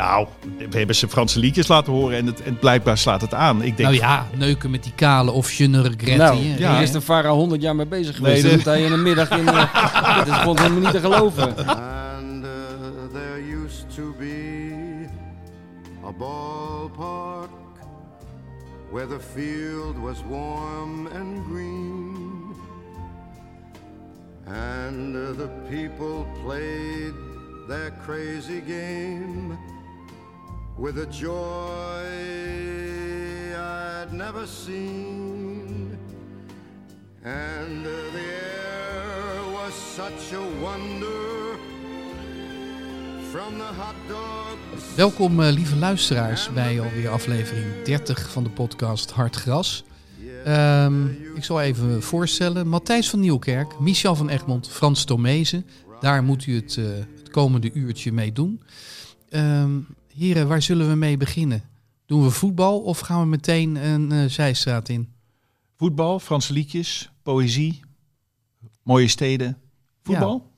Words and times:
Nou, 0.00 0.26
we 0.70 0.78
hebben 0.78 0.96
ze 0.96 1.08
Franse 1.08 1.38
liedjes 1.38 1.68
laten 1.68 1.92
horen 1.92 2.16
en, 2.16 2.26
het, 2.26 2.42
en 2.42 2.58
blijkbaar 2.58 2.98
slaat 2.98 3.20
het 3.20 3.34
aan. 3.34 3.56
Ik 3.62 3.76
denk, 3.76 3.88
Nou 3.88 3.94
ja, 3.94 4.26
neuken 4.36 4.70
met 4.70 4.82
die 4.82 4.92
kale 4.94 5.30
of 5.30 5.52
je 5.52 5.66
ne 5.68 5.82
regrette. 5.82 6.16
Nou, 6.16 6.38
ja. 6.58 6.78
Is 6.80 6.90
de 6.90 7.00
Farah 7.00 7.32
100 7.32 7.62
jaar 7.62 7.76
mee 7.76 7.86
bezig 7.86 8.16
geweest. 8.16 8.42
Nee, 8.42 8.52
dat 8.56 8.64
de- 8.64 8.70
hij 8.70 8.82
in 8.82 8.92
een 8.92 9.02
middag 9.02 9.30
in... 9.30 9.48
eh, 9.48 10.16
dat 10.18 10.26
is 10.26 10.34
gewoon 10.36 10.58
helemaal 10.58 10.80
niet 10.80 10.90
te 10.90 11.00
geloven. 11.00 11.56
And 11.56 12.44
uh, 12.44 12.50
there 13.12 13.64
used 13.64 13.84
to 13.94 14.14
be 14.18 15.06
a 16.06 16.12
ballpark 16.18 17.48
where 18.92 19.06
the 19.08 19.20
field 19.34 19.96
was 20.02 20.16
warm 20.28 21.06
and 21.06 21.44
green. 21.52 22.18
And 24.46 25.14
uh, 25.16 25.20
the 25.36 25.48
people 25.68 26.26
played 26.44 27.14
their 27.68 27.92
crazy 28.06 28.62
game 28.66 29.58
with 30.80 30.96
a 30.96 31.06
joy 31.10 32.06
I'd 33.54 34.12
never 34.12 34.46
seen. 34.46 35.98
And 37.22 37.84
the 37.84 38.18
air 38.18 39.42
was 39.52 39.74
such 39.74 40.32
a 40.32 40.62
wonder 40.62 41.58
from 43.30 43.58
the 43.58 43.72
hot 43.76 43.94
dogs. 44.08 44.94
Welkom 44.96 45.40
eh, 45.40 45.52
lieve 45.52 45.76
luisteraars 45.76 46.52
bij 46.52 46.80
alweer 46.80 47.08
aflevering 47.08 47.82
30 47.84 48.30
van 48.30 48.42
de 48.44 48.50
podcast 48.50 49.10
Hard 49.10 49.36
Gras. 49.36 49.84
Ehm, 50.44 51.06
ik 51.34 51.44
zal 51.44 51.60
even 51.60 52.02
voorstellen. 52.02 52.68
Matthijs 52.68 53.10
van 53.10 53.20
Nieuwkerk, 53.20 53.78
Michel 53.80 54.14
van 54.14 54.28
Egmond, 54.28 54.68
Frans 54.68 55.04
Tomezen. 55.04 55.66
Daar 56.00 56.22
moet 56.22 56.46
u 56.46 56.54
het, 56.54 56.76
eh, 56.76 56.84
het 57.18 57.30
komende 57.30 57.72
uurtje 57.72 58.12
mee 58.12 58.32
doen. 58.32 58.60
Ehm, 59.28 59.70
heren, 60.16 60.48
waar 60.48 60.62
zullen 60.62 60.88
we 60.88 60.94
mee 60.94 61.16
beginnen? 61.16 61.62
Doen 62.06 62.22
we 62.22 62.30
voetbal 62.30 62.80
of 62.80 62.98
gaan 62.98 63.20
we 63.20 63.26
meteen 63.26 63.76
een 63.76 64.12
eh, 64.12 64.24
zijstraat 64.30 64.88
in? 64.88 65.08
voetbal, 65.76 66.18
Franse 66.20 66.52
liedjes, 66.52 67.10
poëzie, 67.22 67.80
mooie 68.82 69.08
steden. 69.08 69.58
Voetbal? 70.02 70.48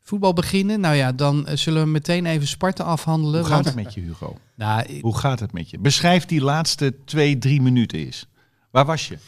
Voetbal 0.00 0.32
beginnen? 0.32 0.80
Nou 0.80 0.94
ja, 0.94 1.12
dan 1.12 1.46
eh, 1.46 1.56
zullen 1.56 1.82
we 1.82 1.88
meteen 1.88 2.26
even 2.26 2.46
Sparta 2.46 2.84
afhandelen. 2.84 3.40
Hoe 3.40 3.48
gaat 3.48 3.64
want- 3.64 3.76
het 3.76 3.84
met 3.84 3.94
je, 3.94 4.00
Hugo? 4.00 4.36
Nou, 4.54 4.82
ik- 4.82 5.02
Hoe 5.02 5.16
gaat 5.18 5.40
het 5.40 5.52
met 5.52 5.70
je? 5.70 5.78
Beschrijf 5.78 6.24
die 6.26 6.40
laatste 6.40 6.94
twee, 7.04 7.38
drie 7.38 7.60
minuten 7.62 7.98
eens. 7.98 8.26
Waar 8.70 8.84
was 8.86 9.08
je? 9.08 9.18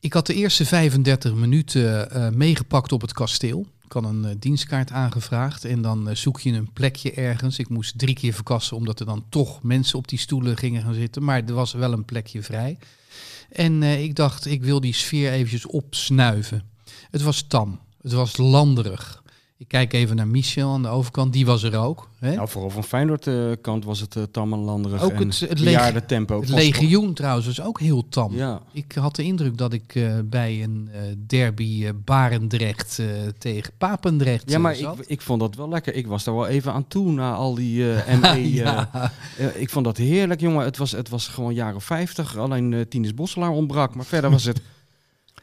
Ik 0.00 0.12
had 0.12 0.26
de 0.26 0.34
eerste 0.34 0.64
35 0.66 1.34
minuten 1.34 2.10
eh, 2.10 2.28
meegepakt 2.30 2.92
op 2.92 3.00
het 3.00 3.12
kasteel. 3.12 3.66
Had 3.88 4.04
een 4.04 4.24
eh, 4.24 4.34
dienstkaart 4.38 4.90
aangevraagd 4.90 5.64
en 5.64 5.82
dan 5.82 6.08
eh, 6.08 6.14
zoek 6.14 6.40
je 6.40 6.52
een 6.52 6.72
plekje 6.72 7.12
ergens. 7.12 7.58
Ik 7.58 7.68
moest 7.68 7.98
drie 7.98 8.14
keer 8.14 8.32
verkassen 8.32 8.76
omdat 8.76 9.00
er 9.00 9.06
dan 9.06 9.24
toch 9.28 9.62
mensen 9.62 9.98
op 9.98 10.08
die 10.08 10.18
stoelen 10.18 10.56
gingen 10.56 10.82
gaan 10.82 10.94
zitten. 10.94 11.24
Maar 11.24 11.42
er 11.46 11.54
was 11.54 11.72
wel 11.72 11.92
een 11.92 12.04
plekje 12.04 12.42
vrij. 12.42 12.78
En 13.50 13.82
eh, 13.82 14.02
ik 14.02 14.14
dacht, 14.14 14.46
ik 14.46 14.62
wil 14.62 14.80
die 14.80 14.94
sfeer 14.94 15.32
eventjes 15.32 15.66
opsnuiven. 15.66 16.62
Het 17.10 17.22
was 17.22 17.42
tam, 17.42 17.80
het 18.00 18.12
was 18.12 18.36
landerig. 18.36 19.22
Ik 19.58 19.68
kijk 19.68 19.92
even 19.92 20.16
naar 20.16 20.26
Michel 20.28 20.70
aan 20.72 20.82
de 20.82 20.88
overkant, 20.88 21.32
die 21.32 21.46
was 21.46 21.62
er 21.62 21.76
ook. 21.78 22.08
Hè? 22.18 22.34
Nou, 22.34 22.48
vooral 22.48 22.70
van 22.70 22.84
Feyenoord 22.84 23.26
eh, 23.26 23.50
kant 23.60 23.84
was 23.84 24.00
het 24.00 24.14
uh, 24.14 24.22
tam 24.30 24.52
en 24.52 24.58
landerig. 24.58 25.02
Ook 25.02 25.10
en 25.10 25.28
het- 25.28 25.40
het 25.40 25.64
bejaarde 25.64 26.04
tempo. 26.06 26.40
het 26.40 26.48
legioen 26.48 27.14
trouwens 27.14 27.46
was 27.46 27.60
ook 27.62 27.80
heel 27.80 28.08
tam. 28.08 28.34
Ja. 28.36 28.60
Ik 28.72 28.92
had 28.92 29.16
de 29.16 29.22
indruk 29.22 29.56
dat 29.58 29.72
ik 29.72 29.94
eh, 29.94 30.14
bij 30.24 30.62
een 30.62 30.88
eh, 30.92 31.00
derby 31.26 31.84
eh, 31.84 31.90
Barendrecht 32.04 32.98
eh, 32.98 33.06
tegen 33.38 33.72
Papendrecht 33.78 34.50
Ja, 34.50 34.56
eh, 34.56 34.62
maar 34.62 34.72
ik, 34.72 34.78
zat. 34.78 34.98
ik 35.06 35.20
vond 35.20 35.40
dat 35.40 35.54
wel 35.54 35.68
lekker. 35.68 35.94
Ik 35.94 36.06
was 36.06 36.24
daar 36.24 36.34
wel 36.34 36.46
even 36.46 36.72
aan 36.72 36.88
toe 36.88 37.12
na 37.12 37.34
al 37.34 37.54
die 37.54 37.92
eh 37.92 38.14
ME. 38.20 38.26
eh, 38.28 38.54
Ja. 38.54 38.90
eh, 39.38 39.60
ik 39.60 39.70
vond 39.70 39.84
dat 39.84 39.96
heerlijk, 39.96 40.40
jongen. 40.40 40.64
Het 40.64 40.76
was, 40.76 40.92
het 40.92 41.08
was 41.08 41.28
gewoon 41.28 41.54
jaren 41.54 41.80
50. 41.80 42.36
Alleen 42.36 42.72
eh 42.72 42.80
Tinus 42.80 43.14
Bosselaar 43.14 43.50
ontbrak. 43.50 43.94
Maar 43.94 44.04
verder 44.04 44.30
was 44.30 44.44
het 44.44 44.60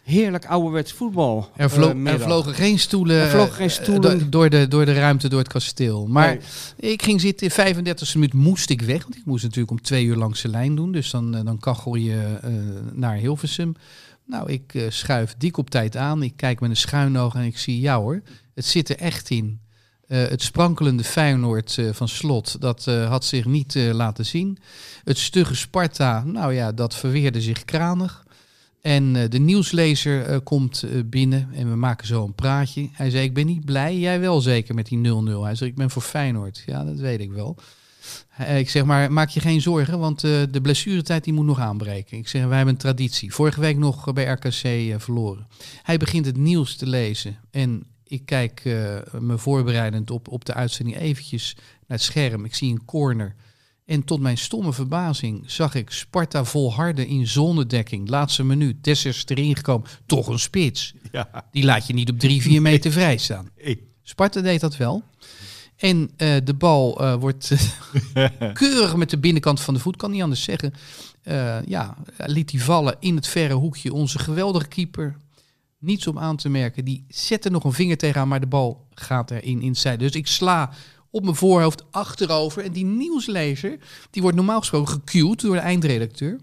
heerlijk 0.03 0.45
ouderwets 0.45 0.91
voetbal. 0.93 1.49
Er, 1.55 1.69
vlo- 1.69 1.89
eh, 2.03 2.13
er 2.13 2.19
vlogen 2.19 2.53
geen 2.53 2.79
stoelen, 2.79 3.29
vlogen 3.29 3.53
geen 3.53 3.67
eh, 3.67 3.73
stoelen. 3.73 4.19
do- 4.19 4.29
door, 4.29 4.49
de, 4.49 4.67
door 4.67 4.85
de 4.85 4.93
ruimte, 4.93 5.29
door 5.29 5.39
het 5.39 5.47
kasteel. 5.47 6.07
Maar 6.07 6.37
Nee. 6.77 6.91
ik 6.91 7.01
ging 7.03 7.21
zitten, 7.21 7.47
in 7.47 7.75
35e 7.75 8.13
minuut 8.13 8.33
moest 8.33 8.69
ik 8.69 8.81
weg. 8.81 9.03
Want 9.03 9.15
ik 9.15 9.25
moest 9.25 9.43
natuurlijk 9.43 9.71
om 9.71 9.81
twee 9.81 10.05
uur 10.05 10.15
langs 10.15 10.41
de 10.41 10.47
lijn 10.47 10.75
doen. 10.75 10.91
Dus 10.91 11.11
dan, 11.11 11.35
eh, 11.35 11.45
dan 11.45 11.59
kachel 11.59 11.95
je 11.95 12.37
naar 12.93 13.15
Hilversum. 13.15 13.73
Nou, 14.25 14.51
ik 14.51 14.85
schuif 14.89 15.35
dik 15.37 15.57
op 15.57 15.69
tijd 15.69 15.97
aan. 15.97 16.23
Ik 16.23 16.33
kijk 16.35 16.59
met 16.59 16.69
een 16.69 16.75
schuin 16.77 17.17
oog 17.17 17.35
en 17.35 17.43
ik 17.43 17.57
zie, 17.57 17.79
ja 17.79 17.99
hoor, 17.99 18.21
het 18.55 18.65
zit 18.65 18.89
er 18.89 18.97
echt 18.97 19.29
in. 19.29 19.59
Het 20.07 20.41
sprankelende 20.41 21.03
Feyenoord 21.03 21.77
van 21.91 22.07
Slot, 22.07 22.61
dat 22.61 22.85
had 22.85 23.25
zich 23.25 23.45
niet 23.45 23.75
laten 23.75 24.25
zien. 24.25 24.57
Het 25.03 25.17
stugge 25.17 25.55
Sparta, 25.55 26.23
nou 26.23 26.53
ja, 26.53 26.71
dat 26.71 26.95
verweerde 26.95 27.41
zich 27.41 27.65
kranig. 27.65 28.23
En 28.81 29.15
eh, 29.15 29.29
de 29.29 29.39
nieuwslezer 29.39 30.25
eh, 30.25 30.37
komt 30.43 30.83
eh, 30.83 30.89
binnen 31.05 31.49
en 31.53 31.69
we 31.69 31.75
maken 31.75 32.07
zo 32.07 32.23
een 32.23 32.33
praatje. 32.33 32.89
Hij 32.91 33.09
zei, 33.09 33.23
ik 33.23 33.33
ben 33.33 33.45
niet 33.45 33.65
blij, 33.65 33.97
jij 33.97 34.19
wel 34.19 34.41
zeker 34.41 34.75
met 34.75 34.85
die 34.85 34.97
0-0. 34.97 35.01
Hij 35.41 35.55
zei, 35.55 35.69
ik 35.69 35.75
ben 35.75 35.89
voor 35.89 36.01
Feyenoord. 36.01 36.63
Ja, 36.65 36.83
dat 36.83 36.99
weet 36.99 37.19
ik 37.19 37.31
wel. 37.31 37.57
Ik 38.55 38.69
zeg 38.69 38.83
maar, 38.83 39.11
maak 39.11 39.29
je 39.29 39.39
geen 39.39 39.61
zorgen, 39.61 39.99
want 39.99 40.19
de 40.21 40.59
blessuretijd 40.61 41.23
die 41.23 41.33
moet 41.33 41.45
nog 41.45 41.59
aanbreken. 41.59 42.17
Ik 42.17 42.27
zeg, 42.27 42.45
wij 42.45 42.55
hebben 42.55 42.73
een 42.73 42.79
traditie. 42.79 43.33
Vorige 43.33 43.59
week 43.59 43.77
nog 43.77 44.13
bij 44.13 44.25
RKC 44.25 44.95
verloren. 45.01 45.47
Hij 45.83 45.97
begint 45.97 46.25
het 46.25 46.37
nieuws 46.37 46.75
te 46.75 46.87
lezen 46.87 47.37
en 47.51 47.83
ik 48.03 48.25
kijk 48.25 48.61
me 49.19 49.37
voorbereidend 49.37 50.11
op, 50.11 50.27
op 50.27 50.45
de 50.45 50.53
uitzending 50.53 50.97
eventjes 50.97 51.53
naar 51.55 51.97
het 51.97 52.01
scherm. 52.01 52.45
Ik 52.45 52.55
zie 52.55 52.71
een 52.71 52.85
corner. 52.85 53.35
En 53.91 54.03
tot 54.03 54.19
mijn 54.19 54.37
stomme 54.37 54.73
verbazing 54.73 55.43
zag 55.45 55.75
ik 55.75 55.89
Sparta 55.89 56.45
volharden 56.45 57.07
in 57.07 57.27
zonnedekking. 57.27 58.09
Laatste 58.09 58.43
minuut, 58.43 58.83
Dessers 58.83 59.23
erin 59.27 59.55
gekomen. 59.55 59.87
Toch 60.05 60.27
een 60.27 60.39
spits. 60.39 60.93
Ja. 61.11 61.45
Die 61.51 61.63
laat 61.63 61.87
je 61.87 61.93
niet 61.93 62.09
op 62.09 62.19
drie, 62.19 62.41
vier 62.41 62.61
meter 62.61 62.91
vrij 62.91 63.17
staan. 63.17 63.49
Sparta 64.03 64.41
deed 64.41 64.59
dat 64.59 64.77
wel. 64.77 65.03
En 65.75 66.09
eh, 66.17 66.35
de 66.43 66.53
bal 66.53 67.01
eh, 67.01 67.15
wordt 67.15 67.51
keurig 68.53 68.95
met 68.95 69.09
de 69.09 69.17
binnenkant 69.17 69.61
van 69.61 69.73
de 69.73 69.79
voet, 69.79 69.95
kan 69.95 70.11
niet 70.11 70.21
anders 70.21 70.43
zeggen. 70.43 70.73
Eh, 71.23 71.65
ja, 71.65 71.97
liet 72.17 72.51
hij 72.51 72.59
vallen 72.59 72.95
in 72.99 73.15
het 73.15 73.27
verre 73.27 73.53
hoekje. 73.53 73.93
Onze 73.93 74.19
geweldige 74.19 74.67
keeper, 74.67 75.15
niets 75.79 76.07
om 76.07 76.19
aan 76.19 76.37
te 76.37 76.49
merken. 76.49 76.85
Die 76.85 77.05
zette 77.07 77.49
nog 77.49 77.63
een 77.63 77.73
vinger 77.73 77.97
tegenaan, 77.97 78.27
maar 78.27 78.39
de 78.39 78.47
bal 78.47 78.87
gaat 78.93 79.31
erin 79.31 79.61
inside. 79.61 79.97
Dus 79.97 80.11
ik 80.11 80.27
sla 80.27 80.73
op 81.11 81.23
mijn 81.23 81.35
voorhoofd 81.35 81.83
achterover. 81.91 82.63
En 82.63 82.71
die 82.71 82.85
nieuwslezer, 82.85 83.77
die 84.09 84.21
wordt 84.21 84.37
normaal 84.37 84.59
gesproken 84.59 84.93
gecued 84.93 85.41
door 85.41 85.55
de 85.55 85.61
eindredacteur. 85.61 86.39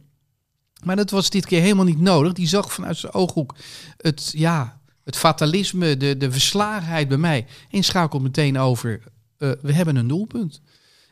Maar 0.84 0.96
dat 0.96 1.10
was 1.10 1.30
dit 1.30 1.46
keer 1.46 1.60
helemaal 1.60 1.84
niet 1.84 2.00
nodig. 2.00 2.32
Die 2.32 2.48
zag 2.48 2.72
vanuit 2.72 2.96
zijn 2.96 3.12
ooghoek 3.12 3.54
het, 3.96 4.30
ja, 4.36 4.80
het 5.04 5.16
fatalisme, 5.16 5.96
de, 5.96 6.16
de 6.16 6.32
verslagenheid 6.32 7.08
bij 7.08 7.16
mij. 7.16 7.46
En 7.70 7.82
schakelt 7.84 8.22
meteen 8.22 8.58
over, 8.58 9.02
eh, 9.38 9.50
we 9.60 9.72
hebben 9.72 9.96
een 9.96 10.08
doelpunt. 10.08 10.60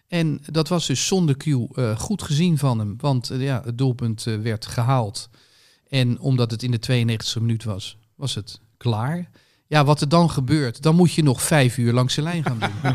En 0.08 0.40
dat 0.50 0.68
was 0.68 0.86
dus 0.86 1.06
zonder 1.06 1.36
cue 1.36 1.68
eh, 1.74 1.98
goed 1.98 2.22
gezien 2.22 2.58
van 2.58 2.78
hem. 2.78 2.94
Want 2.98 3.30
eh, 3.30 3.42
ja, 3.42 3.62
het 3.64 3.78
doelpunt 3.78 4.22
werd 4.22 4.66
gehaald. 4.66 5.28
En 5.88 6.20
omdat 6.20 6.50
het 6.50 6.62
in 6.62 6.70
de 6.70 7.06
92e 7.06 7.40
minuut 7.40 7.64
was, 7.64 7.98
was 8.14 8.34
het 8.34 8.60
klaar. 8.76 9.30
Ja, 9.69 9.84
wat 9.84 10.00
er 10.00 10.09
dan 10.09 10.31
gebeurt, 10.31 10.82
dan 10.82 10.94
moet 10.94 11.12
je 11.12 11.22
nog 11.22 11.43
vijf 11.43 11.78
uur 11.78 11.93
langs 11.93 12.15
de 12.15 12.22
lijn 12.22 12.44
gaan 12.44 12.59
doen. 12.59 12.94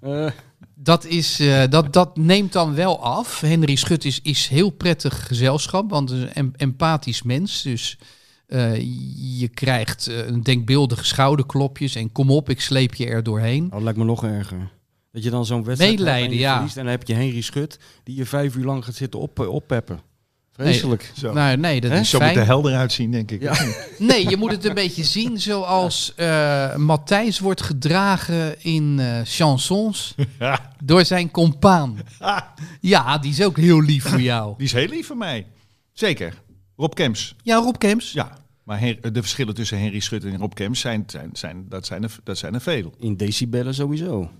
Eh, 0.00 0.26
Dat, 0.74 1.04
is, 1.04 1.40
eh, 1.40 1.62
dat, 1.70 1.92
dat 1.92 2.16
neemt 2.16 2.52
dan 2.52 2.74
wel 2.74 3.02
af. 3.02 3.40
Henry 3.40 3.74
Schut 3.74 4.04
is, 4.04 4.20
is 4.22 4.48
heel 4.48 4.70
prettig 4.70 5.26
gezelschap, 5.26 5.90
want 5.90 6.10
een 6.10 6.32
em- 6.32 6.52
empathisch 6.56 7.22
mens. 7.22 7.62
Dus 7.62 7.98
eh, 8.46 8.76
je 9.38 9.48
krijgt 9.48 10.06
een 10.06 10.42
denkbeeldige 10.42 11.04
schouderklopjes 11.04 11.94
en 11.94 12.12
kom 12.12 12.30
op, 12.30 12.48
ik 12.48 12.60
sleep 12.60 12.94
je 12.94 13.06
er 13.06 13.22
doorheen. 13.22 13.64
oh, 13.64 13.70
dat 13.70 13.82
lijkt 13.82 13.98
me 13.98 14.04
nog 14.04 14.24
erger. 14.24 14.70
Dat 15.12 15.22
je 15.22 15.30
dan 15.30 15.46
zo'n 15.46 15.64
wedstrijd 15.64 15.98
hebt 15.98 16.02
Medelijden, 16.02 16.30
en 16.30 16.36
je 16.36 16.40
ja. 16.40 16.54
verliest 16.54 16.76
En 16.76 16.82
dan 16.82 16.92
heb 16.92 17.06
je 17.06 17.14
Henry 17.14 17.40
Schut 17.40 17.78
die 18.04 18.16
je 18.16 18.26
vijf 18.26 18.56
uur 18.56 18.64
lang 18.64 18.84
gaat 18.84 18.94
zitten 18.94 19.20
op, 19.20 19.38
oppeppen. 19.38 20.00
Vreselijk. 20.64 21.12
Zo. 21.18 21.32
Nou, 21.32 21.56
nee, 21.56 21.80
dat 21.80 21.92
is 21.92 22.10
Zo 22.10 22.18
moet 22.20 22.36
er 22.36 22.44
helder 22.44 22.74
uitzien, 22.74 23.10
denk 23.10 23.30
ik. 23.30 23.42
Ja. 23.42 23.54
Nee, 23.98 24.28
je 24.28 24.36
moet 24.36 24.50
het 24.50 24.64
een 24.64 24.74
beetje 24.74 25.04
zien 25.04 25.40
zoals 25.40 26.12
eh 26.16 26.76
Matthijs 26.76 27.38
wordt 27.38 27.62
gedragen 27.62 28.62
in 28.62 28.96
eh, 29.00 29.20
chansons 29.24 30.14
Ja. 30.38 30.72
door 30.84 31.04
zijn 31.04 31.30
compaan. 31.30 31.98
Ja, 32.80 33.18
die 33.18 33.30
is 33.30 33.42
ook 33.42 33.56
heel 33.56 33.80
lief 33.82 34.04
voor 34.04 34.20
jou. 34.20 34.54
Die 34.56 34.66
is 34.66 34.72
heel 34.72 34.88
lief 34.88 35.06
voor 35.06 35.16
mij. 35.16 35.46
Zeker. 35.92 36.34
Rob 36.76 36.92
Kems. 36.94 37.34
Ja, 37.42 37.56
Rob 37.56 37.76
Kemps. 37.78 38.12
Ja. 38.12 38.38
Maar 38.70 38.80
Hen- 38.80 38.98
de 39.12 39.20
verschillen 39.20 39.54
tussen 39.54 39.78
Henry 39.80 40.00
Schut 40.00 40.24
en 40.24 40.36
Rob 40.36 40.52
Kems 40.54 40.80
zijn, 40.80 41.04
zijn, 41.06 41.30
zijn, 41.32 41.64
dat, 41.68 41.86
zijn 41.86 42.02
er, 42.02 42.16
dat 42.24 42.38
zijn 42.38 42.54
er 42.54 42.60
veel. 42.60 42.94
In 42.98 43.16
decibellen 43.16 43.74
sowieso. 43.74 44.30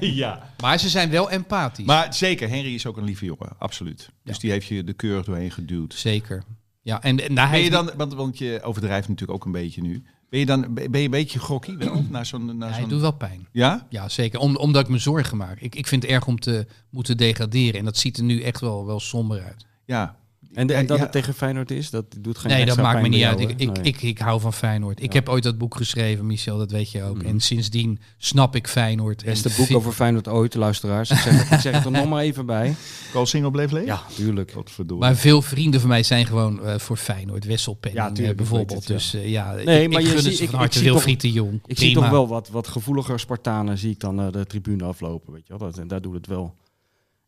ja. 0.00 0.52
Maar 0.60 0.78
ze 0.78 0.88
zijn 0.88 1.10
wel 1.10 1.30
empathisch. 1.30 1.86
Maar 1.86 2.14
zeker, 2.14 2.48
Henry 2.48 2.74
is 2.74 2.86
ook 2.86 2.96
een 2.96 3.04
lieve 3.04 3.24
jongen. 3.24 3.48
Absoluut. 3.58 4.10
Dus 4.24 4.38
die 4.38 4.50
heeft 4.50 4.66
je 4.66 4.84
de 4.84 4.92
keurig 4.92 5.24
doorheen 5.24 5.50
geduwd. 5.50 5.94
Zeker. 5.94 6.42
Ja, 6.82 7.02
en, 7.02 7.20
en 7.20 7.34
daar 7.34 7.50
Ben 7.50 7.60
je 7.60 7.70
dan, 7.70 7.90
want, 7.96 8.14
want 8.14 8.38
je 8.38 8.60
overdrijft 8.62 9.08
natuurlijk 9.08 9.38
ook 9.38 9.44
een 9.44 9.52
beetje 9.52 9.82
nu. 9.82 9.92
Ben 9.92 10.02
Ben 10.30 10.40
je 10.40 10.46
dan 10.46 10.74
ben 10.74 10.98
je 11.00 11.04
een 11.04 11.10
beetje 11.10 11.38
gokkie 11.38 11.76
wel? 11.76 12.04
Naar 12.10 12.26
zo'n, 12.26 12.58
naar 12.58 12.68
Ja, 12.68 12.74
zo'n... 12.74 12.82
het 12.82 12.90
doet 12.92 13.00
wel 13.00 13.12
pijn. 13.16 13.48
Ja? 13.52 13.86
Ja, 13.88 14.08
zeker. 14.08 14.38
Om, 14.40 14.56
omdat 14.56 14.82
ik 14.82 14.88
me 14.88 14.98
zorgen 14.98 15.36
maak. 15.36 15.60
Ik, 15.60 15.74
ik 15.74 15.86
vind 15.86 16.02
het 16.02 16.10
erg 16.10 16.26
om 16.26 16.38
te 16.40 16.66
moeten 16.90 17.16
degraderen. 17.16 17.78
En 17.78 17.84
dat 17.84 17.96
ziet 17.96 18.16
er 18.16 18.24
nu 18.24 18.42
echt 18.42 18.60
wel, 18.60 18.86
wel 18.86 19.00
somber 19.00 19.42
uit. 19.42 19.66
Ja. 19.84 20.16
En, 20.54 20.70
en 20.70 20.86
dat 20.86 20.96
Ja. 20.96 21.02
het 21.02 21.12
tegen 21.12 21.34
Feyenoord 21.34 21.70
is, 21.70 21.90
dat 21.90 22.04
doet 22.18 22.38
geen 22.38 22.50
nee, 22.52 22.64
dat 22.64 22.76
maakt 22.76 23.02
me 23.02 23.08
niet 23.08 23.24
uit. 23.24 23.38
jou, 23.38 23.50
Ik, 23.50 23.60
ik, 23.60 23.72
Nee. 23.76 23.84
ik, 23.92 24.02
ik 24.02 24.18
hou 24.18 24.40
van 24.40 24.52
Feyenoord. 24.52 25.02
Ik 25.02 25.12
Ja. 25.12 25.18
heb 25.18 25.28
ooit 25.28 25.42
dat 25.42 25.58
boek 25.58 25.76
geschreven, 25.76 26.26
Michel, 26.26 26.58
dat 26.58 26.70
weet 26.70 26.90
je 26.90 27.02
ook. 27.02 27.16
Mhm. 27.16 27.26
En 27.26 27.40
sindsdien 27.40 27.98
snap 28.18 28.56
ik 28.56 28.68
Feyenoord. 28.68 29.22
En 29.22 29.28
Beste 29.28 29.48
boek 29.56 29.66
vind- 29.66 29.78
over 29.78 29.92
Feyenoord 29.92 30.28
ooit, 30.28 30.54
luisteraars. 30.54 31.10
Ik 31.10 31.16
zeg, 31.16 31.50
ik 31.52 31.60
zeg 31.60 31.74
het 31.74 31.84
er 31.84 31.90
nog 31.90 32.08
maar 32.08 32.22
even 32.22 32.46
bij. 32.46 32.74
Koolsingel 33.12 33.50
bleef 33.50 33.70
leeg? 33.70 33.84
Ja, 33.86 34.02
tuurlijk. 34.14 34.50
Godverdomme. 34.52 35.04
Maar 35.04 35.16
veel 35.16 35.42
vrienden 35.42 35.80
van 35.80 35.88
mij 35.88 36.02
zijn 36.02 36.26
gewoon 36.26 36.64
eh, 36.64 36.78
voor 36.78 36.96
Feyenoord. 36.96 37.44
Wesselpenning 37.44 38.02
Ja, 38.06 38.12
tuurlijk, 38.12 38.30
eh, 38.40 38.46
bijvoorbeeld. 38.46 38.78
het, 38.78 38.86
Dus 38.86 39.14
eh, 39.14 39.28
ja, 39.30 39.52
Nee, 39.52 39.82
ik, 39.82 39.92
maar 39.92 40.00
ik 40.00 40.06
je 40.06 40.12
gun 40.12 40.22
zie- 40.22 40.40
het 40.40 40.50
van 40.50 40.58
harte. 40.58 40.78
zie 40.78 40.86
toch- 40.86 40.92
Wilfried 40.96 41.20
de 41.20 41.32
Jong. 41.32 41.60
Ik 41.66 41.78
zie 41.78 41.94
toch 41.94 42.08
wel 42.10 42.28
wat, 42.28 42.48
wat 42.48 42.68
gevoeliger 42.68 43.20
Spartanen 43.20 43.78
zie 43.78 43.90
ik 43.90 44.00
dan 44.00 44.20
eh, 44.20 44.32
de 44.32 44.46
tribune 44.46 44.84
aflopen. 44.84 45.32
Weet 45.32 45.46
je 45.46 45.58
wel? 45.58 45.68
Dat, 45.68 45.78
en 45.78 45.88
daar 45.88 46.00
doet 46.02 46.14
het 46.14 46.26
wel 46.26 46.54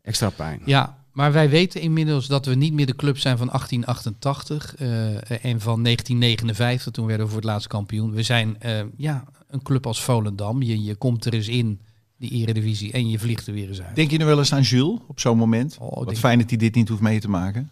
extra 0.03 0.31
pijn. 0.31 0.61
Ja, 0.65 1.05
maar 1.17 1.33
wij 1.33 1.49
weten 1.49 1.81
inmiddels 1.81 2.27
dat 2.27 2.47
we 2.47 2.55
niet 2.55 2.73
meer 2.73 2.87
de 2.87 2.97
club 2.97 3.19
zijn 3.19 3.39
van 3.39 3.47
1888 3.47 4.77
eh, 4.77 5.45
en 5.45 5.61
van 5.61 5.83
1959. 5.83 6.93
Toen 6.93 7.07
werden 7.07 7.27
we 7.27 7.33
voor 7.33 7.41
het 7.41 7.51
laatst 7.51 7.69
kampioen. 7.69 8.13
We 8.13 8.23
zijn 8.23 8.61
eh, 8.61 8.83
ja, 8.97 9.25
een 9.49 9.63
club 9.63 9.87
als 9.87 10.03
Volendam. 10.03 10.63
Je, 10.63 10.83
je 10.83 10.95
komt 10.95 11.25
er 11.25 11.33
eens 11.35 11.49
in, 11.49 11.81
die 12.19 12.31
eredivisie, 12.31 12.93
en 12.93 13.11
je 13.11 13.19
vliegt 13.19 13.47
er 13.47 13.53
weer 13.53 13.69
eens 13.69 13.83
uit. 13.83 13.97
Denk 13.97 14.11
je 14.11 14.19
nu 14.19 14.25
wel 14.25 14.39
eens 14.39 14.53
aan 14.53 14.63
Jules 14.63 14.99
op 15.07 15.21
zo'n 15.21 15.39
moment? 15.39 15.77
Oh, 15.81 16.05
Wat 16.05 16.19
fijn 16.19 16.39
dat 16.39 16.49
hij 16.49 16.59
dit 16.59 16.75
niet 16.75 16.89
hoeft 16.89 17.01
mee 17.01 17.21
te 17.21 17.29
maken. 17.29 17.71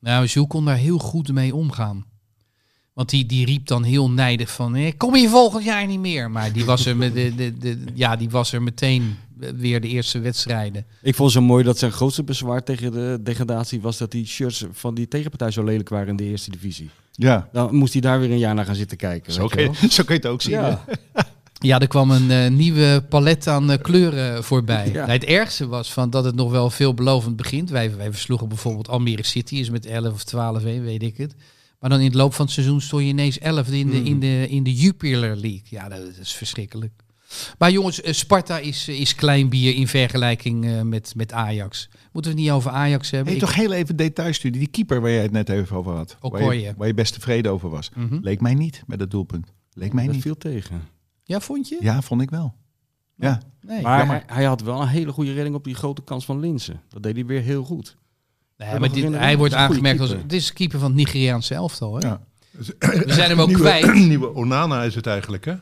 Nou, 0.00 0.26
Jules 0.26 0.48
kon 0.48 0.64
daar 0.64 0.76
heel 0.76 0.98
goed 0.98 1.32
mee 1.32 1.54
omgaan. 1.54 2.04
Want 2.96 3.10
die, 3.10 3.26
die 3.26 3.46
riep 3.46 3.66
dan 3.66 3.82
heel 3.82 4.10
nijdig 4.10 4.50
van, 4.50 4.74
eh, 4.74 4.92
kom 4.96 5.16
je 5.16 5.28
volgend 5.28 5.64
jaar 5.64 5.86
niet 5.86 6.00
meer. 6.00 6.30
Maar 6.30 6.52
die 6.52 6.64
was 6.64 6.86
er, 6.86 6.96
met 6.96 7.14
de, 7.14 7.34
de, 7.34 7.58
de, 7.58 7.78
ja, 7.94 8.16
die 8.16 8.30
was 8.30 8.52
er 8.52 8.62
meteen 8.62 9.16
eh, 9.40 9.48
weer 9.56 9.80
de 9.80 9.88
eerste 9.88 10.18
wedstrijden. 10.18 10.84
Ik 11.02 11.14
vond 11.14 11.32
het 11.32 11.42
zo 11.42 11.46
mooi 11.46 11.64
dat 11.64 11.78
zijn 11.78 11.92
grootste 11.92 12.22
bezwaar 12.22 12.62
tegen 12.62 12.92
de 12.92 13.18
degradatie 13.22 13.80
was 13.80 13.98
dat 13.98 14.10
die 14.10 14.26
shirts 14.26 14.64
van 14.72 14.94
die 14.94 15.08
tegenpartij 15.08 15.50
zo 15.50 15.64
lelijk 15.64 15.88
waren 15.88 16.08
in 16.08 16.16
de 16.16 16.24
eerste 16.24 16.50
divisie. 16.50 16.90
Ja, 17.12 17.48
Dan 17.52 17.74
moest 17.74 17.92
hij 17.92 18.02
daar 18.02 18.20
weer 18.20 18.30
een 18.30 18.38
jaar 18.38 18.54
naar 18.54 18.64
gaan 18.64 18.74
zitten 18.74 18.96
kijken. 18.96 19.32
zo 19.32 19.40
weet 19.40 19.50
kun, 19.50 19.74
je 19.80 19.88
zo 19.94 20.04
kun 20.04 20.14
je 20.14 20.20
het 20.20 20.30
ook 20.30 20.42
zien. 20.42 20.52
Ja. 21.60 21.80
er 21.80 21.88
kwam 21.88 22.10
een 22.10 22.30
eh, 22.30 22.50
nieuwe 22.50 23.04
palet 23.08 23.46
aan 23.46 23.78
kleuren 23.80 24.44
voorbij. 24.44 24.86
Ja. 24.86 24.92
Nou, 24.92 25.10
het 25.10 25.24
ergste 25.24 25.66
was 25.66 25.92
van 25.92 26.10
dat 26.10 26.24
het 26.24 26.34
nog 26.34 26.50
wel 26.50 26.70
veelbelovend 26.70 27.36
begint. 27.36 27.70
Wij, 27.70 27.96
wij 27.96 28.10
versloegen 28.10 28.48
bijvoorbeeld 28.48 28.88
Almere 28.88 29.24
City, 29.24 29.54
is 29.54 29.70
met 29.70 29.86
11 29.86 30.12
of 30.12 30.24
12 30.24 30.64
1, 30.64 30.84
weet 30.84 31.02
ik 31.02 31.16
het. 31.16 31.34
Maar 31.86 31.94
dan 31.96 32.04
in 32.04 32.10
het 32.12 32.20
loop 32.20 32.34
van 32.34 32.44
het 32.44 32.54
seizoen 32.54 32.80
stond 32.80 33.02
je 33.02 33.08
ineens 33.08 33.38
11 33.38 33.68
in 33.68 33.90
de, 33.90 34.02
in 34.02 34.20
de, 34.20 34.48
in 34.48 34.62
de 34.62 34.74
Jupiler 34.74 35.36
League. 35.36 35.62
Ja, 35.64 35.88
dat 35.88 35.98
is 36.20 36.32
verschrikkelijk. 36.32 36.92
Maar 37.58 37.70
jongens, 37.70 38.00
eh, 38.00 38.12
Sparta 38.12 38.58
is, 38.58 38.88
is 38.88 39.14
klein 39.14 39.48
bier 39.48 39.74
in 39.74 39.88
vergelijking 39.88 40.64
eh, 40.66 40.82
met, 40.82 41.12
met 41.16 41.32
Ajax. 41.32 41.88
Moeten 42.12 42.32
we 42.32 42.36
het 42.38 42.46
niet 42.46 42.50
over 42.56 42.70
Ajax 42.70 43.10
hebben? 43.10 43.32
Hey, 43.32 43.42
Ik- 43.42 43.46
toch 43.46 43.54
heel 43.54 43.72
even 43.72 43.96
detailstudie. 43.96 44.58
Die 44.60 44.68
keeper 44.68 45.00
waar 45.00 45.10
jij 45.10 45.22
het 45.22 45.30
net 45.32 45.48
even 45.48 45.76
over 45.76 45.92
had. 45.92 46.16
Waar 46.20 46.40
je, 46.40 46.46
Okoye. 46.46 46.74
waar 46.76 46.86
je 46.86 46.94
best 46.94 47.12
tevreden 47.12 47.52
over 47.52 47.70
was. 47.70 47.90
Mhm. 47.94 48.18
Leek 48.20 48.40
mij 48.40 48.54
niet 48.54 48.82
met 48.86 49.00
het 49.00 49.10
doelpunt. 49.10 49.52
Leek 49.72 49.92
mij 49.92 50.04
Dat 50.04 50.14
niet. 50.14 50.22
viel 50.22 50.36
tegen. 50.36 50.82
Ja, 51.24 51.40
vond 51.40 51.68
je? 51.68 51.78
Ja, 51.80 52.02
vond 52.02 52.20
ik 52.22 52.30
wel. 52.30 52.54
Ja, 53.16 53.40
Nee. 53.60 53.82
Maar 53.82 54.06
hij, 54.06 54.22
hij 54.26 54.44
had 54.44 54.60
wel 54.62 54.80
een 54.80 54.88
hele 54.88 55.12
goede 55.12 55.32
redding 55.32 55.54
op 55.54 55.64
die 55.64 55.74
grote 55.74 56.02
kans 56.02 56.24
van 56.24 56.40
Linsen. 56.40 56.80
Dat 56.88 57.02
deed 57.02 57.14
hij 57.14 57.26
weer 57.26 57.42
heel 57.42 57.64
goed. 57.64 57.96
Nee, 58.56 58.78
maar 58.78 58.92
dit, 58.92 59.12
hij 59.12 59.36
wordt 59.36 59.54
aangemerkt 59.54 60.00
als... 60.00 60.08
keeper. 60.08 60.26
Het 60.26 60.36
is 60.36 60.52
keeper 60.52 60.78
van 60.78 60.88
het 60.88 60.96
Nigeriaanse 60.96 61.54
elftal, 61.54 61.94
hè? 61.94 62.06
Ja. 62.08 62.20
We 62.50 63.02
zijn 63.06 63.30
hem 63.30 63.40
ook 63.40 63.46
nieuwe, 63.46 63.62
kwijt. 63.62 63.94
nieuwe 64.08 64.34
Onana 64.34 64.82
is 64.82 64.94
het 64.94 65.06
eigenlijk, 65.06 65.44
hè? 65.44 65.54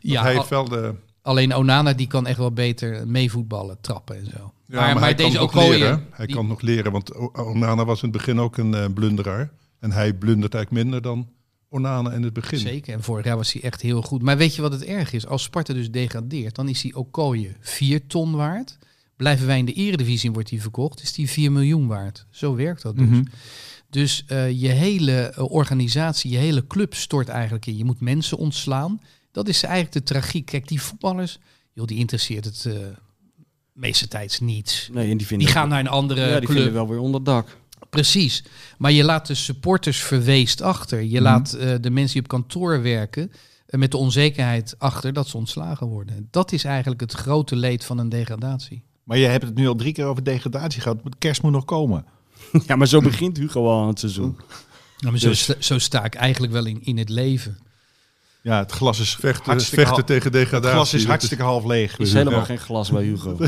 Ja, 0.00 0.22
hij 0.22 0.32
heeft 0.34 0.48
wel 0.48 0.68
de... 0.68 0.94
Alleen 1.22 1.54
Onana 1.54 1.92
die 1.92 2.06
kan 2.06 2.26
echt 2.26 2.38
wel 2.38 2.52
beter 2.52 3.08
meevoetballen, 3.08 3.80
trappen 3.80 4.16
en 4.16 4.24
zo. 4.24 4.52
Ja, 4.66 4.80
maar, 4.80 4.94
maar, 4.94 5.02
hij 5.02 5.14
kan 5.14 5.24
deze 5.26 5.38
nog 5.38 5.54
Okoye, 5.56 5.78
leren. 5.78 6.06
Hij 6.10 6.26
die- 6.26 6.34
kan 6.34 6.46
nog 6.46 6.60
leren, 6.60 6.92
want 6.92 7.14
Onana 7.38 7.84
was 7.84 8.02
in 8.02 8.08
het 8.08 8.16
begin 8.16 8.40
ook 8.40 8.56
een 8.56 8.74
eh, 8.74 8.84
blunderaar. 8.94 9.50
En 9.80 9.92
hij 9.92 10.12
blundert 10.14 10.54
eigenlijk 10.54 10.84
minder 10.84 11.02
dan 11.02 11.28
Onana 11.68 12.12
in 12.12 12.22
het 12.22 12.32
begin. 12.32 12.58
Zeker, 12.58 12.94
en 12.94 13.02
vorig 13.02 13.24
jaar 13.24 13.36
was 13.36 13.52
hij 13.52 13.62
echt 13.62 13.80
heel 13.80 14.02
goed. 14.02 14.22
Maar 14.22 14.36
weet 14.36 14.54
je 14.54 14.62
wat 14.62 14.72
het 14.72 14.84
erg 14.84 15.12
is? 15.12 15.26
Als 15.26 15.42
Sparta 15.42 15.72
dus 15.72 15.90
degradeert, 15.90 16.54
dan 16.54 16.68
is 16.68 16.80
die 16.80 16.96
Okoye 16.96 17.56
4 17.60 18.06
ton 18.06 18.36
waard. 18.36 18.78
Blijven 19.16 19.46
wij 19.46 19.58
in 19.58 19.64
de 19.64 19.72
eredivisie 19.72 20.28
en 20.28 20.34
wordt 20.34 20.48
die 20.48 20.60
verkocht, 20.62 21.02
is 21.02 21.12
die 21.12 21.30
4 21.30 21.52
miljoen 21.52 21.86
waard. 21.86 22.26
Zo 22.30 22.54
werkt 22.54 22.82
dat 22.82 22.96
dus. 22.96 23.08
Mhm. 23.08 23.22
Dus 23.90 24.24
eh, 24.26 24.50
je 24.60 24.68
hele 24.68 25.20
eh, 25.20 25.52
organisatie, 25.52 26.30
je 26.30 26.36
hele 26.36 26.66
club 26.66 26.94
stort 26.94 27.28
eigenlijk 27.28 27.66
in. 27.66 27.76
Je 27.76 27.84
moet 27.84 28.00
mensen 28.00 28.38
ontslaan. 28.38 29.00
Dat 29.32 29.48
is 29.48 29.62
eigenlijk 29.62 29.92
de 29.94 30.02
tragiek. 30.02 30.46
Kijk, 30.46 30.68
die 30.68 30.80
voetballers, 30.82 31.38
joh, 31.72 31.86
die 31.86 31.98
interesseert 31.98 32.44
het 32.44 32.66
eh 32.66 32.72
meeste 33.72 34.08
tijds 34.08 34.40
niets. 34.40 34.88
Nee, 34.92 35.10
en 35.10 35.16
die 35.16 35.26
vinden 35.26 35.46
Die 35.46 35.56
gaan 35.56 35.68
naar 35.68 35.80
een 35.80 35.88
andere 35.88 36.20
ja, 36.20 36.26
die 36.38 36.48
club. 36.48 36.56
vinden 36.56 36.72
wel 36.72 36.88
weer 36.88 36.98
onder 36.98 37.24
dak. 37.24 37.56
Precies. 37.90 38.44
Maar 38.78 38.92
je 38.92 39.04
laat 39.04 39.26
de 39.26 39.34
supporters 39.34 40.02
verweest 40.02 40.60
achter. 40.60 41.00
Je 41.02 41.14
Mhm. 41.14 41.22
laat 41.22 41.50
de 41.80 41.90
mensen 41.90 42.12
die 42.12 42.22
op 42.22 42.28
kantoor 42.28 42.82
werken 42.82 43.32
met 43.66 43.90
de 43.90 43.96
onzekerheid 43.96 44.74
achter 44.78 45.12
dat 45.12 45.28
ze 45.28 45.36
ontslagen 45.36 45.86
worden. 45.86 46.28
Dat 46.30 46.52
is 46.52 46.64
eigenlijk 46.64 47.00
het 47.00 47.12
grote 47.12 47.56
leed 47.56 47.84
van 47.84 47.98
een 47.98 48.08
degradatie. 48.08 48.82
Maar 49.04 49.18
je 49.18 49.26
hebt 49.26 49.44
het 49.44 49.54
nu 49.54 49.68
al 49.68 49.74
drie 49.74 49.92
keer 49.92 50.04
over 50.04 50.24
degradatie 50.24 50.80
gehad. 50.80 51.02
Maar 51.04 51.12
kerst 51.18 51.42
moet 51.42 51.52
nog 51.52 51.64
komen. 51.64 52.04
Ja, 52.66 52.76
maar 52.76 52.86
zo 52.86 53.00
begint 53.00 53.36
Hugo 53.36 53.68
al 53.70 53.80
aan 53.82 53.88
het 53.88 53.98
seizoen. 53.98 54.36
Nou, 54.98 55.10
maar 55.12 55.18
zo, 55.18 55.28
Dus- 55.28 55.42
sta, 55.42 55.54
zo 55.58 55.78
sta 55.78 56.04
ik 56.04 56.14
eigenlijk 56.14 56.52
wel 56.52 56.66
in, 56.66 56.78
in 56.84 56.98
het 56.98 57.08
leven. 57.08 57.58
Ja, 58.42 58.58
het 58.58 58.72
glas 58.72 59.00
is 59.00 59.14
Vechten, 59.14 59.44
hartstikke, 59.44 59.84
vechten 59.84 60.04
tegen 60.04 60.22
het 60.24 60.32
degradatie. 60.32 60.74
glas 60.74 60.94
is 60.94 61.04
hartstikke 61.04 61.42
half 61.42 61.64
leeg. 61.64 61.94
Er 61.94 62.00
is 62.00 62.10
Ja. 62.12 62.16
helemaal 62.18 62.44
geen 62.44 62.58
glas 62.58 62.90
bij 62.90 63.02
Hugo. 63.04 63.36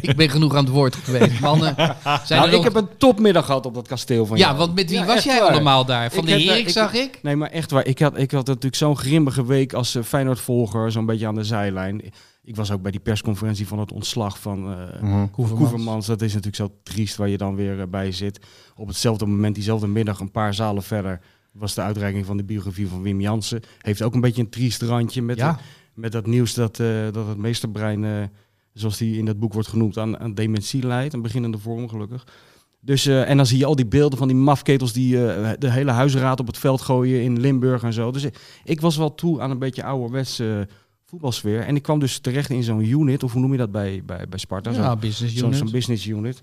ik 0.00 0.16
ben 0.16 0.30
genoeg 0.30 0.54
aan 0.54 0.64
het 0.64 0.72
woord 0.72 0.94
geweest. 0.96 1.40
Mannen, 1.40 1.74
zijn 1.74 1.96
nou, 2.28 2.40
er 2.40 2.46
ik 2.46 2.52
nog- 2.52 2.64
heb 2.64 2.74
een 2.74 2.88
topmiddag 2.98 3.44
gehad 3.46 3.66
op 3.66 3.74
dat 3.74 3.88
kasteel 3.88 4.26
van 4.26 4.36
Ja, 4.36 4.44
jou. 4.46 4.56
want 4.58 4.74
met 4.74 4.90
wie 4.90 4.98
Ja, 4.98 5.06
was 5.06 5.24
jij 5.24 5.40
waar. 5.40 5.50
allemaal 5.50 5.84
daar? 5.84 6.10
Van 6.10 6.18
Ik 6.18 6.26
de 6.26 6.34
eh, 6.42 6.48
Herik 6.48 6.66
ik- 6.66 6.72
zag 6.72 6.94
ik? 6.94 7.18
Nee, 7.22 7.36
maar 7.36 7.50
echt 7.50 7.70
waar. 7.70 7.86
Ik 7.86 7.98
had, 7.98 8.18
ik 8.18 8.30
had 8.30 8.46
natuurlijk 8.46 8.76
zo'n 8.76 8.96
grimmige 8.98 9.46
week 9.46 9.72
als 9.72 9.94
eh, 9.94 10.02
Feyenoord-volger, 10.02 10.92
zo'n 10.92 11.06
beetje 11.06 11.26
aan 11.26 11.34
de 11.34 11.44
zijlijn. 11.44 12.02
Ik 12.44 12.56
was 12.56 12.70
ook 12.70 12.82
bij 12.82 12.90
die 12.90 13.00
persconferentie 13.00 13.66
van 13.66 13.78
het 13.78 13.92
ontslag 13.92 14.40
van. 14.40 14.56
Koevermans. 15.30 15.30
Koevermans. 15.30 16.06
Dat 16.06 16.22
is 16.22 16.34
natuurlijk 16.34 16.56
zo 16.56 16.78
triest 16.82 17.16
waar 17.16 17.28
je 17.28 17.36
dan 17.36 17.54
weer 17.54 17.80
eh, 17.80 17.86
bij 17.86 18.12
zit. 18.12 18.46
Op 18.76 18.86
hetzelfde 18.88 19.26
moment, 19.26 19.54
diezelfde 19.54 19.86
middag, 19.86 20.20
een 20.20 20.30
paar 20.30 20.54
zalen 20.54 20.82
verder, 20.82 21.20
was 21.52 21.74
de 21.74 21.80
uitreiking 21.80 22.26
van 22.26 22.36
de 22.36 22.44
biografie 22.44 22.88
van 22.88 23.02
Wim 23.02 23.20
Jansen. 23.20 23.60
Heeft 23.78 24.02
ook 24.02 24.14
een 24.14 24.20
beetje 24.20 24.42
een 24.42 24.48
triest 24.48 24.82
randje 24.82 25.22
met, 25.22 25.36
Ja, 25.38 25.58
met 25.94 26.12
dat 26.12 26.26
nieuws 26.26 26.54
dat, 26.54 26.80
eh, 26.80 26.86
dat 27.12 27.26
het 27.26 27.36
meesterbrein, 27.36 28.30
zoals 28.72 28.96
die 28.96 29.18
in 29.18 29.24
dat 29.24 29.38
boek 29.38 29.52
wordt 29.52 29.68
genoemd, 29.68 29.98
aan, 29.98 30.18
aan 30.18 30.34
dementie 30.34 30.86
leidt. 30.86 31.14
Een 31.14 31.22
beginnende 31.22 31.58
vorm 31.58 31.88
gelukkig. 31.88 32.26
Dus, 32.80 33.06
en 33.06 33.36
dan 33.36 33.46
zie 33.46 33.58
je 33.58 33.64
al 33.64 33.76
die 33.76 33.86
beelden 33.86 34.18
van 34.18 34.28
die 34.28 34.36
mafketels 34.36 34.92
die 34.92 35.12
de 35.58 35.70
hele 35.70 35.90
huisraad 35.90 36.40
op 36.40 36.46
het 36.46 36.58
veld 36.58 36.80
gooien 36.80 37.22
in 37.22 37.40
Limburg 37.40 37.82
en 37.82 37.92
zo. 37.92 38.10
Dus 38.10 38.24
ik, 38.24 38.38
ik 38.64 38.80
was 38.80 38.96
wel 38.96 39.14
toe 39.14 39.40
aan 39.40 39.50
een 39.50 39.58
beetje 39.58 39.84
ouderwetse 39.84 40.66
eh, 40.68 40.74
voetbalsfeer. 41.12 41.60
En 41.60 41.76
ik 41.76 41.82
kwam 41.82 41.98
dus 41.98 42.18
terecht 42.18 42.50
in 42.50 42.62
zo'n 42.62 42.84
unit, 42.84 43.22
of 43.22 43.32
hoe 43.32 43.40
noem 43.40 43.52
je 43.52 43.58
dat 43.58 43.70
bij, 43.70 44.02
bij, 44.04 44.28
bij 44.28 44.38
Sparta? 44.38 44.72
Zo'n- 44.72 44.98
business 44.98 45.36
unit. 45.42 45.56
zo'n 45.56 45.70
business 45.70 46.06
unit. 46.06 46.42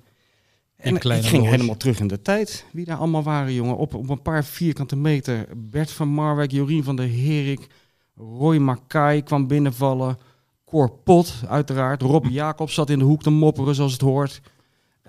En 0.76 0.96
ik 0.96 1.02
ging 1.04 1.46
helemaal 1.46 1.78
terug 1.78 2.00
in 2.00 2.08
de 2.08 2.22
tijd. 2.22 2.66
Wie 2.72 2.86
daar 2.86 2.98
allemaal 2.98 3.24
waren, 3.24 3.54
jongen. 3.54 3.78
Op, 3.78 3.94
op 3.94 4.10
een 4.10 4.22
paar 4.22 4.46
vierkante 4.46 4.96
meter. 4.96 5.48
Bert 5.58 5.92
van 5.92 6.08
Marwijk, 6.08 6.52
Jorien 6.52 6.84
van 6.84 6.96
der 6.96 7.10
Herik. 7.10 7.68
Roy 8.16 8.58
Makai 8.58 9.24
kwam 9.24 9.48
binnenvallen. 9.48 10.18
Cor 10.66 10.92
Pot, 11.04 11.34
uiteraard. 11.48 12.02
Rob 12.02 12.26
Jacob 12.42 12.70
zat 12.70 12.90
in 12.90 13.00
de 13.00 13.06
hoek 13.06 13.22
te 13.24 13.30
mopperen, 13.30 13.76
zoals 13.76 13.92
het 13.92 14.02
hoort. 14.02 14.42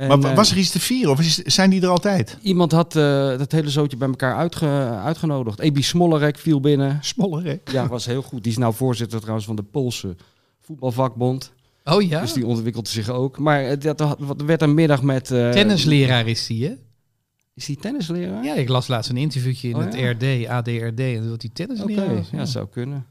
En, 0.01 0.09
maar 0.21 0.31
eh, 0.31 0.37
was 0.37 0.51
er 0.51 0.57
iets 0.59 0.71
te 0.71 0.81
vieren? 0.81 1.11
Of 1.13 1.21
is, 1.21 1.37
zijn 1.37 1.71
die 1.71 1.83
er 1.83 1.89
altijd? 1.89 2.39
Iemand 2.43 2.73
had 2.73 2.97
eh, 2.97 3.03
dat 3.39 3.53
hele 3.53 3.71
zootje 3.71 3.97
bij 3.97 4.09
elkaar 4.09 4.37
uitge- 4.37 5.01
uitgenodigd. 5.05 5.59
Ebi 5.61 5.83
Smollerek 5.83 6.39
viel 6.39 6.61
binnen. 6.61 6.99
Smoller, 7.01 7.45
hè? 7.45 7.57
Ja, 7.73 7.89
was 7.89 8.07
heel 8.07 8.23
goed. 8.23 8.43
Die 8.43 8.53
is 8.53 8.59
nou 8.59 8.75
voorzitter 8.75 9.19
trouwens 9.19 9.47
van 9.47 9.57
de 9.57 9.63
Poolse 9.63 10.17
voetbalvakbond. 10.61 11.53
Oh 11.85 12.03
ja? 12.03 12.21
Dus 12.21 12.33
die 12.33 12.47
ontwikkelde 12.47 12.89
zich 12.89 13.09
ook. 13.09 13.39
Maar 13.39 13.65
eh, 13.65 13.81
dat, 13.81 14.17
werd 14.47 14.63
een 14.63 14.75
middag 14.75 15.03
met... 15.03 15.31
eh, 15.31 15.51
Tennisleraar 15.51 16.27
is 16.29 16.47
die, 16.47 16.65
hè? 16.67 16.73
Is 17.55 17.65
die 17.65 17.77
tennisleraar? 17.77 18.45
Ja, 18.45 18.55
ik 18.55 18.69
las 18.69 18.89
laatst 18.89 19.11
een 19.11 19.17
interviewtje 19.17 19.69
in 19.69 19.77
Oh, 19.77 19.85
het 19.85 19.95
ja. 19.95 20.11
RD, 20.11 20.47
ADRD, 20.49 21.01
en 21.01 21.29
dat 21.29 21.43
hij 21.43 21.51
Oké, 21.51 21.53
tennisleraar 21.53 22.15
was. 22.15 22.29
ja, 22.31 22.39
dat 22.39 22.49
zou 22.49 22.67
kunnen. 22.71 23.07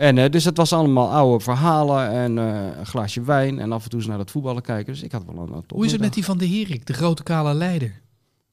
En 0.00 0.18
eh, 0.18 0.30
dus 0.30 0.44
het 0.44 0.56
was 0.56 0.72
allemaal 0.72 1.10
oude 1.10 1.44
verhalen 1.44 2.10
en 2.10 2.38
eh, 2.38 2.78
een 2.78 2.86
glaasje 2.86 3.22
wijn 3.22 3.58
en 3.58 3.72
af 3.72 3.84
en 3.84 3.90
toe 3.90 3.98
eens 3.98 4.08
naar 4.08 4.18
het 4.18 4.30
voetballen 4.30 4.62
kijken. 4.62 4.92
Dus 4.92 5.02
ik 5.02 5.12
had 5.12 5.24
wel 5.24 5.36
een, 5.36 5.52
een 5.52 5.64
Hoe 5.68 5.84
is 5.84 5.92
het 5.92 6.00
met 6.00 6.14
die 6.14 6.24
van 6.24 6.38
de 6.38 6.48
Herik, 6.48 6.86
de 6.86 6.92
grote 6.92 7.22
kale 7.22 7.54
leider? 7.54 8.00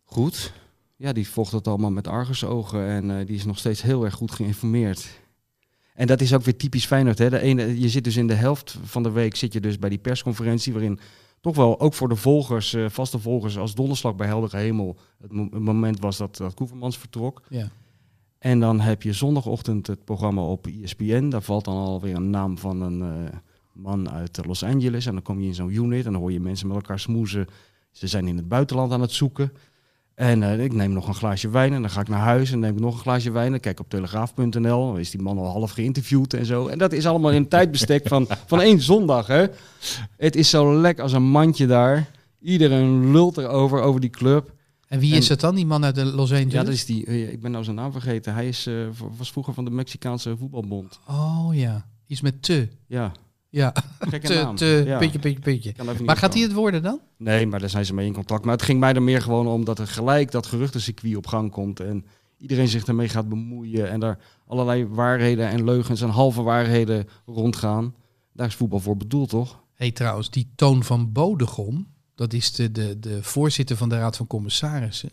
Goed. 0.04 0.54
Ja, 0.96 1.14
die 1.14 1.28
volgt 1.28 1.52
het 1.52 1.68
allemaal 1.68 1.92
met 1.92 2.08
argusogen 2.08 2.88
en 2.88 3.20
eh, 3.20 3.26
die 3.26 3.36
is 3.36 3.46
nog 3.46 3.58
steeds 3.58 3.82
heel 3.82 4.06
erg 4.06 4.14
goed 4.14 4.32
geïnformeerd. 4.32 5.08
En 5.94 6.08
dat 6.08 6.22
is 6.22 6.34
ook 6.34 6.44
weer 6.44 6.58
typisch 6.58 6.86
Feyenoord. 6.86 7.18
Hè? 7.18 7.30
De 7.30 7.40
ene, 7.40 7.80
je 7.80 7.90
zit 7.90 8.04
dus 8.04 8.18
in 8.18 8.28
de 8.28 8.34
helft 8.34 8.78
van 8.84 9.04
de 9.04 9.12
week 9.12 9.36
zit 9.36 9.54
je 9.54 9.60
dus 9.60 9.80
bij 9.80 9.90
die 9.90 10.00
persconferentie... 10.00 10.74
waarin 10.74 11.00
toch 11.42 11.56
wel 11.56 11.80
ook 11.80 11.94
voor 11.94 12.10
de 12.10 12.16
volgers, 12.16 12.74
eh, 12.74 12.86
vaste 12.90 13.20
volgers... 13.20 13.58
als 13.58 13.76
donderslag 13.76 14.16
bij 14.16 14.28
heldere 14.28 14.58
hemel 14.58 14.98
het 15.22 15.60
moment 15.60 16.00
was 16.00 16.18
dat, 16.18 16.38
dat 16.38 16.54
Koevermans 16.54 16.98
vertrok. 16.98 17.42
Ja. 17.50 17.70
En 18.48 18.60
dan 18.60 18.80
heb 18.80 19.02
je 19.02 19.14
zondagochtend 19.14 19.88
het 19.88 20.04
programma 20.06 20.42
op 20.42 20.68
ESPN. 20.68 21.30
Daar 21.30 21.42
valt 21.42 21.66
dan 21.66 21.76
alweer 21.76 22.16
een 22.16 22.30
naam 22.30 22.58
van 22.58 22.82
een 22.82 23.02
eh, 23.02 23.38
man 23.74 24.10
uit 24.10 24.46
Los 24.46 24.64
Angeles. 24.64 25.06
En 25.06 25.14
dan 25.14 25.22
kom 25.22 25.42
je 25.42 25.48
in 25.48 25.54
zo'n 25.54 25.74
unit 25.74 26.06
en 26.06 26.12
dan 26.12 26.22
hoor 26.22 26.32
je 26.32 26.40
mensen 26.40 26.68
met 26.68 26.76
elkaar 26.76 27.00
smoezen. 27.00 27.48
Ze 27.92 28.08
zijn 28.08 28.28
in 28.28 28.38
het 28.38 28.48
buitenland 28.48 28.92
aan 28.92 29.02
het 29.02 29.12
zoeken. 29.12 29.52
En 30.16 30.44
eh, 30.44 30.64
ik 30.64 30.74
neem 30.74 30.92
nog 30.92 31.08
een 31.08 31.14
glaasje 31.14 31.50
wijn 31.50 31.74
en 31.74 31.82
dan 31.82 31.90
ga 31.90 32.02
ik 32.02 32.08
naar 32.08 32.20
huis 32.20 32.52
en 32.52 32.60
neem 32.60 32.74
ik 32.74 32.80
nog 32.80 32.94
een 32.94 33.00
glaasje 33.00 33.32
wijn. 33.32 33.52
Dan 33.52 33.60
kijk 33.60 33.80
op 33.80 33.90
telegraaf.nl, 33.90 34.88
dan 34.88 35.00
is 35.00 35.12
die 35.12 35.22
man 35.22 35.38
al 35.38 35.52
half 35.52 35.72
geïnterviewd 35.72 36.34
en 36.34 36.46
zo. 36.46 36.68
En 36.68 36.78
dat 36.78 36.94
is 36.94 37.06
allemaal 37.06 37.32
in 37.32 37.38
een 37.38 37.48
tijdbestek 37.48 38.08
van, 38.08 38.28
van 38.46 38.62
één 38.62 38.82
zondag. 38.82 39.28
Hè? 39.28 39.46
Het 40.18 40.36
is 40.36 40.50
zo 40.50 40.76
lekker 40.76 41.04
als 41.04 41.14
een 41.14 41.30
mandje 41.30 41.68
daar. 41.68 42.10
Iedereen 42.42 43.12
lult 43.12 43.38
erover, 43.38 43.82
over 43.82 44.02
die 44.02 44.10
club. 44.10 44.56
En 44.88 45.00
wie 45.00 45.12
En- 45.12 45.18
is 45.18 45.30
het 45.30 45.40
dan, 45.40 45.56
die 45.56 45.66
man 45.66 45.84
uit 45.86 45.96
de 45.96 46.06
Los 46.06 46.32
Angeles? 46.32 46.54
Ja, 46.54 46.64
dat 46.64 46.74
is 46.74 46.86
die, 46.86 47.06
eh, 47.06 47.32
ik 47.32 47.42
ben 47.42 47.52
nou 47.52 47.64
zijn 47.64 47.76
naam 47.76 47.92
vergeten. 47.92 48.34
Hij 48.34 48.48
is, 48.48 48.68
eh, 48.68 48.74
was 49.18 49.32
vroeger 49.32 49.54
van 49.54 49.66
de 49.66 49.72
Mexicaanse 49.72 50.38
voetbalbond. 50.38 51.00
Oh 51.10 51.50
ja, 51.52 51.88
iets 52.08 52.22
met 52.22 52.42
te. 52.42 52.68
Ja, 52.88 53.12
Ja, 53.50 53.74
gekke 54.00 54.28
te, 54.28 54.34
naam. 54.34 54.56
te, 54.56 54.84
Ja. 54.86 54.98
puntje, 54.98 55.40
puntje, 55.40 55.74
Maar 56.06 56.18
gaat 56.18 56.34
hij 56.34 56.44
het 56.44 56.54
worden 56.54 56.84
dan? 56.84 57.00
Nee, 57.18 57.48
maar 57.48 57.60
daar 57.60 57.70
zijn 57.70 57.86
ze 57.86 57.94
mee 57.94 58.06
in 58.08 58.14
contact. 58.14 58.44
Maar 58.46 58.54
het 58.54 58.62
ging 58.64 58.80
mij 58.80 58.94
er 58.94 59.02
meer 59.02 59.22
gewoon 59.22 59.48
om 59.48 59.66
dat 59.66 59.80
er 59.80 59.88
gelijk 59.88 60.32
dat 60.32 60.46
geruchtencircuit 60.46 61.16
op 61.16 61.28
gang 61.28 61.52
komt. 61.52 61.80
En 61.80 62.06
iedereen 62.38 62.68
zich 62.68 62.84
daarmee 62.84 63.10
gaat 63.10 63.30
bemoeien. 63.30 63.90
En 63.90 64.00
daar 64.00 64.20
allerlei 64.48 64.86
waarheden 64.88 65.48
en 65.50 65.64
leugens 65.64 66.02
en 66.02 66.10
halve 66.10 66.42
waarheden 66.42 67.08
rondgaan. 67.26 67.96
Daar 68.34 68.48
is 68.48 68.56
voetbal 68.56 68.80
voor 68.80 68.98
bedoeld, 68.98 69.30
toch? 69.30 69.64
hey, 69.74 69.92
trouwens, 69.92 70.30
die 70.30 70.52
Toon 70.56 70.84
van 70.84 71.12
Bodegom, 71.12 71.88
dat 72.18 72.34
is 72.34 72.52
de, 72.52 72.72
de, 72.72 73.00
de 73.00 73.24
voorzitter 73.24 73.78
van 73.78 73.90
de 73.90 73.98
Raad 73.98 74.16
van 74.18 74.28
Commissarissen. 74.28 75.10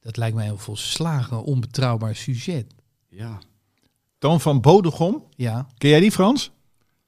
Dat 0.00 0.16
lijkt 0.16 0.36
mij 0.36 0.48
een 0.48 0.58
volslagen 0.58 1.42
onbetrouwbaar 1.44 2.14
sujet. 2.16 2.66
Ja. 3.08 3.38
Toon 4.18 4.40
van 4.40 4.60
Bodegom. 4.60 5.22
Ja, 5.36 5.66
Ken 5.78 5.90
jij 5.90 6.00
die, 6.00 6.12
Frans? 6.12 6.50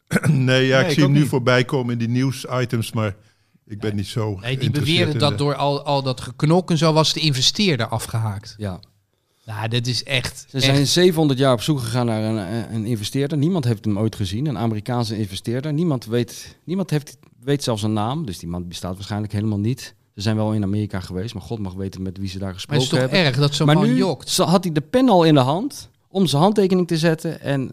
Nee, 0.28 0.66
ja, 0.66 0.75
Nee, 0.76 0.80
ik 0.80 0.87
ik 0.87 0.92
zie 0.94 1.02
hem 1.02 1.12
nu 1.12 1.18
niet. 1.20 1.28
voorbij 1.28 1.64
komen 1.64 1.92
in 1.92 1.99
die 1.99 2.09
nieuwsitems, 2.09 2.92
maar 2.92 3.16
ik 3.66 3.80
ben 3.80 3.97
niet 3.97 4.06
zo 4.06 4.38
nee, 4.40 4.59
die 4.59 4.99
in 5.06 5.18
dat 5.18 5.30
de- 5.30 5.37
door 5.37 5.54
al, 5.54 5.82
al 5.85 6.02
dat 6.02 6.20
geknok 6.20 6.70
en 6.70 6.78
zo 6.78 6.92
was 6.92 7.12
de 7.12 7.20
investeerder 7.20 7.87
afgehaakt. 7.88 8.54
ja. 8.59 8.80
Nou, 9.44 9.68
dit 9.68 9.87
is 9.87 10.04
echt... 10.04 10.47
Ze 10.49 10.56
echt- 10.56 10.64
zijn 10.64 10.87
700 10.87 11.38
jaar 11.38 11.52
op 11.52 11.61
zoek 11.62 11.80
gegaan 11.80 12.06
naar 12.06 12.23
een, 12.23 12.75
een 12.75 12.85
investeerder. 12.85 13.38
Niemand 13.38 13.64
heeft 13.64 13.85
hem 13.85 13.99
ooit 13.99 14.16
gezien, 14.16 14.47
een 14.47 14.59
Amerikaanse 14.59 15.18
investeerder. 15.18 15.73
Niemand 15.73 16.04
weet, 16.04 16.56
niemand 16.64 16.90
heeft, 16.90 17.16
weet 17.42 17.62
zelfs 17.62 17.82
een 17.82 17.92
naam, 17.92 18.26
dus 18.26 18.38
die 18.38 18.49
man 18.49 18.68
bestaat 18.68 18.94
waarschijnlijk 18.94 19.32
helemaal 19.32 19.59
niet. 19.59 19.94
Ze 20.14 20.20
zijn 20.20 20.37
wel 20.37 20.52
in 20.52 20.62
Amerika 20.62 21.00
geweest, 21.00 21.35
maar 21.35 21.42
God 21.42 21.59
mag 21.59 21.73
weten 21.75 22.02
met 22.02 22.18
wie 22.18 22.28
ze 22.28 22.38
daar 22.38 22.44
maar 22.47 22.54
gesproken 22.54 22.82
het 22.85 22.92
is 22.92 22.99
toch 22.99 23.11
hebben. 23.11 23.26
erg 23.26 23.37
dat 23.37 23.54
zo'n 23.54 23.66
maar 23.66 23.75
man 23.75 23.85
nu 23.85 23.97
jokt. 23.97 24.37
had 24.37 24.64
hij 24.64 24.73
de 24.73 24.80
pen 24.80 25.09
al 25.09 25.25
in 25.25 25.35
de 25.35 25.40
hand 25.40 25.88
om 26.09 26.26
zijn 26.26 26.42
handtekening 26.42 26.87
te 26.87 26.99
zetten. 26.99 27.40
En, 27.40 27.73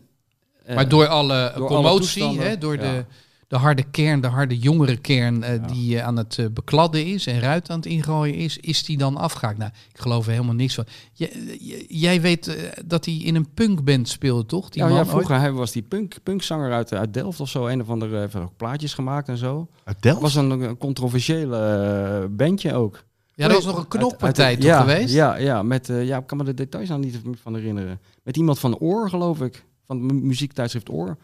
eh, 0.64 0.76
Maar 0.76 0.90
door 0.90 1.08
alle 1.08 1.54
door 1.56 1.70
alle 1.70 2.00
toestanden, 2.00 2.50
hè, 2.50 2.58
door 2.58 2.76
ja. 2.76 2.82
de, 2.82 3.06
de 3.48 3.56
harde 3.56 3.84
kern, 3.84 4.22
de 4.22 4.28
harde 4.28 4.58
jongere 4.58 4.98
kern 4.98 5.44
eh, 5.44 5.56
Ja. 5.56 5.60
die 5.68 5.98
eh, 5.98 6.06
aan 6.06 6.18
het 6.18 6.38
eh, 6.40 6.46
bekladden 6.54 7.06
is 7.06 7.28
en 7.28 7.40
ruit 7.40 7.70
aan 7.70 7.76
het 7.78 7.86
ingooien 7.86 8.36
is, 8.36 8.58
is 8.58 8.84
die 8.86 8.98
dan 8.98 9.18
afgehaakt. 9.18 9.58
Nou, 9.58 9.72
ik 9.94 10.00
geloof 10.00 10.26
er 10.26 10.32
helemaal 10.32 10.54
niks 10.56 10.74
van. 10.76 10.86
J- 11.14 11.86
jij 11.88 12.22
weet 12.22 12.48
eh, 12.48 12.72
dat 12.86 13.06
hij 13.06 13.14
in 13.14 13.36
een 13.36 13.54
punkband 13.54 14.10
speelde, 14.10 14.46
toch? 14.46 14.70
Die 14.70 14.82
ja, 14.82 14.88
man 14.88 14.98
ja, 14.98 15.04
ooit? 15.04 15.12
vroeger 15.12 15.40
hij 15.40 15.52
was 15.52 15.72
die 15.72 15.82
punk, 15.82 16.16
punkzanger 16.24 16.72
uit, 16.74 16.94
uit 16.94 17.14
Delft 17.14 17.40
of 17.40 17.50
zo. 17.50 17.68
Een 17.68 17.82
of 17.82 17.90
andere 17.90 18.18
heeft 18.20 18.36
ook 18.36 18.58
plaatjes 18.58 18.94
gemaakt 18.94 19.28
en 19.30 19.38
zo. 19.38 19.68
Uit 19.84 20.02
Delft? 20.02 20.22
was 20.22 20.36
een, 20.36 20.50
een 20.50 20.78
controversiële 20.78 22.28
bandje 22.32 22.74
ook. 22.74 23.04
Ja, 23.36 23.48
dat 23.48 23.56
was 23.56 23.66
nog 23.66 23.78
een 23.78 23.88
knokpartij 23.88 24.46
uit- 24.46 24.56
toch 24.60 24.66
ja, 24.70 24.80
geweest? 24.80 25.14
Ja, 25.14 25.36
ja, 25.36 25.64
met, 25.64 25.90
eh, 25.90 26.06
ja, 26.06 26.18
ik 26.18 26.28
kan 26.28 26.38
me 26.38 26.44
de 26.44 26.54
details 26.54 26.90
nou 26.90 27.02
niet 27.02 27.20
van 27.42 27.56
herinneren. 27.56 28.00
Met 28.24 28.38
iemand 28.38 28.60
van 28.60 28.78
Oor, 28.78 29.10
geloof 29.10 29.42
ik. 29.42 29.66
Van 29.86 30.26
muziektijdschrift 30.28 30.90
Oor. 30.90 31.18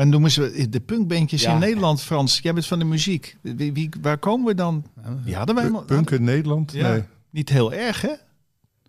Maar 0.00 0.08
noemen 0.08 0.30
ze 0.30 0.66
de 0.70 0.80
punkbandjes 0.80 1.42
Ja. 1.42 1.52
in 1.52 1.58
Nederland, 1.58 2.02
Frans. 2.02 2.38
Jij 2.38 2.52
bent 2.54 2.66
van 2.66 2.78
de 2.78 2.84
muziek. 2.84 3.36
Wie, 3.40 3.72
wie- 3.72 3.90
waar 4.02 4.18
komen 4.18 4.46
we 4.46 4.54
dan? 4.54 4.84
Die 5.24 5.34
hadden 5.34 5.54
wij 5.54 5.68
nog- 5.68 5.84
Punk 5.84 6.10
in 6.10 6.24
Nederland? 6.24 6.72
Ja. 6.72 6.90
Nee, 6.92 7.02
Niet 7.30 7.48
heel 7.48 7.72
erg, 7.72 8.00
hè? 8.00 8.12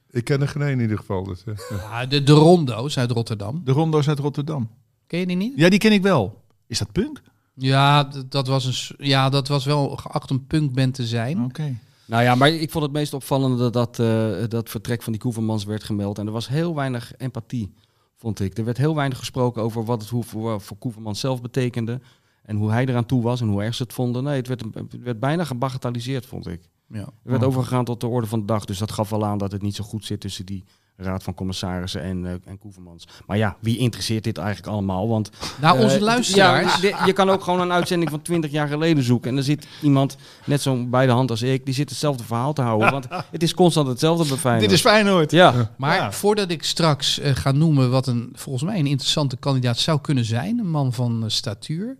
ik 0.10 0.24
ken 0.24 0.42
er 0.42 0.48
geen 0.48 0.62
in 0.62 0.80
ieder 0.80 0.98
geval. 0.98 1.24
Dus, 1.24 1.44
Ja, 1.70 2.06
de, 2.06 2.24
de 2.24 2.32
Rondo's 2.32 2.98
uit 2.98 3.12
Rotterdam. 3.12 3.62
De 3.66 3.72
Rondo's 3.72 4.08
uit 4.08 4.20
Rotterdam. 4.20 4.70
Ken 5.08 5.20
je 5.20 5.26
die 5.28 5.36
niet? 5.36 5.54
Ja, 5.56 5.70
die 5.70 5.80
ken 5.80 5.92
ik 5.92 6.02
wel. 6.02 6.42
Is 6.68 6.78
dat 6.80 6.92
punk? 6.92 7.22
Ja, 7.54 8.10
dat 8.30 8.48
was, 8.48 8.66
een, 8.66 8.96
ja, 9.08 9.30
dat 9.30 9.48
was 9.48 9.66
wel 9.66 9.90
geacht 9.96 10.30
een 10.30 10.48
punkband 10.48 10.94
te 10.94 11.06
zijn. 11.08 11.44
Oké. 11.44 11.76
Nou 12.06 12.24
ja, 12.24 12.36
maar 12.36 12.50
ik 12.50 12.72
vond 12.72 12.84
het 12.84 12.94
meest 12.94 13.14
opvallende 13.14 13.70
dat 13.70 14.00
eh, 14.00 14.32
dat 14.48 14.70
vertrek 14.70 15.02
van 15.04 15.12
die 15.12 15.22
Koevermans 15.22 15.64
werd 15.64 15.84
gemeld. 15.84 16.18
En 16.18 16.26
er 16.26 16.32
was 16.32 16.48
heel 16.48 16.76
weinig 16.76 17.14
empathie, 17.18 17.74
vond 18.22 18.40
ik. 18.40 18.58
Er 18.58 18.66
werd 18.66 18.78
heel 18.78 18.96
weinig 18.96 19.18
gesproken 19.18 19.62
over 19.62 19.86
wat 19.86 20.02
het 20.02 20.26
voor, 20.26 20.62
voor 20.62 20.78
Koevermans 20.78 21.20
zelf 21.20 21.42
betekende. 21.42 22.02
En 22.44 22.56
hoe 22.56 22.72
hij 22.72 22.86
eraan 22.86 23.06
toe 23.06 23.22
was 23.22 23.42
en 23.42 23.48
hoe 23.48 23.64
erg 23.64 23.76
ze 23.76 23.84
het 23.84 23.94
vonden. 23.94 24.24
Nee, 24.24 24.36
het 24.36 24.48
werd, 24.48 24.64
het 24.74 25.00
werd 25.00 25.20
bijna 25.20 25.44
gebagatelliseerd, 25.44 26.26
vond 26.26 26.48
ik. 26.48 26.70
Ja. 26.88 27.00
Er 27.00 27.32
werd 27.32 27.44
overgegaan 27.44 27.86
tot 27.86 28.00
de 28.00 28.08
orde 28.08 28.28
van 28.28 28.40
de 28.40 28.46
dag. 28.46 28.66
Dus 28.66 28.78
dat 28.78 28.92
gaf 28.92 29.10
wel 29.10 29.26
aan 29.26 29.38
dat 29.38 29.52
het 29.52 29.62
niet 29.62 29.76
zo 29.76 29.84
goed 29.84 30.06
zit 30.06 30.20
tussen 30.20 30.46
die 30.46 30.64
raad 31.04 31.24
van 31.24 31.34
commissarissen 31.34 32.02
en, 32.02 32.26
eh 32.26 32.32
en 32.46 32.58
Koevermans. 32.58 33.08
Maar 33.28 33.38
ja, 33.38 33.58
wie 33.60 33.78
interesseert 33.78 34.24
dit 34.24 34.38
eigenlijk 34.38 34.68
allemaal? 34.68 35.08
Want 35.10 35.30
Nou, 35.62 35.80
onze 35.84 35.96
eh, 35.96 36.02
luisteraars. 36.02 36.82
Ja, 36.82 37.06
je 37.06 37.14
kan 37.14 37.30
ook 37.30 37.44
gewoon 37.44 37.62
een 37.62 37.72
uitzending 37.72 38.10
van 38.12 38.22
20 38.22 38.52
jaar 38.52 38.68
geleden 38.68 39.04
zoeken. 39.04 39.30
En 39.30 39.36
dan 39.36 39.44
zit 39.44 39.68
iemand, 39.82 40.18
net 40.46 40.62
zo 40.62 40.86
bij 40.86 41.06
de 41.06 41.12
hand 41.12 41.30
als 41.30 41.42
ik, 41.42 41.66
die 41.66 41.74
zit 41.74 41.90
hetzelfde 41.90 42.24
verhaal 42.24 42.54
te 42.54 42.62
houden. 42.62 42.92
Want 42.92 43.08
het 43.32 43.44
is 43.44 43.54
constant 43.54 43.88
hetzelfde 43.88 44.28
bij 44.28 44.38
Feyenoord. 44.38 44.70
Dit 44.70 44.78
is 44.78 44.82
Feyenoord. 44.86 45.32
Ja, 45.32 45.72
Maar 45.78 45.96
Ja. 45.96 46.12
voordat 46.12 46.50
ik 46.52 46.64
straks 46.64 47.20
eh, 47.20 47.36
ga 47.36 47.52
noemen 47.52 47.92
wat 47.92 48.08
een 48.08 48.30
volgens 48.34 48.64
mij 48.64 48.80
een 48.80 48.88
interessante 48.88 49.38
kandidaat 49.38 49.78
zou 49.78 50.02
kunnen 50.02 50.26
zijn, 50.26 50.60
een 50.60 50.70
man 50.70 50.94
van 50.94 51.24
eh, 51.24 51.30
statuur, 51.30 51.98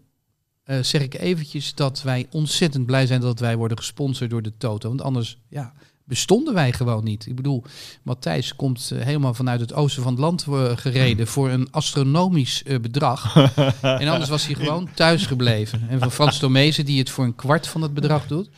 eh, 0.64 0.78
zeg 0.82 1.02
ik 1.02 1.14
eventjes 1.20 1.76
dat 1.76 2.02
wij 2.02 2.28
ontzettend 2.32 2.86
blij 2.86 3.06
zijn 3.06 3.22
dat 3.22 3.40
wij 3.40 3.56
worden 3.58 3.78
gesponsord 3.78 4.30
door 4.30 4.42
de 4.42 4.58
Toto. 4.58 4.88
Want 4.88 5.02
anders 5.02 5.38
ja, 5.50 5.74
bestonden 6.12 6.54
wij 6.54 6.74
gewoon 6.74 7.04
niet. 7.04 7.26
Ik 7.26 7.36
bedoel, 7.36 7.64
Matthijs 8.04 8.56
komt 8.56 8.92
eh, 8.94 9.04
helemaal 9.04 9.34
vanuit 9.34 9.60
het 9.60 9.74
oosten 9.74 10.04
van 10.04 10.12
het 10.12 10.22
land 10.22 10.46
eh, 10.48 10.72
gereden 10.76 11.28
voor 11.28 11.50
een 11.50 11.68
astronomisch 11.72 12.64
eh, 12.64 12.80
bedrag. 12.80 13.36
en 13.82 14.08
anders 14.08 14.30
was 14.30 14.46
hij 14.46 14.56
gewoon 14.56 14.90
thuis 14.94 15.26
gebleven. 15.26 15.82
En 15.90 16.00
van 16.00 16.12
Frans 16.12 16.40
Tomezen, 16.40 16.86
die 16.86 17.00
het 17.00 17.10
voor 17.10 17.24
een 17.24 17.36
kwart 17.36 17.68
van 17.68 17.82
het 17.82 17.94
bedrag 17.94 18.28
doet, 18.28 18.50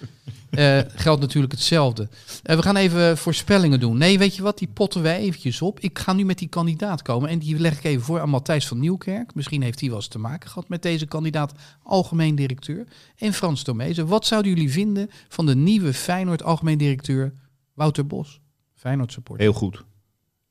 geldt 0.95 1.21
natuurlijk 1.21 1.53
hetzelfde. 1.53 2.09
Eh, 2.43 2.55
we 2.55 2.61
gaan 2.61 2.75
even 2.75 3.17
voorspellingen 3.17 3.79
doen. 3.79 3.97
Nee, 3.97 4.17
weet 4.17 4.35
je 4.35 4.41
wat? 4.41 4.57
Die 4.57 4.67
potten 4.67 5.01
wij 5.01 5.17
eventjes 5.17 5.61
op. 5.61 5.79
Ik 5.79 5.99
ga 5.99 6.13
nu 6.13 6.25
met 6.25 6.37
die 6.37 6.47
kandidaat 6.47 7.01
komen. 7.01 7.29
En 7.29 7.39
die 7.39 7.59
leg 7.59 7.77
ik 7.77 7.83
even 7.83 8.03
voor 8.03 8.19
aan 8.19 8.29
Matthijs 8.29 8.67
van 8.67 8.79
Nieuwkerk. 8.79 9.35
Misschien 9.35 9.61
heeft 9.61 9.79
hij 9.79 9.89
wel 9.89 9.97
eens 9.97 10.07
te 10.07 10.19
maken 10.19 10.49
gehad 10.49 10.69
met 10.69 10.81
deze 10.81 11.05
kandidaat. 11.05 11.53
Algemeen 11.83 12.35
directeur. 12.35 12.87
En 13.17 13.33
Frans 13.33 13.63
Tomezen. 13.63 14.07
Wat 14.07 14.25
zouden 14.25 14.53
jullie 14.53 14.71
vinden 14.71 15.09
van 15.29 15.45
de 15.45 15.55
nieuwe 15.55 15.93
Feyenoord 15.93 16.43
algemeen 16.43 16.77
directeur 16.77 17.33
Wouter 17.73 18.07
Bos? 18.07 18.41
Feyenoord 18.75 19.11
supporter. 19.11 19.45
Heel 19.45 19.53
goed. 19.53 19.83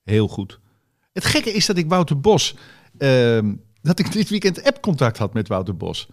Heel 0.03 0.29
goed. 0.29 0.61
Het 1.13 1.25
gekke 1.25 1.53
is 1.53 1.67
dat 1.67 1.77
ik 1.77 1.89
Wouter 1.89 2.21
Bos... 2.21 2.55
ehm, 2.99 3.55
dat 3.83 3.99
ik 3.99 4.13
dit 4.13 4.29
weekend 4.29 4.65
appcontact 4.65 5.19
had 5.19 5.35
met 5.35 5.49
Wouter 5.49 5.77
Bos. 5.77 6.09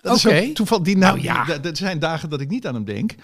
Dat 0.00 0.24
Oké. 0.26 0.40
ook 0.48 0.54
toeval. 0.54 0.82
Die 0.82 0.96
nou, 0.96 1.22
Nou 1.22 1.46
ja. 1.46 1.62
Er 1.62 1.76
zijn 1.76 1.98
dagen 1.98 2.30
dat 2.30 2.40
ik 2.40 2.48
niet 2.48 2.66
aan 2.66 2.74
hem 2.74 2.84
denk. 2.84 3.14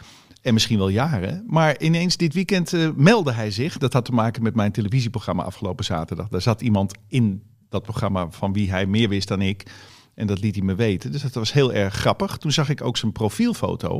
En 0.42 0.52
misschien 0.52 0.78
wel 0.78 0.88
jaren. 0.88 1.44
Maar 1.46 1.80
ineens 1.80 2.16
dit 2.16 2.34
weekend 2.34 2.72
eh, 2.72 2.88
meldde 2.94 3.32
hij 3.32 3.50
zich. 3.50 3.78
Dat 3.78 3.92
had 3.92 4.04
te 4.04 4.12
maken 4.12 4.42
met 4.42 4.54
mijn 4.54 4.72
televisieprogramma 4.72 5.42
afgelopen 5.42 5.84
zaterdag. 5.84 6.28
Daar 6.28 6.42
zat 6.42 6.60
iemand 6.60 6.94
in 7.08 7.42
dat 7.68 7.82
programma 7.82 8.30
van 8.30 8.52
wie 8.52 8.70
hij 8.70 8.86
meer 8.86 9.08
wist 9.08 9.28
dan 9.28 9.42
ik. 9.42 9.66
En 10.14 10.26
dat 10.26 10.40
liet 10.40 10.54
hij 10.54 10.64
me 10.64 10.74
weten. 10.74 11.12
Dus 11.12 11.22
dat 11.22 11.34
was 11.34 11.52
heel 11.52 11.72
erg 11.72 11.94
grappig. 11.94 12.36
Toen 12.36 12.52
zag 12.52 12.68
ik 12.68 12.82
ook 12.82 12.96
zijn 12.96 13.12
profielfoto. 13.12 13.90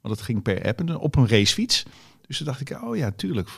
Want 0.00 0.14
dat 0.14 0.20
ging 0.20 0.42
per 0.42 0.66
app. 0.66 0.80
En 0.80 0.96
op 0.96 1.16
een 1.16 1.28
racefiets. 1.28 1.82
Dus 2.30 2.38
toen 2.38 2.46
dacht 2.46 2.60
ik, 2.60 2.82
oh 2.82 2.96
ja, 2.96 3.10
tuurlijk. 3.16 3.48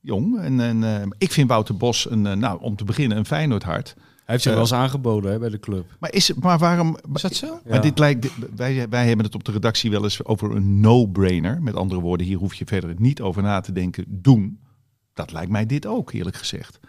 Jong. 0.00 0.38
En, 0.40 0.60
en 0.60 0.84
eh, 0.84 1.06
ik 1.18 1.32
vind 1.32 1.48
Wouter 1.48 1.76
Bos, 1.76 2.10
een, 2.10 2.26
eh, 2.26 2.36
nou, 2.36 2.60
om 2.60 2.76
te 2.76 2.84
beginnen, 2.84 3.18
een 3.18 3.26
Feyenoord 3.26 3.62
hart. 3.62 3.94
hij 3.96 4.04
heeft 4.24 4.42
zich 4.42 4.52
wel 4.52 4.60
eens 4.60 4.72
aangeboden 4.72 5.32
hè, 5.32 5.38
bij 5.38 5.48
de 5.48 5.60
club. 5.60 5.96
Maar, 6.00 6.12
is, 6.12 6.28
het- 6.28 6.42
maar 6.42 6.58
waarom... 6.58 6.96
Is 7.14 7.22
dat 7.22 7.34
zo? 7.34 7.60
Maar 7.68 7.80
dit 7.80 7.98
lijkt, 7.98 8.30
wij, 8.56 8.88
wij 8.88 9.06
hebben 9.06 9.24
het 9.26 9.34
op 9.34 9.44
de 9.44 9.52
redactie 9.52 9.90
wel 9.90 10.02
eens 10.02 10.24
over 10.24 10.50
een 10.56 10.80
no-brainer. 10.80 11.62
Met 11.62 11.74
andere 11.74 12.00
woorden, 12.00 12.26
hier 12.26 12.38
hoef 12.38 12.54
je 12.54 12.64
verder 12.66 12.94
niet 12.98 13.20
over 13.20 13.42
na 13.42 13.60
te 13.60 13.72
denken. 13.72 14.04
Doen. 14.08 14.58
Dat 15.14 15.32
lijkt 15.32 15.50
mij 15.50 15.66
dit 15.66 15.86
ook, 15.86 16.12
eerlijk 16.12 16.36
gezegd. 16.36 16.80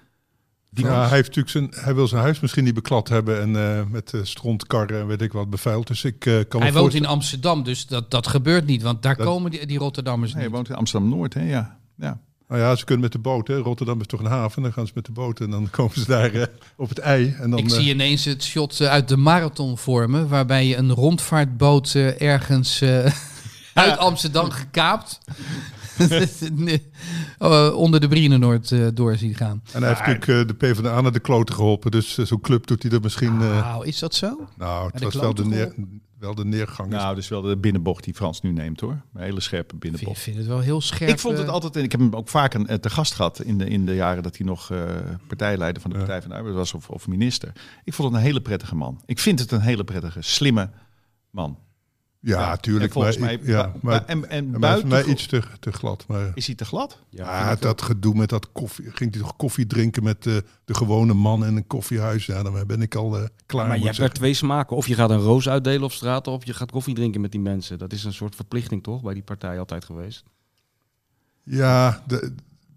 Die 0.75 0.85
ja, 0.85 1.07
hij, 1.07 1.15
heeft 1.15 1.35
natuurlijk 1.35 1.49
zijn, 1.49 1.83
hij 1.85 1.95
wil 1.95 2.07
zijn 2.07 2.21
huis 2.21 2.39
misschien 2.39 2.63
niet 2.63 2.73
beklad 2.73 3.09
hebben 3.09 3.41
en 3.41 3.77
eh, 3.77 3.85
met 3.89 4.11
uh, 4.13 4.21
strontkarren 4.23 4.99
en 4.99 5.07
weet 5.07 5.21
ik 5.21 5.31
wat 5.31 5.49
bevuild. 5.49 5.87
Dus 5.87 6.03
ik 6.03 6.25
eh, 6.25 6.39
kan 6.47 6.61
Hij 6.61 6.73
woont 6.73 6.93
in 6.93 7.05
Amsterdam, 7.05 7.63
dus 7.63 7.87
dat, 7.87 8.11
dat 8.11 8.27
gebeurt 8.27 8.65
niet. 8.65 8.81
Want 8.81 9.01
daar 9.01 9.15
Dat- 9.15 9.25
komen 9.25 9.51
die, 9.51 9.65
die 9.65 9.77
Rotterdammers 9.77 10.33
Nee, 10.33 10.41
hij 10.41 10.51
woont 10.51 10.69
in 10.69 10.75
Amsterdam-Noord, 10.75 11.33
hè? 11.33 11.49
Ja. 11.49 11.77
ja. 11.95 12.19
Nou 12.47 12.61
ja, 12.61 12.75
ze 12.75 12.85
kunnen 12.85 13.03
met 13.03 13.11
de 13.11 13.19
boot. 13.19 13.47
Hè. 13.47 13.57
Rotterdam 13.57 13.99
is 13.99 14.07
toch 14.07 14.19
een 14.19 14.25
haven. 14.25 14.61
Dan 14.61 14.73
gaan 14.73 14.87
ze 14.87 14.91
met 14.95 15.05
de 15.05 15.11
boot 15.11 15.39
en 15.39 15.49
dan 15.49 15.69
komen 15.77 15.99
ze 15.99 16.05
daar 16.05 16.33
eh, 16.33 16.47
op 16.75 16.89
het 16.89 16.99
ei. 16.99 17.35
En 17.39 17.49
dan, 17.49 17.59
Ik 17.59 17.69
zie 17.69 17.89
ineens 17.89 18.25
het 18.25 18.43
shot 18.43 18.81
uit 18.81 19.07
de 19.07 19.17
marathon 19.17 19.77
vormen, 19.77 20.27
waarbij 20.27 20.65
je 20.65 20.75
een 20.75 20.91
rondvaartboot 20.91 21.93
ergens 22.17 22.81
eh, 22.81 23.05
uit 23.73 23.97
Amsterdam 23.97 24.49
gekaapt. 24.49 25.19
Oh, 27.37 27.75
onder 27.75 27.99
de 27.99 28.07
Brienenoord 28.07 28.71
eh 28.71 28.87
door 28.93 29.17
zien 29.17 29.35
gaan. 29.35 29.61
En 29.73 29.79
hij 29.79 29.89
heeft 29.89 30.05
natuurlijk 30.05 30.27
eh, 30.27 30.47
de 30.47 30.53
PvdA 30.73 31.01
naar 31.01 31.11
de 31.11 31.19
kloten 31.19 31.55
geholpen. 31.55 31.91
Dus 31.91 32.17
eh, 32.17 32.25
zo'n 32.25 32.41
club 32.41 32.67
doet 32.67 32.83
hij 32.83 32.91
er 32.91 33.01
misschien... 33.01 33.41
eh, 33.41 33.59
Nou, 33.61 33.85
is 33.85 33.99
dat 33.99 34.15
zo? 34.15 34.47
nou, 34.57 34.85
het 34.91 34.97
de 34.97 35.05
was 35.05 35.15
wel 35.15 35.33
de, 35.33 35.45
neer, 35.45 35.73
wel 36.19 36.35
de 36.35 36.45
neergang. 36.45 36.89
Nou, 36.89 37.15
dus 37.15 37.27
wel 37.27 37.41
de 37.41 37.57
binnenbocht 37.57 38.03
die 38.03 38.13
Frans 38.13 38.41
nu 38.41 38.51
neemt 38.51 38.79
hoor. 38.79 39.01
Een 39.13 39.21
hele 39.21 39.39
scherpe 39.39 39.73
Ik 39.73 39.79
binnenbocht. 39.79 40.19
vind 40.19 40.37
het 40.37 40.47
wel 40.47 40.59
heel 40.59 40.81
scherp. 40.81 41.09
Ik 41.11 41.19
vond 41.19 41.37
het 41.37 41.47
altijd, 41.49 41.75
en 41.75 41.83
ik 41.83 41.91
heb 41.91 42.01
hem 42.01 42.13
ook 42.13 42.29
vaak 42.29 42.53
een, 42.53 42.79
te 42.79 42.89
gast 42.89 43.13
gehad 43.13 43.41
in 43.41 43.57
de, 43.57 43.65
in 43.67 43.85
de 43.85 43.95
jaren 43.95 44.23
dat 44.23 44.37
hij 44.37 44.45
nog 44.45 44.71
eh, 44.71 44.83
partijleider 45.27 45.81
van 45.81 45.91
de 45.91 45.97
Ja. 45.97 46.03
Partij 46.03 46.21
van 46.21 46.29
de 46.31 46.35
Arbeid 46.35 46.55
was 46.55 46.73
of, 46.73 46.89
of 46.89 47.07
minister. 47.07 47.51
Ik 47.83 47.93
vond 47.93 48.07
het 48.09 48.17
een 48.17 48.23
hele 48.25 48.41
prettige 48.41 48.75
man. 48.75 49.01
Ik 49.05 49.19
vind 49.19 49.39
het 49.39 49.51
een 49.51 49.61
hele 49.61 49.83
prettige, 49.83 50.21
slimme 50.21 50.69
man. 51.29 51.57
Ja, 52.25 52.51
En 52.51 52.61
tuurlijk. 52.61 52.91
volgens 52.91 53.17
maar, 53.17 53.37
mij, 53.43 53.47
ja, 53.51 53.73
maar, 53.81 54.05
en, 54.05 54.29
en 54.29 54.49
maar 54.49 54.59
buiten 54.59 54.87
mij 54.87 55.03
iets 55.05 55.27
te, 55.27 55.41
te 55.59 55.71
glad. 55.71 56.05
Maar 56.07 56.31
is 56.33 56.45
hij 56.45 56.55
te 56.55 56.65
glad? 56.65 56.99
ja, 57.09 57.55
dat 57.55 57.81
gedoe 57.81 58.15
met 58.15 58.29
dat 58.29 58.51
koffie. 58.51 58.91
Ging 58.91 59.13
hij 59.13 59.21
toch 59.21 59.35
koffie 59.35 59.67
drinken 59.67 60.03
met 60.03 60.25
eh, 60.27 60.35
de 60.65 60.73
gewone 60.73 61.13
man 61.13 61.45
in 61.45 61.55
een 61.55 61.67
koffiehuis? 61.67 62.25
Ja, 62.25 62.43
dan 62.43 62.63
ben 62.67 62.81
ik 62.81 62.95
al 62.95 63.17
eh, 63.17 63.23
klaar. 63.45 63.67
maar 63.67 63.77
je 63.79 63.85
hebt 63.85 63.97
er 63.97 64.09
twee 64.13 64.33
smaken. 64.33 64.75
Of 64.75 64.87
je 64.87 64.95
gaat 64.95 65.09
een 65.09 65.19
roos 65.19 65.49
uitdelen 65.49 65.83
op 65.83 65.91
straat, 65.91 66.27
of 66.27 66.45
je 66.45 66.53
gaat 66.53 66.71
koffie 66.71 66.95
drinken 66.95 67.21
met 67.21 67.31
die 67.31 67.41
mensen. 67.41 67.77
Dat 67.77 67.93
is 67.93 68.03
een 68.03 68.13
soort 68.13 68.35
verplichting 68.35 68.83
toch, 68.83 69.01
bij 69.01 69.13
die 69.13 69.23
partij 69.23 69.59
altijd 69.59 69.85
geweest. 69.85 70.23
Ja, 71.43 72.03
de- 72.07 72.33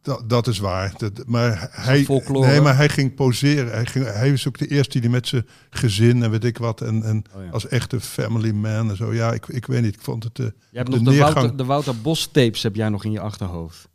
dat, 0.09 0.29
dat 0.31 0.47
is 0.47 0.59
waar. 0.59 0.93
Dat, 0.97 1.23
maar 1.27 1.69
hij, 1.73 2.05
folklore. 2.05 2.47
nee, 2.47 2.61
maar 2.61 2.77
hij 2.77 2.89
ging 2.89 3.15
poseren. 3.15 3.73
Hij, 3.73 3.87
ging, 3.87 4.05
hij 4.05 4.31
was 4.31 4.49
ook 4.49 4.59
de 4.59 4.67
eerste 4.67 5.01
die 5.01 5.11
met 5.11 5.29
zijn 5.29 5.47
gezin 5.71 6.23
en 6.23 6.31
weet 6.31 6.45
ik 6.45 6.59
wat. 6.59 6.81
En, 6.81 7.03
en 7.03 7.25
Oh 7.37 7.45
ja. 7.45 7.51
als 7.51 7.69
echte 7.69 8.01
family 8.01 8.51
man 8.51 8.91
en 8.91 8.97
zo. 8.97 9.15
Ja, 9.15 9.33
ik, 9.33 9.47
ik 9.49 9.67
weet 9.67 9.83
niet. 9.83 9.95
Ik 9.95 10.01
vond 10.03 10.25
het. 10.25 10.39
eh, 10.39 10.47
Je 10.71 10.77
hebt 10.79 10.91
de 10.91 10.97
nog 10.97 11.05
de 11.05 11.11
neergang- 11.11 11.35
Wouter, 11.35 11.57
de 11.57 11.65
Wouter 11.65 12.01
Bos 12.01 12.27
tapes 12.27 12.63
heb 12.63 12.75
jij 12.77 12.89
nog 12.89 13.05
in 13.05 13.13
je 13.13 13.21
achterhoofd. 13.21 13.89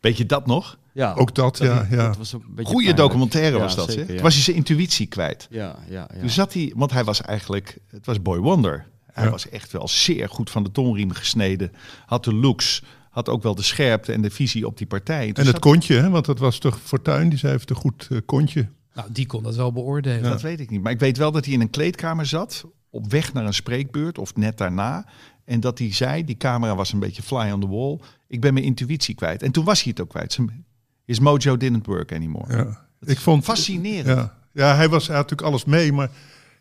Weet 0.00 0.16
je 0.16 0.26
dat 0.26 0.46
nog? 0.46 0.78
Ja, 0.92 1.12
ook 1.14 1.34
dat, 1.34 1.58
ja. 1.58 1.86
ja. 1.90 2.06
dat 2.06 2.16
was 2.16 2.32
een 2.32 2.38
beetje 2.48 2.54
Goede 2.72 2.72
pijnlijk. 2.86 2.96
documentaire 2.96 3.56
Ja, 3.56 3.62
was 3.62 3.74
dat. 3.76 3.86
zeker, 3.90 4.00
hè? 4.02 4.08
ja. 4.08 4.14
Toen 4.14 4.22
was 4.24 4.34
hij 4.34 4.42
zijn 4.42 4.56
intuïtie 4.56 5.06
kwijt. 5.06 5.46
Ja, 5.50 5.76
ja, 5.88 6.08
ja. 6.14 6.20
Toen 6.20 6.30
zat 6.30 6.52
hij, 6.52 6.72
want 6.76 6.90
hij 6.92 7.04
was 7.04 7.20
eigenlijk, 7.20 7.78
het 7.86 8.06
was 8.06 8.22
Boy 8.22 8.38
Wonder. 8.38 8.86
Hij 9.12 9.24
Ja. 9.24 9.30
was 9.30 9.48
echt 9.48 9.72
wel 9.72 9.88
zeer 9.88 10.28
goed 10.28 10.50
van 10.50 10.62
de 10.62 10.70
tonriem 10.72 11.10
gesneden. 11.12 11.72
Had 12.06 12.24
de 12.24 12.34
looks, 12.34 12.82
had 13.10 13.28
ook 13.28 13.42
wel 13.42 13.54
de 13.54 13.62
scherpte 13.62 14.12
en 14.12 14.20
de 14.22 14.30
visie 14.30 14.66
op 14.66 14.78
die 14.78 14.86
partij. 14.86 15.26
Toen 15.26 15.34
En 15.34 15.40
het 15.42 15.50
zat- 15.50 15.58
kontje, 15.60 15.94
hè, 15.94 16.10
want 16.10 16.24
dat 16.24 16.38
was 16.38 16.58
toch 16.58 16.80
Fortuin, 16.80 17.28
die 17.28 17.38
zei 17.38 17.52
heeft 17.52 17.70
een 17.70 17.76
goed 17.76 18.06
eh, 18.10 18.18
kontje. 18.26 18.68
Nou, 18.94 19.08
die 19.12 19.26
kon 19.26 19.42
dat 19.42 19.56
wel 19.56 19.72
beoordelen. 19.72 20.22
Dat 20.22 20.42
weet 20.42 20.60
ik 20.60 20.70
niet. 20.70 20.82
Maar 20.82 20.92
ik 20.92 20.98
weet 21.00 21.16
wel 21.16 21.32
dat 21.32 21.44
hij 21.44 21.54
in 21.54 21.60
een 21.60 21.70
kleedkamer 21.70 22.26
zat, 22.26 22.64
op 22.90 23.10
weg 23.10 23.32
naar 23.32 23.46
een 23.46 23.54
spreekbeurt 23.54 24.18
of 24.18 24.36
net 24.36 24.58
daarna. 24.58 25.06
En 25.44 25.60
dat 25.60 25.78
hij 25.78 25.92
zei, 25.92 26.24
die 26.24 26.36
camera 26.36 26.74
was 26.74 26.92
een 26.92 26.98
beetje 26.98 27.22
fly 27.22 27.50
on 27.50 27.60
the 27.60 27.68
wall. 27.68 27.98
Ik 28.28 28.40
ben 28.40 28.52
mijn 28.54 28.64
intuïtie 28.66 29.14
kwijt. 29.14 29.42
En 29.42 29.50
toen 29.50 29.64
was 29.64 29.82
hij 29.82 29.90
het 29.90 30.00
ook 30.00 30.08
kwijt. 30.08 30.32
Zijn- 30.32 30.64
His 31.04 31.20
mojo 31.20 31.56
didn't 31.56 31.86
work 31.86 32.12
anymore. 32.12 32.56
Ja. 32.56 32.86
Ik 33.04 33.18
vond 33.18 33.44
Fascinerend. 33.44 34.06
Ja, 34.18 34.36
ja 34.52 34.74
hij, 34.76 34.88
was, 34.88 35.06
hij 35.06 35.16
had 35.16 35.24
natuurlijk 35.30 35.48
alles 35.48 35.64
mee, 35.64 35.92
maar 35.92 36.10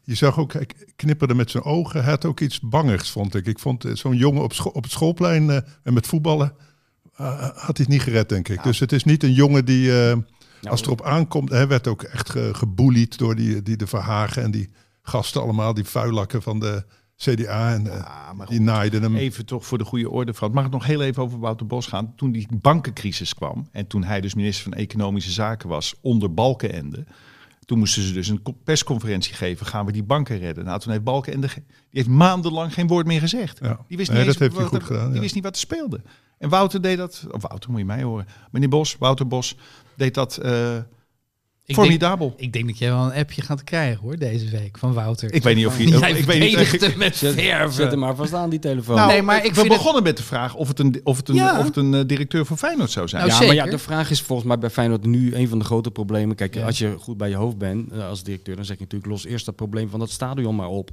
je 0.10 0.16
zag 0.16 0.40
ook, 0.40 0.54
hij 0.54 0.68
knipperde 0.96 1.34
met 1.34 1.52
zijn 1.52 1.64
ogen. 1.64 2.02
Hij 2.02 2.12
had 2.12 2.26
ook 2.26 2.40
iets 2.40 2.60
bangigs, 2.60 3.12
vond 3.12 3.36
ik. 3.36 3.46
Ik 3.46 3.60
vond 3.60 3.86
eh, 3.86 3.96
zo'n 3.96 4.16
jongen 4.16 4.44
op, 4.44 4.54
op 4.74 4.84
het 4.84 4.92
schoolplein 4.92 5.50
eh, 5.50 5.58
en 5.84 5.94
met 5.94 6.08
voetballen, 6.08 6.54
eh, 7.16 7.40
had 7.40 7.78
hij 7.78 7.86
het 7.86 7.88
niet 7.88 8.02
gered, 8.02 8.30
denk 8.30 8.48
ik. 8.48 8.64
Dus 8.64 8.80
het 8.80 8.92
is 8.92 9.04
niet 9.04 9.24
een 9.24 9.34
jongen 9.34 9.66
die, 9.66 10.10
eh, 10.10 10.18
als 10.64 10.80
het 10.80 10.86
erop 10.86 11.02
aankomt, 11.02 11.50
hij 11.50 11.68
werd 11.68 11.88
ook 11.88 12.04
echt 12.04 12.30
ge, 12.30 13.08
door 13.18 13.36
die, 13.36 13.64
die 13.64 13.78
de 13.78 13.88
Verhagen 13.88 14.44
en 14.44 14.52
die 14.52 14.70
gasten 15.02 15.42
allemaal, 15.42 15.74
die 15.74 15.84
vuilakken 15.84 16.42
van 16.42 16.60
de 16.60 16.86
CDA. 17.16 17.74
En 17.74 17.84
Ja, 17.84 18.46
die 18.46 18.62
naaiden 18.62 19.02
hem. 19.02 19.16
Even 19.16 19.46
toch 19.46 19.66
voor 19.66 19.78
de 19.78 19.84
goede 19.84 20.10
orde, 20.10 20.34
Frans. 20.34 20.54
Mag 20.54 20.66
ik 20.66 20.72
nog 20.72 20.86
heel 20.86 21.02
even 21.02 21.24
over 21.24 21.40
Wouter 21.40 21.68
Bos 21.68 21.88
gaan? 21.88 22.14
Toen 22.16 22.32
die 22.32 22.48
bankencrisis 22.62 23.34
kwam 23.34 23.68
en 23.72 23.88
toen 23.88 24.04
hij 24.04 24.22
dus 24.22 24.34
minister 24.34 24.64
van 24.64 24.74
Economische 24.74 25.32
Zaken 25.32 25.70
was 25.70 25.96
onder 26.02 26.34
Balkenende. 26.34 27.06
Toen 27.70 27.78
moesten 27.80 28.02
ze 28.04 28.14
dus 28.14 28.28
een 28.28 28.42
persconferentie 28.64 29.34
geven. 29.34 29.66
Gaan 29.66 29.86
we 29.86 29.92
die 29.92 30.04
banken 30.04 30.38
redden? 30.38 30.66
Nou, 30.66 30.80
toen 30.80 30.92
heeft 30.92 31.04
Balkenende 31.04 31.50
ge- 31.50 31.64
die 31.68 31.76
heeft 31.90 32.08
maandenlang 32.08 32.74
geen 32.74 32.88
woord 32.88 33.06
meer 33.06 33.20
gezegd. 33.20 33.60
Ja. 33.62 33.80
Die 33.88 33.98
wist 33.98 34.12
Nee, 34.12 34.26
niet 34.26 34.42
eens 34.42 34.54
wat 34.56 34.68
goed 34.68 34.80
er- 34.80 34.86
gedaan, 34.86 35.12
Die 35.12 35.22
wist 35.22 35.34
niet 35.36 35.44
wat 35.44 35.54
er 35.54 35.60
speelde. 35.60 36.02
En 36.38 36.50
Wouter 36.50 36.82
deed 36.82 36.98
dat. 36.98 37.26
Of 37.32 37.42
Wouter, 37.42 37.70
moet 37.70 37.80
je 37.80 37.86
mij 37.86 38.04
horen. 38.04 38.26
Meneer 38.52 38.70
Bos, 38.70 38.96
Wouter 39.00 39.28
Bos, 39.28 39.56
deed 39.96 40.14
dat 40.14 40.38
eh, 40.38 40.78
Ik 41.70 41.76
denk, 41.76 41.88
formidabel. 41.88 42.34
ik 42.38 42.54
denk 42.54 42.68
dat 42.68 42.78
jij 42.78 42.90
wel 42.90 43.06
een 43.06 43.14
appje 43.14 43.42
gaat 43.42 43.64
krijgen 43.64 44.02
hoor, 44.02 44.18
deze 44.18 44.50
week 44.50 44.78
van 44.78 44.94
Wouter. 44.94 45.34
Ik 45.34 45.44
weet 45.44 45.56
niet 45.56 45.66
of 45.66 45.78
hij. 45.78 45.86
Jij 46.00 46.12
ik 46.12 46.26
weet 46.26 46.40
niet. 46.72 46.82
hem 46.82 46.98
met 46.98 47.16
Zet, 47.16 47.34
verven. 47.34 47.74
zet 47.74 47.90
hem 47.92 48.00
maar 48.00 48.16
vast 48.16 48.34
aan 48.34 48.50
die 48.50 48.60
telefoon. 48.60 48.96
nou, 48.96 49.08
Nee, 49.12 49.22
maar 49.22 49.46
ik 49.46 49.54
we 49.54 49.60
het- 49.60 49.70
begonnen 49.70 50.04
met 50.04 50.18
de 50.18 50.24
vraag 50.24 50.56
of 50.56 50.68
het 50.68 50.80
een, 50.80 51.02
of 51.04 51.18
het 51.18 51.30
een, 51.30 51.36
Ja. 51.36 51.60
of 51.60 51.66
het 51.66 51.76
een 51.76 51.94
eh, 51.94 52.02
directeur 52.06 52.46
van 52.46 52.58
Feyenoord 52.58 52.92
zou 52.92 53.08
zijn. 53.08 53.28
Nou, 53.28 53.40
ja, 53.42 53.46
maar 53.48 53.56
ja, 53.56 53.66
de 53.66 53.78
vraag 53.78 54.10
is 54.10 54.22
volgens 54.22 54.48
mij 54.48 54.58
bij 54.60 54.70
Feyenoord 54.70 55.06
nu 55.06 55.36
een 55.36 55.48
van 55.48 55.60
de 55.60 55.66
grote 55.66 55.92
problemen. 55.92 56.36
Kijk, 56.36 56.56
Ja. 56.56 56.66
als 56.66 56.78
je 56.78 56.96
goed 57.00 57.18
bij 57.18 57.30
je 57.30 57.36
hoofd 57.36 57.58
bent 57.58 57.92
eh, 57.92 58.08
als 58.08 58.24
directeur, 58.24 58.56
dan 58.56 58.66
zeg 58.66 58.78
je 58.78 58.84
natuurlijk 58.84 59.12
los 59.12 59.26
eerst 59.26 59.46
dat 59.46 59.56
probleem 59.56 59.90
van 59.90 60.00
dat 60.00 60.10
stadion 60.10 60.56
maar 60.56 60.68
op. 60.70 60.92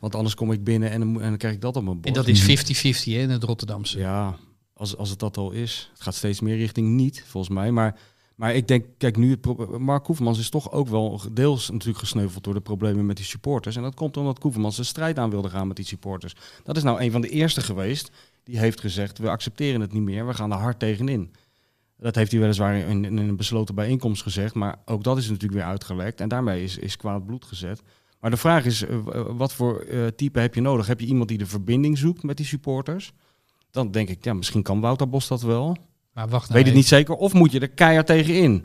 Want 0.00 0.14
anders 0.14 0.34
kom 0.34 0.52
ik 0.52 0.64
binnen 0.64 0.90
en 0.90 1.00
dan, 1.00 1.22
en 1.22 1.36
krijg 1.36 1.54
ik 1.54 1.60
dat 1.60 1.76
op 1.76 1.82
mijn 1.84 1.94
En 1.96 2.00
bord. 2.02 2.14
dat 2.14 2.28
is 2.28 2.40
50-50 2.42 3.12
hè, 3.12 3.18
in 3.20 3.30
het 3.30 3.42
Rotterdamse. 3.42 3.98
Ja, 3.98 4.36
als, 4.74 4.96
als 4.96 5.10
het 5.10 5.18
dat 5.18 5.36
al 5.36 5.50
is. 5.50 5.90
Het 5.92 6.02
gaat 6.02 6.14
steeds 6.14 6.40
meer 6.40 6.56
richting 6.56 6.88
niet, 6.88 7.24
volgens 7.26 7.54
mij. 7.54 7.70
Maar, 7.70 7.96
maar 8.34 8.54
ik 8.54 8.68
denk, 8.68 8.84
kijk, 8.98 9.16
nu 9.16 9.38
Mark 9.78 10.04
Koevermans 10.04 10.38
is 10.38 10.50
toch 10.50 10.72
ook 10.72 10.88
wel 10.88 11.20
deels 11.32 11.70
natuurlijk 11.70 11.98
gesneuveld 11.98 12.44
door 12.44 12.54
de 12.54 12.60
problemen 12.60 13.06
met 13.06 13.16
die 13.16 13.24
supporters. 13.24 13.76
En 13.76 13.82
dat 13.82 13.94
komt 13.94 14.16
omdat 14.16 14.38
Koevermans 14.38 14.78
een 14.78 14.84
strijd 14.84 15.18
aan 15.18 15.30
wilde 15.30 15.48
gaan 15.48 15.66
met 15.66 15.76
die 15.76 15.86
supporters. 15.86 16.34
Dat 16.62 16.76
is 16.76 16.82
nou 16.82 17.00
een 17.00 17.10
van 17.10 17.20
de 17.20 17.28
eerste 17.28 17.60
geweest 17.60 18.10
die 18.44 18.58
heeft 18.58 18.80
gezegd, 18.80 19.18
we 19.18 19.28
accepteren 19.28 19.80
het 19.80 19.92
niet 19.92 20.02
meer, 20.02 20.26
we 20.26 20.34
gaan 20.34 20.52
er 20.52 20.58
hard 20.58 20.78
tegenin. 20.78 21.32
Dat 21.98 22.14
heeft 22.14 22.30
hij 22.30 22.40
weliswaar 22.40 22.76
in, 22.76 23.04
in 23.04 23.16
een 23.16 23.36
besloten 23.36 23.74
bijeenkomst 23.74 24.22
gezegd, 24.22 24.54
maar 24.54 24.76
ook 24.84 25.04
dat 25.04 25.18
is 25.18 25.26
natuurlijk 25.28 25.60
weer 25.60 25.70
uitgelekt. 25.70 26.20
En 26.20 26.28
daarmee 26.28 26.62
is, 26.62 26.78
is 26.78 26.96
kwaad 26.96 27.26
bloed 27.26 27.44
gezet. 27.44 27.82
Maar 28.20 28.30
de 28.30 28.36
vraag 28.36 28.64
is, 28.64 28.82
eh, 28.82 28.98
w- 28.98 29.36
wat 29.36 29.52
voor 29.52 29.78
eh, 29.80 30.06
type 30.06 30.40
heb 30.40 30.54
je 30.54 30.60
nodig? 30.60 30.86
Heb 30.86 31.00
je 31.00 31.06
iemand 31.06 31.28
die 31.28 31.38
de 31.38 31.46
verbinding 31.46 31.98
zoekt 31.98 32.22
met 32.22 32.36
die 32.36 32.46
supporters? 32.46 33.12
Dan 33.70 33.90
denk 33.90 34.08
ik, 34.08 34.24
ja, 34.24 34.34
misschien 34.34 34.62
kan 34.62 34.80
Wouter 34.80 35.08
Bos 35.08 35.28
dat 35.28 35.42
wel. 35.42 35.76
Maar 36.14 36.28
wacht 36.28 36.42
nou 36.48 36.54
Weet 36.58 36.66
het 36.66 36.74
niet 36.74 36.86
zeker. 36.86 37.14
Of 37.14 37.32
moet 37.32 37.52
je 37.52 37.60
er 37.60 37.68
keihard 37.70 38.06
tegen 38.06 38.34
in? 38.34 38.64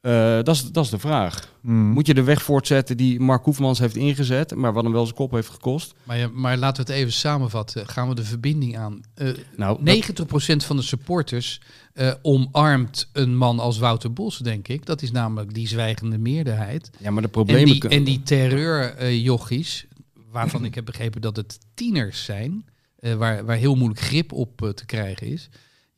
Eh, 0.00 0.12
dat, 0.42 0.48
is, 0.48 0.62
dat 0.72 0.84
is 0.84 0.90
de 0.90 0.98
vraag. 0.98 1.54
Hmm. 1.60 1.90
Moet 1.90 2.06
je 2.06 2.14
de 2.14 2.22
weg 2.22 2.42
voortzetten 2.42 2.96
die 2.96 3.20
Mark 3.20 3.42
Koefmans 3.42 3.78
heeft 3.78 3.96
ingezet, 3.96 4.54
maar 4.54 4.72
wat 4.72 4.82
hem 4.84 4.92
wel 4.92 5.04
zijn 5.04 5.16
kop 5.16 5.30
heeft 5.30 5.48
gekost? 5.48 5.94
Maar, 6.04 6.16
ja, 6.18 6.28
maar 6.32 6.56
laten 6.56 6.84
we 6.86 6.92
het 6.92 7.00
even 7.00 7.12
samenvatten. 7.12 7.86
Gaan 7.88 8.08
we 8.08 8.14
de 8.14 8.24
verbinding 8.24 8.78
aan? 8.78 9.00
Eh, 9.14 9.28
Nou, 9.56 9.84
dat- 9.84 9.94
90% 9.94 10.64
van 10.64 10.76
de 10.76 10.82
supporters 10.82 11.60
eh, 11.92 12.12
omarmt 12.22 13.08
een 13.12 13.36
man 13.36 13.58
als 13.58 13.78
Wouter 13.78 14.12
Bos, 14.12 14.38
denk 14.38 14.68
ik. 14.68 14.86
Dat 14.86 15.02
is 15.02 15.10
namelijk 15.10 15.54
die 15.54 15.68
zwijgende 15.68 16.18
meerderheid. 16.18 16.90
ja, 16.98 17.10
maar 17.10 17.22
de 17.22 17.28
En 17.28 17.32
problemen... 17.34 17.80
die, 17.80 17.88
en 17.88 18.04
die 18.04 18.22
terreurjochies, 18.22 19.86
waarvan 20.30 20.64
ik 20.64 20.74
heb 20.74 20.84
begrepen 20.84 21.20
dat 21.20 21.36
het 21.36 21.58
tieners 21.74 22.24
zijn, 22.24 22.64
eh, 22.98 23.14
waar, 23.14 23.44
waar 23.44 23.56
heel 23.56 23.74
moeilijk 23.74 24.00
grip 24.00 24.32
op 24.32 24.72
te 24.74 24.86
krijgen 24.86 25.26
is, 25.26 25.48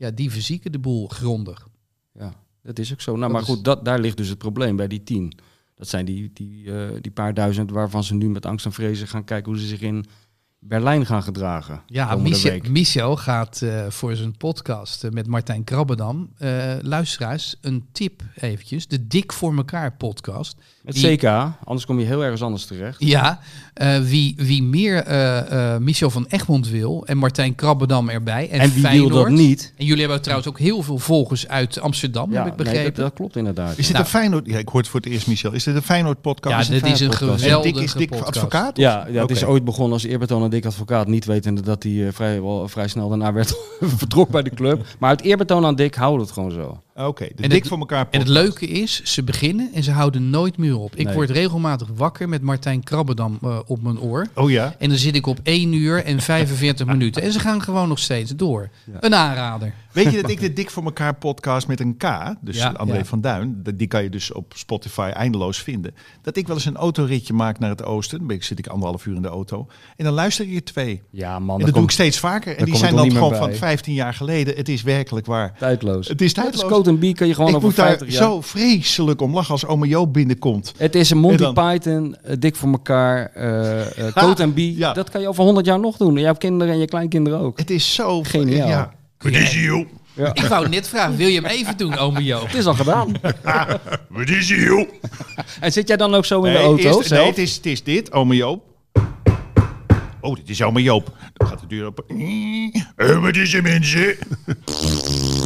ja, 0.03 0.11
die 0.11 0.31
verzieken 0.31 0.73
de 0.73 0.79
boel 0.79 1.09
grondig. 1.09 1.69
Ja, 2.13 2.35
dat 2.63 2.79
is 2.79 2.93
ook 2.93 3.01
zo. 3.01 3.11
Nou, 3.17 3.23
Dat 3.23 3.33
maar 3.33 3.43
goed, 3.43 3.65
dat, 3.65 3.85
daar 3.85 4.01
ligt 4.01 4.17
dus 4.17 4.29
het 4.29 4.39
probleem 4.39 4.77
bij 4.77 4.89
die 4.89 5.03
tien. 5.03 5.33
Dat 5.75 5.89
zijn 5.89 6.05
die, 6.05 6.31
die, 6.33 6.73
eh, 6.73 6.89
die 7.01 7.13
paar 7.13 7.35
duizend 7.35 7.71
waarvan 7.71 8.05
ze 8.05 8.15
nu 8.15 8.29
met 8.29 8.47
angst 8.47 8.67
en 8.67 8.73
vrezen 8.73 9.09
gaan 9.09 9.25
kijken 9.25 9.53
hoe 9.53 9.61
ze 9.61 9.67
zich 9.67 9.81
in 9.81 10.05
Berlijn 10.59 11.07
gaan 11.07 11.23
gedragen. 11.23 11.83
Ja, 11.87 12.17
Michel, 12.69 13.17
gaat 13.17 13.63
eh, 13.63 13.87
voor 13.91 14.17
zijn 14.17 14.37
podcast 14.37 15.05
eh, 15.05 15.11
met 15.11 15.27
Martijn 15.27 15.65
Krabbedam, 15.65 16.33
eh 16.39 16.75
luisteraars, 16.81 17.57
een 17.61 17.87
tip 17.93 18.23
eventjes. 18.35 18.87
De 18.89 19.07
Dik 19.07 19.33
voor 19.33 19.57
elkaar 19.57 19.97
podcast. 19.97 20.57
Met 20.83 20.95
die- 20.95 21.17
CK, 21.17 21.25
anders 21.65 21.87
kom 21.87 21.99
je 21.99 22.07
heel 22.07 22.23
ergens 22.23 22.43
anders 22.43 22.65
terecht. 22.65 22.97
Ja, 22.99 23.39
eh, 23.75 23.99
wie, 23.99 24.35
wie 24.39 24.63
meer 24.63 25.03
eh, 25.05 25.75
eh, 25.75 25.81
Michel 25.81 26.11
van 26.11 26.27
Egmond 26.29 26.69
wil 26.69 27.07
en 27.07 27.17
Martijn 27.19 27.55
Krabbedam 27.55 28.09
erbij 28.09 28.51
en, 28.51 28.61
En, 28.61 28.73
wie 28.73 28.81
Feyenoord. 28.83 29.13
wil 29.13 29.23
dat 29.23 29.33
niet? 29.33 29.73
En 29.77 29.85
jullie 29.85 30.01
hebben 30.01 30.23
trouwens 30.23 30.49
ook 30.49 30.59
heel 30.59 30.83
veel 30.83 30.99
volgers 30.99 31.49
uit 31.49 31.81
Amsterdam, 31.81 32.33
heb 32.33 32.47
ik 32.47 32.47
nee, 32.47 32.57
begrepen. 32.57 32.85
dat, 32.95 33.05
dat 33.05 33.13
klopt 33.15 33.37
inderdaad. 33.37 33.71
Is 33.71 33.77
dit 33.77 33.93
Nou. 33.93 33.99
een 34.05 34.11
Feyenoord? 34.11 34.47
Ja, 34.47 34.59
ik 34.59 34.69
hoor 34.69 34.81
het 34.81 34.89
voor 34.89 35.01
het 35.01 35.09
eerst, 35.09 35.27
Michel. 35.27 35.53
Is 35.53 35.65
dit 35.65 35.75
een 35.75 35.83
Feyenoord 35.83 36.21
podcast? 36.21 36.55
ja, 36.55 36.61
Is 36.61 36.69
het 36.69 36.83
dit 36.85 36.93
is 36.93 37.01
een 37.01 37.13
Feyenoord-podcast. 37.13 37.43
En 37.45 37.49
geweldige 37.49 37.75
Dick 37.75 37.85
is 37.85 37.93
Dick 37.93 38.09
podcast. 38.11 38.37
advocaat? 38.37 38.77
Ja, 38.77 39.07
ja 39.11 39.21
het 39.23 39.31
is 39.31 39.45
ooit 39.45 39.65
begonnen 39.65 39.93
als 39.93 40.05
eerbetoon 40.05 40.43
aan 40.43 40.51
Dick 40.51 40.67
Advocaat. 40.67 41.07
Niet 41.07 41.25
wetende 41.25 41.61
dat 41.61 41.83
hij 41.83 42.09
vrij, 42.13 42.43
wel, 42.43 42.69
vrij 42.69 42.89
snel 42.89 43.09
daarna 43.09 43.33
werd 43.33 43.55
vertrok 43.81 44.29
bij 44.29 44.43
de 44.43 44.51
club. 44.51 44.85
Maar 44.99 45.09
uit 45.11 45.21
eerbetoon 45.23 45.65
aan 45.67 45.75
Dick 45.75 45.95
houden 45.95 46.19
we 46.21 46.25
het 46.25 46.35
gewoon 46.35 46.51
zo. 46.51 46.83
Oké, 46.97 47.25
En 47.25 47.49
dik 47.49 47.53
het- 47.53 47.69
voor 47.69 47.79
elkaar 47.79 48.07
En 48.11 48.19
het 48.19 48.29
leuke 48.29 48.67
is, 48.67 49.03
ze 49.05 49.23
beginnen 49.23 49.71
en 49.75 49.83
ze 49.83 49.91
houden 49.91 50.31
nooit 50.31 50.57
meer 50.57 50.77
op. 50.79 50.97
Ik 50.97 51.05
Nee. 51.07 51.15
word 51.15 51.31
regelmatig 51.31 51.89
wakker 51.95 52.29
met 52.29 52.43
Martijn 52.43 52.83
Krabbedam 52.83 53.39
eh, 53.43 53.59
op 53.67 53.83
mijn 53.83 54.01
oor. 54.01 54.27
Oh 54.35 54.51
ja? 54.51 54.75
En 54.79 54.89
dan 54.89 54.99
zit 54.99 55.15
ik 55.17 55.27
op 55.27 55.39
1 55.43 55.73
uur 55.73 56.05
en 56.05 56.21
45 56.21 56.87
minuten. 56.97 57.23
En 57.23 57.33
ze 57.33 57.39
gaan 57.41 57.63
gewoon 57.63 57.89
nog 57.89 57.99
steeds 57.99 58.31
door. 58.37 58.69
Een 59.01 59.15
aanrader. 59.15 59.75
Weet 59.93 60.11
je 60.13 60.21
dat 60.23 60.31
ik 60.31 60.41
de 60.41 60.53
Dik 60.53 60.71
voor 60.71 60.85
elkaar 60.85 61.15
podcast 61.15 61.67
met 61.69 61.81
een 61.81 61.97
K, 61.97 62.05
dus 62.41 62.57
Ja, 62.57 62.69
André 62.77 62.97
ja. 62.97 63.05
van 63.05 63.21
Duin, 63.21 63.63
die 63.75 63.87
kan 63.87 64.03
je 64.03 64.09
dus 64.11 64.33
op 64.33 64.53
Spotify 64.57 65.11
eindeloos 65.15 65.59
vinden. 65.59 65.95
Dat 66.23 66.37
ik 66.37 66.47
wel 66.47 66.57
eens 66.57 66.65
een 66.65 66.77
autoritje 66.77 67.33
maak 67.33 67.59
naar 67.59 67.71
het 67.71 67.85
oosten. 67.85 68.27
Dan 68.27 68.37
zit 68.41 68.59
ik 68.59 68.67
anderhalf 68.67 69.07
uur 69.07 69.15
in 69.17 69.23
de 69.23 69.29
auto. 69.29 69.67
En 69.97 70.05
dan 70.05 70.15
luister 70.15 70.49
ik 70.49 70.55
er 70.55 70.65
twee. 70.65 71.03
Ja, 71.11 71.39
man. 71.39 71.59
En 71.59 71.65
dat 71.65 71.75
doe 71.75 71.83
ik 71.85 71.91
steeds 71.91 72.19
vaker. 72.19 72.51
En 72.53 72.57
daar 72.57 72.67
die 72.67 72.77
zijn 72.77 72.97
dan 72.97 73.11
gewoon 73.11 73.35
van 73.37 73.47
bij. 73.49 73.57
15 73.57 73.95
jaar 73.95 74.15
geleden. 74.15 74.55
Het 74.57 74.69
is 74.69 74.83
werkelijk 74.83 75.27
waar. 75.27 75.55
tijdloos. 75.59 76.09
Het 76.09 76.21
is 76.21 76.33
tijdloos. 76.33 76.65
Coat 76.71 76.89
and 76.89 77.01
Bee 77.01 77.15
kan 77.15 77.27
je 77.27 77.35
gewoon 77.35 77.51
ik 77.51 77.57
over 77.57 77.69
moet 77.69 77.77
daar 77.77 77.87
50 77.87 78.09
jaar... 78.13 78.23
zo 78.23 78.41
vreselijk 78.41 79.21
om 79.21 79.35
lachen 79.35 79.51
als 79.53 79.67
oma 79.67 79.87
Joop 79.87 80.13
binnenkomt. 80.13 80.73
Het 80.77 80.95
is 80.95 81.11
een 81.11 81.19
Monty 81.19 81.45
En 81.45 81.55
dan- 81.55 81.71
Python, 81.71 82.17
eh, 82.23 82.37
dik 82.39 82.57
voor 82.57 82.71
elkaar, 82.71 83.27
eh 83.27 84.13
Coat 84.23 84.55
Bee. 84.55 84.77
ja. 84.77 84.93
Dat 84.93 85.11
kan 85.11 85.21
je 85.21 85.29
over 85.29 85.45
100 85.45 85.67
jaar 85.67 85.81
nog 85.81 85.97
doen. 85.97 86.17
En 86.17 86.23
jouw 86.23 86.35
kinderen 86.35 86.73
en 86.75 86.81
je 86.81 86.87
kleinkinderen 86.87 87.39
ook. 87.39 87.59
Het 87.59 87.71
is 87.71 87.95
zo... 87.95 88.23
Geniaal. 88.23 88.69
Ja. 88.69 88.93
Wat 89.23 89.33
is 89.33 89.53
hier, 89.53 89.63
joh? 89.63 89.87
Ik 90.33 90.43
wou 90.47 90.69
net 90.69 90.89
vragen, 90.89 91.17
wil 91.17 91.27
je 91.29 91.41
hem 91.41 91.51
even 91.51 91.77
doen, 91.77 91.99
ome 91.99 92.23
Joop? 92.25 92.47
Het 92.47 92.55
is 92.55 92.67
al 92.67 92.75
gedaan. 92.75 93.13
Wat 94.09 94.29
is 94.29 94.49
hier, 94.49 94.63
joh? 94.65 94.89
en 95.61 95.73
zit 95.73 95.89
jij 95.89 95.97
dan 95.97 96.15
ook 96.15 96.25
zo 96.25 96.43
in 96.43 96.53
de 96.53 96.59
auto 96.59 96.83
eerst- 96.83 97.09
zelf? 97.09 97.21
nee, 97.21 97.29
het 97.29 97.39
is, 97.39 97.57
het 97.57 97.67
is 97.67 97.83
dit, 97.83 98.13
oma 98.13 98.35
Joop. 98.35 98.65
Oh, 100.23 100.35
dit 100.37 100.49
is 100.49 100.63
oma 100.63 100.81
Joop. 100.81 101.13
Dan 101.33 101.49
gaat 101.49 101.61
de 101.61 101.67
deur 101.67 101.87
open. 101.87 102.05
Eh, 102.97 103.23
wat 103.23 103.37
is 103.37 103.55
er, 103.55 103.63
mensen? 103.63 104.17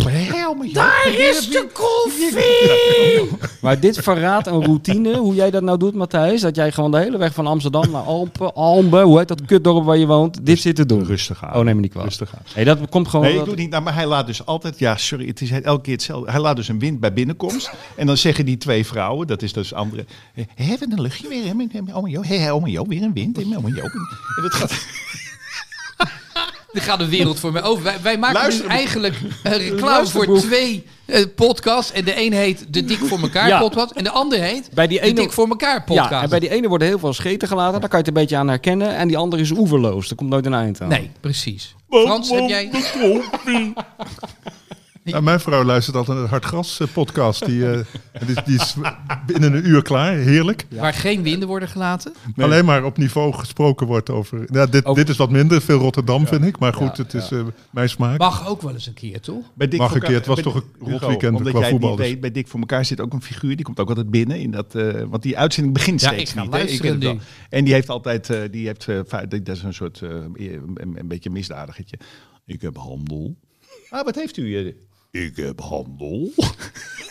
Hé, 0.09 0.47
oma 0.49 0.65
Joop. 0.65 0.75
Daar 0.75 1.15
is 1.19 1.49
de 1.49 1.67
koffie! 1.73 3.39
Maar 3.61 3.81
dit 3.81 3.99
verraadt 3.99 4.47
een 4.47 4.65
routine, 4.65 5.17
hoe 5.17 5.35
jij 5.35 5.51
dat 5.51 5.63
nou 5.63 5.79
doet, 5.79 5.95
Matthijs. 5.95 6.41
Dat 6.41 6.57
jij 6.57 6.73
gewoon 6.73 6.91
de 6.91 6.99
hele 6.99 7.19
weg 7.19 7.35
van 7.35 7.47
Amsterdam 7.47 7.91
naar 7.91 8.03
Alpen, 8.03 8.55
Almbe, 8.55 9.03
hoe 9.03 9.19
heet 9.19 9.29
dat 9.29 9.45
kutdorp 9.45 9.85
waar 9.85 9.97
je 9.97 10.07
woont, 10.07 10.47
dit 10.47 10.61
zit 10.61 10.77
te 10.77 10.87
doen. 10.87 11.05
Rustig 11.05 11.45
aan. 11.45 11.55
Oh, 11.55 11.65
neem 11.65 11.75
me 11.75 11.81
niet 11.81 11.91
kwalijk. 11.91 12.17
Rustig 12.17 12.37
aan. 12.39 12.45
Nee, 12.55 12.65
dat 12.65 12.89
komt 12.89 13.09
gewoon... 13.09 13.25
Nee, 13.25 13.33
ik 13.35 13.39
dat- 13.39 13.47
doe 13.47 13.55
het 13.55 13.63
niet. 13.65 13.73
Nou, 13.73 13.83
maar 13.83 13.95
hij 13.95 14.07
laat 14.07 14.27
dus 14.27 14.47
altijd... 14.47 14.79
Ja, 14.79 14.97
sorry, 14.97 15.27
het 15.27 15.41
is 15.41 15.51
elke 15.51 15.83
keer 15.83 15.93
hetzelfde. 15.93 16.31
Hij 16.31 16.41
laat 16.41 16.57
dus 16.57 16.69
een 16.69 16.79
wind 16.79 17.01
bij 17.01 17.13
binnenkomst. 17.13 17.71
En 17.97 18.07
dan 18.07 18.17
zeggen 18.17 18.45
die 18.45 18.57
twee 18.57 18.87
vrouwen, 18.87 19.27
dat 19.27 19.43
is 19.43 19.53
dus 19.53 19.75
andere... 19.75 20.05
Hebben 20.55 20.93
een 20.93 21.01
luchtje 21.01 21.29
weer, 21.29 21.45
Joop? 22.07 22.25
Hé, 22.25 22.37
hé, 22.37 22.53
oma 22.53 22.67
Joop, 22.67 22.89
weer 22.89 23.03
een 23.03 23.13
wind. 23.13 23.39
Joop. 23.47 23.65
En 24.37 24.43
dat 24.43 24.55
gaat... 24.55 24.66
Er 26.73 26.83
gaat 26.83 26.99
de 26.99 27.09
wereld 27.09 27.41
voor 27.41 27.53
mij 27.53 27.63
over. 27.63 27.85
Wij, 27.85 27.97
wij 28.03 28.19
maken 28.19 28.41
Luister- 28.41 28.69
nu 28.69 28.75
eigenlijk 28.75 29.15
eh, 29.43 29.53
reclame 29.69 30.07
voor 30.07 30.39
twee 30.39 30.87
eh, 31.05 31.25
podcasts. 31.37 31.93
En 31.93 32.05
de 32.05 32.21
een 32.25 32.33
heet 32.33 32.65
de 32.69 32.85
Dik 32.85 32.99
voor 32.99 33.19
elkaar 33.21 33.49
Ja. 33.49 33.59
podcast. 33.59 33.91
En 33.91 34.05
de 34.05 34.11
ander 34.11 34.41
heet 34.41 34.71
Bij 34.75 34.87
die 34.87 34.99
de 35.01 35.05
ene- 35.07 35.15
Dik 35.21 35.33
voor 35.33 35.49
elkaar 35.49 35.85
podcast. 35.85 36.11
Ja, 36.11 36.23
en 36.23 36.29
bij 36.29 36.39
die 36.41 36.51
ene 36.51 36.69
worden 36.69 36.89
heel 36.89 36.99
veel 36.99 37.13
scheten 37.13 37.49
gelaten, 37.49 37.81
daar 37.81 37.89
kan 37.89 37.99
je 37.99 38.05
het 38.05 38.17
een 38.17 38.23
beetje 38.23 38.37
aan 38.37 38.49
herkennen. 38.49 38.97
En 38.97 39.09
die 39.09 39.17
andere 39.17 39.43
is 39.43 39.51
oeverloos, 39.51 40.11
er 40.11 40.17
komt 40.17 40.31
nooit 40.31 40.47
een 40.47 40.55
eind 40.55 40.81
aan. 40.81 40.89
Nee, 40.89 41.11
precies. 41.21 41.75
Frans, 41.91 42.31
heb 42.31 42.49
jij... 42.49 42.71
Mijn 45.21 45.41
vrouw 45.41 45.65
luistert 45.65 45.97
altijd 45.97 46.17
naar 46.17 46.25
de 46.27 46.31
Hartgras 46.33 46.81
eh, 46.81 46.87
podcast. 46.93 47.47
Die, 47.47 47.71
eh, 47.71 47.79
die, 48.27 48.37
die 48.45 48.55
is 48.61 48.75
binnen 49.27 49.53
een 49.55 49.67
uur 49.69 49.83
klaar. 49.83 50.13
Heerlijk. 50.15 50.67
Waar 50.71 50.95
geen 50.95 51.23
winden 51.23 51.49
worden 51.49 51.69
gelaten. 51.69 52.15
Alleen 52.37 52.65
maar 52.65 52.85
op 52.85 52.97
niveau 52.97 53.33
gesproken 53.33 53.87
wordt 53.87 54.11
over... 54.11 54.49
Ja, 54.53 54.67
dit, 54.67 54.85
Over- 54.85 55.03
dit 55.05 55.13
is 55.13 55.17
wat 55.17 55.31
minder. 55.31 55.61
Veel 55.63 55.79
Rotterdam 55.79 56.27
vind 56.27 56.45
ik. 56.45 56.59
Maar 56.59 56.73
goed, 56.75 56.97
Ja, 56.97 57.03
het 57.03 57.15
is 57.15 57.31
eh, 57.31 57.45
mijn 57.71 57.89
smaak. 57.89 58.19
Mag 58.19 58.49
ook 58.49 58.63
wel 58.63 58.73
eens 58.73 58.87
een 58.87 58.95
keer, 58.95 59.21
toch? 59.21 59.45
Bij 59.55 59.69
Mag 59.77 59.95
een 59.95 60.01
keer, 60.01 60.15
het 60.15 60.27
was 60.27 60.41
toch 60.41 60.55
een 60.55 60.91
rot 60.91 61.01
weekend 61.07 61.37
omdat 61.37 61.53
qua 61.53 61.69
voetbal, 61.69 61.97
dus. 61.97 62.19
bij 62.19 62.31
Dik 62.31 62.49
voor 62.49 62.61
elkaar 62.61 62.85
zit 62.85 63.01
ook 63.01 63.13
een 63.13 63.23
figuur. 63.23 63.57
Die 63.57 63.65
komt 63.65 63.81
ook 63.81 63.89
altijd 63.89 64.11
binnen. 64.11 64.41
In 64.41 64.51
dat, 64.51 64.75
eh, 64.75 65.03
want 65.09 65.23
die 65.23 65.39
uitzending 65.39 65.75
begint 65.75 66.01
Ja, 66.01 66.09
steeds 66.09 66.31
ik 66.31 66.37
ga 66.37 66.43
niet. 66.43 66.83
het 66.83 67.03
wel. 67.03 67.19
En 67.51 67.65
die 67.65 67.75
heeft 67.75 67.89
altijd... 67.89 68.31
eh, 68.31 68.39
die 68.51 68.67
heeft, 68.67 68.89
eh, 68.89 69.01
dat 69.29 69.49
is 69.49 69.63
een 69.63 69.75
soort... 69.75 70.03
eh, 70.03 70.11
een, 70.35 70.95
een 70.99 71.09
beetje 71.09 71.31
misdadigertje. 71.31 71.99
Ik 72.47 72.63
heb 72.63 72.77
handel. 72.77 73.37
Ah, 73.91 74.05
wat 74.05 74.15
heeft 74.15 74.37
u? 74.37 74.75
Ik 75.11 75.37
heb 75.37 75.61
handel. 75.61 76.31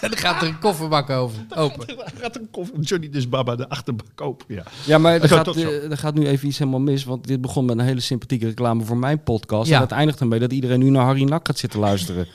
En 0.01 0.12
dan 0.12 0.19
gaat 0.19 0.41
er 0.41 0.47
een 0.47 0.60
kofferbak 0.60 1.10
over, 1.10 1.45
open. 1.55 1.88
Dan 1.97 2.12
gaat 2.21 2.36
een 2.36 2.47
koffer, 2.51 2.79
Johnny 2.79 3.10
dus 3.10 3.29
Baba 3.29 3.55
de 3.55 3.69
achterbak 3.69 4.21
open. 4.21 4.55
Ja. 4.55 4.63
Ja, 4.86 4.97
maar 4.97 5.21
er 5.21 5.27
Zo, 5.27 5.36
gaat, 5.36 5.55
er 5.55 5.97
gaat 5.97 6.13
nu 6.13 6.27
even 6.27 6.47
iets 6.47 6.58
helemaal 6.58 6.79
mis. 6.79 7.03
Want 7.03 7.27
dit 7.27 7.41
begon 7.41 7.65
met 7.65 7.77
een 7.77 7.86
hele 7.86 7.99
sympathieke 7.99 8.45
reclame 8.45 8.84
voor 8.84 8.97
mijn 8.97 9.23
podcast. 9.23 9.69
Ja. 9.69 9.75
En 9.75 9.81
dat 9.81 9.91
eindigt 9.91 10.19
ermee 10.19 10.39
dat 10.39 10.51
iedereen 10.51 10.79
nu 10.79 10.89
naar 10.89 11.05
Harry 11.05 11.23
Nak 11.23 11.47
gaat 11.47 11.58
zitten 11.58 11.79
luisteren. 11.79 12.27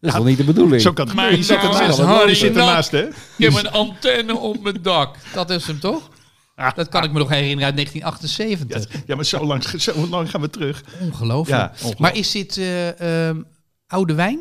Dat 0.00 0.10
is 0.10 0.16
wel 0.16 0.24
niet 0.24 0.36
de 0.36 0.44
bedoeling. 0.44 0.82
Zo 0.82 0.92
kan 0.92 1.08
het. 1.08 1.36
Je 1.36 1.42
zit 1.42 1.56
ernaast. 1.56 1.98
is 1.98 2.04
Harry 2.04 2.28
Je 2.28 2.34
zit 2.34 2.56
ernaast, 2.56 2.90
hè? 2.90 3.06
Ik 3.06 3.14
heb 3.36 3.54
een 3.54 3.70
antenne 3.70 4.36
op 4.36 4.62
mijn 4.62 4.82
dak. 4.82 5.16
Dat 5.34 5.50
is 5.50 5.66
hem 5.66 5.80
toch? 5.80 6.10
Dat 6.74 6.88
kan 6.88 7.04
ik 7.04 7.12
me 7.12 7.18
nog 7.18 7.28
herinneren 7.28 7.64
uit 7.64 7.74
1978. 7.76 9.02
Ja, 9.06 9.14
maar 9.14 9.24
zo 9.24 9.46
lang, 9.46 9.64
zo 9.64 10.06
lang 10.08 10.30
gaan 10.30 10.40
we 10.40 10.50
terug. 10.50 10.82
Ongelooflijk. 11.00 11.60
Ja, 11.60 11.68
ongelooflijk. 11.68 11.98
Maar 11.98 12.16
is 12.16 12.30
dit 12.30 12.56
eh, 12.56 13.28
ehm, 13.28 13.42
oude 13.86 14.14
wijn 14.14 14.38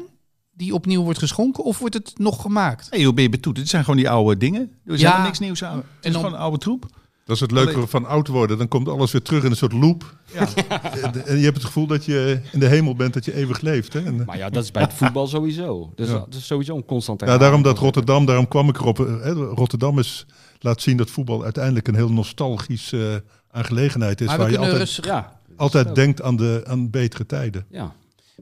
die 0.57 0.73
opnieuw 0.73 1.03
wordt 1.03 1.19
geschonken 1.19 1.63
of 1.63 1.79
wordt 1.79 1.93
het 1.95 2.13
nog 2.17 2.41
gemaakt? 2.41 2.87
Hey, 2.89 3.03
hoe 3.03 3.13
ben 3.13 3.23
je 3.23 3.29
betoet? 3.29 3.57
Het 3.57 3.69
zijn 3.69 3.83
gewoon 3.83 3.99
die 3.99 4.09
oude 4.09 4.37
dingen. 4.37 4.71
Er 4.85 4.93
is 4.93 4.99
Ja. 4.99 5.05
helemaal 5.05 5.25
niks 5.27 5.39
nieuws 5.39 5.63
aan. 5.63 5.77
Het 5.77 5.85
is 6.01 6.11
dan- 6.11 6.21
gewoon 6.21 6.33
een 6.33 6.39
oude 6.43 6.57
troep. 6.57 6.85
Dat 7.25 7.35
is 7.35 7.41
het 7.41 7.51
leuke 7.51 7.87
van 7.87 8.05
oud 8.05 8.27
worden. 8.27 8.57
Dan 8.57 8.67
komt 8.67 8.87
alles 8.89 9.11
weer 9.11 9.21
terug 9.21 9.43
in 9.43 9.49
een 9.49 9.55
soort 9.57 9.73
loop. 9.73 10.15
Ja. 10.33 10.47
En- 11.25 11.37
je 11.37 11.43
hebt 11.43 11.55
het 11.57 11.65
gevoel 11.65 11.87
dat 11.87 12.05
je 12.05 12.39
in 12.51 12.59
de 12.59 12.67
hemel 12.67 12.95
bent, 12.95 13.13
dat 13.13 13.25
je 13.25 13.33
eeuwig 13.35 13.61
leeft. 13.61 13.93
Hè? 13.93 14.03
En, 14.05 14.23
Maar 14.25 14.37
ja, 14.37 14.49
dat 14.49 14.63
is 14.63 14.71
bij 14.71 14.81
het 14.81 14.93
voetbal 14.99 15.27
sowieso. 15.27 15.91
Dus 15.95 16.07
Ja. 16.07 16.13
dat 16.13 16.33
is 16.33 16.45
sowieso 16.45 16.75
een 16.75 16.85
constante 16.85 17.25
ja, 17.25 17.37
daarom 17.37 17.61
dat 17.61 17.77
Rotterdam, 17.77 18.25
daarom 18.25 18.47
kwam 18.47 18.69
ik 18.69 18.77
erop. 18.79 18.99
eh, 18.99 19.05
hè, 19.21 19.31
Rotterdam 19.33 19.99
is, 19.99 20.25
laat 20.59 20.81
zien 20.81 20.97
dat 20.97 21.09
voetbal 21.09 21.43
uiteindelijk 21.43 21.87
een 21.87 21.95
heel 21.95 22.11
nostalgische 22.11 23.23
eh, 23.51 23.57
aangelegenheid 23.59 24.21
is. 24.21 24.27
Maar 24.27 24.37
waar 24.37 24.51
je 24.51 24.57
altijd, 24.57 24.77
rustig, 24.77 25.05
Ja, 25.05 25.39
altijd 25.55 25.95
denkt 25.95 26.21
aan, 26.21 26.35
de, 26.35 26.61
aan 26.67 26.89
betere 26.89 27.25
tijden. 27.25 27.65
ja. 27.69 27.93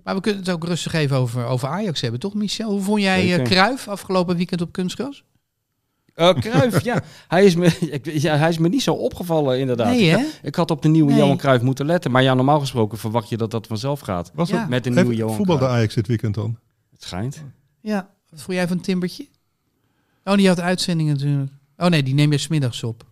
Maar 0.04 0.16
we 0.16 0.22
kunnen 0.22 0.42
het 0.42 0.50
ook 0.50 0.64
rustig 0.64 0.94
even 0.94 1.18
over, 1.18 1.46
over 1.46 1.68
Ajax 1.68 2.02
hebben, 2.02 2.20
toch 2.20 2.34
Michel? 2.34 2.70
Hoe 2.72 2.82
vond 2.82 3.02
jij 3.02 3.22
Zeker. 3.22 3.40
eh 3.40 3.46
Cruijff 3.46 3.88
afgelopen 3.88 4.36
weekend 4.36 4.62
op 4.62 4.72
kunstgras? 4.72 5.24
Eh 6.14 6.30
Cruijff, 6.34 6.84
ja. 6.84 7.04
Hij 7.28 7.46
is, 7.46 7.56
me, 7.56 7.66
ik- 7.98 8.06
ja. 8.06 8.36
hij 8.38 8.50
is 8.50 8.58
me 8.58 8.70
niet 8.70 8.82
zo 8.84 8.94
opgevallen, 8.94 9.60
inderdaad. 9.60 9.88
Nee, 9.88 10.10
hè? 10.10 10.26
Ik 10.42 10.56
had 10.56 10.72
op 10.72 10.82
de 10.82 10.88
nieuwe 10.88 11.12
Nee. 11.12 11.20
Johan 11.20 11.38
Cruijff 11.38 11.64
moeten 11.64 11.86
letten. 11.86 12.12
Maar 12.12 12.24
ja, 12.24 12.34
normaal 12.34 12.60
gesproken 12.60 12.98
verwacht 12.98 13.30
je 13.30 13.38
dat 13.38 13.52
dat 13.52 13.68
vanzelf 13.68 14.00
gaat. 14.00 14.32
Was 14.34 14.50
Ja. 14.50 14.60
dat 14.60 14.70
Met 14.70 14.84
de 14.84 14.90
nieuwe 14.90 15.06
Heeft 15.06 15.18
Johan 15.20 15.36
voetbal 15.36 15.56
de 15.56 15.62
Cruijff. 15.62 15.78
Ajax 15.80 15.96
dit 15.96 16.08
weekend 16.08 16.36
dan? 16.36 16.58
Het 16.92 17.04
schijnt. 17.04 17.44
Ja. 17.82 18.10
Wat 18.30 18.42
vond 18.42 18.58
jij 18.58 18.68
van 18.68 18.80
Timbertje? 18.82 19.28
Oh, 20.24 20.36
die 20.36 20.48
had 20.48 20.60
uitzending 20.60 21.10
natuurlijk. 21.10 21.52
Oh 21.78 21.88
nee, 21.88 22.04
die 22.04 22.14
neem 22.14 22.32
je 22.32 22.38
smiddags 22.38 22.84
op. 22.84 23.06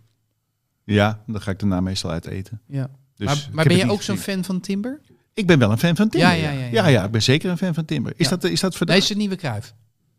Ja, 0.84 1.24
dan 1.28 1.42
ga 1.42 1.52
ik 1.52 1.60
daarna 1.60 1.80
meestal 1.82 2.12
uit 2.12 2.26
eten. 2.26 2.62
Ja. 2.68 2.90
Dus 3.16 3.26
maar 3.28 3.48
maar 3.52 3.66
ben 3.66 3.78
je 3.78 3.90
ook 3.92 4.02
zo'n 4.02 4.18
fan 4.18 4.44
van 4.44 4.60
Timber? 4.60 5.00
Ik 5.34 5.48
ben 5.48 5.60
wel 5.60 5.72
een 5.72 5.78
fan 5.78 5.96
van 5.96 6.10
Timber. 6.10 6.30
Ja, 6.30 6.36
ja, 6.36 6.52
ja, 6.52 6.60
ja. 6.60 6.68
ja, 6.72 6.88
ja, 6.88 7.04
ik 7.06 7.12
ben 7.12 7.22
zeker 7.24 7.50
een 7.50 7.58
fan 7.58 7.74
van 7.74 7.86
Timber. 7.86 8.14
Is 8.16 8.30
Ja. 8.30 8.36
dat, 8.36 8.44
is 8.52 8.60
dat 8.60 8.76
voor 8.76 8.88
Nee, 8.88 8.98
is 8.98 9.08
de 9.08 9.16
nieuwe 9.16 9.36
Cruijff. 9.36 9.74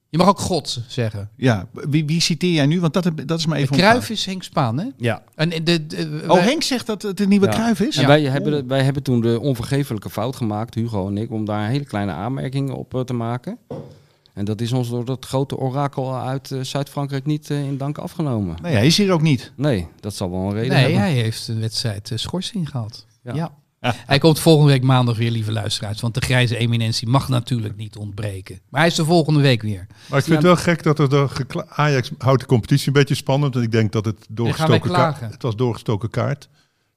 Je 0.08 0.18
mag 0.18 0.28
ook 0.28 0.38
God 0.38 0.80
zeggen. 0.88 1.30
Ja, 1.36 1.66
wie, 1.72 2.04
wie 2.06 2.20
citeer 2.20 2.52
jij 2.52 2.66
nu? 2.66 2.80
Want 2.80 2.92
dat, 2.92 3.10
dat 3.26 3.38
is 3.38 3.46
maar 3.46 3.58
even 3.58 3.76
Cruijff 3.76 4.10
is 4.10 4.24
Henk 4.26 4.42
Spaan, 4.42 4.78
hè? 4.78 4.86
Ja. 4.96 5.22
En 5.34 5.48
de, 5.48 5.62
de, 5.62 5.86
de- 5.86 6.20
Oh, 6.28 6.34
wij- 6.34 6.42
Henk 6.44 6.62
zegt 6.62 6.86
dat 6.86 7.02
het 7.02 7.20
een 7.20 7.28
nieuwe 7.28 7.46
Ja. 7.46 7.52
Cruijff 7.52 7.80
is? 7.80 7.96
En 7.96 8.06
wij, 8.06 8.22
hebben, 8.22 8.68
wij 8.68 8.82
hebben 8.82 9.02
toen 9.02 9.20
de 9.20 9.40
onvergeeflijke 9.40 10.10
fout 10.10 10.36
gemaakt, 10.36 10.74
Hugo 10.74 11.08
en 11.08 11.16
ik, 11.18 11.30
om 11.30 11.44
daar 11.44 11.64
een 11.64 11.70
hele 11.70 11.84
kleine 11.84 12.12
aanmerking 12.12 12.70
op 12.70 12.94
eh, 12.94 13.00
te 13.00 13.12
maken. 13.12 13.58
En 14.34 14.44
dat 14.44 14.60
is 14.60 14.72
ons 14.72 14.88
door 14.90 15.04
dat 15.04 15.24
grote 15.26 15.56
orakel 15.56 16.16
uit 16.16 16.50
eh, 16.50 16.60
Zuid-Frankrijk 16.60 17.26
niet 17.26 17.50
eh, 17.50 17.64
in 17.64 17.76
dank 17.76 17.98
afgenomen. 17.98 18.56
Nee, 18.62 18.72
hij 18.74 18.86
is 18.86 18.96
hier 18.96 19.12
ook 19.12 19.22
niet. 19.22 19.52
Nee, 19.56 19.88
dat 20.00 20.14
zal 20.14 20.30
wel 20.30 20.40
een 20.40 20.52
reden 20.52 20.68
Nee, 20.72 20.82
hebben. 20.82 21.00
hij 21.00 21.12
heeft 21.12 21.48
een 21.48 21.60
wedstrijd 21.60 22.10
schorsing 22.14 22.68
gehad. 22.70 23.06
Ja. 23.22 23.34
Ja. 23.34 23.54
Hij 24.06 24.18
komt 24.18 24.40
volgende 24.40 24.72
week 24.72 24.82
maandag 24.82 25.16
weer, 25.16 25.30
lieve 25.30 25.52
luisteraars. 25.52 26.00
Want 26.00 26.14
de 26.14 26.20
grijze 26.20 26.56
eminentie 26.56 27.08
mag 27.08 27.28
natuurlijk 27.28 27.76
niet 27.76 27.96
ontbreken. 27.96 28.60
Maar 28.68 28.80
hij 28.80 28.90
is 28.90 28.96
de 28.96 29.04
volgende 29.04 29.40
week 29.40 29.62
weer. 29.62 29.86
Maar 30.08 30.18
ik 30.18 30.24
vind 30.24 30.36
het 30.36 30.46
wel 30.46 30.56
gek 30.56 30.82
dat 30.82 30.98
er 30.98 31.30
Ajax 31.68 32.10
houdt 32.18 32.40
de 32.40 32.46
competitie 32.46 32.86
een 32.86 32.92
beetje 32.92 33.14
spannend. 33.14 33.56
En 33.56 33.62
ik 33.62 33.72
denk 33.72 33.92
dat 33.92 34.04
het 34.04 34.26
doorgestoken 34.28 34.90
kaart. 34.90 35.20
Het 35.20 35.42
was 35.42 35.56
doorgestoken 35.56 36.10
kaart. 36.10 36.48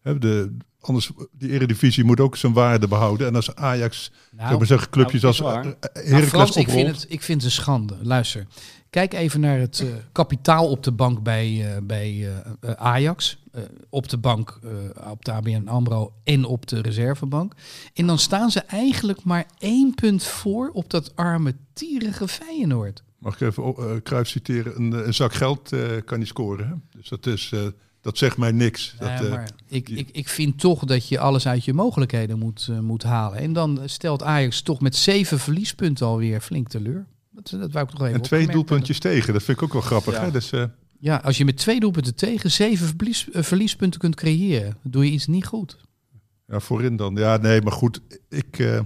De, 0.02 0.58
anders, 0.80 1.12
die 1.32 1.52
eredivisie 1.52 2.04
moet 2.04 2.20
ook 2.20 2.36
zijn 2.36 2.54
waarde 2.54 2.88
behouden. 2.88 3.28
En 3.28 3.36
als 3.36 3.56
Ajax, 3.56 4.12
Nou, 4.32 4.48
zou 4.48 4.58
maar 4.58 4.68
zeggen, 4.68 4.90
clubjes 4.90 5.22
nou, 5.22 5.34
als 5.34 5.56
uh, 5.56 5.64
Nou, 5.64 5.76
Heracles 5.94 6.30
Frans, 6.30 6.56
ik 6.56 6.70
vind, 6.70 6.88
het, 6.88 7.06
ik 7.10 7.22
vind 7.22 7.42
het 7.42 7.52
een 7.52 7.58
schande. 7.58 7.96
Luister, 8.02 8.46
kijk 8.90 9.14
even 9.14 9.40
naar 9.40 9.60
het 9.60 9.80
eh, 9.80 9.88
kapitaal 10.12 10.70
op 10.70 10.84
de 10.84 10.92
bank 10.92 11.24
bij, 11.24 11.76
eh, 11.76 11.82
bij 11.84 12.10
eh, 12.10 12.70
eh, 12.70 12.76
Ajax. 12.76 13.38
Eh, 13.56 13.62
op 13.90 14.10
de 14.10 14.18
bank, 14.18 14.60
eh, 14.64 15.12
op 15.12 15.26
de 15.26 15.32
ABN 15.32 15.68
AMRO 15.68 16.14
en 16.24 16.46
op 16.46 16.68
de 16.68 16.82
reservebank. 16.82 17.54
En 17.94 18.08
dan 18.08 18.20
staan 18.20 18.52
ze 18.52 18.60
eigenlijk 18.60 19.24
maar 19.24 19.46
één 19.58 19.94
punt 19.94 20.24
voor 20.24 20.70
op 20.74 20.90
dat 20.90 21.16
arme, 21.16 21.56
tierige 21.74 22.28
Feyenoord. 22.28 23.04
Mag 23.18 23.34
ik 23.34 23.42
even 23.48 23.76
uh, 23.80 23.96
Cruijff 24.04 24.30
citeren? 24.30 24.76
Een, 24.76 24.94
eh, 24.94 25.06
een 25.06 25.14
zak 25.14 25.34
geld 25.34 25.72
eh, 25.72 25.82
kan 26.06 26.20
niet 26.20 26.28
scoren. 26.28 26.68
Hè? 26.68 26.74
Dus 27.00 27.10
dat, 27.10 27.26
is, 27.26 27.52
eh, 27.54 27.60
dat 28.02 28.18
zegt 28.18 28.38
mij 28.38 28.52
niks. 28.52 28.96
Dat, 29.00 29.08
Ja, 29.08 29.24
eh, 29.24 29.30
maar 29.30 29.50
ik, 29.68 29.90
ik, 29.90 30.10
ik 30.12 30.30
vind 30.30 30.60
toch 30.60 30.86
dat 30.86 31.08
je 31.08 31.20
alles 31.20 31.48
uit 31.48 31.66
je 31.66 31.74
mogelijkheden 31.74 32.40
moet, 32.40 32.68
eh, 32.72 32.80
moet 32.80 33.04
halen. 33.04 33.40
En 33.40 33.54
dan 33.54 33.80
stelt 33.86 34.24
Ajax 34.24 34.62
toch 34.62 34.82
met 34.82 34.96
zeven 34.96 35.40
verliespunten 35.40 36.06
alweer 36.06 36.42
flink 36.42 36.68
teleur. 36.68 37.06
Dat 37.32 37.50
Dat, 37.50 37.60
dat 37.60 37.72
wou 37.72 37.86
ik 37.86 37.92
nog 37.92 38.02
even 38.02 38.14
En 38.16 38.22
twee 38.22 38.48
doelpuntjes 38.48 39.00
tegen, 39.00 39.34
dat 39.34 39.44
vind 39.44 39.58
ik 39.58 39.64
ook 39.64 39.74
wel 39.74 39.82
grappig. 39.82 40.14
Ja. 40.14 40.22
Hè? 40.24 40.32
Dus, 40.32 40.52
eh. 40.52 40.64
Ja, 41.00 41.16
als 41.24 41.38
je 41.38 41.46
met 41.46 41.58
twee 41.58 41.80
doelpunten 41.80 42.16
tegen 42.16 42.52
zeven 42.52 42.88
verlies, 42.88 43.30
eh, 43.32 43.44
verliespunten 43.44 44.00
kunt 44.00 44.16
creëren, 44.16 44.78
doe 44.84 45.06
je 45.06 45.12
iets 45.12 45.28
niet 45.28 45.46
goed. 45.46 45.78
ja, 46.48 46.60
voorin 46.60 46.96
dan. 46.96 47.16
Ja, 47.16 47.38
nee, 47.38 47.62
maar 47.62 47.72
goed. 47.74 48.02
Ik, 48.30 48.60
eh, 48.60 48.80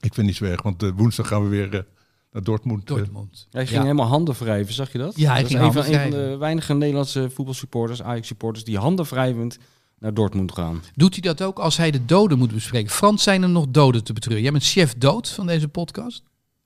ik 0.00 0.14
vind 0.14 0.26
niet 0.26 0.36
zo 0.36 0.44
erg, 0.44 0.62
want 0.62 0.82
eh, 0.82 0.90
woensdag 0.96 1.28
gaan 1.28 1.42
we 1.42 1.48
weer 1.48 1.86
naar 2.32 2.42
Dortmund. 2.42 2.86
Dortmund. 2.86 3.46
Hij 3.50 3.66
ging 3.66 3.76
Ja. 3.78 3.82
helemaal 3.82 4.06
handen 4.06 4.34
wrijven, 4.38 4.74
zag 4.74 4.92
je 4.92 4.98
dat? 4.98 5.16
Ja, 5.16 5.32
hij 5.32 5.42
dat 5.42 5.50
is 5.50 5.56
ging 5.56 5.66
een 5.66 5.72
van, 5.72 5.82
handen 5.82 6.04
een 6.04 6.10
van 6.12 6.30
de 6.30 6.36
weinige 6.36 6.74
Nederlandse 6.74 7.30
voetbalsupporters, 7.30 8.02
Ajax-supporters, 8.02 8.64
die 8.64 8.78
handen 8.78 9.04
wrijvend 9.04 9.58
naar 9.98 10.14
Dortmund 10.14 10.52
gaan. 10.52 10.82
Doet 10.94 11.12
hij 11.12 11.20
dat 11.22 11.42
ook 11.42 11.58
als 11.58 11.76
hij 11.76 11.90
de 11.90 12.04
doden 12.04 12.38
moet 12.38 12.52
bespreken? 12.54 12.90
Frans, 12.90 13.22
zijn 13.22 13.42
er 13.42 13.48
nog 13.48 13.66
doden 13.68 14.04
te 14.04 14.12
betreuren? 14.12 14.42
Jij 14.42 14.52
bent 14.52 14.64
chef 14.64 14.94
dood 14.94 15.28
van 15.28 15.46
deze 15.46 15.68
podcast? 15.68 16.22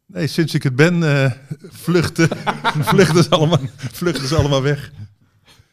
Nee, 0.06 0.26
sinds 0.26 0.54
ik 0.54 0.62
het 0.62 0.76
ben, 0.76 1.02
eh, 1.02 1.30
vluchten, 1.68 2.28
vluchten, 2.90 3.22
ze 3.22 3.30
allemaal, 3.30 3.58
vluchten 3.76 4.28
ze 4.28 4.36
allemaal 4.36 4.62
weg. 4.62 4.92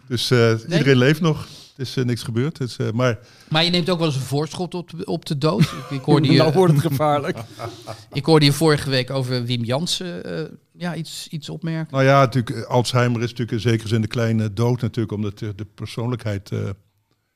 Dus 0.07 0.31
eh, 0.31 0.53
iedereen 0.69 0.97
leeft 0.97 1.21
nog. 1.21 1.47
Er 1.75 1.81
is 1.81 1.97
eh, 1.97 2.03
niks 2.03 2.23
gebeurd. 2.23 2.93
Maar 2.93 3.19
Maar 3.47 3.63
je 3.63 3.69
neemt 3.69 3.89
ook 3.89 3.97
wel 3.97 4.07
eens 4.07 4.15
een 4.15 4.21
voorschot 4.21 4.73
op, 4.73 4.91
op 5.03 5.25
de 5.25 5.37
dood. 5.37 5.61
Ik, 5.61 5.89
ik, 5.89 6.01
hoorde 6.01 6.31
je, 6.31 6.37
nou 6.41 6.53
wordt 6.53 6.73
het 6.73 6.81
gevaarlijk. 6.81 7.37
ik 8.13 8.25
hoorde 8.25 8.45
je 8.45 8.51
vorige 8.53 8.89
week 8.89 9.09
over 9.09 9.45
Wim 9.45 9.63
Jansen 9.63 10.23
eh, 10.23 10.51
ja, 10.71 10.95
iets, 10.95 11.27
iets 11.27 11.49
opmerken. 11.49 11.93
nou 11.93 12.03
ja, 12.03 12.19
natuurlijk, 12.19 12.65
Alzheimer 12.65 13.21
is 13.21 13.29
natuurlijk 13.29 13.51
in 13.51 13.69
zekere 13.69 13.87
zin 13.87 14.01
de 14.01 14.07
kleine 14.07 14.53
dood 14.53 14.81
natuurlijk, 14.81 15.15
omdat 15.15 15.39
de, 15.39 15.55
de 15.55 15.65
persoonlijkheid... 15.65 16.51
eh, 16.51 16.59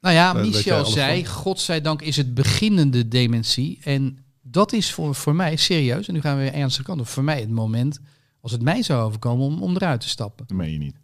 Nou 0.01 0.15
ja, 0.15 0.33
Michel 0.33 0.85
zei, 0.85 1.25
van. 1.25 1.33
godzijdank 1.33 2.01
is 2.01 2.17
het 2.17 2.33
beginnende 2.33 3.07
dementie. 3.07 3.79
En 3.83 4.17
dat 4.51 4.73
is 4.73 4.91
voor, 4.93 5.15
voor 5.15 5.35
mij 5.35 5.55
serieus, 5.55 6.07
en 6.07 6.13
nu 6.13 6.21
gaan 6.21 6.37
we 6.37 6.43
weer 6.43 6.53
ernstig 6.53 6.83
kant 6.85 6.99
op, 6.99 7.07
voor 7.07 7.23
mij 7.23 7.39
het 7.39 7.49
moment, 7.49 7.99
als 8.41 8.51
het 8.51 8.61
mij 8.61 8.83
zou 8.83 9.03
overkomen, 9.03 9.45
om, 9.45 9.61
om 9.63 9.75
eruit 9.75 10.01
te 10.01 10.09
stappen. 10.09 10.47
Dat 10.47 10.57
meen 10.57 10.71
je 10.71 10.77
niet. 10.77 10.95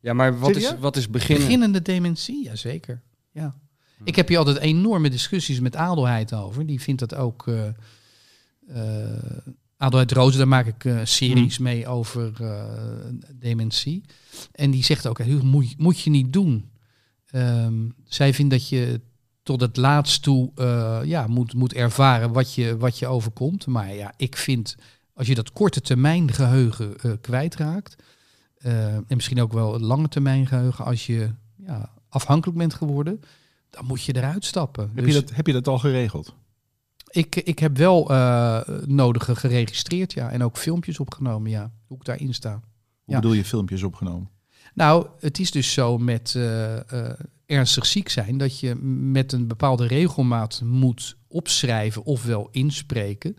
Ja, 0.00 0.12
maar 0.12 0.38
wat 0.38 0.56
is, 0.56 0.78
wat 0.78 0.96
is 0.96 1.10
beginnen? 1.10 1.44
Beginnende 1.44 1.82
dementie, 1.82 2.44
jazeker. 2.44 3.02
Ja. 3.30 3.56
Ik 4.04 4.16
heb 4.16 4.28
hier 4.28 4.38
altijd 4.38 4.56
enorme 4.58 5.10
discussies 5.10 5.60
met 5.60 5.76
Adelheid 5.76 6.32
over. 6.34 6.66
Die 6.66 6.80
vindt 6.80 7.00
dat 7.00 7.14
ook... 7.14 7.48
eh 7.48 7.68
eh, 8.68 9.38
Adelheid 9.76 10.12
Rozen, 10.12 10.38
daar 10.38 10.48
maak 10.48 10.66
ik 10.66 10.84
eh, 10.84 11.00
series 11.04 11.58
mee 11.58 11.86
over 11.86 12.32
eh, 12.44 12.64
dementie. 13.34 14.04
En 14.52 14.70
die 14.70 14.84
zegt 14.84 15.06
ook, 15.06 15.18
"Hugo, 15.18 15.44
moet, 15.44 15.70
je- 15.70 15.74
moet 15.78 16.00
je 16.00 16.10
niet 16.10 16.32
doen. 16.32 16.70
Ehm, 17.30 17.88
zij 18.04 18.34
vindt 18.34 18.50
dat 18.50 18.68
je 18.68 19.00
tot 19.46 19.60
het 19.60 19.76
laatst 19.76 20.22
toe 20.22 20.50
eh, 20.54 21.00
ja, 21.04 21.26
moet, 21.26 21.54
moet 21.54 21.72
ervaren 21.72 22.32
wat 22.32 22.54
je, 22.54 22.76
wat 22.76 22.98
je 22.98 23.06
overkomt. 23.06 23.66
Maar 23.66 23.94
ja, 23.94 24.12
ik 24.16 24.36
vind, 24.36 24.76
als 25.14 25.26
je 25.26 25.34
dat 25.34 25.52
korte 25.52 25.80
termijn 25.80 26.32
geheugen 26.32 26.98
eh, 27.00 27.12
kwijtraakt... 27.20 28.02
eh, 28.58 28.94
en 28.94 29.04
misschien 29.08 29.40
ook 29.40 29.52
wel 29.52 29.72
het 29.72 29.82
lange 29.82 30.08
termijn 30.08 30.46
geheugen, 30.46 30.84
als 30.84 31.06
je 31.06 31.30
ja, 31.56 31.92
afhankelijk 32.08 32.58
bent 32.58 32.74
geworden... 32.74 33.20
dan 33.70 33.84
moet 33.84 34.02
je 34.02 34.16
eruit 34.16 34.44
stappen. 34.44 34.90
Heb, 34.94 35.04
Dus 35.04 35.14
je 35.14 35.20
dat, 35.20 35.34
heb 35.34 35.46
je 35.46 35.52
dat 35.52 35.68
al 35.68 35.78
geregeld? 35.78 36.34
ik, 37.10 37.36
ik 37.36 37.58
heb 37.58 37.76
wel 37.76 38.04
nodige 38.86 39.36
geregistreerd, 39.36 40.12
ja. 40.12 40.30
En 40.30 40.42
ook 40.42 40.56
filmpjes 40.56 41.00
opgenomen, 41.00 41.50
ja. 41.50 41.72
Hoe 41.86 41.96
ik 41.96 42.04
daarin 42.04 42.34
sta. 42.34 42.50
Hoe 42.50 42.60
Ja. 43.04 43.14
bedoel 43.20 43.32
je 43.36 43.44
filmpjes 43.44 43.82
opgenomen? 43.82 44.28
Nou, 44.74 45.06
het 45.20 45.38
is 45.38 45.50
dus 45.50 45.72
zo 45.72 45.98
met 45.98 46.38
ernstig 47.46 47.86
ziek 47.86 48.08
zijn 48.08 48.38
dat 48.38 48.60
je 48.60 48.74
met 49.00 49.32
een 49.32 49.46
bepaalde 49.46 49.86
regelmaat 49.86 50.60
moet 50.64 51.16
opschrijven 51.28 52.04
ofwel 52.04 52.48
inspreken. 52.50 53.36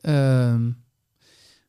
ehm, 0.00 0.70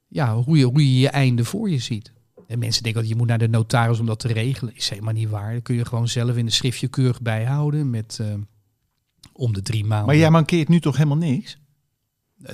ja, 0.08 0.36
hoe 0.36 0.58
je, 0.58 0.66
hoe 0.66 0.94
je 0.94 1.00
je 1.00 1.10
einde 1.10 1.46
voor 1.46 1.70
je 1.70 1.80
ziet. 1.80 2.14
En 2.48 2.60
mensen 2.60 2.84
denken 2.84 3.02
dat 3.02 3.12
je 3.12 3.18
moet 3.18 3.28
naar 3.28 3.38
de 3.38 3.48
notaris 3.48 4.00
om 4.00 4.06
dat 4.06 4.20
te 4.20 4.28
regelen. 4.28 4.76
Is 4.76 4.90
helemaal 4.90 5.14
niet 5.14 5.30
waar. 5.30 5.54
Dat 5.54 5.64
kun 5.64 5.76
je 5.76 5.86
gewoon 5.86 6.08
zelf 6.08 6.38
in 6.38 6.46
een 6.46 6.52
schriftje 6.52 6.88
keurig 6.88 7.22
bijhouden 7.22 7.90
met 7.90 8.18
eh, 8.22 8.34
om 9.34 9.54
de 9.54 9.62
drie 9.62 9.86
maanden. 9.86 10.08
Maar 10.08 10.16
jij 10.16 10.30
mankeert 10.30 10.68
nu 10.68 10.80
toch 10.80 10.98
helemaal 10.98 11.18
niks? 11.18 11.58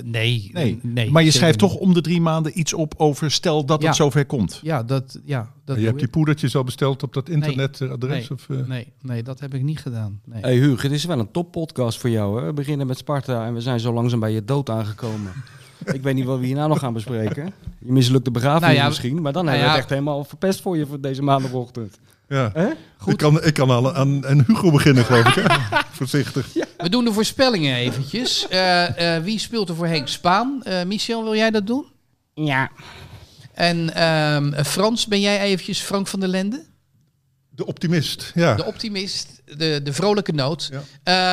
Nee, 0.02 0.50
Nee. 0.52 0.78
nee. 0.82 1.10
maar 1.10 1.22
je 1.22 1.30
schrijft 1.30 1.58
toch 1.58 1.74
om 1.74 1.94
de 1.94 2.00
drie 2.00 2.20
maanden 2.20 2.58
iets 2.58 2.72
op 2.74 2.94
over 2.96 3.30
stel 3.30 3.64
dat 3.64 3.80
Ja. 3.82 3.86
het 3.86 3.96
zover 3.96 4.26
komt. 4.26 4.60
Ja, 4.62 4.82
dat, 4.82 5.18
ja, 5.24 5.50
dat 5.64 5.78
je 5.78 5.84
hebt 5.84 5.98
die 5.98 6.08
poedertjes 6.08 6.56
al 6.56 6.64
besteld 6.64 7.02
op 7.02 7.12
dat 7.12 7.28
internetadres? 7.28 8.28
Nee. 8.28 8.30
Of, 8.30 8.48
eh? 8.50 8.66
Nee, 8.66 8.92
nee, 9.02 9.22
dat 9.22 9.40
heb 9.40 9.54
ik 9.54 9.62
niet 9.62 9.78
gedaan. 9.78 10.20
Nee. 10.24 10.40
Hey 10.42 10.56
Hugo, 10.56 10.82
dit 10.82 10.90
is 10.92 11.04
wel 11.04 11.18
een 11.18 11.30
toppodcast 11.30 11.98
voor 11.98 12.10
jou. 12.10 12.40
Hè? 12.40 12.46
We 12.46 12.52
beginnen 12.52 12.86
met 12.86 12.98
Sparta 12.98 13.46
en 13.46 13.54
we 13.54 13.60
zijn 13.60 13.80
zo 13.80 13.92
langzaam 13.92 14.20
bij 14.20 14.32
je 14.32 14.44
dood 14.44 14.70
aangekomen. 14.70 15.32
Ik 15.92 16.02
weet 16.02 16.14
niet 16.14 16.24
wat 16.24 16.38
we 16.38 16.46
hierna 16.46 16.66
nog 16.66 16.78
gaan 16.78 16.92
bespreken. 16.92 17.52
Je 17.78 17.92
mislukte 17.92 18.30
begrafenis 18.30 18.66
Nou 18.68 18.74
ja, 18.80 18.86
misschien, 18.86 19.22
maar 19.22 19.32
dan 19.32 19.44
nou 19.44 19.56
hebben 19.56 19.64
we 19.64 19.64
ja. 19.64 19.70
het 19.70 19.80
echt 19.80 19.88
helemaal 19.90 20.24
verpest 20.24 20.60
voor 20.60 20.76
je 20.76 20.86
voor 20.86 21.00
deze 21.00 21.22
maandagochtend. 21.22 21.98
Ja. 22.28 22.50
Hè? 22.52 22.68
Ik 23.06 23.16
kan, 23.16 23.42
ik 23.42 23.54
kan 23.54 23.70
al 23.70 23.94
aan, 23.94 24.26
aan 24.26 24.44
Hugo 24.46 24.70
beginnen, 24.70 25.04
geloof 25.04 25.36
ik. 25.36 25.44
Hè? 25.46 25.56
Voorzichtig. 25.90 26.52
We 26.76 26.88
doen 26.88 27.04
de 27.04 27.12
voorspellingen 27.12 27.76
eventjes. 27.76 28.48
Eh, 28.48 29.16
eh, 29.16 29.22
wie 29.22 29.38
speelt 29.38 29.68
er 29.68 29.74
voor 29.74 29.86
Henk 29.86 30.08
Spaan? 30.08 30.62
Eh, 30.62 30.84
Michel, 30.84 31.22
wil 31.22 31.34
jij 31.34 31.50
dat 31.50 31.66
doen? 31.66 31.86
Ja. 32.34 32.70
En 33.54 33.94
ehm, 33.94 34.64
Frans, 34.64 35.06
ben 35.06 35.20
jij 35.20 35.40
eventjes 35.40 35.80
Frank 35.80 36.06
van 36.06 36.20
der 36.20 36.28
Lende? 36.28 36.64
De 37.56 37.66
optimist, 37.66 38.32
ja. 38.34 38.54
De 38.54 38.64
optimist, 38.64 39.42
de, 39.56 39.80
de 39.82 39.92
vrolijke 39.92 40.32
noot. 40.32 40.70
Ja. 40.72 40.82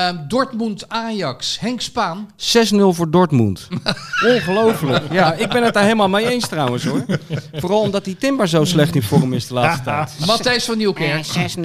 Ehm, 0.10 0.28
Dortmund-Ajax, 0.28 1.60
Henk 1.60 1.82
Spaan. 1.82 2.30
6-0 2.36 2.76
voor 2.76 3.12
Dortmund. 3.12 3.68
Ongelooflijk. 4.34 5.12
Ja, 5.12 5.34
ik 5.34 5.50
ben 5.50 5.64
het 5.64 5.74
daar 5.74 5.84
helemaal 5.84 6.10
mee 6.10 6.28
eens 6.28 6.48
trouwens 6.48 6.84
hoor. 6.84 7.06
Vooral 7.54 7.82
omdat 7.82 8.06
die 8.06 8.18
Timber 8.18 8.48
zo 8.48 8.64
slecht 8.66 8.96
in 8.96 9.04
vorm 9.04 9.34
is 9.34 9.48
de 9.48 9.54
laatste 9.54 9.84
tijd. 9.90 10.12
Matthijs 10.26 10.66
van 10.66 10.78
Nieuwkerk. 10.78 11.26
6-0. 11.26 11.62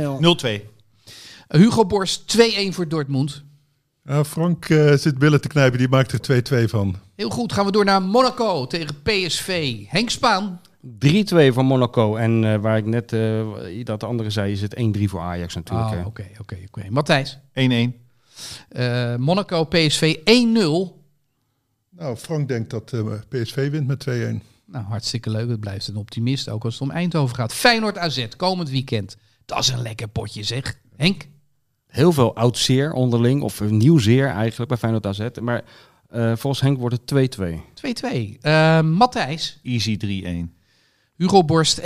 0-2. 0.61 0.61
Hugo 1.49 1.87
Borst, 1.87 2.37
2-1 2.39 2.41
voor 2.69 2.89
Dortmund. 2.89 3.45
Frank 4.27 4.69
eh, 4.69 4.93
zit 4.95 5.19
billen 5.19 5.41
te 5.41 5.49
knijpen, 5.49 5.79
die 5.79 5.89
maakt 5.89 6.29
er 6.29 6.65
2-2 6.67 6.71
van. 6.71 6.97
Heel 7.17 7.31
goed, 7.31 7.53
gaan 7.53 7.65
we 7.65 7.73
door 7.73 7.85
naar 7.85 8.03
Monaco 8.03 8.67
tegen 8.67 9.03
PSV. 9.03 9.77
Henk 9.89 10.11
Spaan. 10.11 10.61
3-2 10.87 11.53
voor 11.53 11.65
Monaco. 11.65 12.17
En 12.17 12.45
eh, 12.45 12.61
waar 12.61 12.77
ik 12.77 12.87
net 12.87 13.13
uh, 13.13 13.85
dat 13.85 14.01
de 14.01 14.07
andere 14.07 14.31
zei, 14.31 14.53
is 14.53 14.61
het 14.61 14.77
1-3 14.99 15.03
voor 15.05 15.21
Ajax 15.21 15.55
natuurlijk. 15.55 15.91
Ah, 15.91 16.07
Oké, 16.07 16.27
oké, 16.41 16.57
oké. 16.67 16.91
Matthijs. 16.91 17.39
1-1. 17.39 17.41
Uh, 18.71 19.17
Monaco, 19.17 19.65
PSV 19.65 20.17
1-0. 20.17 20.23
Nou, 21.91 22.17
Frank 22.17 22.49
denkt 22.49 22.71
dat 22.71 22.93
uh, 22.93 23.13
PSV 23.29 23.71
wint 23.71 23.87
met 23.87 24.07
2-1. 24.09 24.11
Nou, 24.67 24.85
hartstikke 24.85 25.31
leuk. 25.31 25.49
Het 25.49 25.61
blijft 25.61 25.89
een 25.89 25.97
optimist, 25.97 26.49
ook 26.49 26.65
als 26.65 26.73
het 26.73 26.83
om 26.83 26.91
Eindhoven 26.91 27.37
gaat. 27.37 27.53
Feyenoord 27.53 27.99
AZ, 27.99 28.29
komend 28.37 28.71
weekend. 28.71 29.17
Dat 29.45 29.59
is 29.59 29.69
een 29.69 29.83
lekker 29.83 30.09
potje, 30.09 30.43
zeg. 30.43 30.79
Henk? 30.97 31.27
Heel 31.87 32.13
veel 32.13 32.35
oud 32.35 32.59
zeer 32.59 32.93
onderling, 32.93 33.43
of 33.43 33.61
nieuw 33.61 33.99
zeer 33.99 34.29
eigenlijk 34.29 34.69
bij 34.69 34.79
Feyenoord 34.79 35.07
AZ. 35.07 35.29
Maar 35.41 35.65
uh, 36.15 36.37
volgens 36.37 36.61
Henk 36.61 36.79
wordt 36.79 37.11
het 37.11 37.39
2-2. 37.39 37.43
2-2. 38.07 38.39
Uh, 38.43 38.81
Matthijs? 38.81 39.61
Easy 39.63 39.97
3-1. 40.51 40.56
Hugo 41.17 41.45
Borst 41.45 41.81
1-0. 41.81 41.83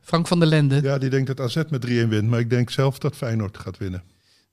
Frank 0.00 0.26
van 0.26 0.38
der 0.38 0.48
Lende? 0.48 0.82
Ja, 0.82 0.98
die 0.98 1.10
denkt 1.10 1.26
dat 1.26 1.40
AZ 1.40 1.62
met 1.70 1.86
3-1 1.86 1.88
wint. 1.88 2.28
Maar 2.28 2.38
ik 2.38 2.50
denk 2.50 2.70
zelf 2.70 2.98
dat 2.98 3.16
Feyenoord 3.16 3.58
gaat 3.58 3.78
winnen. 3.78 4.02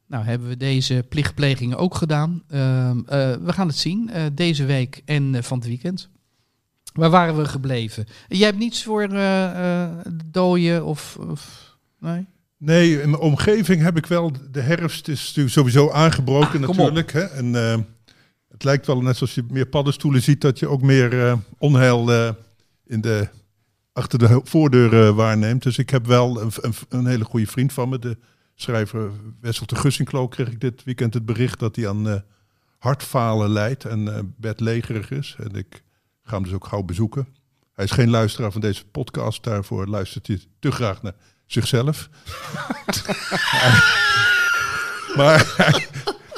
Nou, 0.08 0.26
hebben 0.26 0.48
we 0.48 0.58
deze 0.58 1.06
plichtplegingen 1.10 1.78
ook 1.78 1.96
gedaan. 1.96 2.44
Uh, 2.50 2.60
uh, 2.60 2.96
we 3.36 3.54
gaan 3.54 3.68
het 3.68 3.78
zien 3.78 4.10
uh, 4.14 4.24
deze 4.34 4.66
week 4.66 5.02
en 5.06 5.44
van 5.44 5.58
het 5.58 5.68
weekend. 5.68 6.10
Waar 6.94 7.10
waren 7.10 7.38
we 7.38 7.46
gebleven? 7.46 8.06
Jij 8.28 8.46
hebt 8.46 8.60
niets 8.60 8.84
voor 8.84 9.10
dooien 10.26 10.86
of, 10.86 11.18
of... 11.30 11.76
Nee? 12.00 12.26
Nee, 12.58 13.02
in 13.02 13.10
mijn 13.10 13.22
omgeving 13.22 13.82
heb 13.82 13.98
ik 13.98 14.06
wel... 14.06 14.32
De 14.52 14.62
herfst 14.62 15.08
is 15.08 15.26
natuurlijk 15.26 15.54
sowieso 15.54 15.92
aangebroken 15.92 16.64
ah, 16.64 16.68
natuurlijk. 16.68 17.12
Hè? 17.12 17.22
En 17.22 17.54
het 18.50 18.64
lijkt 18.64 18.86
wel 18.86 19.02
net 19.02 19.18
zoals 19.18 19.36
je 19.36 19.44
meer 19.50 19.66
paddenstoelen 19.66 20.22
ziet... 20.22 20.42
dat 20.42 20.60
je 20.60 20.68
ook 20.68 20.82
meer 20.82 21.38
onheil 21.58 22.12
in 22.86 23.02
de, 23.02 23.28
achter 23.94 24.20
de 24.20 24.42
voordeur 24.44 24.94
uh, 24.94 25.16
waarneemt. 25.16 25.64
Dus 25.64 25.78
ik 25.78 25.90
heb 25.90 26.06
wel 26.06 26.42
een, 26.42 26.52
een, 26.90 27.06
hele 27.06 27.24
goede 27.24 27.48
vriend 27.48 27.74
van 27.74 27.90
me... 27.90 28.00
De, 28.00 28.18
schrijver 28.62 29.12
Wessel 29.42 29.66
de 29.66 29.76
Gussinklo 29.76 30.28
kreeg 30.28 30.48
ik 30.48 30.62
dit 30.62 30.84
weekend 30.84 31.14
het 31.14 31.26
bericht 31.26 31.60
dat 31.60 31.76
hij 31.76 31.90
aan 31.90 32.08
uh, 32.08 32.16
hartfalen 32.78 33.50
lijdt 33.50 33.86
en 33.86 34.08
uh, 34.08 34.20
bedlegerig 34.38 35.12
is. 35.12 35.36
En 35.40 35.56
ik 35.56 35.84
ga 36.24 36.34
hem 36.34 36.44
dus 36.44 36.54
ook 36.54 36.68
gauw 36.68 36.84
bezoeken. 36.84 37.28
Hij 37.74 37.86
is 37.86 37.92
geen 37.92 38.10
luisteraar 38.10 38.52
van 38.52 38.62
deze 38.62 38.86
podcast, 38.86 39.44
daarvoor 39.44 39.88
luistert 39.88 40.28
hij 40.28 40.42
te 40.60 40.72
graag 40.72 41.02
naar 41.02 41.16
zichzelf. 41.46 42.10
maar 45.18 45.54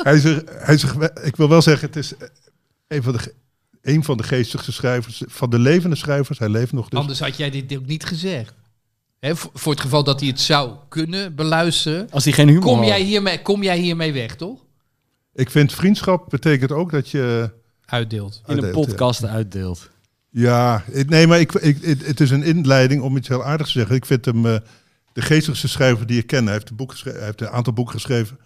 hij, 0.04 0.20
hij, 0.20 0.44
hij 0.46 1.12
ik 1.24 1.36
wil 1.36 1.50
wel 1.50 1.62
zeggen, 1.62 1.88
het 1.88 1.96
is 1.96 2.14
een 2.88 3.04
van 3.04 3.14
de, 3.14 3.34
een 3.84 4.04
van 4.04 4.18
de 4.18 4.24
geestigste 4.24 4.72
schrijvers, 4.72 5.24
van 5.26 5.50
de 5.50 5.60
levende 5.60 5.96
schrijvers. 5.96 6.40
Hij 6.40 6.50
leeft 6.50 6.72
nog 6.72 6.90
dus. 6.90 7.00
Anders 7.00 7.20
had 7.20 7.38
jij 7.38 7.50
dit 7.50 7.78
ook 7.78 7.86
niet 7.86 8.06
gezegd. 8.06 8.54
He, 9.20 9.36
voor, 9.36 9.72
het 9.72 9.82
geval 9.82 10.04
dat 10.04 10.20
hij 10.20 10.30
het 10.30 10.40
zou 10.40 10.72
kunnen 10.90 11.36
beluisteren. 11.36 12.08
Als 12.12 12.24
hij 12.24 12.34
geen 12.34 12.48
humor 12.48 12.64
kom 12.64 12.84
jij, 12.84 13.02
hiermee, 13.02 13.42
kom 13.42 13.64
jij 13.64 13.78
hiermee 13.78 14.14
weg, 14.14 14.36
toch? 14.36 14.60
Ik 15.34 15.50
vind 15.50 15.74
vriendschap 15.74 16.30
betekent 16.30 16.72
ook 16.72 16.92
dat 16.92 17.10
je... 17.10 17.50
Uitdeelt. 17.86 18.42
In 18.48 18.58
een 18.58 18.72
podcast 18.72 19.22
ja. 19.22 19.28
uitdeelt. 19.28 19.90
Ja, 20.30 20.84
ik- 20.92 21.10
nee, 21.10 21.28
maar 21.28 21.40
ik, 21.40 21.54
ik, 21.54 21.78
het, 21.82 22.06
het 22.06 22.20
is 22.20 22.30
een 22.30 22.44
inleiding 22.44 23.02
om 23.02 23.18
iets 23.18 23.28
heel 23.28 23.44
aardigs 23.44 23.72
te 23.72 23.78
zeggen. 23.78 23.96
Ik 23.96 24.06
vind 24.06 24.26
hem 24.26 24.46
eh, 24.46 24.58
de 25.14 25.22
geestigste 25.22 25.68
schrijver 25.68 26.08
die 26.08 26.20
ik 26.20 26.28
ken. 26.28 26.44
Hij 26.44 26.54
heeft, 26.54 26.70
een 26.70 26.76
boek 26.76 26.92
geschreven, 26.92 27.18
hij 27.20 27.28
heeft 27.28 27.42
een 27.42 27.50
aantal 27.50 27.74
boeken 27.74 27.94
geschreven. 27.94 28.40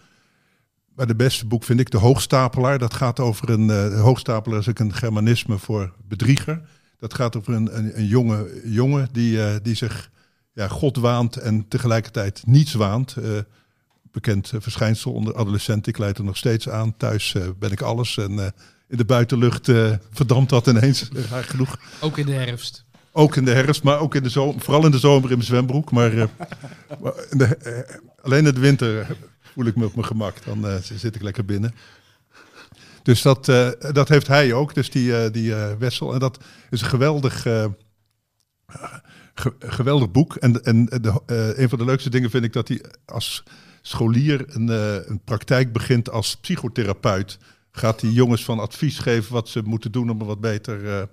Maar 0.97 1.07
de 1.07 1.15
beste 1.15 1.45
boek 1.45 1.63
vind 1.63 1.79
ik 1.79 1.91
De 1.91 1.97
Hoogstapelaar. 1.97 2.79
Dat 2.79 2.93
gaat 2.93 3.19
over 3.19 3.49
een... 3.49 3.67
de 3.67 3.95
Hoogstapelaar 3.95 4.59
is 4.59 4.69
ook 4.69 4.79
een 4.79 4.93
germanisme 4.93 5.57
voor 5.57 5.93
bedrieger. 6.07 6.61
Dat 6.99 7.13
gaat 7.13 7.35
over 7.35 7.53
een, 7.53 7.77
een, 7.77 7.97
een 7.97 8.05
jonge 8.05 8.61
jongen 8.65 9.09
die, 9.11 9.43
eh, 9.43 9.55
die 9.61 9.75
zich 9.75 10.11
ja, 10.53 10.67
God 10.67 10.97
waant 10.97 11.35
en 11.35 11.67
tegelijkertijd 11.67 12.41
niets 12.45 12.73
waant. 12.73 13.15
Eh, 13.15 13.31
bekend 14.11 14.53
verschijnsel 14.57 15.13
onder 15.13 15.35
adolescenten. 15.35 15.91
Ik 15.91 15.97
leid 15.97 16.17
er 16.17 16.23
nog 16.23 16.37
steeds 16.37 16.69
aan. 16.69 16.97
Thuis 16.97 17.35
ben 17.59 17.71
ik 17.71 17.81
alles 17.81 18.17
en... 18.17 18.53
in 18.87 18.97
de 18.97 19.05
buitenlucht 19.05 19.71
verdampt 20.11 20.49
dat 20.49 20.67
ineens, 20.67 21.09
raar 21.29 21.43
genoeg. 21.43 21.79
Ook 21.99 22.17
in 22.17 22.25
de 22.25 22.33
herfst. 22.33 22.85
Ook 23.11 23.35
in 23.35 23.45
de 23.45 23.51
herfst, 23.53 23.83
maar 23.83 23.99
ook 23.99 24.15
in 24.15 24.23
de 24.23 24.29
zomer. 24.29 24.61
Vooral 24.61 24.85
in 24.85 24.91
de 24.91 24.99
zomer 24.99 25.29
in 25.29 25.37
mijn 25.37 25.47
zwembroek. 25.47 25.91
Maar, 25.91 26.11
maar 27.01 27.13
in 27.29 27.37
de, 27.37 27.85
alleen 28.21 28.45
in 28.45 28.53
de 28.53 28.59
winter 28.59 29.17
voel 29.57 29.65
ik 29.65 29.75
me 29.75 29.85
op 29.85 29.95
mijn 29.95 30.07
gemak. 30.07 30.45
Dan 30.45 30.67
eh, 30.67 30.75
zit 30.75 31.15
ik 31.15 31.21
lekker 31.21 31.45
binnen. 31.45 31.73
Dus 33.03 33.21
dat, 33.21 33.49
eh, 33.49 33.69
dat 33.91 34.09
heeft 34.09 34.27
hij 34.27 34.53
ook, 34.53 34.73
dus 34.73 34.89
die, 34.89 35.17
eh, 35.17 35.31
die 35.31 35.53
Wessel. 35.53 36.13
En 36.13 36.19
dat 36.19 36.43
is 36.69 36.81
een 36.81 36.87
geweldig, 36.87 37.41
ge- 37.41 37.71
geweldig 39.59 40.11
boek. 40.11 40.35
En, 40.35 40.63
en 40.63 40.85
de, 40.85 41.21
een 41.57 41.69
van 41.69 41.77
de 41.77 41.85
leukste 41.85 42.09
dingen 42.09 42.29
vind 42.29 42.43
ik 42.43 42.53
dat 42.53 42.67
hij 42.67 42.81
als 43.05 43.43
scholier 43.81 44.45
een, 44.47 44.67
een 45.09 45.21
praktijk 45.23 45.73
begint 45.73 46.09
als 46.09 46.37
psychotherapeut. 46.37 47.37
Gaat 47.71 48.01
hij 48.01 48.09
jongens 48.09 48.43
van 48.43 48.59
advies 48.59 48.99
geven 48.99 49.33
wat 49.33 49.49
ze 49.49 49.61
moeten 49.61 49.91
doen 49.91 50.09
om 50.09 50.19
er 50.19 50.25
wat 50.25 50.41
beter 50.41 51.07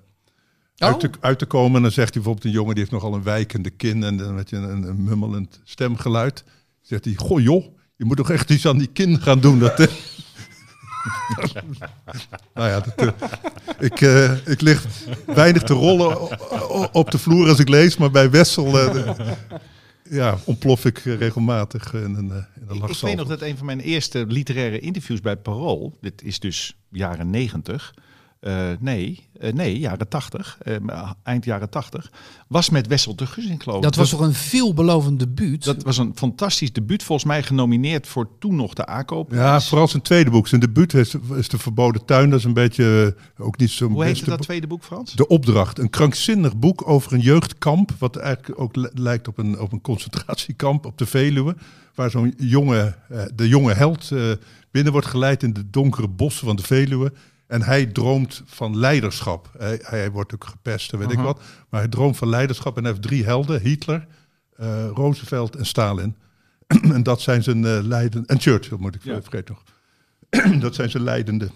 uit, 0.77 1.01
te, 1.01 1.11
uit 1.21 1.39
te 1.39 1.47
komen. 1.47 1.77
En 1.77 1.83
dan 1.83 1.91
zegt 1.91 2.15
hij 2.15 2.23
bijvoorbeeld 2.23 2.45
een 2.45 2.61
jongen 2.61 2.75
die 2.75 2.85
heeft 2.85 2.95
nogal 2.95 3.15
een 3.15 3.23
wijkende 3.23 3.71
kin 3.71 4.05
en 4.05 4.17
dan 4.17 4.35
met 4.35 4.53
een, 4.53 4.63
een, 4.63 4.83
een 4.83 5.05
mummelend 5.05 5.61
stemgeluid. 5.65 6.45
Zegt 6.81 7.05
hij, 7.05 7.15
goh 7.15 7.41
joh, 7.41 7.74
je 7.97 8.05
moet 8.05 8.17
toch 8.17 8.31
echt 8.31 8.51
iets 8.51 8.67
aan 8.67 8.79
die 8.79 8.87
kin 8.87 9.21
gaan 9.21 9.41
doen. 9.41 9.59
Dat, 9.59 9.81
eh. 9.81 9.87
nou 12.55 12.69
ja, 12.69 12.81
dat, 12.81 12.95
eh, 12.95 13.09
ik, 13.79 14.01
eh, 14.01 14.47
ik 14.47 14.61
lig 14.61 14.87
weinig 15.27 15.63
te 15.63 15.73
rollen 15.75 16.19
op 16.95 17.11
de 17.11 17.19
vloer 17.19 17.49
als 17.49 17.59
ik 17.59 17.69
lees, 17.69 17.97
maar 17.97 18.11
bij 18.11 18.31
Wessel 18.31 18.79
eh, 18.81 18.93
de- 18.93 19.35
ja, 20.11 20.39
ontplof 20.45 20.85
ik 20.85 20.99
regelmatig 20.99 21.93
in 21.95 22.01
een, 22.01 22.17
in 22.17 22.47
een 22.69 22.89
Ik, 22.89 22.97
weet 23.01 23.17
nog 23.17 23.29
dat 23.29 23.43
een 23.43 23.57
van 23.57 23.67
mijn 23.67 23.81
eerste 23.81 24.25
literaire 24.29 24.79
interviews 24.79 25.21
bij 25.21 25.37
Parool, 25.37 25.99
dit 26.01 26.23
is 26.23 26.39
dus 26.41 26.77
jaren 26.91 27.31
negentig, 27.31 27.95
eh, 28.45 28.67
nee, 28.81 29.29
eh, 29.41 29.53
nee, 29.53 29.79
jaren 29.79 30.09
tachtig, 30.09 30.59
eh, 30.63 31.11
eind 31.23 31.45
jaren 31.45 31.71
tachtig, 31.71 32.11
was 32.49 32.71
met 32.71 32.87
Wessel 32.87 33.17
de 33.17 33.27
geloof 33.27 33.77
ik. 33.77 33.83
Dat 33.83 33.95
was 33.95 34.11
toch 34.11 34.21
een 34.21 34.35
veelbelovend 34.35 35.19
debuut? 35.19 35.65
dat 35.65 35.83
was 35.83 35.99
een 35.99 36.13
fantastisch 36.15 36.73
debuut, 36.73 37.03
volgens 37.03 37.29
mij 37.29 37.43
genomineerd 37.43 38.07
voor 38.07 38.29
toen 38.39 38.57
nog 38.57 38.75
de 38.75 38.87
ACO. 38.87 39.27
Ja, 39.31 39.61
vooral 39.61 39.89
zijn 39.89 40.03
tweede 40.03 40.31
boek. 40.31 40.49
Zijn 40.49 40.61
debuut 40.61 40.95
is, 40.95 41.15
is 41.37 41.49
De 41.49 41.59
Verboden 41.59 42.05
Tuin. 42.05 42.31
Dat 42.31 42.39
is 42.39 42.45
een 42.45 42.53
beetje 42.53 43.17
ook 43.39 43.59
niet 43.59 43.71
zo'n 43.71 43.93
Hoe 43.93 44.05
heette 44.05 44.25
dat 44.25 44.37
boek. 44.37 44.45
tweede 44.45 44.67
boek, 44.67 44.85
Frans? 44.85 45.13
De 45.13 45.27
Opdracht. 45.27 45.79
Een 45.79 45.91
krankzinnig 45.91 46.57
boek 46.57 46.89
over 46.89 47.13
een 47.13 47.21
jeugdkamp. 47.21 47.91
Wat 47.99 48.17
eigenlijk 48.17 48.61
ook 48.61 48.77
li- 48.77 48.91
lijkt 48.93 49.29
op 49.29 49.39
een, 49.39 49.61
op 49.61 49.73
een 49.73 49.81
concentratiekamp 49.81 50.87
op 50.87 50.99
de 50.99 51.07
Veluwe. 51.07 51.57
Waar 51.95 52.11
zo'n 52.11 52.35
jonge, 52.37 52.97
eh, 53.09 53.23
de 53.35 53.49
jonge 53.49 53.73
held 53.73 54.11
eh, 54.11 54.31
binnen 54.71 54.93
wordt 54.93 55.07
geleid 55.07 55.43
in 55.43 55.53
de 55.53 55.71
donkere 55.71 56.09
bossen 56.09 56.47
van 56.47 56.57
de 56.57 56.63
Veluwe. 56.63 57.13
En 57.47 57.63
hij 57.63 57.87
droomt 57.87 58.43
van 58.45 58.77
leiderschap. 58.77 59.51
Hij, 59.59 59.79
hij 59.83 60.11
wordt 60.11 60.35
ook 60.35 60.45
gepest 60.45 60.93
en 60.93 60.99
weet 60.99 61.11
ik 61.11 61.17
Aha. 61.17 61.25
wat. 61.25 61.41
Maar 61.69 61.81
hij 61.81 61.89
droomt 61.89 62.17
van 62.17 62.29
leiderschap 62.29 62.77
en 62.77 62.83
hij 62.83 62.93
heeft 62.93 63.05
drie 63.05 63.25
helden. 63.25 63.61
Hitler, 63.61 64.07
eh, 64.57 64.89
Roosevelt 64.95 65.57
en 65.57 65.67
Stalin. 65.67 66.17
en 66.97 67.03
dat 67.03 67.21
zijn 67.21 67.43
zijn 67.43 67.65
eh 67.67 67.79
leiden... 67.83 68.27
En 68.27 68.41
Churchill 68.41 68.79
moet 68.81 68.95
ik 68.95 69.05
Ja. 69.05 69.23
vergeten 69.23 69.55
nog. 69.55 70.61
dat 70.61 70.75
zijn 70.75 70.91
zijn 70.91 71.03
leidende 71.03 71.51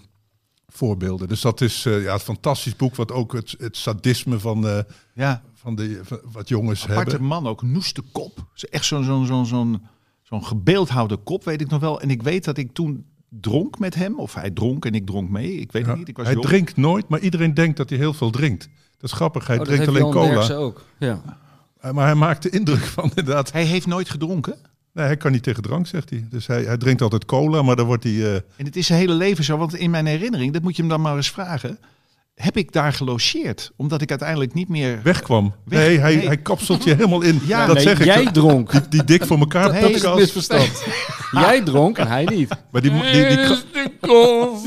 voorbeelden. 0.67 1.27
Dus 1.27 1.41
dat 1.41 1.61
is 1.61 1.85
eh, 1.85 2.03
ja, 2.03 2.13
een 2.13 2.19
fantastisch 2.19 2.75
boek, 2.75 2.95
wat 2.95 3.11
ook 3.11 3.33
het, 3.33 3.55
het 3.57 3.77
sadisme 3.77 4.39
van, 4.39 4.85
Ja, 5.13 5.41
van, 5.53 5.75
de, 5.75 5.99
van 6.03 6.19
wat 6.31 6.47
jongens 6.47 6.87
aparte 6.87 7.09
hebben. 7.09 7.27
man 7.27 7.47
ook, 7.47 7.61
noeste 7.61 8.01
kop. 8.11 8.45
Ze 8.53 8.69
Echt 8.69 8.85
zo'n 8.85 9.03
zo'n 9.03 9.25
zo'n 9.25 9.45
zo'n 9.45 9.81
zo'n 10.21 10.45
gebeeldhouwde 10.45 11.17
kop, 11.17 11.43
weet 11.43 11.61
ik 11.61 11.69
nog 11.69 11.79
wel. 11.81 12.01
En 12.01 12.09
ik 12.09 12.23
weet 12.23 12.43
dat 12.43 12.57
ik 12.57 12.73
toen 12.73 13.05
dronk 13.29 13.79
met 13.79 13.95
hem, 13.95 14.19
of 14.19 14.33
hij 14.33 14.49
dronk 14.51 14.85
en 14.85 14.93
ik 14.93 15.05
dronk 15.05 15.29
mee. 15.29 15.53
Ik 15.53 15.71
weet 15.71 15.83
Ja. 15.83 15.89
het 15.89 15.97
niet, 15.97 16.07
ik 16.07 16.17
was 16.17 16.25
Hij 16.25 16.35
jong. 16.35 16.45
drinkt 16.47 16.77
nooit, 16.77 17.07
maar 17.07 17.19
iedereen 17.19 17.53
denkt 17.53 17.77
dat 17.77 17.89
hij 17.89 17.97
heel 17.97 18.13
veel 18.13 18.29
drinkt. 18.29 18.69
Dat 18.97 19.09
is 19.09 19.15
grappig, 19.15 19.47
hij 19.47 19.55
Oh, 19.57 19.61
dat 19.65 19.71
drinkt 19.73 19.87
alleen 19.87 20.11
cola. 20.11 20.53
Ook. 20.53 20.83
Ja. 20.97 21.21
Eh, 21.81 21.91
Maar 21.91 22.05
hij 22.05 22.15
maakt 22.15 22.43
de 22.43 22.49
indruk 22.49 22.79
van 22.97 23.11
inderdaad... 23.15 23.51
Hij 23.51 23.63
heeft 23.63 23.87
nooit 23.87 24.09
gedronken. 24.09 24.55
Nee, 24.93 25.05
hij 25.05 25.17
kan 25.17 25.31
niet 25.31 25.43
tegen 25.43 25.63
drank, 25.63 25.87
zegt 25.87 26.09
hij. 26.09 26.25
Dus 26.29 26.47
hij, 26.47 26.63
hij 26.63 26.77
drinkt 26.77 27.01
altijd 27.01 27.25
cola, 27.25 27.61
maar 27.61 27.75
dan 27.75 27.85
wordt 27.85 28.03
hij... 28.03 28.13
eh, 28.13 28.35
En 28.35 28.65
het 28.65 28.75
is 28.75 28.85
zijn 28.87 28.99
hele 28.99 29.13
leven 29.13 29.43
zo, 29.43 29.57
want 29.57 29.75
in 29.75 29.89
mijn 29.89 30.05
herinnering, 30.05 30.53
dat 30.53 30.61
moet 30.61 30.75
je 30.75 30.81
hem 30.81 30.91
dan 30.91 31.01
maar 31.01 31.15
eens 31.15 31.31
vragen, 31.31 31.79
heb 32.41 32.57
ik 32.57 32.71
daar 32.71 32.93
gelogeerd, 32.93 33.71
omdat 33.75 34.01
ik 34.01 34.09
uiteindelijk 34.09 34.53
niet 34.53 34.69
meer. 34.69 34.99
wegkwam. 35.03 35.53
Weg- 35.65 35.79
nee, 35.87 35.99
hij, 35.99 36.15
nee. 36.15 36.25
hij 36.27 36.37
kapselt 36.37 36.83
je 36.83 36.95
helemaal 36.95 37.21
in. 37.21 37.41
Ja, 37.45 37.65
dat 37.65 37.75
Nee, 37.75 37.83
zeg 37.83 37.99
ik. 37.99 38.05
jij 38.05 38.31
dronk. 38.31 38.71
Die, 38.71 38.81
die 38.89 39.03
dik 39.03 39.25
voor 39.25 39.39
elkaar 39.39 39.71
Nee, 39.71 39.81
Dat 39.81 39.91
podcast. 39.91 40.19
misverstand. 40.19 40.83
Jij 41.31 41.61
dronk 41.61 41.97
en 41.97 42.07
hij 42.07 42.23
niet. 42.23 42.49
Maar 42.71 42.81
die, 42.81 42.91
die, 42.91 43.01
die, 43.27 43.37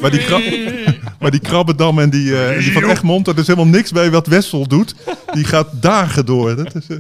maar 0.01 0.11
die, 0.11 0.25
kra- 0.25 0.93
maar 1.21 1.31
die 1.31 1.41
Krabbendam 1.41 1.99
en 1.99 2.11
die, 2.11 2.33
eh, 2.35 2.55
en 2.57 2.61
die 2.63 2.73
van 2.73 2.85
Egmond, 2.85 3.29
er 3.29 3.39
is 3.39 3.47
helemaal 3.47 3.69
niks 3.73 3.93
bij 3.93 4.11
wat 4.11 4.27
Wessel 4.27 4.67
doet. 4.69 4.95
Die 5.33 5.45
gaat 5.45 5.69
dagen 5.83 6.27
door. 6.27 6.57
Dat 6.57 6.75
is, 6.75 6.87
eh, 6.89 6.97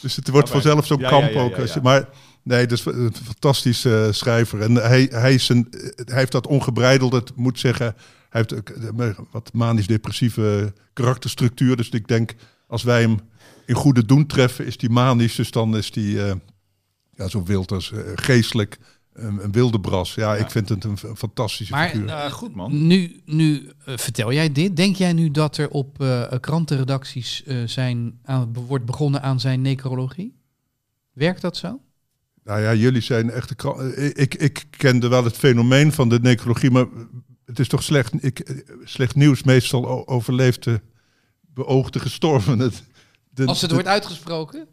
dus 0.00 0.16
het 0.16 0.28
wordt 0.28 0.50
vanzelf 0.50 0.86
zo'n 0.86 0.98
Ja, 1.00 1.08
kamp 1.08 1.32
ja, 1.32 1.38
ja, 1.38 1.40
ook. 1.40 1.82
Maar 1.82 2.08
nee, 2.42 2.66
dat 2.66 2.78
is 2.78 2.84
een 2.84 3.14
fantastische 3.24 4.04
eh, 4.06 4.12
schrijver. 4.12 4.60
En 4.60 4.74
hij, 4.74 5.08
hij, 5.10 5.34
is 5.34 5.48
een, 5.48 5.66
hij 6.04 6.18
heeft 6.18 6.32
dat 6.32 6.46
ongebreideld, 6.46 7.12
het 7.12 7.32
moet 7.36 7.58
zeggen. 7.58 7.94
Hij 8.28 8.40
heeft 8.40 8.54
ook 8.54 8.76
een 8.76 9.16
wat 9.30 9.52
manisch-depressieve 9.52 10.72
karakterstructuur. 10.92 11.76
Dus 11.76 11.88
ik 11.88 12.08
denk, 12.08 12.34
als 12.66 12.82
wij 12.82 13.00
hem 13.00 13.18
in 13.66 13.74
goede 13.74 14.04
doen 14.06 14.26
treffen, 14.26 14.66
is 14.66 14.76
die 14.76 14.90
manisch. 14.90 15.34
Dus 15.34 15.50
dan 15.50 15.76
is 15.76 15.90
die 15.90 16.22
eh, 16.22 16.34
ja, 17.14 17.28
zo 17.28 17.42
wild 17.42 17.72
als 17.72 17.92
eh, 17.92 18.00
geestelijk. 18.14 18.78
Een, 19.12 19.44
een 19.44 19.52
wilde 19.52 19.80
bras. 19.80 20.14
Ja, 20.14 20.36
ik 20.36 20.50
vind 20.50 20.68
het 20.68 20.84
een, 20.84 20.98
fantastische 21.16 21.72
Maar, 21.72 21.88
figuur. 21.88 22.06
Ja, 22.06 22.30
goed 22.30 22.54
man. 22.54 22.86
Nu, 22.86 23.22
nu 23.24 23.70
eh, 23.84 23.96
vertel 23.96 24.32
jij 24.32 24.52
dit. 24.52 24.76
Denk 24.76 24.96
jij 24.96 25.12
nu 25.12 25.30
dat 25.30 25.56
er 25.56 25.68
op 25.68 26.00
eh, 26.00 26.32
krantenredacties 26.40 27.42
eh, 27.44 27.56
zijn, 27.64 28.18
aan, 28.24 28.52
wordt 28.52 28.84
begonnen 28.84 29.22
aan 29.22 29.40
zijn 29.40 29.60
necrologie? 29.60 30.36
Werkt 31.12 31.40
dat 31.40 31.56
zo? 31.56 31.80
Nou 32.48 32.60
ja, 32.60 32.74
jullie 32.74 33.00
zijn 33.00 33.30
eh, 33.30 33.42
Ik, 34.14 34.34
ik 34.34 34.64
kende 34.70 35.08
wel 35.08 35.24
het 35.24 35.36
fenomeen 35.36 35.92
van 35.92 36.08
de 36.08 36.20
necrologie, 36.20 36.70
maar 36.70 36.86
het 37.48 37.58
is 37.58 37.68
toch 37.68 37.82
slecht, 37.82 38.12
ik, 38.24 38.38
eh, 38.38 38.56
slecht 38.84 39.14
nieuws. 39.14 39.42
Meestal 39.42 39.88
o- 39.88 40.02
overleeft 40.06 40.64
de 40.64 40.80
beoogde 41.54 41.98
gestorven. 42.00 42.58
De- 42.58 43.46
Als 43.46 43.60
het 43.60 43.68
de- 43.70 43.74
wordt 43.76 43.90
uitgesproken? 43.90 44.66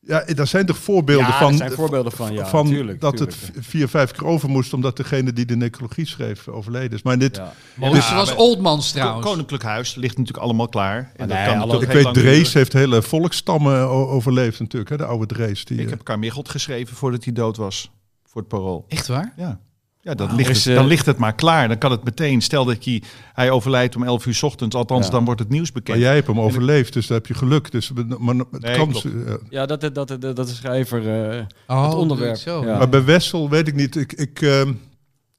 Ja, 0.00 0.24
daar 0.24 0.46
zijn 0.46 0.66
toch 0.66 0.76
voorbeelden 0.78 1.26
Ja, 1.26 1.38
van. 1.38 1.50
er 1.50 1.56
zijn 1.56 1.70
voorbeelden 1.72 2.12
van, 2.12 2.32
ja, 2.32 2.46
van 2.46 2.66
tuurlijk, 2.66 3.00
dat 3.00 3.16
tuurlijk. 3.16 3.38
het 3.54 3.66
vier, 3.66 3.88
vijf 3.88 4.10
keer 4.10 4.24
over 4.26 4.48
moest, 4.48 4.72
omdat 4.72 4.96
degene 4.96 5.32
die 5.32 5.44
de 5.44 5.56
necrologie 5.56 6.06
schreef 6.06 6.48
overleden 6.48 6.92
is. 6.92 7.02
Maar 7.02 7.18
dit, 7.18 7.36
Ja. 7.36 7.52
dus 7.90 8.10
maar- 8.10 8.36
Oldmans 8.36 8.90
trouwens. 8.92 9.26
Koninklijk 9.26 9.62
Huis 9.62 9.94
ligt 9.94 10.16
natuurlijk 10.18 10.44
allemaal 10.44 10.68
klaar. 10.68 11.12
En 11.16 11.28
dat 11.28 11.36
nee, 11.36 11.46
kan 11.46 11.58
alle- 11.60 11.82
ik 11.82 11.88
weet, 11.88 12.14
Drees 12.14 12.36
duren. 12.44 12.52
heeft 12.52 12.72
hele 12.72 13.02
volkstammen 13.02 13.88
overleefd 13.88 14.60
natuurlijk, 14.60 14.90
hè, 14.90 14.96
de 14.96 15.04
oude 15.04 15.26
Drees. 15.26 15.64
Die, 15.64 15.78
Ik 15.78 15.84
eh, 15.84 15.90
heb 15.90 16.02
Carmichelt 16.02 16.48
geschreven 16.48 16.96
voordat 16.96 17.24
hij 17.24 17.32
dood 17.32 17.56
was. 17.56 17.90
Voor 18.24 18.40
het 18.40 18.50
parool. 18.50 18.84
Echt 18.88 19.06
waar? 19.06 19.32
Ja. 19.36 19.60
Ja, 20.06 20.14
dan, 20.14 20.34
ligt 20.34 20.48
het, 20.56 20.66
eh, 20.66 20.74
dan 20.74 20.86
ligt 20.86 21.06
het 21.06 21.16
maar 21.16 21.34
klaar. 21.34 21.68
Dan 21.68 21.78
kan 21.78 21.90
het 21.90 22.04
meteen. 22.04 22.40
Stel 22.40 22.64
dat 22.64 22.84
hij, 22.84 23.02
hij 23.32 23.50
overlijdt 23.50 23.96
om 23.96 24.02
11 24.04 24.26
uur 24.26 24.34
's 24.34 24.42
ochtends. 24.42 24.76
Althans, 24.76 25.06
Ja. 25.06 25.12
dan 25.12 25.24
wordt 25.24 25.40
het 25.40 25.48
nieuws 25.48 25.72
maar 25.72 25.82
bekend. 25.82 25.98
jij 26.02 26.14
hebt 26.14 26.26
hem 26.26 26.40
overleefd, 26.40 26.92
dus 26.92 27.06
daar 27.06 27.16
heb 27.18 27.26
je 27.26 27.34
geluk. 27.34 27.70
Dus, 27.70 27.92
maar, 28.18 28.34
het 28.34 28.60
Nee, 28.62 28.76
kan, 28.76 28.90
klopt. 28.90 29.04
eh, 29.04 29.34
Ja, 29.48 29.66
dat, 29.66 29.80
dat, 29.80 29.94
dat, 29.94 30.20
dat 30.20 30.36
de 30.36 30.46
schrijver... 30.46 31.30
eh, 31.30 31.44
Oh, 31.66 31.84
Het 31.84 31.94
onderwerp, 31.94 32.36
Zo. 32.36 32.64
ja. 32.64 32.78
Maar 32.78 32.88
bij 32.88 33.04
Wessel 33.04 33.50
weet 33.50 33.68
ik 33.68 33.74
niet. 33.74 33.96
Ik, 33.96 34.12
ik, 34.12 34.40
ehm, 34.42 34.72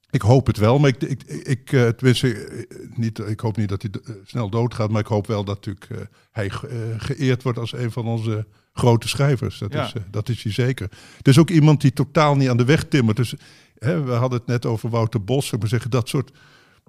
ik 0.09 0.21
hoop 0.21 0.47
het 0.47 0.57
wel. 0.57 0.79
Maar 0.79 0.89
ik, 0.89 1.01
ik, 1.03 1.23
ik, 1.23 1.71
eh, 1.71 1.87
tenminste, 1.87 2.33
eh, 2.33 2.63
niet, 2.95 3.19
ik 3.19 3.39
hoop 3.39 3.57
niet 3.57 3.69
dat 3.69 3.81
hij 3.81 3.91
eh, 4.05 4.11
snel 4.25 4.49
doodgaat. 4.49 4.89
Maar 4.91 5.01
ik 5.01 5.07
hoop 5.07 5.27
wel 5.27 5.43
dat 5.43 5.55
natuurlijk, 5.65 5.85
eh, 5.91 5.97
hij 6.31 6.49
ge- 6.49 6.67
eh, 6.67 6.75
geëerd 6.97 7.43
wordt 7.43 7.57
als 7.59 7.73
een 7.73 7.91
van 7.91 8.05
onze 8.07 8.45
grote 8.73 9.07
schrijvers. 9.07 9.57
Dat, 9.57 9.73
Ja. 9.73 9.85
is, 9.85 9.93
eh, 9.93 10.01
dat 10.11 10.29
is 10.29 10.43
hij 10.43 10.51
zeker. 10.51 10.89
Het 11.17 11.27
is 11.27 11.37
ook 11.37 11.49
iemand 11.49 11.81
die 11.81 11.93
totaal 11.93 12.35
niet 12.35 12.49
aan 12.49 12.57
de 12.57 12.65
weg 12.65 12.83
timmert. 12.83 13.17
Dus 13.17 13.33
hè, 13.79 14.03
we 14.03 14.11
hadden 14.11 14.39
het 14.39 14.47
net 14.47 14.65
over 14.65 14.89
Wouter 14.89 15.23
Bos. 15.23 15.51
Ik 15.51 15.59
moet 15.59 15.69
zeggen, 15.69 15.91
dat 15.91 16.09
soort 16.09 16.31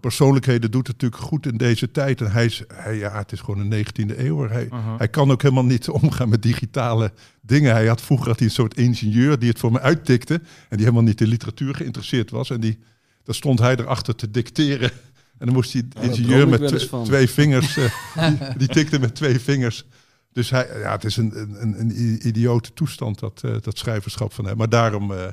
persoonlijkheden 0.00 0.70
doet 0.70 0.86
het 0.86 0.96
natuurlijk 1.00 1.22
goed 1.30 1.46
in 1.46 1.56
deze 1.56 1.90
tijd. 1.90 2.20
En 2.20 2.30
hij 2.32 2.44
is, 2.44 2.62
hij, 2.74 2.96
ja, 2.96 3.18
het 3.18 3.32
is 3.32 3.40
gewoon 3.40 3.70
een 3.70 3.86
19e 3.86 4.18
eeuw. 4.18 4.48
Hij, 4.48 4.68
hij 4.98 5.08
kan 5.08 5.30
ook 5.30 5.42
helemaal 5.42 5.64
niet 5.64 5.88
omgaan 5.88 6.28
met 6.28 6.42
digitale 6.42 7.12
dingen. 7.40 7.72
Hij 7.72 7.86
had 7.86 8.00
vroeger 8.00 8.28
had 8.28 8.38
hij 8.38 8.46
een 8.46 8.52
soort 8.54 8.76
ingenieur 8.76 9.38
die 9.38 9.48
het 9.48 9.58
voor 9.58 9.72
me 9.72 9.80
uittikte. 9.80 10.34
En 10.34 10.76
die 10.76 10.78
helemaal 10.78 11.02
niet 11.02 11.20
in 11.20 11.28
literatuur 11.28 11.74
geïnteresseerd 11.74 12.30
was. 12.30 12.50
En 12.50 12.60
die, 12.60 12.78
daar 13.24 13.34
stond 13.34 13.58
hij 13.58 13.76
erachter 13.76 14.14
te 14.14 14.30
dicteren 14.30 14.90
En 15.38 15.46
dan 15.46 15.54
moest 15.54 15.72
die 15.72 15.86
ingenieur 16.00 16.48
met 16.48 16.68
tw- 16.68 16.88
van. 16.88 17.04
twee 17.04 17.30
vingers, 17.30 17.76
eh, 17.78 17.90
die, 18.28 18.38
die 18.56 18.68
tikte 18.68 18.98
met 18.98 19.14
twee 19.14 19.40
vingers. 19.40 19.84
Dus 20.32 20.50
hij, 20.50 20.68
ja, 20.78 20.92
het 20.92 21.04
is 21.04 21.16
een, 21.16 21.40
een, 21.62 21.80
een 21.80 22.26
idiote 22.26 22.72
toestand, 22.72 23.18
dat, 23.18 23.40
eh, 23.44 23.54
dat 23.60 23.78
schrijverschap 23.78 24.32
van 24.32 24.46
hem. 24.46 24.56
Maar 24.56 24.68
daarom, 24.68 25.12
eh, 25.12 25.26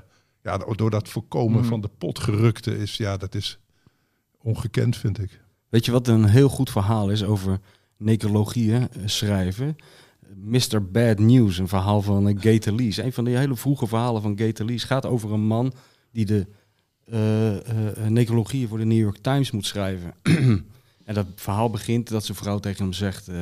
ja, 0.46 0.58
door 0.58 0.90
dat 0.90 1.10
voorkomen 1.10 1.60
Mhm. 1.60 1.68
van 1.70 1.82
de 1.82 1.90
potgerukte 1.98 2.78
is, 2.78 2.98
ja, 2.98 3.18
dat 3.18 3.36
is 3.36 3.60
ongekend, 4.42 4.98
vind 4.98 5.20
ik. 5.20 5.42
Weet 5.70 5.86
je 5.86 5.92
wat 5.92 6.08
een 6.08 6.26
heel 6.26 6.50
goed 6.50 6.70
verhaal 6.70 7.10
is 7.10 7.24
over 7.24 7.60
necrologieën 7.98 8.90
eh, 8.92 9.02
schrijven? 9.06 9.76
Mr. 10.36 10.90
Bad 10.92 11.20
News, 11.20 11.58
een 11.58 11.68
verhaal 11.68 12.02
van 12.02 12.28
uh, 12.28 12.36
Gator 12.40 12.74
Lees. 12.74 12.98
Een 12.98 13.14
van 13.14 13.24
die 13.26 13.38
hele 13.38 13.56
vroege 13.56 13.88
verhalen 13.88 14.22
van 14.22 14.38
Gator 14.40 14.66
Lees 14.66 14.84
gaat 14.84 15.06
over 15.06 15.32
een 15.32 15.46
man 15.48 15.74
die 16.12 16.26
de 16.26 16.48
eh, 17.06 17.56
eh, 17.70 17.98
eh, 18.06 18.08
necrologieën 18.12 18.68
voor 18.68 18.78
de 18.78 18.86
New 18.86 18.98
York 18.98 19.18
Times 19.18 19.52
moet 19.52 19.66
schrijven. 19.66 20.14
en 21.06 21.14
dat 21.14 21.26
verhaal 21.36 21.70
begint 21.70 22.10
dat 22.10 22.26
zijn 22.26 22.38
vrouw 22.38 22.60
tegen 22.60 22.84
hem 22.84 22.94
zegt... 22.94 23.28
eh, 23.28 23.36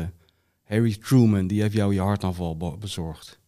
Harry 0.64 0.96
Truman, 0.96 1.48
die 1.48 1.62
heeft 1.62 1.74
jou 1.76 1.94
je 1.94 2.00
hartaanval 2.00 2.58
be- 2.58 2.78
bezorgd. 2.80 3.40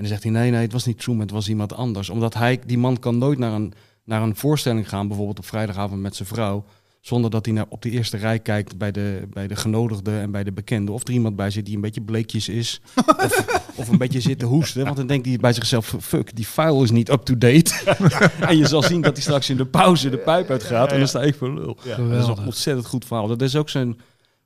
En 0.00 0.06
dan 0.06 0.14
zegt 0.18 0.22
hij, 0.22 0.32
nee, 0.32 0.50
nee, 0.50 0.60
het 0.60 0.72
was 0.72 0.86
niet 0.86 0.98
Truman, 0.98 1.22
het 1.22 1.30
was 1.30 1.48
iemand 1.48 1.74
anders. 1.74 2.10
Omdat 2.10 2.34
hij, 2.34 2.60
die 2.66 2.78
man 2.78 2.98
kan 2.98 3.18
nooit 3.18 3.38
naar 3.38 3.52
een, 3.52 3.72
naar 4.04 4.22
een 4.22 4.36
voorstelling 4.36 4.88
gaan, 4.88 5.06
bijvoorbeeld 5.08 5.38
op 5.38 5.46
vrijdagavond 5.46 6.00
met 6.00 6.16
zijn 6.16 6.28
vrouw... 6.28 6.64
Zonder 7.00 7.30
dat 7.30 7.44
hij 7.44 7.54
naar, 7.54 7.66
op 7.68 7.82
de 7.82 7.90
eerste 7.90 8.16
rij 8.16 8.38
kijkt 8.38 8.78
bij 8.78 8.90
de, 8.90 9.22
bij 9.30 9.46
de 9.46 9.56
genodigden 9.56 10.20
en 10.20 10.30
bij 10.30 10.44
de 10.44 10.52
bekenden. 10.52 10.94
Of 10.94 11.02
er 11.02 11.12
iemand 11.12 11.36
bij 11.36 11.50
zit 11.50 11.64
die 11.64 11.74
een 11.74 11.80
beetje 11.80 12.00
bleekjes 12.00 12.48
is. 12.48 12.80
of, 13.24 13.62
of 13.74 13.88
een 13.88 13.98
beetje 13.98 14.20
zit 14.20 14.38
te 14.38 14.46
hoesten. 14.46 14.84
Want 14.84 14.96
dan 14.96 15.06
denkt 15.06 15.26
hij 15.26 15.36
bij 15.36 15.52
zichzelf, 15.52 15.94
fuck, 16.00 16.36
die 16.36 16.44
file 16.44 16.82
is 16.82 16.90
niet 16.90 17.10
up-to-date. 17.10 17.74
en 18.48 18.56
je 18.56 18.66
zal 18.66 18.82
zien 18.82 19.00
dat 19.00 19.12
hij 19.12 19.22
straks 19.22 19.50
in 19.50 19.56
de 19.56 19.66
pauze 19.66 20.10
de 20.10 20.18
pijp 20.18 20.50
uitgaat. 20.50 20.92
En 20.92 20.98
dan 20.98 21.08
sta 21.08 21.22
ik 21.22 21.34
voor 21.34 21.54
lul. 21.54 21.78
Dat 21.84 21.98
is 21.98 22.26
een 22.26 22.44
ontzettend 22.44 22.86
goed 22.86 23.04
verhaal. 23.04 23.26
Dat 23.26 23.42
is 23.42 23.56
ook 23.56 23.68
zijn, 23.68 24.00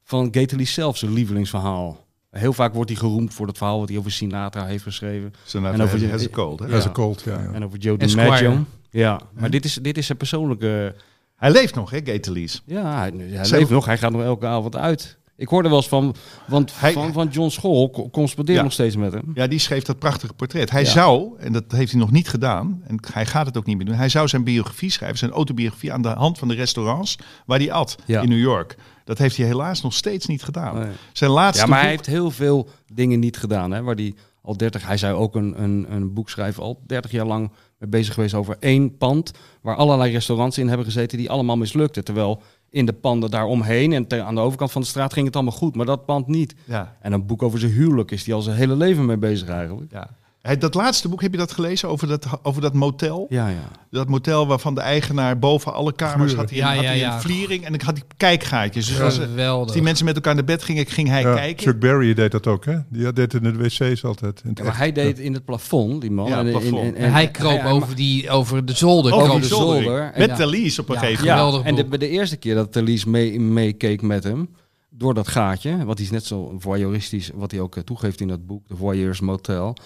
van 0.04 0.28
Gately 0.30 0.64
zelf 0.64 0.96
zijn 0.96 1.12
lievelingsverhaal. 1.12 2.03
Heel 2.38 2.52
vaak 2.52 2.74
wordt 2.74 2.90
hij 2.90 2.98
geroemd 2.98 3.34
voor 3.34 3.46
het 3.46 3.56
verhaal 3.56 3.78
wat 3.78 3.88
hij 3.88 3.98
over 3.98 4.10
Sinatra 4.10 4.66
heeft 4.66 4.82
geschreven. 4.82 5.34
Sinatra 5.44 5.78
En 5.78 5.84
over 5.84 6.00
has- 6.00 6.10
has 6.10 6.26
a 6.26 6.30
cold, 6.30 6.58
hè? 6.58 6.66
Ja. 6.66 6.72
Dat 6.72 6.92
cold, 6.92 7.22
ja. 7.22 7.40
ja. 7.42 7.52
En 7.52 7.64
over 7.64 7.78
Joe 7.78 7.96
DiMaggio. 7.96 8.64
Ja, 8.90 9.20
maar 9.32 9.50
dit 9.50 9.64
is, 9.64 9.74
dit 9.82 9.98
is 9.98 10.06
zijn 10.06 10.18
persoonlijke... 10.18 10.94
Hij 11.36 11.50
leeft 11.50 11.74
nog, 11.74 11.90
hè, 11.90 12.00
Gator 12.04 12.38
Ja, 12.64 12.98
hij, 12.98 13.12
leeft 13.50 13.70
nog. 13.70 13.86
Hij 13.86 13.98
gaat 13.98 14.12
nog 14.12 14.22
elke 14.22 14.46
avond 14.46 14.76
uit. 14.76 15.18
Ik 15.36 15.48
hoorde 15.48 15.68
wel 15.68 15.76
eens 15.76 15.88
van, 15.88 16.14
want 16.46 16.72
Hij- 16.80 16.92
van, 16.92 17.12
van 17.12 17.28
John 17.28 17.48
School, 17.48 17.90
co- 17.90 18.10
correspondeer 18.10 18.54
Ja. 18.56 18.62
nog 18.62 18.72
steeds 18.72 18.96
met 18.96 19.12
hem. 19.12 19.30
Ja, 19.34 19.46
die 19.46 19.58
schreef 19.58 19.82
dat 19.82 19.98
prachtige 19.98 20.32
portret. 20.32 20.70
Hij 20.70 20.82
Ja. 20.82 20.90
zou, 20.90 21.38
en 21.38 21.52
dat 21.52 21.64
heeft 21.68 21.90
hij 21.90 22.00
nog 22.00 22.10
niet 22.10 22.28
gedaan, 22.28 22.82
en 22.86 22.98
hij 23.12 23.26
gaat 23.26 23.46
het 23.46 23.56
ook 23.56 23.66
niet 23.66 23.76
meer 23.76 23.86
doen, 23.86 23.94
hij 23.94 24.08
zou 24.08 24.28
zijn 24.28 24.44
biografie 24.44 24.90
schrijven, 24.90 25.18
zijn 25.18 25.30
autobiografie 25.30 25.92
aan 25.92 26.02
de 26.02 26.08
hand 26.08 26.38
van 26.38 26.48
de 26.48 26.54
restaurants 26.54 27.18
waar 27.46 27.58
hij 27.58 27.72
at 27.72 27.96
Ja. 28.06 28.20
in 28.22 28.28
New 28.28 28.38
York. 28.40 28.76
Dat 29.04 29.18
heeft 29.18 29.36
hij 29.36 29.46
helaas 29.46 29.82
nog 29.82 29.92
steeds 29.94 30.26
niet 30.26 30.42
gedaan. 30.42 30.78
Nee. 30.78 30.92
Zijn 31.12 31.30
laatste 31.30 31.64
Ja, 31.64 31.70
maar 31.70 31.80
hij 31.80 31.88
heeft 31.90 32.06
heel 32.06 32.30
veel 32.30 32.68
dingen 32.92 33.18
niet 33.20 33.36
gedaan. 33.36 33.70
Hè, 33.70 33.82
waar 33.82 33.94
hij 33.94 34.14
al 34.42 34.56
30, 34.56 34.86
hij 34.86 34.96
zou 34.96 35.14
ook 35.14 35.34
een, 35.34 35.62
een, 35.62 35.86
een 35.88 36.12
boek 36.12 36.30
schrijven, 36.30 36.62
al 36.62 36.82
30 36.86 37.10
jaar 37.10 37.26
lang 37.26 37.50
mee 37.78 37.88
bezig 37.90 38.14
geweest 38.14 38.34
over 38.34 38.56
één 38.60 38.96
pand. 38.96 39.30
Waar 39.62 39.76
allerlei 39.76 40.12
restaurants 40.12 40.58
in 40.58 40.68
hebben 40.68 40.86
gezeten 40.86 41.18
die 41.18 41.30
allemaal 41.30 41.56
mislukten. 41.56 42.04
Terwijl 42.04 42.42
in 42.74 42.86
de 42.86 42.92
panden 42.92 43.30
daaromheen 43.30 43.92
en 43.92 44.06
te- 44.06 44.22
aan 44.22 44.34
de 44.34 44.40
overkant 44.40 44.72
van 44.72 44.80
de 44.80 44.86
straat 44.86 45.12
ging 45.12 45.26
het 45.26 45.34
allemaal 45.34 45.52
goed, 45.56 45.76
maar 45.76 45.86
dat 45.86 46.04
pand 46.04 46.26
niet. 46.26 46.54
Ja, 46.64 46.96
En 47.00 47.12
een 47.12 47.26
boek 47.26 47.42
over 47.42 47.58
zijn 47.58 47.72
huwelijk 47.72 48.10
is 48.10 48.24
die 48.24 48.34
al 48.34 48.42
zijn 48.42 48.56
hele 48.56 48.76
leven 48.76 49.06
mee 49.06 49.16
bezig 49.16 49.48
eigenlijk. 49.48 49.92
ja. 49.92 50.10
Dat 50.58 50.74
laatste 50.74 51.08
boek, 51.08 51.22
heb 51.22 51.32
je 51.32 51.38
dat 51.38 51.52
gelezen 51.52 51.88
over 51.88 52.08
dat, 52.08 52.26
over 52.42 52.62
dat 52.62 52.74
motel? 52.74 53.26
Ja, 53.28 53.48
ja. 53.48 53.68
Dat 53.90 54.08
motel 54.08 54.46
waarvan 54.46 54.74
de 54.74 54.80
eigenaar 54.80 55.38
boven 55.38 55.74
alle 55.74 55.92
kamers 55.92 56.34
had 56.34 56.50
hij, 56.50 56.58
Ja, 56.58 56.74
had 56.74 56.82
ja, 56.82 56.88
hij 56.88 56.98
ja. 56.98 57.14
een 57.14 57.20
vliering 57.20 57.64
en 57.64 57.72
dan 57.72 57.80
had 57.86 57.96
hij 57.96 58.06
kijkgaatjes. 58.16 58.86
Dus 58.86 59.00
als, 59.00 59.20
als 59.38 59.72
die 59.72 59.82
mensen 59.82 60.04
met 60.04 60.14
elkaar 60.14 60.34
naar 60.34 60.44
bed 60.44 60.62
gingen, 60.62 60.86
ging 60.86 61.08
hij 61.08 61.20
Ja, 61.22 61.34
kijken. 61.34 61.66
Chuck 61.66 61.78
Berry 61.80 62.14
deed 62.14 62.30
dat 62.32 62.46
ook, 62.46 62.64
hè? 62.64 62.78
Die 62.88 63.12
deed 63.12 63.32
het 63.32 63.42
in 63.44 63.52
de 63.52 63.62
wc's 63.62 64.04
altijd. 64.04 64.42
In 64.44 64.50
maar 64.58 64.66
echt. 64.66 64.76
hij 64.76 64.92
deed 64.92 65.18
in 65.18 65.32
het 65.34 65.44
plafond, 65.44 66.00
die 66.00 66.10
man. 66.10 66.26
Ja, 66.28 66.38
En- 66.38 66.46
en- 66.46 66.50
plafond. 66.52 66.82
en- 66.82 66.94
En 66.94 67.12
hij 67.12 67.30
kroop 67.30 67.64
over, 67.64 67.96
die, 67.96 68.30
over 68.30 68.64
de 68.64 68.72
zolder. 68.72 69.12
Over 69.12 69.26
kroop 69.26 69.40
die 69.40 69.48
de 69.48 69.54
zolder. 69.56 70.00
En 70.12 70.18
Met 70.20 70.28
ja. 70.30 70.36
Thalys 70.36 70.78
op 70.78 70.88
een 70.88 70.94
Ja, 70.94 71.00
gegeven 71.00 71.24
moment. 71.26 71.40
Geweldig 71.44 71.66
en 71.84 71.90
de, 71.90 71.98
de 71.98 72.08
eerste 72.08 72.36
keer 72.36 72.54
dat 72.54 72.72
Thalys 72.72 73.04
mee, 73.04 73.40
meekeek 73.40 74.02
met 74.02 74.24
hem, 74.24 74.48
door 74.90 75.14
dat 75.14 75.28
gaatje, 75.28 75.84
wat 75.84 75.96
hij 75.96 76.06
is 76.06 76.12
net 76.12 76.24
zo 76.24 76.54
voyeuristisch, 76.58 77.30
wat 77.34 77.50
hij 77.50 77.60
ook 77.60 77.76
eh, 77.76 77.82
toegeeft 77.82 78.20
in 78.20 78.28
dat 78.28 78.46
boek, 78.46 78.68
de 78.68 78.76
Voyeurs 78.76 79.20
Motel, 79.20 79.76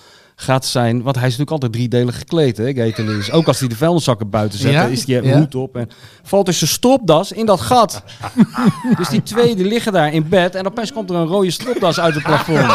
gaat 0.41 0.66
zijn, 0.66 1.03
want 1.03 1.16
hij 1.16 1.26
is 1.26 1.36
natuurlijk 1.36 1.51
altijd 1.51 1.72
driedelig 1.72 2.18
gekleed, 2.18 2.57
hè, 2.57 2.72
Gay 2.72 2.93
Thalys. 2.93 3.30
Ook 3.30 3.47
als 3.47 3.59
hij 3.59 3.68
de 3.68 3.76
vuilniszakken 3.76 4.30
buiten 4.30 4.59
zet, 4.59 4.72
Ja? 4.72 4.84
is 4.84 5.07
hij 5.07 5.22
Ja. 5.22 5.39
hoed 5.39 5.55
op 5.55 5.76
en 5.76 5.89
valt 6.22 6.47
dus 6.47 6.59
zijn 6.59 6.70
stropdas 6.70 7.32
in 7.32 7.47
dat 7.47 7.61
gat. 7.61 8.03
dus 8.99 9.09
die 9.09 9.22
twee 9.22 9.57
die 9.57 9.64
liggen 9.66 9.93
daar 9.93 10.12
in 10.12 10.28
bed 10.28 10.55
en 10.55 10.66
opeens 10.66 10.93
komt 10.93 11.11
er 11.11 11.16
een 11.16 11.26
rode 11.26 11.51
stropdas 11.51 12.01
uit 12.01 12.14
het 12.14 12.22
plafond. 12.22 12.66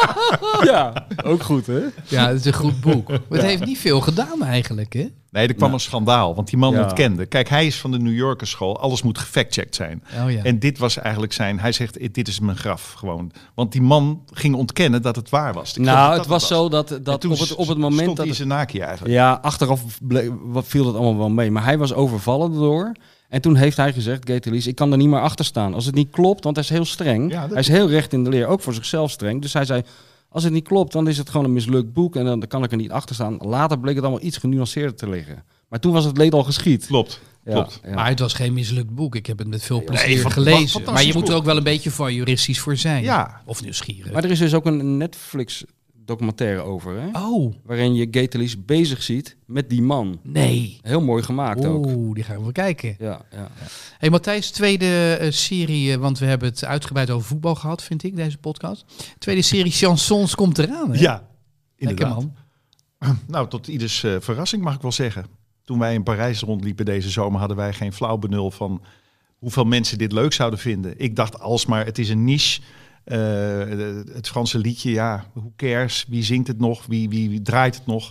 ja, 0.70 1.06
ook 1.24 1.42
goed, 1.42 1.66
hè? 1.66 1.80
Ja, 2.08 2.28
het 2.28 2.38
is 2.38 2.44
een 2.44 2.52
goed 2.52 2.80
boek. 2.80 3.08
Maar 3.08 3.18
het 3.28 3.42
heeft 3.42 3.64
niet 3.64 3.78
veel 3.78 4.00
gedaan 4.00 4.42
eigenlijk, 4.44 4.92
hè? 4.92 5.06
Nee, 5.32 5.48
er 5.48 5.54
kwam 5.54 5.72
een 5.72 5.80
schandaal, 5.80 6.34
want 6.34 6.48
die 6.48 6.58
man 6.58 6.72
Ja. 6.72 6.82
ontkende. 6.82 7.26
Kijk, 7.26 7.48
hij 7.48 7.66
is 7.66 7.80
van 7.80 7.90
de 7.90 7.98
New 7.98 8.14
Yorker 8.14 8.46
school, 8.46 8.80
alles 8.80 9.02
moet 9.02 9.18
gefactcheckt 9.18 9.74
zijn. 9.74 10.02
Oh 10.24 10.30
ja. 10.30 10.42
En 10.42 10.58
dit 10.58 10.78
was 10.78 10.98
eigenlijk 10.98 11.32
zijn, 11.32 11.60
hij 11.60 11.72
zegt, 11.72 12.14
dit 12.14 12.28
is 12.28 12.40
mijn 12.40 12.56
graf 12.56 12.92
gewoon. 12.92 13.32
Want 13.54 13.72
die 13.72 13.82
man 13.82 14.22
ging 14.30 14.54
ontkennen 14.54 15.02
dat 15.02 15.16
het 15.16 15.30
waar 15.30 15.52
was. 15.52 15.76
Ik 15.76 15.82
Nou, 15.82 16.18
het 16.18 16.26
was 16.26 16.46
zo 16.46 16.68
dat, 16.68 16.98
dat 17.02 17.20
toen 17.20 17.32
op, 17.32 17.38
het, 17.38 17.54
op 17.54 17.68
het 17.68 17.78
moment 17.78 18.10
stond 18.18 18.38
dat... 18.38 18.46
naakje 18.46 18.82
eigenlijk. 18.82 19.14
Ja, 19.14 19.38
achteraf 19.42 19.82
wat 20.42 20.66
viel 20.66 20.84
dat 20.84 20.94
allemaal 20.94 21.18
wel 21.18 21.30
mee. 21.30 21.50
Maar 21.50 21.64
hij 21.64 21.78
was 21.78 21.92
overvallen 21.94 22.52
door. 22.52 22.92
En 23.28 23.40
toen 23.40 23.56
heeft 23.56 23.76
hij 23.76 23.92
gezegd, 23.92 24.30
Gatelis, 24.30 24.66
ik 24.66 24.74
kan 24.74 24.90
er 24.92 24.96
niet 24.98 25.08
meer 25.08 25.20
achter 25.20 25.44
staan. 25.44 25.74
Als 25.74 25.86
het 25.86 25.94
niet 25.94 26.10
klopt, 26.10 26.44
want 26.44 26.56
hij 26.56 26.64
is 26.64 26.70
heel 26.70 26.84
streng. 26.84 27.32
Hij 27.32 27.60
is 27.60 27.68
heel 27.68 27.88
recht 27.88 28.12
in 28.12 28.24
de 28.24 28.30
leer, 28.30 28.46
ook 28.46 28.60
voor 28.60 28.74
zichzelf 28.74 29.10
streng. 29.10 29.42
Dus 29.42 29.52
hij 29.52 29.64
zei, 29.64 29.82
als 30.32 30.44
het 30.44 30.52
niet 30.52 30.68
klopt, 30.68 30.92
dan 30.92 31.08
is 31.08 31.18
het 31.18 31.30
gewoon 31.30 31.46
een 31.46 31.52
mislukt 31.52 31.92
boek. 31.92 32.16
En 32.16 32.24
dan, 32.24 32.46
kan 32.48 32.64
ik 32.64 32.70
er 32.70 32.76
niet 32.76 32.90
achter 32.90 33.14
staan. 33.14 33.36
Later 33.36 33.78
bleek 33.78 33.94
het 33.94 34.04
allemaal 34.04 34.22
iets 34.22 34.36
genuanceerder 34.36 34.94
te 34.94 35.08
liggen. 35.08 35.44
Maar 35.68 35.80
toen 35.80 35.92
was 35.92 36.04
het 36.04 36.16
leed 36.16 36.32
al 36.34 36.44
geschied. 36.44 36.86
Klopt, 36.86 37.20
Ja, 37.44 37.52
klopt. 37.52 37.80
ja. 37.84 37.94
Maar 37.94 38.08
het 38.08 38.18
was 38.18 38.32
geen 38.34 38.52
mislukt 38.52 38.94
boek. 38.94 39.14
Ik 39.14 39.26
heb 39.26 39.38
het 39.38 39.48
met 39.48 39.62
veel 39.62 39.84
plezier 39.84 40.30
gelezen. 40.30 40.82
Maar 40.84 41.04
je 41.04 41.12
moet 41.12 41.28
er 41.28 41.34
ook 41.34 41.44
wel 41.44 41.56
een 41.56 41.62
beetje 41.62 41.90
van 41.90 42.14
juristisch 42.14 42.60
voor 42.60 42.76
zijn. 42.76 43.02
Ja. 43.02 43.40
Of 43.44 43.62
nieuwsgierig. 43.62 44.12
Maar 44.12 44.24
er 44.24 44.30
is 44.30 44.38
dus 44.38 44.54
ook 44.54 44.66
een 44.66 44.96
Netflix 44.96 45.64
documentaire 46.04 46.60
over, 46.60 47.00
hè? 47.00 47.08
Oh, 47.12 47.54
waarin 47.64 47.94
je 47.94 48.08
Gatelis 48.10 48.64
bezig 48.64 49.02
ziet 49.02 49.36
met 49.46 49.70
die 49.70 49.82
man. 49.82 50.20
nee. 50.22 50.78
Heel 50.82 51.00
mooi 51.00 51.22
gemaakt 51.22 51.64
ook. 51.64 51.86
Oeh, 51.86 52.14
die 52.14 52.24
gaan 52.24 52.44
we 52.46 52.52
kijken. 52.52 52.96
Ja, 52.98 53.20
ja. 53.30 53.50
Hey 53.98 54.10
Matthijs, 54.10 54.50
tweede 54.50 55.14
eh, 55.20 55.30
serie, 55.30 55.92
eh, 55.92 55.98
want 55.98 56.18
we 56.18 56.26
hebben 56.26 56.48
het 56.48 56.64
uitgebreid 56.64 57.10
over 57.10 57.26
voetbal 57.26 57.54
gehad, 57.54 57.82
vind 57.82 58.02
ik, 58.02 58.16
deze 58.16 58.38
podcast. 58.38 58.84
Tweede 59.18 59.42
serie 59.42 59.72
Chansons 59.72 60.34
komt 60.34 60.58
eraan. 60.58 60.92
Hè? 60.92 61.00
Ja, 61.00 61.12
Lekker 61.76 62.06
inderdaad. 62.06 62.14
man. 62.14 62.34
Nou, 63.26 63.48
tot 63.48 63.68
ieders 63.68 64.02
eh, 64.04 64.16
verrassing 64.20 64.62
mag 64.62 64.74
ik 64.74 64.80
wel 64.82 64.92
zeggen. 64.92 65.26
Toen 65.64 65.78
wij 65.78 65.94
in 65.94 66.02
Parijs 66.02 66.40
rondliepen 66.40 66.84
deze 66.84 67.10
zomer, 67.10 67.38
hadden 67.38 67.56
wij 67.56 67.72
geen 67.72 67.92
flauw 67.92 68.16
benul 68.16 68.50
van 68.50 68.82
hoeveel 69.38 69.64
mensen 69.64 69.98
dit 69.98 70.12
leuk 70.12 70.32
zouden 70.32 70.58
vinden. 70.58 70.94
Ik 70.96 71.16
dacht 71.16 71.40
alsmaar, 71.40 71.84
het 71.84 71.98
is 71.98 72.08
een 72.08 72.24
niche. 72.24 72.60
Eh, 73.04 73.18
het 74.14 74.28
Franse 74.28 74.58
liedje, 74.58 74.90
ja, 74.90 75.24
who 75.32 75.52
cares? 75.56 76.06
Wie 76.08 76.22
zingt 76.22 76.48
het 76.48 76.58
nog? 76.58 76.86
Wie, 76.86 77.08
wie, 77.08 77.42
draait 77.42 77.74
het 77.74 77.86
nog? 77.86 78.10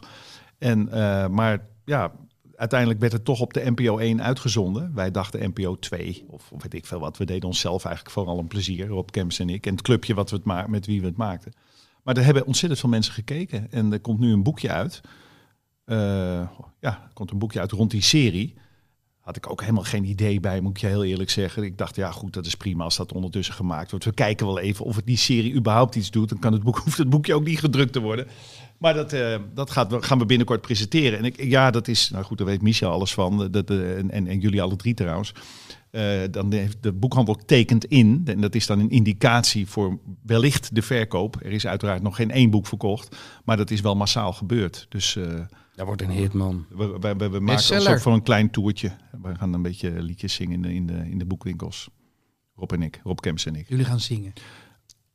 En, 0.57 0.91
eh, 0.91 1.27
maar 1.27 1.67
ja, 1.85 2.11
uiteindelijk 2.55 2.99
werd 2.99 3.11
het 3.11 3.25
toch 3.25 3.39
op 3.39 3.53
de 3.53 3.71
NPO 3.71 3.97
1 3.97 4.23
uitgezonden. 4.23 4.91
Wij 4.95 5.11
dachten 5.11 5.49
NPO 5.49 5.79
2, 5.79 6.25
of, 6.27 6.51
weet 6.57 6.73
ik 6.73 6.85
veel 6.85 6.99
wat. 6.99 7.17
We 7.17 7.25
deden 7.25 7.47
onszelf 7.47 7.85
eigenlijk 7.85 8.15
vooral 8.15 8.39
een 8.39 8.47
plezier, 8.47 8.87
Rob 8.87 9.09
Kemps 9.09 9.39
en 9.39 9.49
ik. 9.49 9.65
En 9.65 9.71
het 9.71 9.81
clubje 9.81 10.13
wat 10.13 10.29
we 10.29 10.39
het 10.43 10.67
met 10.67 10.85
wie 10.85 11.01
we 11.01 11.07
het 11.07 11.17
maakten. 11.17 11.51
Maar 12.03 12.17
er 12.17 12.23
hebben 12.23 12.45
ontzettend 12.45 12.79
veel 12.79 12.89
mensen 12.89 13.13
gekeken. 13.13 13.71
En 13.71 13.93
er 13.93 13.99
komt 13.99 14.19
nu 14.19 14.31
een 14.31 14.43
boekje 14.43 14.69
uit. 14.69 15.01
Eh, 15.85 16.47
ja, 16.79 17.09
komt 17.13 17.31
een 17.31 17.37
boekje 17.37 17.59
uit 17.59 17.71
rond 17.71 17.91
die 17.91 18.01
serie. 18.01 18.53
Had 19.21 19.35
ik 19.35 19.49
ook 19.49 19.61
helemaal 19.61 19.83
geen 19.83 20.03
idee 20.03 20.39
bij, 20.39 20.61
moet 20.61 20.71
ik 20.71 20.81
je 20.81 20.87
heel 20.87 21.03
eerlijk 21.03 21.29
zeggen. 21.29 21.63
Ik 21.63 21.77
dacht, 21.77 21.95
ja 21.95 22.11
goed, 22.11 22.33
dat 22.33 22.45
is 22.45 22.55
prima 22.55 22.83
als 22.83 22.97
dat 22.97 23.13
ondertussen 23.13 23.53
gemaakt 23.53 23.89
wordt. 23.91 24.05
We 24.05 24.13
kijken 24.13 24.45
wel 24.45 24.59
even 24.59 24.85
of 24.85 24.95
het 24.95 25.05
die 25.05 25.17
serie 25.17 25.53
überhaupt 25.53 25.95
iets 25.95 26.11
doet. 26.11 26.29
Dan 26.29 26.39
kan 26.39 26.53
het 26.53 26.63
boek, 26.63 26.77
hoeft 26.83 26.97
het 26.97 27.09
boekje 27.09 27.33
ook 27.33 27.45
niet 27.45 27.59
gedrukt 27.59 27.93
te 27.93 27.99
worden. 27.99 28.27
Maar 28.77 28.93
dat, 28.93 29.13
eh, 29.13 29.35
dat 29.53 29.71
gaat, 29.71 30.05
gaan 30.05 30.19
we 30.19 30.25
binnenkort 30.25 30.61
presenteren. 30.61 31.19
En 31.19 31.25
ik, 31.25 31.43
ja, 31.43 31.71
dat 31.71 31.87
is, 31.87 32.09
nou 32.09 32.23
goed, 32.23 32.37
daar 32.37 32.47
weet 32.47 32.61
Michel 32.61 32.91
alles 32.91 33.13
van. 33.13 33.51
Dat, 33.51 33.69
eh, 33.69 33.97
en, 33.97 34.27
en, 34.27 34.39
jullie 34.39 34.61
alle 34.61 34.75
drie 34.75 34.93
trouwens. 34.93 35.33
Eh, 35.91 36.03
dan 36.31 36.53
heeft 36.53 36.77
de 36.83 36.91
boekhandel 36.91 37.35
tekent 37.45 37.85
in. 37.85 38.21
En 38.25 38.41
dat 38.41 38.55
is 38.55 38.65
dan 38.65 38.79
een 38.79 38.89
indicatie 38.89 39.67
voor 39.67 39.99
wellicht 40.23 40.75
de 40.75 40.81
verkoop. 40.81 41.35
Er 41.43 41.51
is 41.51 41.67
uiteraard 41.67 42.01
nog 42.01 42.15
geen 42.15 42.31
één 42.31 42.49
boek 42.49 42.67
verkocht. 42.67 43.15
Maar 43.45 43.57
dat 43.57 43.71
is 43.71 43.81
wel 43.81 43.95
massaal 43.95 44.33
gebeurd. 44.33 44.85
Dus 44.89 45.17
Dat 45.81 45.89
wordt 45.89 46.11
een 46.11 46.17
hit, 46.17 46.33
man. 46.33 46.65
we, 46.69 46.85
we, 46.99 46.99
we, 46.99 47.15
we 47.15 47.29
maken 47.29 47.45
Bestseller. 47.45 47.91
ook 47.91 47.99
voor 47.99 48.13
een 48.13 48.23
klein 48.23 48.49
toertje. 48.49 48.91
We 49.21 49.35
gaan 49.35 49.53
een 49.53 49.61
beetje 49.61 50.01
liedjes 50.01 50.33
zingen 50.33 50.53
in 50.53 50.61
de, 50.61 50.73
in 50.73 50.87
de, 50.87 51.09
in 51.09 51.17
de 51.17 51.25
boekwinkels. 51.25 51.89
Rob 52.55 52.71
en 52.71 52.81
ik, 52.81 52.99
Rob 53.03 53.19
Kemps 53.19 53.45
en 53.45 53.55
ik. 53.55 53.69
Jullie 53.69 53.85
gaan 53.85 53.99
zingen. 53.99 54.33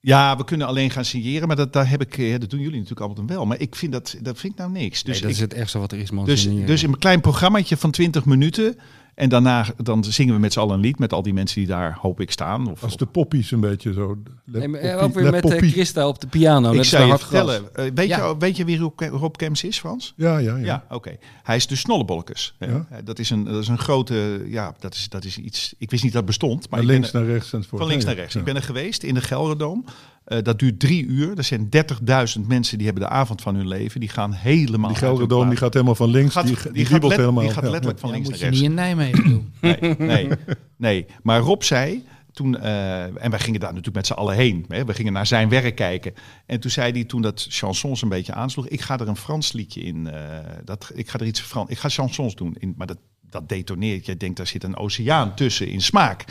Ja, 0.01 0.37
we 0.37 0.45
kunnen 0.45 0.67
alleen 0.67 0.91
gaan 0.91 1.05
signeren, 1.05 1.47
maar 1.47 1.57
dat, 1.57 1.73
daar 1.73 1.89
heb 1.89 2.01
ik, 2.01 2.19
eh, 2.19 2.39
dat 2.39 2.51
doen 2.51 2.61
jullie 2.61 2.79
natuurlijk 2.79 3.09
altijd 3.09 3.29
wel. 3.29 3.47
Maar 3.47 3.61
ik 3.61 3.75
vind 3.75 3.93
dat, 3.93 4.17
dat 4.23 4.39
vind 4.39 4.53
ik 4.53 4.59
nou 4.59 4.71
niks. 4.71 5.03
Dus 5.03 5.21
dat 5.21 5.31
ik, 5.31 5.35
is 5.37 5.41
het 5.41 5.55
ergste 5.55 5.79
wat 5.79 5.93
er 5.93 5.99
is, 5.99 6.11
man. 6.11 6.25
dus, 6.25 6.43
Zingen. 6.43 6.67
dus 6.67 6.83
in 6.83 6.89
een 6.89 6.99
klein 6.99 7.21
programmaatje 7.21 7.77
van 7.77 7.91
20 7.91 8.25
minuten 8.25 8.79
En 9.17 9.29
daarna 9.29 9.67
dan 9.83 10.05
zingen 10.05 10.35
we 10.35 10.41
met 10.41 10.53
z'n 10.53 10.59
allen 10.59 10.75
een 10.75 10.81
lied 10.81 10.99
met 10.99 11.13
al 11.13 11.23
die 11.23 11.33
mensen 11.35 11.59
die 11.59 11.67
daar, 11.69 11.99
hoop 12.01 12.21
ik, 12.21 12.31
staan. 12.31 12.71
Of, 12.71 12.83
Als 12.83 12.97
de 12.97 13.07
poppies 13.07 13.51
een 13.51 13.61
beetje 13.61 13.93
zo. 13.93 14.17
Le 14.45 14.61
En, 14.61 14.71
poppie- 14.71 14.89
eh, 14.89 15.03
ook 15.03 15.15
weer 15.15 15.25
le 15.25 15.31
met 15.31 15.45
eh, 15.45 15.51
poppie. 15.51 15.71
Christa 15.71 16.09
op 16.09 16.21
de 16.21 16.27
piano. 16.27 16.73
ik 16.73 16.85
zou 16.85 17.03
zo 17.03 17.09
je 17.13 17.19
vertellen, 17.19 17.75
eh, 17.75 17.85
weet, 17.95 18.09
Ja. 18.09 18.27
je, 18.29 18.37
weet 18.39 18.57
je 18.57 18.65
wie 18.65 18.79
Rob, 18.79 19.01
Rob 19.01 19.35
Kems 19.37 19.65
is, 19.65 19.79
Frans? 19.79 20.13
Ja, 20.17 20.39
ja, 20.39 20.57
ja. 20.57 20.65
Ja, 20.65 20.85
oké. 20.91 21.17
Hij 21.43 21.57
is 21.57 21.67
de 21.67 21.77
Snollebolkes. 21.77 22.55
hè. 22.59 22.67
Ja. 22.67 22.87
Eh, 22.91 22.99
Dat, 23.05 23.19
is 23.19 23.31
een, 23.31 23.45
dat 23.45 23.63
is 23.63 23.69
een 23.69 23.79
grote, 23.79 24.45
ja, 24.47 24.75
dat 24.79 24.95
is, 24.95 25.09
dat 25.09 25.25
is 25.25 25.39
iets, 25.39 25.75
ik 25.79 25.91
wist 25.91 26.03
niet 26.03 26.13
dat 26.13 26.21
het 26.23 26.31
bestond. 26.31 26.61
Maar 26.61 26.69
Van 26.69 26.79
ik 26.81 26.87
ben 26.87 26.95
links 26.97 27.13
naar 27.13 27.25
rechts 27.25 27.53
enzovoort. 27.53 27.81
van 27.81 27.91
links 27.91 28.05
naar 28.05 28.15
rechts. 28.15 28.33
ja. 28.33 28.39
Ik 28.41 28.47
ben 28.47 28.57
er 28.57 28.63
geweest 28.63 29.03
in 29.03 29.15
de 29.15 29.21
Gelderdoom. 29.21 29.85
Eh, 30.27 30.43
dat 30.43 30.59
duurt 30.59 30.81
drie 30.81 31.05
uur. 31.07 31.39
Er 31.39 31.45
zijn 31.45 31.69
30.000 31.69 32.47
mensen 32.47 32.77
die 32.79 32.87
hebben 32.87 33.05
de 33.05 33.11
avond 33.11 33.43
van 33.43 33.55
hun 33.55 33.69
leven. 33.69 34.01
Die 34.01 34.09
gaan 34.09 34.33
helemaal 34.33 34.89
Die 34.91 34.99
Gelderdoom 34.99 35.49
die 35.49 35.59
gaat 35.59 35.73
helemaal 35.73 35.95
van 35.95 36.11
links. 36.11 36.33
Gaat- 36.35 36.47
die, 36.47 36.57
die 36.63 36.73
die, 36.73 36.87
gaat 36.87 37.03
let- 37.03 37.17
helemaal. 37.19 37.43
die 37.45 37.53
gaat 37.53 37.63
letterlijk 37.65 37.95
ja. 38.01 38.01
van 38.01 38.09
Ja, 38.09 38.15
links 38.15 38.31
moet 38.31 38.41
naar 38.41 38.51
je 38.53 38.57
rechts. 38.59 38.61
niet 38.61 38.71
in 38.71 38.75
Nijmegen 38.97 39.29
doen. 39.31 39.53
Nee, 39.81 39.95
nee, 39.99 40.29
nee. 40.77 41.07
Maar 41.23 41.41
Rob 41.41 41.63
zei 41.63 42.05
toen, 42.33 42.59
eh, 42.59 43.03
en 43.25 43.31
wij 43.31 43.39
gingen 43.39 43.61
daar 43.61 43.69
natuurlijk 43.69 43.97
met 43.97 44.07
z'n 44.07 44.13
allen 44.13 44.35
heen. 44.35 44.65
Hè, 44.69 44.85
we 44.85 44.95
gingen 44.95 45.13
naar 45.13 45.27
zijn 45.27 45.49
werk 45.49 45.75
kijken. 45.77 46.13
En 46.47 46.61
toen 46.61 46.71
zei 46.71 46.93
hij, 46.93 47.05
toen 47.05 47.23
dat 47.23 47.47
chansons 47.49 48.03
een 48.03 48.09
beetje 48.09 48.33
aansloeg, 48.33 48.69
ik 48.69 48.81
ga 48.81 48.99
er 48.99 49.09
een 49.09 49.17
Frans 49.17 49.53
liedje 49.53 49.81
in. 49.81 50.07
eh, 50.11 50.21
dat, 50.65 50.91
ik 50.95 51.09
ga 51.11 51.19
er 51.19 51.27
iets 51.27 51.41
Frans, 51.41 51.71
ik 51.71 51.79
ga 51.79 51.89
chansons 51.89 52.35
doen. 52.35 52.57
In, 52.59 52.75
maar 52.77 52.87
dat, 52.87 52.99
dat 53.31 53.49
detoneert. 53.49 54.07
Je 54.07 54.17
denkt, 54.17 54.37
daar 54.37 54.47
zit 54.47 54.65
een 54.65 54.77
oceaan 54.77 55.35
tussen 55.35 55.69
in 55.69 55.81
smaak. 55.81 56.25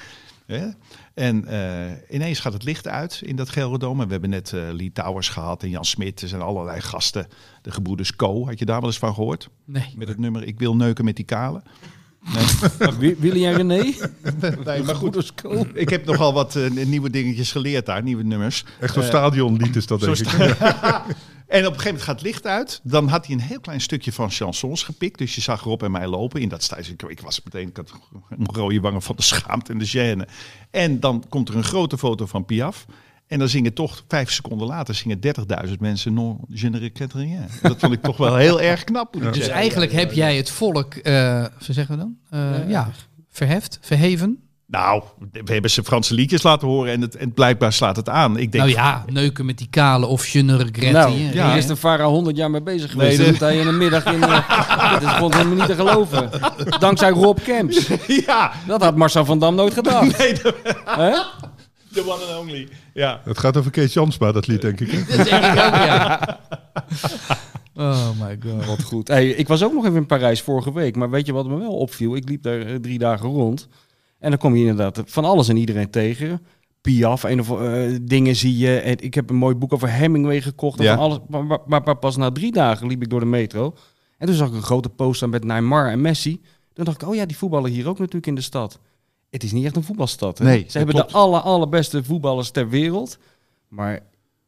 Hè? 0.46 0.68
En 1.14 1.46
eh, 1.46 2.16
ineens 2.16 2.39
gaat 2.39 2.54
het 2.54 2.64
licht 2.64 2.88
uit 2.88 3.22
in 3.24 3.36
dat 3.36 3.50
Gelredome. 3.50 4.02
En 4.02 4.06
we 4.08 4.12
hebben 4.12 4.30
net 4.30 4.54
eh 4.54 4.62
Lee 4.72 4.91
Towers 4.91 5.30
gehad 5.30 5.64
en 5.64 5.70
Jan 5.70 5.86
Smit. 5.86 6.22
Er 6.22 6.28
zijn 6.28 6.41
allerlei 6.41 6.82
gasten. 6.82 7.28
De 7.62 7.72
gebroeders 7.72 8.16
Co. 8.16 8.46
Had 8.46 8.60
je 8.60 8.66
daar 8.66 8.80
wel 8.80 8.89
eens 8.89 8.98
van 8.98 9.14
gehoord? 9.14 9.50
Nee. 9.66 9.93
Met 9.96 10.08
het 10.08 10.18
nummer 10.18 10.43
Ik 10.43 10.60
wil 10.60 10.76
neuken 10.76 11.06
met 11.06 11.16
die 11.16 11.26
kale. 11.26 11.62
Wi- 13.00 13.16
Willy 13.20 13.46
en 13.46 13.54
René? 13.56 13.84
Nee, 14.66 14.84
maar 14.84 14.96
goed. 14.96 15.34
Ik 15.74 15.89
heb 15.89 16.06
nogal 16.06 16.34
wat 16.34 16.56
eh, 16.56 16.70
nieuwe 16.86 17.10
dingetjes 17.10 17.52
geleerd 17.52 17.86
daar, 17.86 18.04
nieuwe 18.04 18.24
nummers. 18.24 18.66
Echt 18.80 18.93
zo'n 18.93 19.04
stadionlied 19.04 19.76
is 19.76 19.88
dat, 19.88 20.00
denk 20.00 20.18
ik. 20.18 20.28
En 21.48 21.60
op 21.60 21.74
een 21.74 21.80
gegeven 21.80 21.86
moment 21.86 22.02
gaat 22.04 22.16
het 22.16 22.26
licht 22.26 22.46
uit. 22.46 22.80
Dan 22.84 23.08
had 23.08 23.26
hij 23.26 23.36
een 23.36 23.41
heel 23.41 23.60
klein 23.60 23.82
stukje 23.82 24.12
van 24.12 24.32
chansons 24.32 24.84
gepikt. 24.84 25.18
Dus 25.18 25.36
je 25.36 25.41
zag 25.41 25.64
Rob 25.64 25.84
en 25.84 25.91
mij 25.91 26.08
lopen 26.08 26.41
in 26.41 26.50
dat 26.50 26.64
stijl. 26.64 26.84
Ik, 26.89 27.02
ik 27.04 27.20
was 27.20 27.41
meteen, 27.43 27.68
ik 27.68 27.78
had 27.78 27.91
een 28.30 28.46
rode 28.52 28.80
wangen 28.80 29.02
van 29.02 29.16
de 29.16 29.22
schaamte 29.22 29.72
en 29.72 29.78
de 29.78 29.88
gêne. 29.88 30.30
En 30.72 31.00
dan 31.00 31.24
komt 31.30 31.50
er 31.50 31.56
een 31.56 31.64
grote 31.64 31.98
foto 31.98 32.26
van 32.26 32.46
Piaf. 32.46 32.86
En 33.28 33.39
dan 33.39 33.50
zingen 33.50 33.74
toch 33.74 34.04
vijf 34.08 34.32
seconden 34.32 34.68
later 34.68 34.96
zingen 34.96 35.20
30.000 35.68 35.72
mensen 35.80 36.14
non 36.14 36.39
je 36.50 36.70
ne 36.70 36.78
regrette 36.78 37.18
rien. 37.18 37.48
Dat 37.62 37.80
vond 37.80 37.93
ik 37.93 38.02
toch 38.02 38.18
wel 38.18 38.36
heel 38.36 38.62
erg 38.62 38.84
knap. 38.84 39.18
Dus 39.34 39.48
eigenlijk 39.48 39.91
heb 39.91 40.12
jij 40.12 40.38
het 40.38 40.50
volk, 40.50 40.93
eh 40.93 41.41
wat 41.41 41.52
zeggen 41.60 41.98
we 41.98 42.02
dan? 42.02 42.18
Eh, 42.30 42.70
ja, 42.70 42.91
verheft, 43.30 43.78
verheven. 43.82 44.45
Nou, 44.68 45.03
we 45.32 45.53
hebben 45.53 45.72
ze 45.72 45.84
Franse 45.84 46.13
liedjes 46.13 46.43
laten 46.43 46.68
horen 46.68 46.91
en, 46.93 47.01
het, 47.01 47.16
en 47.16 47.34
blijkbaal 47.34 47.72
slaat 47.72 47.95
het 47.95 48.09
aan. 48.09 48.38
Ik 48.38 48.51
denk, 48.51 48.63
Nou 48.63 48.76
ja, 48.76 49.03
neuken 49.11 49.45
met 49.45 49.57
die 49.57 49.68
kale 49.70 50.05
of 50.05 50.28
je 50.28 50.41
ne 50.41 50.57
regrette. 50.57 50.91
Nou, 50.91 51.18
hè? 51.20 51.32
ja. 51.34 51.47
hier 51.47 51.57
is 51.57 51.66
de 51.66 51.76
Vara 51.76 52.05
100 52.05 52.38
jaar 52.38 52.51
mee 52.51 52.61
bezig 52.61 52.91
geweest. 52.91 53.18
Nee, 53.18 53.28
dat 53.32 53.39
de- 53.39 53.45
hij 53.45 53.57
in 53.57 53.68
een 53.68 53.78
middag 53.78 54.05
in... 54.05 54.24
eh, 54.24 54.91
dat 54.93 55.01
is 55.01 55.09
gewoon 55.16 55.34
helemaal 55.34 55.55
niet 55.55 55.66
te 55.66 55.76
geloven. 55.76 56.30
Dankzij 56.80 57.09
Rob 57.09 57.38
Kemps. 57.43 57.88
ja, 58.28 58.51
Dat 58.68 58.82
had 58.82 58.95
Marcel 58.95 59.26
van 59.26 59.39
Dam 59.39 59.55
nooit 59.55 59.74
gedacht. 59.74 60.18
nee, 60.18 60.34
de, 60.34 60.55
Hè? 60.86 61.11
the 61.93 62.01
one 62.01 62.24
and 62.26 62.39
only. 62.39 62.68
Ja. 62.93 63.22
Het 63.24 63.39
gaat 63.39 63.57
over 63.57 63.72
Kees 63.72 63.93
Jansma, 63.93 64.32
dat 64.32 64.47
lied, 64.47 64.61
denk 64.61 64.80
ik. 64.80 64.91
hè? 64.91 64.99
Dat 65.18 65.26
denk 65.26 65.43
ik 65.43 65.49
ook, 65.66 65.76
ja. 65.76 66.39
Oh 67.76 68.09
my 68.22 68.38
god. 68.45 68.66
Wat 68.66 68.84
goed. 68.84 69.07
Hey, 69.07 69.30
ik 69.30 69.47
was 69.47 69.63
ook 69.63 69.74
nog 69.74 69.84
even 69.86 69.97
in 69.97 70.05
Parijs 70.05 70.41
vorige 70.41 70.74
week. 70.74 70.95
Maar 70.95 71.09
weet 71.09 71.26
je 71.26 71.34
wat 71.34 71.47
me 71.47 71.57
wel 71.57 71.78
opviel? 71.78 72.16
Ik 72.16 72.30
liep 72.30 72.43
daar 72.43 72.59
eh, 72.61 72.76
drie 72.76 72.99
dagen 72.99 73.30
rond. 73.30 73.68
En 74.26 74.32
dan 74.32 74.40
kom 74.40 74.56
je 74.56 74.60
inderdaad 74.66 75.02
van 75.06 75.26
alles 75.26 75.48
en 75.48 75.58
iedereen 75.58 75.90
tegen. 75.90 76.46
Piaf, 76.82 77.24
een 77.24 77.40
of 77.40 77.62
eh, 77.62 77.98
dingen 78.02 78.36
zie 78.36 78.58
je. 78.58 78.78
En 78.80 78.98
ik 79.04 79.14
heb 79.14 79.30
een 79.30 79.36
mooi 79.36 79.56
boek 79.56 79.74
over 79.74 79.92
Hemingway 79.92 80.42
gekocht. 80.42 80.80
En 80.80 80.86
Ja. 80.86 80.96
van 80.96 81.04
alles, 81.04 81.18
maar, 81.28 81.46
maar- 81.46 81.60
maar- 81.66 81.82
maar 81.84 81.98
pas 81.98 82.18
na 82.18 82.32
drie 82.32 82.52
dagen 82.52 82.88
liep 82.88 83.02
ik 83.02 83.10
door 83.10 83.20
de 83.20 83.26
metro. 83.26 83.76
En 84.18 84.28
toen 84.28 84.36
zag 84.36 84.48
ik 84.48 84.54
een 84.54 84.62
grote 84.62 84.90
poster 84.90 85.30
met 85.30 85.44
Neymar 85.44 85.90
en 85.90 86.02
Messi. 86.02 86.42
Dan 86.74 86.86
dacht 86.86 87.02
ik, 87.02 87.08
oh 87.08 87.16
ja, 87.16 87.26
die 87.26 87.38
voetballen 87.38 87.72
hier 87.72 87.88
ook 87.88 87.98
natuurlijk 88.00 88.28
in 88.28 88.36
de 88.36 88.42
stad. 88.42 88.80
Het 89.30 89.44
is 89.44 89.52
niet 89.52 89.66
echt 89.66 89.76
een 89.76 89.84
voetbalstad. 89.84 90.38
Hè? 90.38 90.46
Nee, 90.46 90.66
Ze 90.68 90.78
hebben 90.78 90.96
klopt. 90.96 91.12
de 91.12 91.18
aller, 91.18 91.40
allerbeste 91.40 92.04
voetballers 92.04 92.50
ter 92.52 92.70
wereld. 92.70 93.18
Maar 93.68 94.00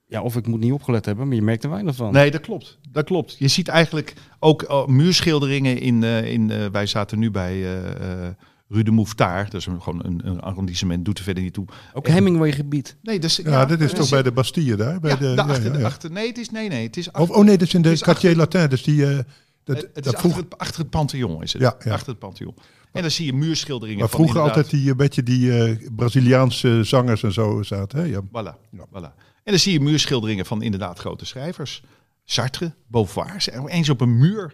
ja, 0.07 0.21
of 0.21 0.35
ik 0.35 0.47
moet 0.47 0.59
niet 0.59 0.71
opgelet 0.73 1.05
hebben, 1.05 1.27
maar 1.27 1.35
je 1.35 1.41
merkt 1.41 1.63
er 1.63 1.69
weinig 1.69 1.95
van. 1.95 2.11
Nee, 2.13 2.31
dat 2.31 2.41
klopt. 2.41 2.77
Dat 2.91 3.05
klopt. 3.05 3.35
Je 3.37 3.47
ziet 3.47 3.67
eigenlijk 3.67 4.13
ook 4.39 4.61
eh, 4.63 4.85
muurschilderingen 4.87 5.79
in... 5.79 6.03
eh, 6.03 6.31
in 6.33 6.51
eh, 6.51 6.65
wij 6.71 6.85
zaten 6.85 7.19
nu 7.19 7.31
bij 7.31 7.63
Rue 8.69 8.83
de 8.83 8.91
Mouffetard. 8.91 9.51
Dat 9.51 9.59
is 9.61 9.65
een, 9.67 9.81
gewoon 9.81 10.05
een, 10.05 10.27
een 10.27 10.39
arrondissement, 10.39 11.05
doet 11.05 11.17
er 11.17 11.23
verder 11.23 11.43
niet 11.43 11.53
toe. 11.53 11.65
Ook 11.93 12.07
Hemingway 12.07 12.51
gebied. 12.51 12.95
Nee, 13.01 13.19
dus, 13.19 13.35
Ja, 13.35 13.65
dit 13.65 13.81
is 13.81 13.87
dat 13.87 13.99
toch 13.99 14.09
bij 14.09 14.23
de 14.23 14.31
Bastille 14.31 14.75
daar? 14.75 14.99
Bij 14.99 15.11
ja, 15.11 15.17
de, 15.17 15.33
daarachter, 15.33 15.55
ja, 15.55 15.59
ja, 15.61 15.73
ja. 15.73 15.79
daarachter. 15.79 16.11
Nee, 16.11 16.27
het 16.27 16.37
is, 16.37 16.49
nee, 16.49 16.69
nee, 16.69 16.85
het 16.85 16.97
is 16.97 17.07
Of, 17.07 17.13
achter, 17.13 17.35
oh 17.35 17.43
nee, 17.43 17.57
dat 17.57 17.67
is 17.67 17.73
in 17.73 17.81
de 17.81 17.91
is 17.91 18.01
Quartier 18.01 18.35
Latin. 18.35 18.69
Dus 18.69 18.83
die, 18.83 19.05
eh, 19.05 19.17
dat, 19.63 19.75
het 19.75 19.85
is 19.85 19.91
dat 19.93 20.05
achter, 20.15 20.19
vroeg, 20.19 20.35
het, 20.35 20.57
achter 20.57 20.79
het 20.79 20.89
Pantheon 20.89 21.43
is 21.43 21.53
het. 21.53 21.61
Ja, 21.61 21.75
ja. 21.83 21.91
Achter 21.91 22.09
het 22.09 22.19
Pantheon. 22.19 22.55
En 22.91 23.01
dan 23.01 23.11
zie 23.11 23.25
je 23.25 23.33
muurschilderingen 23.33 23.99
maar 23.99 24.09
vroeger 24.09 24.35
inderdaad- 24.35 24.57
altijd 24.57 24.81
die, 24.81 24.91
een 24.91 24.97
beetje 24.97 25.23
die 25.23 25.63
eh, 25.63 25.89
Braziliaanse 25.95 26.83
zangers 26.83 27.23
en 27.23 27.33
zo 27.33 27.63
zaten. 27.63 27.99
Hè? 27.99 28.05
Ja. 28.05 28.21
Voilà, 28.21 28.77
voilà. 28.87 29.13
En 29.43 29.53
dan 29.53 29.59
zie 29.59 29.73
je 29.73 29.79
muurschilderingen 29.79 30.45
van 30.45 30.61
inderdaad 30.61 30.99
grote 30.99 31.25
schrijvers. 31.25 31.83
Sartre, 32.23 32.73
Beauvoir, 32.87 33.47
eens 33.65 33.89
op 33.89 34.01
een 34.01 34.17
muur. 34.17 34.53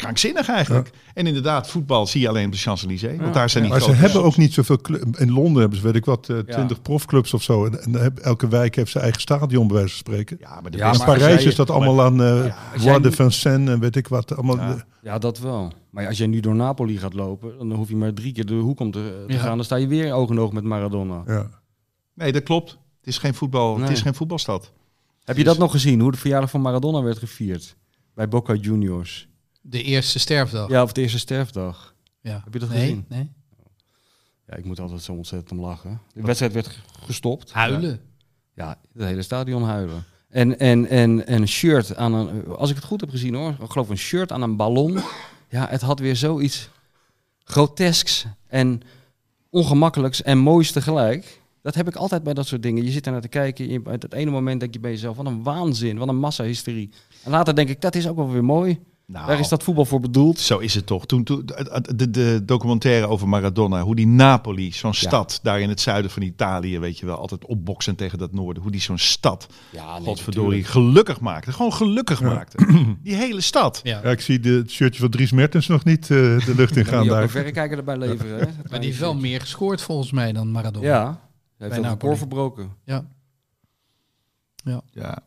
Krankzinnig 0.00 0.48
eigenlijk. 0.48 0.90
En 1.14 1.26
inderdaad, 1.26 1.68
voetbal 1.68 2.06
zie 2.06 2.20
je 2.20 2.28
alleen 2.28 2.46
op 2.46 2.52
de 2.52 2.58
Champs-Élysées. 2.58 3.18
Want 3.18 3.34
daar 3.34 3.50
zijn 3.50 3.62
die 3.64 3.72
Maar 3.72 3.82
ze 3.82 3.92
hebben 3.92 4.22
ook 4.22 4.36
niet 4.36 4.52
zoveel 4.52 4.78
In 5.18 5.30
Londen 5.32 5.60
hebben 5.60 5.78
ze, 5.78 5.84
weet 5.84 5.94
ik 5.96 6.04
wat, 6.04 6.28
eh, 6.28 6.36
Ja. 6.36 6.42
20 6.54 6.82
profclubs 6.82 7.34
of 7.34 7.42
zo. 7.42 7.64
En, 7.64 7.82
en 7.82 7.92
dan 7.92 8.02
heb- 8.02 8.18
elke 8.18 8.48
wijk 8.48 8.74
heeft 8.76 8.90
zijn 8.90 9.02
eigen 9.04 9.20
stadion, 9.20 9.66
bij 9.66 9.76
wijze 9.76 9.90
van 9.90 9.98
spreken. 9.98 10.36
Ja, 10.40 10.60
maar 10.60 10.70
de 10.70 10.76
Ja, 10.78 10.92
in 10.92 10.98
Parijs 10.98 11.44
is 11.44 11.54
dat 11.54 11.70
allemaal 11.70 12.02
aan 12.02 12.22
eh 12.22 12.42
als 12.72 12.84
Bois 12.84 12.96
de 12.96 13.08
niet- 13.08 13.14
Vincennes 13.14 13.74
en 13.74 13.80
weet 13.80 13.96
ik 13.96 14.08
wat. 14.08 14.34
Allemaal, 14.36 14.56
Ja. 14.56 14.84
Ja, 15.02 15.18
dat 15.18 15.38
wel. 15.38 15.72
Maar 15.90 16.06
als 16.06 16.18
jij 16.18 16.26
nu 16.26 16.40
door 16.40 16.54
Napoli 16.54 16.98
gaat 16.98 17.14
lopen, 17.14 17.58
dan 17.58 17.72
hoef 17.72 17.88
je 17.88 17.96
maar 17.96 18.12
drie 18.14 18.32
keer 18.32 18.46
de 18.46 18.54
hoek 18.54 18.80
om 18.80 18.90
te, 18.90 19.24
te 19.26 19.32
Ja. 19.32 19.38
gaan. 19.38 19.56
Dan 19.56 19.64
sta 19.64 19.76
je 19.76 19.86
weer 19.86 20.12
oog 20.12 20.30
in 20.30 20.38
oog 20.38 20.52
met 20.52 20.64
Maradona. 20.64 21.22
ja. 21.26 21.48
Nee, 22.14 22.32
dat 22.32 22.42
klopt. 22.42 22.70
Het 22.70 23.06
is 23.08 23.18
geen, 23.18 23.34
voetbal, 23.34 23.78
het 23.78 23.90
is 23.90 24.00
geen 24.00 24.14
voetbalstad. 24.14 24.72
Heb 25.24 25.36
je 25.36 25.44
dat 25.44 25.58
nog 25.58 25.70
gezien, 25.70 26.00
hoe 26.00 26.10
de 26.12 26.18
verjaardag 26.18 26.50
van 26.50 26.60
Maradona 26.60 27.02
werd 27.02 27.18
gevierd? 27.18 27.76
Bij 28.14 28.28
Boca 28.28 28.54
Juniors. 28.54 29.28
De 29.60 29.82
eerste 29.82 30.18
sterfdag. 30.18 30.68
Ja, 30.68 30.82
of 30.82 30.92
de 30.92 31.00
eerste 31.00 31.18
sterfdag. 31.18 31.94
Ja. 32.20 32.40
Heb 32.44 32.52
je 32.52 32.58
dat 32.58 32.68
nee, 32.68 32.80
gezien? 32.80 33.04
Nee. 33.08 33.32
Ja, 34.46 34.56
ik 34.56 34.64
moet 34.64 34.80
altijd 34.80 35.02
zo 35.02 35.12
ontzettend 35.12 35.50
om 35.52 35.60
lachen. 35.60 36.00
De 36.12 36.22
wedstrijd 36.22 36.52
werd 36.52 36.78
gestopt. 37.00 37.52
Huilen. 37.52 38.00
Ja, 38.54 38.78
het 38.92 39.04
hele 39.04 39.22
stadion 39.22 39.62
huilen. 39.62 40.04
En, 40.28 40.58
en, 40.58 40.86
en, 40.86 41.26
en 41.26 41.40
een 41.40 41.48
shirt 41.48 41.96
aan 41.96 42.14
een, 42.14 42.46
als 42.46 42.70
ik 42.70 42.76
het 42.76 42.84
goed 42.84 43.00
heb 43.00 43.10
gezien 43.10 43.34
hoor, 43.34 43.56
ik 43.60 43.70
geloof 43.70 43.88
een 43.88 43.98
shirt 43.98 44.32
aan 44.32 44.42
een 44.42 44.56
ballon. 44.56 44.98
Ja, 45.48 45.66
het 45.68 45.80
had 45.80 45.98
weer 45.98 46.16
zoiets 46.16 46.68
grotesks 47.44 48.26
en 48.46 48.82
ongemakkelijks 49.50 50.22
en 50.22 50.38
moois 50.38 50.72
tegelijk. 50.72 51.40
Dat 51.62 51.74
heb 51.74 51.88
ik 51.88 51.96
altijd 51.96 52.22
bij 52.22 52.34
dat 52.34 52.46
soort 52.46 52.62
dingen. 52.62 52.84
Je 52.84 52.90
zit 52.90 53.06
er 53.06 53.12
naar 53.12 53.20
te 53.20 53.28
kijken. 53.28 53.68
Je, 53.68 53.80
het 53.84 54.12
ene 54.12 54.30
moment 54.30 54.60
denk 54.60 54.74
je 54.74 54.80
bij 54.80 54.90
jezelf, 54.90 55.16
wat 55.16 55.26
een 55.26 55.42
waanzin, 55.42 55.98
wat 55.98 56.08
een 56.08 56.16
massahysterie. 56.16 56.90
En 57.24 57.30
later 57.30 57.54
denk 57.54 57.68
ik, 57.68 57.80
dat 57.80 57.94
is 57.94 58.08
ook 58.08 58.16
wel 58.16 58.30
weer 58.30 58.44
mooi. 58.44 58.80
Nou, 59.12 59.26
Daar 59.26 59.38
is 59.38 59.48
dat 59.48 59.62
voetbal 59.62 59.84
voor 59.84 60.00
bedoeld. 60.00 60.38
Zo 60.38 60.58
is 60.58 60.74
het 60.74 60.86
toch. 60.86 61.06
Toen, 61.06 61.24
toen 61.24 61.42
de, 61.94 62.10
de, 62.10 62.42
documentaire 62.44 63.06
over 63.06 63.28
Maradona, 63.28 63.82
hoe 63.82 63.96
die 63.96 64.06
Napoli, 64.06 64.72
zo'n 64.72 64.94
stad 64.94 65.40
daar 65.42 65.60
in 65.60 65.68
het 65.68 65.80
zuiden 65.80 66.10
van 66.10 66.22
Italië, 66.22 66.78
weet 66.78 66.98
je 66.98 67.06
wel, 67.06 67.16
altijd 67.16 67.44
opboksen 67.44 67.96
tegen 67.96 68.18
dat 68.18 68.32
noorden, 68.32 68.62
hoe 68.62 68.72
die 68.72 68.80
zo'n 68.80 68.98
stad, 68.98 69.46
Ja, 69.70 69.96
nee, 69.96 70.06
godverdorie, 70.06 70.64
gelukkig 70.64 71.20
maakte. 71.20 71.52
Gewoon 71.52 71.72
gelukkig 71.72 72.22
maakte. 72.22 72.58
Die 73.02 73.14
hele 73.14 73.40
stad. 73.40 73.80
Ja. 73.82 74.00
Ja, 74.02 74.10
ik 74.10 74.20
zie 74.20 74.40
de, 74.40 74.50
het 74.50 74.70
shirtje 74.70 75.00
van 75.00 75.10
Dries 75.10 75.32
Mertens 75.32 75.66
nog 75.66 75.84
niet 75.84 76.02
eh, 76.02 76.08
de 76.08 76.52
lucht 76.56 76.76
in 76.76 76.84
gaan 76.90 76.98
ook 76.98 77.04
een 77.04 77.10
daar. 77.10 77.28
verrekijker 77.28 77.78
erbij 77.78 77.96
leveren. 77.96 78.38
Hè? 78.38 78.46
Maar 78.70 78.78
die 78.80 78.88
heeft 78.88 79.00
wel 79.00 79.14
meer 79.14 79.40
gescoord 79.40 79.80
volgens 79.82 80.10
mij 80.12 80.32
dan 80.32 80.50
Maradona. 80.50 80.86
Ja, 80.86 81.04
hij 81.04 81.14
heeft 81.58 81.70
ook 81.70 81.76
een 81.76 81.82
Napoli. 81.82 82.12
record 82.12 82.18
verbroken. 82.18 82.70
Ja. 82.84 83.04
Ja. 84.92 85.22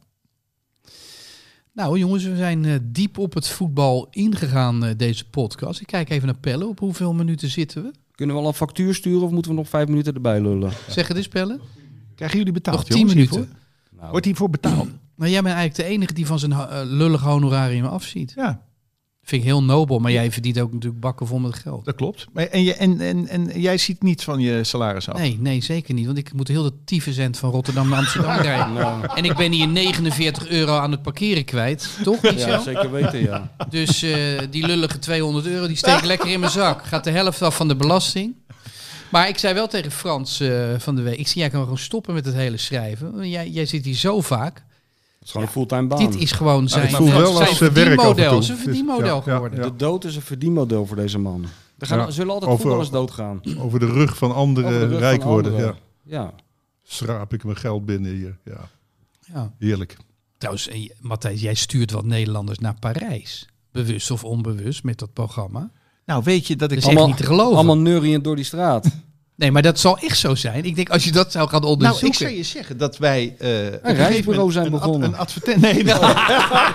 Nou 1.73 1.99
jongens, 1.99 2.23
we 2.23 2.35
zijn 2.35 2.65
eh, 2.65 2.73
diep 2.83 3.17
op 3.17 3.33
het 3.33 3.47
voetbal 3.47 4.07
ingegaan 4.11 4.85
eh, 4.85 4.91
deze 4.97 5.29
podcast. 5.29 5.81
Ik 5.81 5.87
kijk 5.87 6.09
even 6.09 6.25
naar 6.25 6.37
Pelle. 6.37 6.67
Op 6.67 6.79
hoeveel 6.79 7.13
minuten 7.13 7.49
zitten 7.49 7.83
we? 7.83 7.91
Kunnen 8.15 8.35
we 8.35 8.41
al 8.41 8.47
een 8.47 8.53
factuur 8.53 8.95
sturen 8.95 9.21
of 9.21 9.31
moeten 9.31 9.51
we 9.51 9.57
nog 9.57 9.69
vijf 9.69 9.87
minuten 9.87 10.13
erbij 10.13 10.41
lullen? 10.41 10.71
Zeg 10.89 11.07
het 11.07 11.17
eens 11.17 11.27
Pelle. 11.27 11.59
Krijgen 12.15 12.37
jullie 12.37 12.53
betaald? 12.53 12.77
Nog 12.77 12.85
tien 12.85 12.95
jongens, 12.97 13.13
minuten. 13.13 13.37
hiervoor? 13.37 13.55
Nou, 13.99 14.11
Wordt 14.11 14.25
hiervoor 14.25 14.49
betaald? 14.49 14.87
Nou, 15.15 15.31
jij 15.31 15.41
bent 15.41 15.55
eigenlijk 15.55 15.87
de 15.87 15.95
enige 15.95 16.13
die 16.13 16.25
van 16.25 16.39
zijn 16.39 16.51
uh, 16.51 16.81
lullig 16.83 17.21
honorarium 17.21 17.85
afziet. 17.85 18.33
Ja. 18.35 18.61
Vind 19.25 19.41
ik 19.41 19.47
heel 19.47 19.63
nobel, 19.63 19.99
maar 19.99 20.11
jij 20.11 20.31
verdient 20.31 20.59
ook 20.59 20.73
natuurlijk 20.73 21.01
bakken 21.01 21.27
vol 21.27 21.39
met 21.39 21.55
geld. 21.55 21.85
Dat 21.85 21.95
klopt. 21.95 22.25
Maar, 22.33 22.45
en, 22.45 22.63
je, 22.63 22.73
en, 22.73 23.01
en, 23.01 23.27
en 23.27 23.61
jij 23.61 23.77
ziet 23.77 24.03
niet 24.03 24.23
van 24.23 24.39
je 24.39 24.63
salaris 24.63 25.09
af. 25.09 25.17
Nee, 25.17 25.37
nee, 25.39 25.63
zeker 25.63 25.93
niet. 25.93 26.05
Want 26.05 26.17
ik 26.17 26.33
moet 26.33 26.47
heel 26.47 26.63
de 26.63 26.73
tyfuscent 26.85 27.37
van 27.37 27.51
Rotterdam 27.51 27.89
naar 27.89 27.97
Amsterdam 27.97 28.37
rijden. 28.51 28.73
Nou, 28.73 29.05
En 29.15 29.25
ik 29.25 29.35
ben 29.35 29.51
hier 29.51 29.67
49 29.67 30.47
euro 30.47 30.77
aan 30.77 30.91
het 30.91 31.01
parkeren 31.01 31.45
kwijt. 31.45 31.89
Toch, 32.03 32.21
niet 32.21 32.39
ja, 32.39 32.57
zo? 32.57 32.63
zeker 32.63 32.91
weten, 32.91 33.21
ja. 33.21 33.55
Dus 33.69 34.01
eh, 34.01 34.39
die 34.49 34.65
lullige 34.65 34.99
200 34.99 35.45
euro, 35.45 35.67
die 35.67 35.75
steek 35.75 35.97
ik 35.97 36.05
lekker 36.05 36.29
in 36.29 36.39
mijn 36.39 36.51
zak. 36.51 36.85
Gaat 36.85 37.03
de 37.03 37.11
helft 37.11 37.41
af 37.41 37.55
van 37.55 37.67
de 37.67 37.75
belasting. 37.75 38.35
Maar 39.11 39.27
ik 39.27 39.37
zei 39.37 39.53
wel 39.53 39.67
tegen 39.67 39.91
Frans 39.91 40.39
eh, 40.39 40.73
van 40.77 40.95
de 40.95 41.01
week... 41.01 41.17
Ik 41.17 41.27
zie, 41.27 41.41
jij 41.41 41.49
kan 41.49 41.61
gewoon 41.61 41.77
stoppen 41.77 42.13
met 42.13 42.25
het 42.25 42.35
hele 42.35 42.57
schrijven. 42.57 43.29
Jij, 43.29 43.49
jij 43.49 43.65
zit 43.65 43.85
hier 43.85 43.95
zo 43.95 44.21
vaak. 44.21 44.63
Het 45.23 45.31
is 45.31 45.31
gewoon 45.31 45.47
een 45.47 45.53
fulltime 45.53 45.87
baan. 45.87 45.99
Dit 46.11 46.15
is 46.21 46.31
gewoon 46.31 46.67
zijn, 46.69 46.87
ik 46.89 46.95
voel 46.95 47.07
wel 47.11 47.33
zijn 47.33 47.47
als, 47.49 47.57
verdienmodel. 47.57 48.29
toe. 48.31 48.43
Zijn 48.43 48.57
verdienmodel 48.57 49.05
ja, 49.05 49.13
ja, 49.25 49.33
geworden. 49.33 49.59
ja. 49.59 49.65
De 49.69 49.75
dood 49.75 50.03
is 50.03 50.15
een 50.15 50.21
verdienmodel 50.21 50.85
voor 50.85 50.95
deze 50.95 51.19
man. 51.19 51.45
Er 51.77 51.87
gaan, 51.87 51.97
Ja. 51.99 52.11
zullen 52.11 52.33
altijd 52.33 52.51
Over- 52.51 52.61
voetballers 52.63 52.89
doodgaan. 52.89 53.41
Over 53.59 53.79
de 53.79 53.85
rug 53.85 54.17
van 54.17 54.33
anderen 54.33 54.87
rug 54.87 54.99
rijk 54.99 55.21
van 55.21 55.31
worden. 55.31 55.51
anderen. 55.51 55.75
Ja. 56.03 56.19
Ja. 56.21 56.33
Schraap 56.83 57.33
ik 57.33 57.43
mijn 57.43 57.57
geld 57.57 57.85
binnen 57.85 58.11
hier. 58.11 58.37
Ja, 58.45 58.69
Ja. 59.33 59.53
heerlijk. 59.59 59.97
Trouwens, 60.37 60.67
eh, 60.67 60.89
Matthijs, 60.99 61.41
jij 61.41 61.53
stuurt 61.53 61.91
wat 61.91 62.05
Nederlanders 62.05 62.59
naar 62.59 62.75
Parijs. 62.79 63.47
Bewust 63.71 64.11
of 64.11 64.23
onbewust 64.23 64.83
met 64.83 64.99
dat 64.99 65.13
programma. 65.13 65.71
Nou, 66.05 66.23
weet 66.23 66.47
je 66.47 66.55
dat 66.55 66.71
ik... 66.71 66.81
Dat 66.81 66.91
is 66.91 66.97
echt 66.97 67.07
niet 67.07 67.17
te 67.17 67.23
geloven. 67.23 67.55
Allemaal 67.55 67.77
neuriënd 67.77 68.23
door 68.23 68.35
die 68.35 68.45
straat. 68.45 68.89
Nee, 69.43 69.51
maar 69.51 69.61
dat 69.61 69.79
zal 69.79 69.97
echt 69.97 70.17
zo 70.17 70.35
zijn. 70.35 70.65
Ik 70.65 70.75
denk, 70.75 70.89
als 70.89 71.03
je 71.03 71.11
dat 71.11 71.31
zou 71.31 71.49
gaan 71.49 71.61
Nou, 71.61 71.73
onderzoeken... 71.73 72.07
ik 72.07 72.13
zou 72.15 72.31
je 72.31 72.43
zeggen 72.43 72.77
dat 72.77 72.97
wij... 72.97 73.35
eh, 73.39 73.49
op 73.73 73.79
een 73.83 73.95
reisbureau 73.95 74.51
zijn 74.51 74.65
een 74.65 74.73
ad- 74.73 74.79
begonnen. 74.79 75.07
Een 75.09 75.17
advertentie... 75.17 75.61
Nee, 75.73 75.83
nou, 75.93 75.99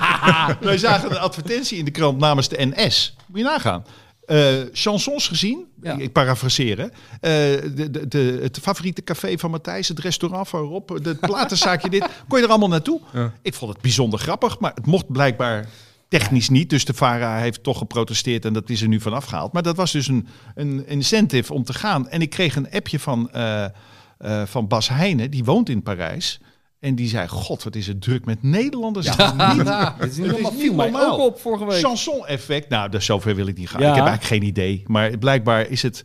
wij 0.60 0.78
zagen 0.78 1.10
een 1.10 1.18
advertentie 1.18 1.78
in 1.78 1.84
de 1.84 1.90
krant 1.90 2.18
namens 2.18 2.48
de 2.48 2.72
NS. 2.74 3.16
Moet 3.26 3.38
je 3.38 3.44
nagaan. 3.44 3.84
Eh, 4.26 4.46
chansons 4.72 5.28
gezien, 5.28 5.64
Ja. 5.82 5.96
ik 5.98 6.12
parafraseer 6.12 6.78
hè. 6.78 6.84
Eh, 6.84 7.62
de, 7.74 7.90
de, 7.90 8.08
de, 8.08 8.38
het 8.42 8.58
favoriete 8.62 9.02
café 9.02 9.38
van 9.38 9.50
Matthijs, 9.50 9.88
het 9.88 9.98
restaurant 9.98 10.48
van 10.48 10.60
Rob, 10.60 11.02
de 11.02 11.14
platenzaakje 11.14 11.88
dit. 11.90 12.06
Kon 12.28 12.38
je 12.38 12.44
er 12.44 12.50
allemaal 12.50 12.68
naartoe? 12.68 13.00
Ja. 13.12 13.32
Ik 13.42 13.54
vond 13.54 13.72
het 13.72 13.80
bijzonder 13.82 14.18
grappig, 14.18 14.58
maar 14.58 14.72
het 14.74 14.86
mocht 14.86 15.12
blijkbaar 15.12 15.68
technisch 16.08 16.48
niet. 16.48 16.70
Dus 16.70 16.84
de 16.84 16.94
VARA 16.94 17.38
heeft 17.38 17.62
toch 17.62 17.78
geprotesteerd 17.78 18.44
en 18.44 18.52
dat 18.52 18.70
is 18.70 18.82
er 18.82 18.88
nu 18.88 19.00
van 19.00 19.12
afgehaald. 19.12 19.52
Maar 19.52 19.62
dat 19.62 19.76
was 19.76 19.92
dus 19.92 20.08
een, 20.08 20.26
een 20.54 20.86
incentive 20.86 21.52
om 21.54 21.64
te 21.64 21.72
gaan. 21.74 22.08
En 22.08 22.20
ik 22.20 22.30
kreeg 22.30 22.56
een 22.56 22.70
appje 22.70 22.98
van, 22.98 23.30
eh, 23.30 23.64
eh, 23.64 23.70
van 24.46 24.66
Bas 24.68 24.88
Heijnen, 24.88 25.30
die 25.30 25.44
woont 25.44 25.68
in 25.68 25.82
Parijs. 25.82 26.40
En 26.80 26.94
die 26.94 27.08
zei, 27.08 27.28
god, 27.28 27.62
wat 27.62 27.74
is 27.74 27.86
het 27.86 28.00
druk 28.02 28.24
met 28.24 28.42
Nederlanders. 28.42 29.06
Ja. 29.16 29.52
Niet- 29.54 29.68
Het 29.98 30.10
is 30.10 30.16
niet 30.16 30.30
normaal. 30.76 30.86
niet 30.86 30.96
ook 30.96 31.18
op 31.18 31.40
vorige 31.40 31.64
week. 31.66 31.84
Chanson-effect. 31.84 32.68
Nou, 32.68 32.88
dus 32.90 33.04
zover 33.04 33.34
wil 33.34 33.46
ik 33.46 33.56
niet 33.56 33.68
gaan. 33.68 33.80
Ja. 33.80 33.88
Ik 33.88 33.94
heb 33.94 34.04
eigenlijk 34.06 34.34
geen 34.42 34.48
idee. 34.48 34.82
Maar 34.86 35.18
blijkbaar 35.18 35.68
is 35.68 35.82
het... 35.82 36.02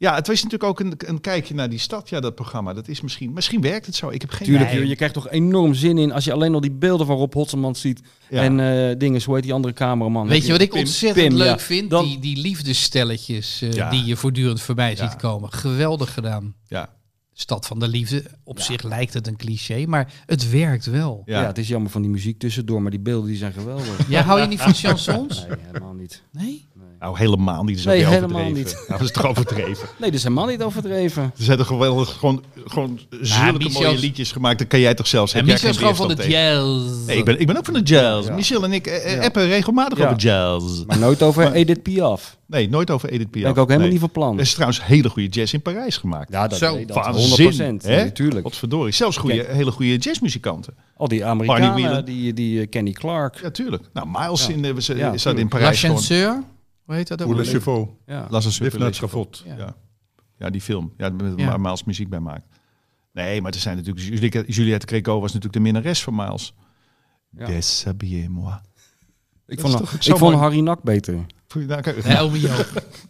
Ja, 0.00 0.14
het 0.14 0.26
was 0.26 0.36
natuurlijk 0.42 0.70
ook 0.70 0.80
een, 0.80 0.92
een 0.96 1.20
kijkje 1.20 1.54
naar 1.54 1.68
die 1.68 1.78
stad. 1.78 2.08
Ja, 2.08 2.20
dat 2.20 2.34
programma. 2.34 2.72
Dat 2.72 2.88
is 2.88 3.00
misschien... 3.00 3.32
Misschien 3.32 3.60
werkt 3.60 3.86
het 3.86 3.94
zo. 3.94 4.08
Ik 4.10 4.20
heb 4.20 4.30
geen 4.30 4.46
Tuurlijk, 4.46 4.70
idee. 4.70 4.82
je, 4.82 4.88
je 4.88 4.96
krijgt 4.96 5.14
toch 5.14 5.28
enorm 5.30 5.74
zin 5.74 5.98
in 5.98 6.12
als 6.12 6.24
je 6.24 6.32
alleen 6.32 6.54
al 6.54 6.60
die 6.60 6.70
beelden 6.70 7.06
van 7.06 7.16
Rob 7.16 7.32
Hotselman 7.34 7.74
ziet. 7.76 8.00
Ja. 8.30 8.42
En 8.42 8.60
eh 8.60 8.98
dingen, 8.98 9.22
hoe 9.24 9.34
heet 9.34 9.42
die 9.44 9.52
andere 9.52 9.74
cameraman? 9.74 10.28
Weet 10.28 10.46
je 10.46 10.52
wat 10.52 10.60
ik 10.60 10.70
Pim. 10.70 10.78
ontzettend 10.78 11.28
Pim, 11.28 11.36
leuk 11.36 11.46
ja. 11.46 11.58
vind? 11.58 11.90
Dan- 11.90 12.04
Die, 12.04 12.18
die 12.18 12.36
liefdesstelletjes 12.36 13.62
eh, 13.62 13.72
Ja. 13.72 13.90
die 13.90 14.04
je 14.04 14.16
voortdurend 14.16 14.60
voorbij 14.60 14.90
Ja. 14.96 15.08
ziet 15.10 15.16
komen. 15.16 15.52
Geweldig 15.52 16.14
gedaan. 16.14 16.54
Ja. 16.66 16.96
Stad 17.32 17.66
van 17.66 17.78
de 17.78 17.88
liefde. 17.88 18.22
Op 18.44 18.60
zich 18.60 18.82
lijkt 18.82 19.14
het 19.14 19.26
een 19.26 19.36
cliché, 19.36 19.84
maar 19.86 20.12
het 20.26 20.50
werkt 20.50 20.86
wel. 20.86 21.22
Ja. 21.24 21.40
Ja. 21.40 21.46
het 21.46 21.58
is 21.58 21.68
jammer 21.68 21.90
van 21.90 22.02
die 22.02 22.10
muziek 22.10 22.38
tussendoor, 22.38 22.82
maar 22.82 22.90
die 22.90 23.00
beelden 23.00 23.28
die 23.28 23.36
zijn 23.38 23.52
geweldig. 23.52 24.08
Jij 24.08 24.22
hou 24.22 24.40
je 24.40 24.46
niet 24.46 24.60
van 24.60 24.74
chansons? 24.74 25.46
Nee, 25.48 25.58
helemaal 25.66 25.92
niet. 25.94 26.22
Nee? 26.32 26.66
Nou, 27.00 27.18
helemaal 27.18 27.64
niet. 27.64 27.84
Dat 27.84 27.94
is 27.94 28.00
Nee, 28.02 28.04
helemaal 28.12 28.40
overdreven. 28.40 28.54
niet. 28.54 28.72
Nou, 28.88 28.98
dat 28.98 29.00
is 29.00 29.10
toch 29.12 29.26
overdreven. 29.26 29.88
Nee, 29.98 30.10
dat 30.10 30.12
is 30.18 30.22
helemaal 30.22 30.46
niet 30.46 30.62
overdreven. 30.62 31.22
Er 31.22 31.44
zijn 31.44 31.58
toch 31.58 31.66
geweldig 31.66 32.12
gewoon, 32.12 32.42
gewoon 32.66 33.00
zulke 33.20 33.58
Michel- 33.58 33.82
mooie 33.82 33.98
liedjes 33.98 34.32
gemaakt. 34.32 34.58
Dat 34.58 34.68
kan 34.68 34.80
jij 34.80 34.94
toch 34.94 35.06
zelfs. 35.06 35.32
En 35.34 35.44
Michel 35.44 35.68
is 35.68 35.76
gewoon 35.76 35.96
van 35.96 36.08
de 36.08 36.28
jazz. 36.28 37.06
Nee, 37.06 37.16
ik 37.18 37.24
ben, 37.24 37.40
ik 37.40 37.46
ben 37.46 37.56
ook 37.56 37.64
van 37.64 37.74
de 37.74 37.82
jazz. 37.82 38.28
Ja. 38.28 38.34
Michel 38.34 38.64
en 38.64 38.72
ik 38.72 38.86
eh, 38.86 39.04
eh, 39.04 39.14
Ja. 39.18 39.24
appen 39.24 39.46
regelmatig 39.46 39.98
Ja. 39.98 40.04
over 40.04 40.16
jazz. 40.18 40.84
Maar 40.86 40.98
nooit 40.98 41.22
over 41.22 41.52
Edith 41.52 41.82
Piaf. 41.82 42.36
Nee, 42.46 42.68
nooit 42.68 42.90
over 42.90 43.08
Edith 43.08 43.30
Piaf. 43.30 43.42
Ben 43.42 43.52
ik 43.52 43.58
ook 43.58 43.66
helemaal 43.68 43.80
Nee. 43.80 43.90
niet 43.90 44.00
van 44.00 44.10
plan. 44.10 44.34
Er 44.34 44.40
is 44.40 44.52
trouwens 44.52 44.84
hele 44.84 45.08
goede 45.08 45.28
jazz 45.28 45.52
in 45.52 45.62
Parijs 45.62 45.96
gemaakt. 45.96 46.32
Ja, 46.32 46.48
dat, 46.48 46.58
Zo, 46.58 46.74
nee, 46.74 46.86
dat 46.86 46.96
Waanzin, 46.96 47.44
100%. 47.80 47.82
hè? 47.82 48.04
Natuurlijk. 48.04 48.42
Godverdorie. 48.46 48.92
Zelfs 48.92 49.16
goede, 49.16 49.46
hele 49.48 49.70
goede 49.70 49.96
jazzmuzikanten. 49.96 50.74
Al 50.96 51.08
die 51.08 51.24
Amerikanen, 51.24 52.04
die, 52.04 52.32
die 52.32 52.60
eh, 52.60 52.68
Kenny 52.68 52.92
Clark. 52.92 53.40
Ja, 53.42 53.50
tuurlijk. 53.50 53.82
Nou, 53.92 54.06
Miles 54.12 54.46
Ja. 54.46 54.54
in, 54.54 54.82
ze, 54.82 54.96
Ja, 54.96 55.16
zat 55.16 55.34
in 55.36 55.42
La 55.42 55.48
Parijs 55.48 55.80
gewoon. 55.80 56.44
Hoe 56.88 56.96
heet 56.96 57.08
dat 57.08 57.22
ook? 57.22 57.34
Le 57.34 57.44
chevaux. 57.44 57.90
Ja. 58.06 58.26
Las 58.30 58.44
een 58.44 58.64
Live 58.64 58.76
naar 58.78 58.86
het 58.86 58.96
schavot. 58.96 59.42
Ja. 59.46 59.56
Ja. 59.56 59.76
ja, 60.38 60.50
die 60.50 60.60
film. 60.60 60.92
Ja, 60.96 61.10
met 61.10 61.32
Ja. 61.36 61.56
Miles 61.56 61.84
muziek 61.84 62.08
bij 62.08 62.20
maakt. 62.20 62.46
Nee, 63.12 63.42
maar 63.42 63.52
er 63.52 63.58
zijn 63.58 63.76
natuurlijk... 63.76 64.06
Juliette, 64.06 64.44
Juliette 64.46 64.86
Greco 64.86 65.12
was 65.14 65.26
natuurlijk 65.32 65.52
de 65.52 65.60
minnares 65.60 66.02
van 66.02 66.14
Miles. 66.14 66.54
Ja. 67.30 67.46
Déshabillez-moi. 67.46 68.54
Ik 69.46 69.60
vond, 69.60 69.92
ik 70.06 70.16
vond. 70.16 70.34
Harry 70.34 70.60
Nak 70.60 70.82
beter. 70.82 71.26
Nou, 71.54 71.80
kijk. 71.80 72.04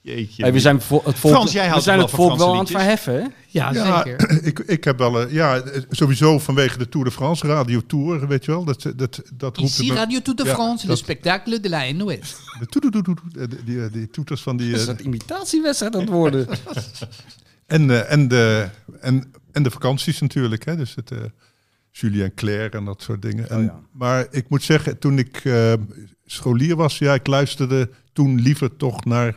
Jeetje. 0.00 0.42
Hey, 0.42 0.52
we 0.52 0.60
zijn, 0.60 0.80
vo- 0.80 1.02
het 1.04 1.18
volk, 1.18 1.34
Frans, 1.34 1.52
jij 1.52 1.70
we 1.74 1.80
zijn 1.80 1.96
wel 1.96 2.06
het 2.06 2.14
volk 2.14 2.36
wel 2.38 2.52
aan 2.52 2.58
het 2.58 2.70
verheffen, 2.70 3.14
hè? 3.14 3.26
Ja, 3.48 3.72
Ja, 3.72 4.02
zeker. 4.04 4.30
ik, 4.48 4.58
ik 4.58 4.84
heb 4.84 4.98
wel, 4.98 5.20
eh, 5.22 5.32
ja, 5.32 5.56
eh, 5.56 5.82
sowieso 5.90 6.38
vanwege 6.38 6.78
de 6.78 6.88
Tour 6.88 7.06
de 7.06 7.12
France, 7.12 7.46
Radio 7.46 7.80
Tour, 7.86 8.26
weet 8.28 8.44
je 8.44 8.50
wel. 8.50 8.64
Dat, 8.64 8.82
dat, 8.96 9.22
dat 9.34 9.56
roept 9.56 9.70
Ici 9.70 9.88
me- 9.88 9.94
Radio 9.94 10.20
Tour 10.22 10.36
de 10.38 10.44
Ja, 10.44 10.54
France, 10.54 10.86
le 10.86 10.96
spectacle 10.96 11.60
de 11.60 11.68
la 11.68 11.92
NOS. 11.92 12.36
de 12.58 12.66
toedoedoedoe, 12.66 13.16
eh, 13.38 13.44
die, 13.48 13.64
die, 13.64 13.90
die 13.90 14.10
toeters 14.10 14.42
van 14.42 14.56
die... 14.56 14.70
Dat 14.70 14.80
is 14.80 14.86
dat 14.86 15.00
imitatiewedstrijd 15.00 15.94
aan 15.94 16.00
het 16.00 16.10
worden. 16.10 16.46
en, 17.66 17.90
eh, 17.90 18.12
en, 18.12 18.28
de, 18.28 18.68
en, 19.00 19.32
en 19.52 19.62
de 19.62 19.70
vakanties 19.70 20.20
natuurlijk, 20.20 20.64
hè. 20.64 20.76
Dus 20.76 20.94
het... 20.94 21.10
eh 21.10 21.18
Julien 21.90 22.34
Claire 22.34 22.76
en 22.78 22.84
dat 22.84 23.02
soort 23.02 23.22
dingen. 23.22 23.50
En, 23.50 23.58
Oh 23.58 23.64
ja. 23.64 23.80
Maar 23.92 24.26
ik 24.30 24.48
moet 24.48 24.62
zeggen, 24.62 24.98
toen 24.98 25.18
ik 25.18 25.36
eh, 25.44 25.72
scholier 26.26 26.76
was, 26.76 26.98
ja, 26.98 27.14
ik 27.14 27.26
luisterde 27.26 27.90
toen 28.12 28.40
liever 28.40 28.76
toch 28.76 29.04
naar 29.04 29.36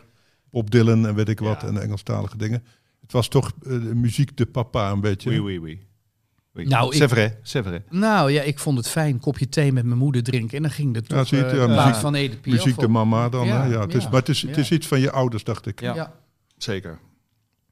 Bob 0.52 0.70
Dylan 0.70 1.06
en 1.06 1.14
weet 1.14 1.28
ik 1.28 1.38
wat, 1.40 1.60
Ja. 1.60 1.66
en 1.68 1.82
Engelstalige 1.82 2.36
dingen. 2.36 2.64
Het 3.00 3.12
was 3.12 3.28
toch 3.28 3.52
eh, 3.62 3.68
de 3.70 3.94
muziek 3.94 4.36
de 4.36 4.46
papa 4.46 4.90
een 4.90 5.00
beetje. 5.00 5.30
Oui, 5.30 5.38
oui, 5.38 5.58
oui. 5.58 5.86
oui. 6.54 6.66
Nou, 6.66 6.90
c'est 6.92 7.02
ik- 7.02 7.08
vrai, 7.08 7.38
c'est 7.42 7.66
vrai. 7.66 7.82
Nou 7.90 8.30
ja, 8.30 8.42
ik 8.42 8.58
vond 8.58 8.76
het 8.78 8.88
fijn. 8.88 9.18
Kopje 9.18 9.48
thee 9.48 9.72
met 9.72 9.84
mijn 9.84 9.98
moeder 9.98 10.22
drinken. 10.22 10.56
En 10.56 10.62
dan 10.62 10.70
ging 10.72 10.94
het 10.94 11.08
Ja, 11.08 11.24
toch 11.24 11.32
eh, 11.40 11.54
ja, 11.54 11.66
muziek- 11.66 11.94
van 12.00 12.14
Edith 12.14 12.40
Piaf 12.40 12.54
Muziek 12.56 12.78
de 12.78 12.88
mama 12.88 13.28
dan. 13.28 13.46
Ja, 13.46 13.62
hè? 13.62 13.72
Ja, 13.72 13.80
het 13.80 13.94
is, 13.94 14.04
maar 14.04 14.20
het 14.20 14.28
is, 14.28 14.42
het 14.42 14.56
is 14.56 14.70
iets 14.70 14.86
van 14.86 15.00
je 15.00 15.10
ouders, 15.10 15.44
dacht 15.44 15.66
ik. 15.66 15.80
Ja. 15.80 15.94
Ja. 15.94 16.12
Zeker. 16.56 16.98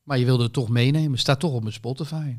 Maar 0.03 0.19
je 0.19 0.25
wilde 0.25 0.43
het 0.43 0.53
toch 0.53 0.69
meenemen. 0.69 1.19
Staat 1.19 1.41
toch 1.41 1.53
op 1.53 1.61
mijn 1.63 1.75
Spotify. 1.75 2.37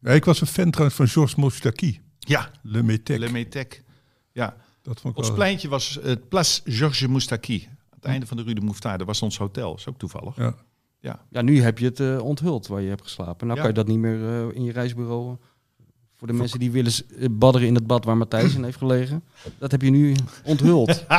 Ja, 0.00 0.10
ik 0.10 0.24
was 0.24 0.40
een 0.40 0.46
fan 0.46 0.70
trouwens 0.70 0.96
van 0.96 1.08
Georges 1.08 1.34
Moustaki. 1.34 2.00
Ja, 2.18 2.50
Le 2.62 2.82
Métèque. 2.82 3.30
Le. 3.30 3.66
Ja, 4.32 4.56
Dat 4.82 5.00
vond 5.00 5.12
ik 5.14 5.18
ons 5.18 5.26
wel... 5.28 5.36
pleintje 5.36 5.68
was 5.68 5.98
het 6.02 6.28
Place 6.28 6.60
Georges 6.64 7.06
Moustaki. 7.06 7.68
Het 8.04 8.12
einde 8.12 8.26
van 8.26 8.36
de 8.36 8.42
Rue 8.42 8.54
de 8.54 8.60
Mouffetard. 8.60 8.98
Dat 8.98 9.06
was 9.06 9.22
ons 9.22 9.38
hotel. 9.38 9.70
Dat 9.70 9.78
is 9.78 9.88
ook 9.88 9.98
toevallig. 9.98 10.36
Ja. 10.36 10.54
Ja, 11.30 11.42
nu 11.42 11.62
heb 11.62 11.78
je 11.78 11.84
het 11.84 12.00
eh, 12.00 12.18
onthuld 12.22 12.66
waar 12.66 12.80
je 12.80 12.88
hebt 12.88 13.02
geslapen. 13.02 13.46
Nou 13.46 13.58
Ja. 13.58 13.64
kan 13.66 13.74
je 13.74 13.78
dat 13.84 13.86
niet 13.86 13.98
meer 13.98 14.28
eh, 14.48 14.56
in 14.56 14.64
je 14.64 14.72
reisbureau. 14.72 15.30
eh, 15.30 15.36
Voor 16.14 16.26
de 16.26 16.32
mensen 16.32 16.58
die 16.58 16.70
willen 16.70 16.92
badderen 17.38 17.68
in 17.68 17.74
het 17.74 17.86
bad 17.86 18.04
waar 18.04 18.16
Matthijs 18.16 18.54
in 18.54 18.64
heeft 18.64 18.78
gelegen. 18.78 19.24
Dat 19.58 19.70
heb 19.70 19.82
je 19.82 19.90
nu 19.90 20.14
onthuld. 20.44 21.04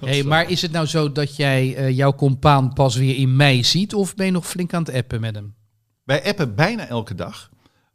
Hey, 0.00 0.22
maar 0.22 0.50
is 0.50 0.62
het 0.62 0.72
nou 0.72 0.86
zo 0.86 1.12
dat 1.12 1.36
jij 1.36 1.76
eh, 1.76 1.90
jouw 1.96 2.14
compaan 2.14 2.72
pas 2.72 2.96
weer 2.96 3.16
in 3.16 3.36
mei 3.36 3.64
ziet? 3.64 3.94
Of 3.94 4.14
ben 4.14 4.26
je 4.26 4.32
nog 4.32 4.46
flink 4.46 4.74
aan 4.74 4.82
het 4.82 4.94
appen 4.94 5.20
met 5.20 5.34
hem? 5.34 5.54
Wij 6.04 6.24
appen 6.28 6.54
bijna 6.54 6.86
elke 6.86 7.14
dag. 7.14 7.50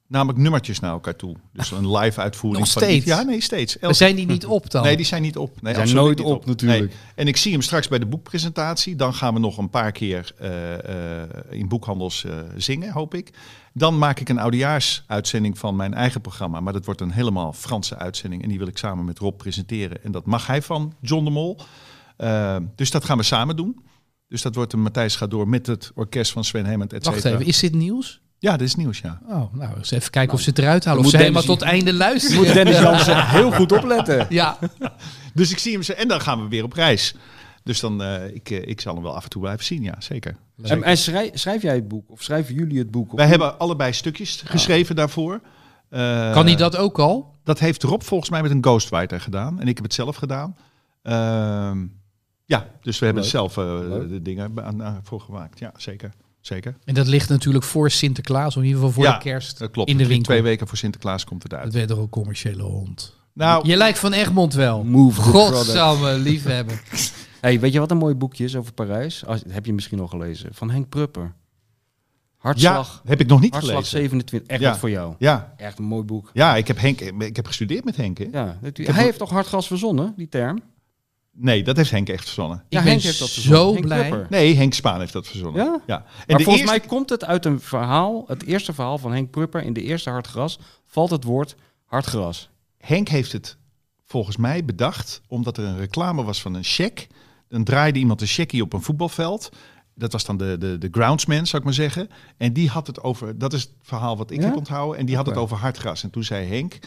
Namelijk 0.09 0.39
nummertjes 0.39 0.79
naar 0.79 0.91
elkaar 0.91 1.15
toe. 1.15 1.35
Dus 1.53 1.71
een 1.71 1.91
live 1.91 2.21
uitvoering 2.21 2.63
Nog 2.63 2.73
van 2.73 2.81
steeds? 2.81 3.05
Ja, 3.05 3.21
nee, 3.21 3.41
steeds. 3.41 3.73
We 3.73 3.79
Elke- 3.79 3.95
zijn 3.95 4.15
die 4.15 4.25
niet 4.25 4.45
op 4.45 4.69
dan? 4.71 4.83
Nee, 4.83 4.95
die 4.95 5.05
zijn 5.05 5.21
niet 5.21 5.37
op. 5.37 5.61
Nee, 5.61 5.73
zijn 5.73 5.85
absoluut 5.85 6.03
nooit 6.03 6.17
niet 6.17 6.27
op, 6.27 6.45
natuurlijk. 6.45 6.79
Nee. 6.79 6.89
En 7.15 7.27
ik 7.27 7.37
zie 7.37 7.51
hem 7.51 7.61
straks 7.61 7.87
bij 7.87 7.99
de 7.99 8.05
boekpresentatie. 8.05 8.95
Dan 8.95 9.13
gaan 9.13 9.33
we 9.33 9.39
nog 9.39 9.57
een 9.57 9.69
paar 9.69 9.91
keer 9.91 10.33
eh, 10.37 11.21
eh, 11.21 11.29
in 11.49 11.67
boekhandels 11.67 12.25
eh, 12.25 12.37
zingen, 12.57 12.91
hoop 12.91 13.13
ik. 13.13 13.33
Dan 13.73 13.97
maak 13.97 14.19
ik 14.19 14.29
een 14.29 14.39
oudejaarsuitzending 14.39 15.57
van 15.57 15.75
mijn 15.75 15.93
eigen 15.93 16.21
programma. 16.21 16.59
Maar 16.59 16.73
dat 16.73 16.85
wordt 16.85 17.01
een 17.01 17.11
helemaal 17.11 17.53
Franse 17.53 17.97
uitzending. 17.97 18.43
En 18.43 18.49
die 18.49 18.57
wil 18.57 18.67
ik 18.67 18.77
samen 18.77 19.05
met 19.05 19.19
Rob 19.19 19.37
presenteren. 19.37 20.03
En 20.03 20.11
dat 20.11 20.25
mag 20.25 20.47
hij 20.47 20.61
van 20.61 20.93
John 21.01 21.23
de 21.23 21.31
Mol. 21.31 21.59
Dus 22.75 22.91
dat 22.91 23.05
gaan 23.05 23.17
we 23.17 23.23
samen 23.23 23.55
doen. 23.55 23.79
Dus 24.27 24.41
dat 24.41 24.55
wordt 24.55 24.73
een 24.73 24.81
Matthijs 24.81 25.15
gaat 25.15 25.31
door 25.31 25.47
met 25.47 25.67
het 25.67 25.91
orkest 25.95 26.31
van 26.31 26.43
Sven 26.43 26.65
Hemmend, 26.65 26.93
et 26.93 27.05
Wacht 27.05 27.15
cetera. 27.17 27.33
even, 27.33 27.47
is 27.47 27.59
dit 27.59 27.73
nieuws? 27.73 28.21
Ja, 28.39 28.51
dat 28.51 28.61
is 28.61 28.75
nieuws, 28.75 28.99
ja. 28.99 29.19
Oh, 29.27 29.53
nou, 29.53 29.77
eens 29.77 29.91
even 29.91 30.11
kijken 30.11 30.33
of 30.33 30.41
ze 30.41 30.49
het 30.49 30.59
eruit 30.59 30.85
halen. 30.85 30.99
Of 30.99 31.05
moet 31.05 31.13
ze 31.15 31.19
helemaal 31.21 31.43
tot 31.43 31.59
het 31.59 31.69
einde 31.69 31.91
Je 31.91 31.97
luisteren. 31.97 32.37
moet 32.43 32.53
Dennis 32.53 32.79
Jansen 32.79 33.27
heel 33.29 33.51
goed 33.51 33.71
opletten. 33.71 34.25
Ja, 34.39 34.57
Dus 35.33 35.51
ik 35.51 35.57
zie 35.57 35.77
hem. 35.79 35.95
En 35.97 36.07
dan 36.07 36.21
gaan 36.21 36.41
we 36.43 36.47
weer 36.47 36.63
op 36.63 36.73
reis. 36.73 37.15
Dus 37.63 37.79
dan, 37.79 38.03
eh, 38.03 38.27
ik, 38.35 38.49
eh, 38.49 38.67
ik 38.67 38.81
zal 38.81 38.93
hem 38.93 39.03
wel 39.03 39.15
af 39.15 39.23
en 39.23 39.29
toe 39.29 39.41
blijven 39.41 39.65
zien, 39.65 39.83
ja, 39.83 39.95
zeker. 39.99 40.35
En, 40.63 40.83
en 40.83 40.97
schrijf, 40.97 41.29
schrijf 41.33 41.61
jij 41.61 41.75
het 41.75 41.87
boek? 41.87 42.11
Of 42.11 42.21
schrijven 42.23 42.55
jullie 42.55 42.77
het 42.79 42.91
boek? 42.91 43.11
Of 43.11 43.17
Wij 43.17 43.27
hebben 43.27 43.59
allebei 43.59 43.93
stukjes 43.93 44.41
geschreven 44.45 44.95
daarvoor. 44.95 45.41
Eh, 45.89 46.31
kan 46.31 46.45
hij 46.45 46.55
dat 46.55 46.77
ook 46.77 46.99
al? 46.99 47.35
Dat 47.43 47.59
heeft 47.59 47.83
Rob 47.83 48.01
volgens 48.01 48.29
mij 48.29 48.41
met 48.41 48.51
een 48.51 48.63
ghostwriter 48.63 49.21
gedaan. 49.21 49.59
En 49.59 49.67
ik 49.67 49.75
heb 49.75 49.83
het 49.83 49.93
zelf 49.93 50.15
gedaan. 50.15 50.55
Ehm, 51.01 51.85
ja, 52.45 52.67
dus 52.81 52.99
we 52.99 53.05
hebben 53.05 53.23
Leuk. 53.23 53.31
zelf 53.31 53.57
eh, 53.57 53.63
Leuk. 53.63 54.09
de 54.09 54.21
dingen 54.21 54.51
aan, 54.63 54.83
aan- 54.83 54.99
voor 55.03 55.19
gemaakt. 55.21 55.59
Ja, 55.59 55.71
zeker. 55.77 56.11
Zeker. 56.41 56.77
En 56.85 56.93
dat 56.93 57.07
ligt 57.07 57.29
natuurlijk 57.29 57.63
voor 57.65 57.91
Sinterklaas, 57.91 58.47
of 58.55 58.61
in 58.61 58.67
ieder 58.67 58.79
geval 58.79 58.93
voor 58.93 59.03
Ja, 59.03 59.17
de 59.17 59.23
kerst. 59.23 59.57
Dat 59.59 59.71
klopt. 59.71 59.89
In 59.89 59.95
de 59.97 60.01
Het 60.03 60.11
winkel. 60.11 60.31
Twee 60.31 60.43
weken 60.43 60.67
voor 60.67 60.77
Sinterklaas 60.77 61.23
komt 61.23 61.43
het 61.43 61.51
Dat 61.51 61.59
uit. 61.59 61.73
werd 61.73 61.87
toch 61.87 61.97
een 61.97 62.09
commerciële 62.09 62.63
hond. 62.63 63.17
Nou, 63.33 63.67
Je 63.67 63.77
lijkt 63.77 63.99
van 63.99 64.13
Egmond 64.13 64.53
wel. 64.53 64.83
Move. 64.83 65.21
Godsamme 65.21 66.17
liefhebber. 66.17 66.81
Hey, 67.41 67.59
weet 67.59 67.73
je 67.73 67.79
wat 67.79 67.91
een 67.91 67.97
mooi 67.97 68.15
boekje 68.15 68.43
is 68.43 68.55
over 68.55 68.73
Parijs? 68.73 69.25
Als, 69.25 69.41
heb 69.49 69.65
je 69.65 69.73
misschien 69.73 69.99
al 69.99 70.07
gelezen. 70.07 70.49
Van 70.53 70.69
Henk 70.71 70.89
Prupper. 70.89 71.33
Hartslag. 72.37 73.01
ja, 73.03 73.09
heb 73.09 73.19
ik 73.19 73.27
nog 73.27 73.39
niet 73.39 73.51
Hartslag 73.51 73.75
gelezen. 73.75 73.97
27. 73.99 74.49
Echt 74.49 74.61
Ja. 74.61 74.69
wat 74.69 74.79
voor 74.79 74.89
jou. 74.89 75.15
Ja, 75.17 75.53
Echt 75.57 75.77
een 75.77 75.83
mooi 75.85 76.03
boek. 76.03 76.29
ja 76.33 76.55
ik, 76.55 76.67
heb 76.67 76.79
Henk, 76.79 76.99
ik 77.01 77.35
heb 77.35 77.45
gestudeerd 77.47 77.83
met 77.85 77.95
Henk. 77.95 78.17
Hè? 78.17 78.27
Ja, 78.31 78.57
hij 78.73 79.03
heeft 79.03 79.17
toch 79.17 79.29
hartgas 79.29 79.67
verzonnen, 79.67 80.13
die 80.17 80.29
term? 80.29 80.61
Nee, 81.41 81.63
dat 81.63 81.77
heeft 81.77 81.91
Henk 81.91 82.09
echt 82.09 82.23
verzonnen. 82.23 82.57
Ja, 82.57 82.63
ik 82.79 82.83
ben 82.83 82.93
Henk 82.93 83.01
heeft 83.03 83.19
dat 83.19 83.29
verzonnen. 83.29 83.61
zo 83.61 83.73
Henk 83.73 83.85
blij. 83.85 84.25
Nee, 84.29 84.55
Henk 84.55 84.73
Spaan 84.73 84.99
heeft 84.99 85.13
dat 85.13 85.27
verzonnen. 85.27 85.63
Ja? 85.65 85.81
ja. 85.87 85.95
En 85.97 86.03
Maar 86.03 86.37
de 86.37 86.43
volgens 86.43 86.47
eerste- 86.65 86.77
mij 86.79 86.87
komt 86.87 87.09
het 87.09 87.25
uit 87.25 87.45
een 87.45 87.59
verhaal, 87.59 88.23
het 88.27 88.43
eerste 88.45 88.73
verhaal 88.73 88.97
van 88.97 89.11
Henk 89.11 89.29
Prupper. 89.31 89.63
In 89.63 89.73
de 89.73 89.81
eerste 89.81 90.09
Hartgras 90.09 90.59
valt 90.85 91.09
het 91.09 91.23
woord 91.23 91.55
hartgras. 91.85 92.49
Henk 92.77 93.07
heeft 93.07 93.31
het 93.31 93.57
volgens 94.05 94.37
mij 94.37 94.65
bedacht 94.65 95.21
omdat 95.27 95.57
er 95.57 95.63
een 95.63 95.77
reclame 95.77 96.23
was 96.23 96.41
van 96.41 96.53
een 96.53 96.63
check. 96.63 97.07
Dan 97.47 97.63
draaide 97.63 97.99
iemand 97.99 98.21
een 98.21 98.27
checkie 98.27 98.61
op 98.61 98.73
een 98.73 98.81
voetbalveld. 98.81 99.49
Dat 99.95 100.11
was 100.11 100.25
dan 100.25 100.37
de, 100.37 100.55
de, 100.59 100.77
de 100.77 100.87
groundsman, 100.91 101.45
zou 101.45 101.57
ik 101.57 101.63
maar 101.63 101.73
zeggen. 101.73 102.09
En 102.37 102.53
die 102.53 102.69
had 102.69 102.87
het 102.87 103.03
over, 103.03 103.37
dat 103.37 103.53
is 103.53 103.61
het 103.61 103.71
verhaal 103.81 104.17
wat 104.17 104.31
ik 104.31 104.39
Ja? 104.39 104.45
heb 104.45 104.55
onthouden. 104.55 104.99
En 104.99 105.05
die 105.05 105.15
had 105.15 105.25
het 105.25 105.35
over 105.35 105.57
hartgras. 105.57 106.03
En 106.03 106.09
toen 106.09 106.23
zei 106.23 106.47
Henk, 106.47 106.79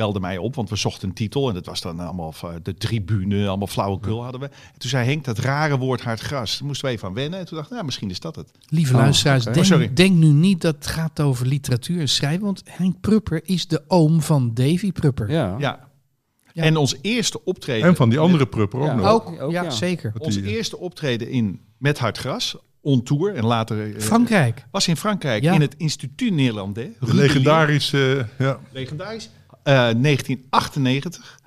belde 0.00 0.20
mij 0.20 0.38
op, 0.38 0.54
want 0.54 0.68
we 0.70 0.76
zochten 0.76 1.08
een 1.08 1.14
titel. 1.14 1.48
En 1.48 1.54
dat 1.54 1.66
was 1.66 1.80
dan 1.80 2.00
allemaal 2.00 2.32
van 2.32 2.60
de 2.62 2.74
tribune, 2.74 3.48
allemaal 3.48 3.66
flauwekul 3.66 4.22
hadden 4.22 4.40
we. 4.40 4.46
En 4.46 4.78
toen 4.78 4.90
zei 4.90 5.06
Henk, 5.06 5.24
dat 5.24 5.38
rare 5.38 5.78
woord 5.78 6.00
hartgras. 6.02 6.58
Daar 6.58 6.66
moesten 6.66 6.88
we 6.88 6.94
even 6.94 7.08
aan 7.08 7.14
wennen. 7.14 7.38
En 7.38 7.44
toen 7.46 7.56
dacht 7.56 7.68
ik, 7.68 7.74
nou, 7.74 7.84
misschien 7.86 8.10
is 8.10 8.20
dat 8.20 8.36
het. 8.36 8.50
Lieve 8.68 8.94
Oh, 8.94 9.00
luisteraars, 9.00 9.44
denk, 9.44 9.56
Oh, 9.56 9.62
sorry. 9.62 9.92
denk 9.94 10.16
nu 10.16 10.26
niet 10.26 10.60
dat 10.60 10.74
het 10.74 10.86
gaat 10.86 11.20
over 11.20 11.46
literatuur 11.46 12.00
en 12.00 12.08
schrijven. 12.08 12.44
Want 12.44 12.62
Henk 12.64 13.00
Prupper 13.00 13.40
is 13.44 13.66
de 13.66 13.82
oom 13.88 14.20
van 14.20 14.54
Davy 14.54 14.92
Prupper. 14.92 15.30
Ja. 15.30 15.56
Ja. 15.58 15.88
Ja. 16.52 16.62
En 16.62 16.76
ons 16.76 16.96
eerste 17.02 17.44
optreden... 17.44 17.88
En 17.88 17.96
van 17.96 18.08
die 18.10 18.18
andere 18.18 18.46
prupper 18.46 18.80
ook 18.80 18.86
Ja. 18.86 18.94
nog. 18.94 19.06
Ook, 19.06 19.42
Ook, 19.42 19.50
ja, 19.50 19.62
ja. 19.62 19.70
zeker. 19.70 20.12
Ons 20.18 20.36
eh, 20.36 20.46
eerste 20.46 20.78
optreden 20.78 21.28
in 21.30 21.60
Met 21.78 21.98
Hartgras, 21.98 22.56
on 22.80 23.02
tour. 23.02 23.34
En 23.34 23.44
later... 23.44 23.94
eh, 23.96 24.00
Frankrijk. 24.02 24.66
was 24.70 24.88
in 24.88 24.96
Frankrijk, 24.96 25.42
Ja. 25.42 25.52
in 25.54 25.60
het 25.60 25.74
Instituut 25.76 26.34
Nederlandais. 26.34 26.88
de 27.00 27.14
legendarische, 27.14 28.26
ja. 28.38 28.58
Legendarisch. 28.72 29.30
Eh, 29.70 29.94
1998. 29.94 31.40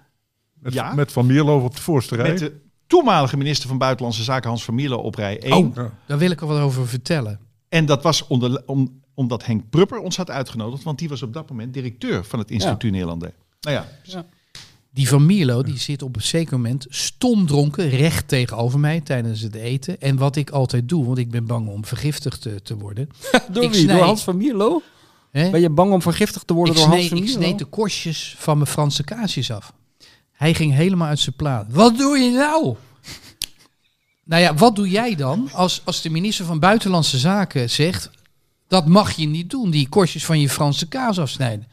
met, 0.59 0.73
Ja. 0.73 0.93
met 0.93 1.11
Van 1.11 1.25
Mierlo 1.25 1.59
op 1.63 1.75
de 1.75 1.81
voorste 1.81 2.15
rij. 2.15 2.29
Met 2.29 2.39
de 2.39 2.61
toenmalige 2.87 3.37
minister 3.37 3.67
van 3.67 3.77
Buitenlandse 3.77 4.23
Zaken 4.23 4.49
Hans 4.49 4.63
van 4.63 4.75
Mierlo 4.75 4.97
op 4.97 5.15
rij 5.15 5.43
1. 5.43 5.53
Oh, 5.53 5.75
Ja. 5.75 5.91
daar 6.05 6.17
wil 6.17 6.31
ik 6.31 6.41
er 6.41 6.47
wat 6.47 6.59
over 6.59 6.87
vertellen. 6.87 7.39
En 7.69 7.85
dat 7.85 8.03
was 8.03 8.27
onder, 8.27 8.63
om, 8.65 9.01
omdat 9.13 9.45
Henk 9.45 9.69
Prupper 9.69 9.99
ons 9.99 10.17
had 10.17 10.29
uitgenodigd. 10.29 10.83
Want 10.83 10.99
die 10.99 11.09
was 11.09 11.21
op 11.23 11.33
dat 11.33 11.49
moment 11.49 11.73
directeur 11.73 12.23
van 12.23 12.39
het 12.39 12.51
Instituut 12.51 12.91
Nederlandais. 12.91 13.31
Nou 13.61 13.75
ja, 14.03 14.25
Die 14.91 15.07
van 15.07 15.25
Mierlo 15.25 15.63
die 15.63 15.77
zit 15.77 16.01
op 16.01 16.15
een 16.15 16.21
zeker 16.21 16.53
moment 16.57 16.85
stomdronken 16.89 17.89
recht 17.89 18.27
tegenover 18.27 18.79
mij 18.79 19.01
tijdens 19.01 19.41
het 19.41 19.55
eten. 19.55 20.01
En 20.01 20.17
wat 20.17 20.35
ik 20.35 20.49
altijd 20.49 20.89
doe, 20.89 21.05
want 21.05 21.17
ik 21.17 21.31
ben 21.31 21.45
bang 21.45 21.67
om 21.67 21.85
vergiftigd 21.85 22.41
te, 22.41 22.61
te 22.61 22.77
worden. 22.77 23.09
Door 23.51 23.63
Ik 23.63 23.71
wie? 23.71 23.79
snij- 23.81 23.95
Door 23.97 24.05
Hans 24.05 24.23
van 24.23 24.37
Mierlo? 24.37 24.81
Ben 25.33 25.61
je 25.61 25.69
bang 25.69 25.93
om 25.93 26.01
vergiftigd 26.01 26.47
te 26.47 26.53
worden 26.53 26.75
Ik 26.75 26.79
door 26.79 26.89
Hans 26.89 27.07
van 27.07 27.17
ik 27.17 27.27
sneed 27.27 27.57
de 27.57 27.65
korstjes 27.65 28.35
van 28.37 28.57
mijn 28.57 28.69
Franse 28.69 29.03
kaasjes 29.03 29.51
af. 29.51 29.73
Hij 30.31 30.53
ging 30.53 30.73
helemaal 30.73 31.07
uit 31.07 31.19
zijn 31.19 31.35
plaat. 31.35 31.65
Wat 31.69 31.97
doe 31.97 32.17
je 32.17 32.31
nou? 32.31 32.75
Nou 34.25 34.41
ja, 34.41 34.53
wat 34.53 34.75
doe 34.75 34.89
jij 34.89 35.15
dan 35.15 35.49
als, 35.51 35.81
als 35.83 36.01
de 36.01 36.09
minister 36.09 36.45
van 36.45 36.59
Buitenlandse 36.59 37.17
Zaken 37.17 37.69
zegt... 37.69 38.09
dat 38.67 38.87
mag 38.87 39.11
je 39.11 39.27
niet 39.27 39.49
doen, 39.49 39.69
die 39.69 39.89
korstjes 39.89 40.25
van 40.25 40.39
je 40.39 40.49
Franse 40.49 40.87
kaas 40.87 41.19
afsnijden. 41.19 41.67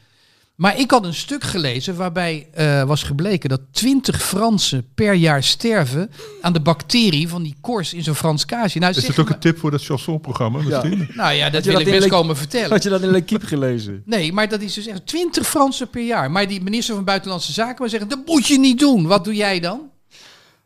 Maar 0.55 0.79
ik 0.79 0.91
had 0.91 1.05
een 1.05 1.13
stuk 1.13 1.43
gelezen 1.43 1.95
waarbij 1.95 2.47
eh, 2.53 2.83
was 2.83 3.03
gebleken 3.03 3.49
dat 3.49 3.61
20 3.71 4.21
Fransen 4.23 4.87
per 4.95 5.13
jaar 5.13 5.43
sterven 5.43 6.11
aan 6.41 6.53
de 6.53 6.59
bacterie 6.59 7.27
van 7.27 7.43
die 7.43 7.55
korst 7.61 7.93
in 7.93 8.03
zo'n 8.03 8.15
Frans 8.15 8.45
kaasje. 8.45 8.79
Nou, 8.79 8.93
Is 8.95 9.07
het 9.07 9.19
ook 9.19 9.25
maar- 9.25 9.33
een 9.33 9.39
tip 9.39 9.59
voor 9.59 9.71
dat 9.71 9.83
chansonprogramma 9.83 10.61
misschien? 10.61 11.07
nou 11.13 11.33
ja, 11.33 11.49
dat 11.49 11.63
wil 11.65 11.73
dat 11.73 11.87
ik 11.87 11.93
best 11.93 12.07
komen 12.07 12.37
vertellen. 12.37 12.69
Had 12.69 12.83
je 12.83 12.89
dat 12.89 13.01
in 13.01 13.09
L'Equipe 13.11 13.45
gelezen? 13.45 14.01
Nee, 14.05 14.33
maar 14.33 14.49
dat 14.49 14.61
is 14.61 14.73
dus 14.73 14.87
echt 14.87 15.07
20 15.07 15.47
Fransen 15.47 15.89
per 15.89 16.03
jaar. 16.05 16.31
Maar 16.31 16.47
die 16.47 16.61
minister 16.61 16.95
van 16.95 17.03
Buitenlandse 17.03 17.53
Zaken 17.53 17.75
maar 17.79 17.89
zeggen, 17.89 18.09
dat 18.09 18.19
moet 18.25 18.47
je 18.47 18.59
niet 18.59 18.79
doen. 18.79 19.07
Wat 19.07 19.23
doe 19.23 19.35
jij 19.35 19.59
dan? 19.59 19.89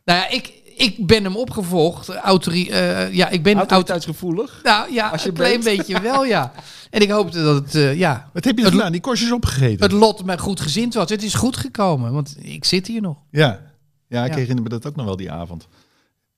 Nou 0.04 0.18
ja, 0.20 0.28
ik, 0.28 0.52
ik 0.76 1.06
ben 1.06 1.24
hem 1.24 1.36
opgevolgd. 1.36 2.08
Autori 2.08 2.68
eh, 2.70 3.12
ja, 3.14 3.28
ik 3.28 3.42
ben 3.42 3.56
auto 3.56 3.70
Autoriteitsgevoelig? 3.74 4.60
Nou 4.62 4.92
ja, 4.92 5.08
Als 5.08 5.22
je 5.22 5.28
een 5.28 5.34
klein 5.34 5.60
bent. 5.60 5.76
beetje 5.76 6.00
wel, 6.00 6.24
ja. 6.24 6.52
En 6.96 7.02
ik 7.02 7.10
hoopte 7.10 7.42
dat 7.42 7.54
het, 7.64 7.74
eh, 7.74 7.94
ja, 7.98 8.30
wat 8.32 8.44
heb 8.44 8.56
je 8.58 8.64
Het- 8.64 8.72
gedaan? 8.72 8.92
Die 8.92 9.00
korstjes 9.00 9.32
opgegeten? 9.32 9.82
het 9.82 9.92
lot 9.92 10.24
me 10.24 10.38
goed 10.38 10.60
gezind 10.60 10.94
was. 10.94 11.10
Het 11.10 11.22
is 11.22 11.34
goed 11.34 11.56
gekomen, 11.56 12.12
want 12.12 12.36
ik 12.40 12.64
zit 12.64 12.86
hier 12.86 13.00
nog. 13.00 13.18
ja. 13.30 13.60
ja, 14.08 14.24
ik 14.24 14.30
Ja. 14.30 14.36
herinner 14.38 14.62
me 14.62 14.68
dat 14.68 14.86
ook 14.86 14.96
nog 14.96 15.06
wel 15.06 15.16
die 15.16 15.30
avond. 15.30 15.62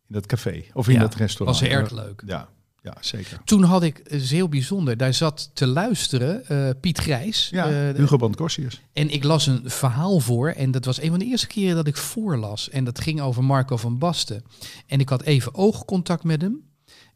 In 0.08 0.14
dat 0.14 0.26
café. 0.26 0.64
Of 0.74 0.88
in 0.88 0.94
Ja, 0.94 1.00
dat 1.00 1.14
restaurant. 1.14 1.60
was 1.60 1.68
erg 1.68 1.90
leuk. 1.90 2.22
Ja, 2.26 2.48
ja 2.82 2.94
zeker. 3.00 3.40
Toen 3.44 3.62
had 3.62 3.82
ik, 3.82 3.96
het 4.02 4.22
is 4.22 4.30
heel 4.30 4.48
bijzonder, 4.48 4.96
daar 4.96 5.14
zat 5.14 5.50
te 5.52 5.66
luisteren 5.66 6.46
eh, 6.48 6.70
Piet 6.80 6.98
Grijs. 6.98 7.48
Ja, 7.50 7.66
eh, 7.88 7.94
Hugo 7.96 8.16
Brand 8.16 8.36
Corsius. 8.36 8.80
En 8.92 9.10
ik 9.10 9.24
las 9.24 9.46
een 9.46 9.60
verhaal 9.64 10.20
voor. 10.20 10.48
En 10.48 10.70
dat 10.70 10.84
was 10.84 11.00
een 11.02 11.10
van 11.10 11.18
de 11.18 11.24
eerste 11.24 11.46
keren 11.46 11.76
dat 11.76 11.86
ik 11.86 11.96
voorlas. 11.96 12.70
En 12.70 12.84
dat 12.84 13.00
ging 13.00 13.20
over 13.20 13.44
Marco 13.44 13.76
van 13.76 13.98
Basten. 13.98 14.44
En 14.86 15.00
ik 15.00 15.08
had 15.08 15.22
even 15.22 15.54
oogcontact 15.54 16.24
met 16.24 16.42
hem. 16.42 16.60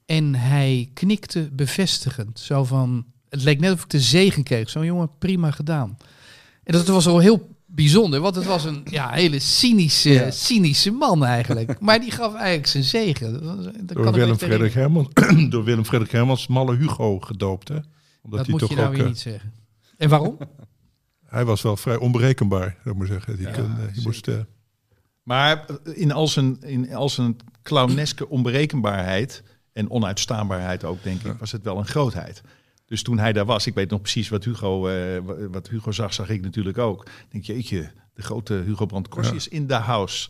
En 0.06 0.34
hij 0.34 0.90
knikte 0.94 1.48
bevestigend. 1.52 2.38
Zo 2.40 2.64
van, 2.64 3.04
het 3.32 3.42
leek 3.42 3.60
net 3.60 3.72
of 3.72 3.82
ik 3.82 3.90
de 3.90 4.00
zegen 4.00 4.42
kreeg. 4.42 4.70
Zo 4.70 4.84
jongen, 4.84 5.10
prima 5.18 5.50
gedaan. 5.50 5.96
En 6.64 6.72
dat 6.72 6.86
was 6.86 7.06
al 7.06 7.18
heel 7.18 7.48
bijzonder. 7.66 8.20
Want 8.20 8.34
het 8.34 8.44
was 8.44 8.64
een 8.64 8.82
ja, 8.90 9.10
hele 9.10 9.38
cynische, 9.38 10.10
Ja. 10.10 10.30
cynische 10.30 10.90
man 10.90 11.24
eigenlijk. 11.24 11.80
Maar 11.80 12.00
die 12.00 12.10
gaf 12.10 12.34
eigenlijk 12.34 12.66
zijn 12.66 12.84
zegen. 12.84 13.32
Dat, 13.42 13.72
kan 13.96 14.04
Door 14.04 14.12
Willem, 14.12 14.36
Frederik. 14.36 14.72
Hermans, 14.72 15.08
door 15.50 15.64
Willem 15.64 15.84
Frederik 15.84 16.12
Hermans 16.12 16.46
Malle 16.46 16.76
Hugo 16.76 17.20
gedoopt. 17.20 17.68
Hè? 17.68 17.74
Omdat 17.74 17.90
Dat 18.22 18.40
hij 18.40 18.50
moet 18.50 18.60
toch 18.60 18.68
je 18.68 18.76
nou 18.76 18.88
ook, 18.88 18.94
weer 18.94 19.02
eh, 19.02 19.08
niet 19.08 19.18
zeggen. 19.18 19.52
En 19.96 20.08
waarom? 20.08 20.38
Hij 21.26 21.44
was 21.44 21.62
wel 21.62 21.76
vrij 21.76 21.96
onberekenbaar, 21.96 22.76
zou 22.82 22.94
ik 22.94 22.96
maar 22.96 23.06
zeggen. 23.06 23.36
Die 23.36 23.50
kon, 23.50 23.64
eh, 23.64 24.04
moest, 24.04 24.28
eh, 24.28 24.34
Maar 25.22 25.66
in 25.94 26.12
al 26.12 26.28
zijn, 26.28 26.60
in 26.60 26.94
al 26.94 27.08
zijn 27.08 27.36
clowneske 27.62 28.28
onberekenbaarheid 28.28 29.42
en 29.72 29.90
onuitstaanbaarheid 29.90 30.84
ook, 30.84 31.02
denk 31.02 31.22
ik, 31.22 31.32
was 31.38 31.52
het 31.52 31.62
wel 31.62 31.78
een 31.78 31.86
grootheid. 31.86 32.42
Dus 32.92 33.02
toen 33.02 33.18
hij 33.18 33.32
daar 33.32 33.44
was, 33.44 33.66
ik 33.66 33.74
weet 33.74 33.90
nog 33.90 34.00
precies 34.00 34.28
wat 34.28 34.44
Hugo, 34.44 34.86
eh, 34.88 34.94
wa- 35.24 35.48
wat 35.50 35.68
Hugo 35.68 35.92
zag, 35.92 36.14
zag 36.14 36.28
ik 36.28 36.42
natuurlijk 36.42 36.78
ook. 36.78 37.04
Ik 37.06 37.12
denk, 37.30 37.44
jeetje, 37.44 37.90
de 38.14 38.22
grote 38.22 38.54
Hugo 38.66 38.86
Brandt 38.86 39.08
Corsi 39.08 39.34
is 39.34 39.48
in 39.48 39.66
de 39.66 39.74
house. 39.74 40.28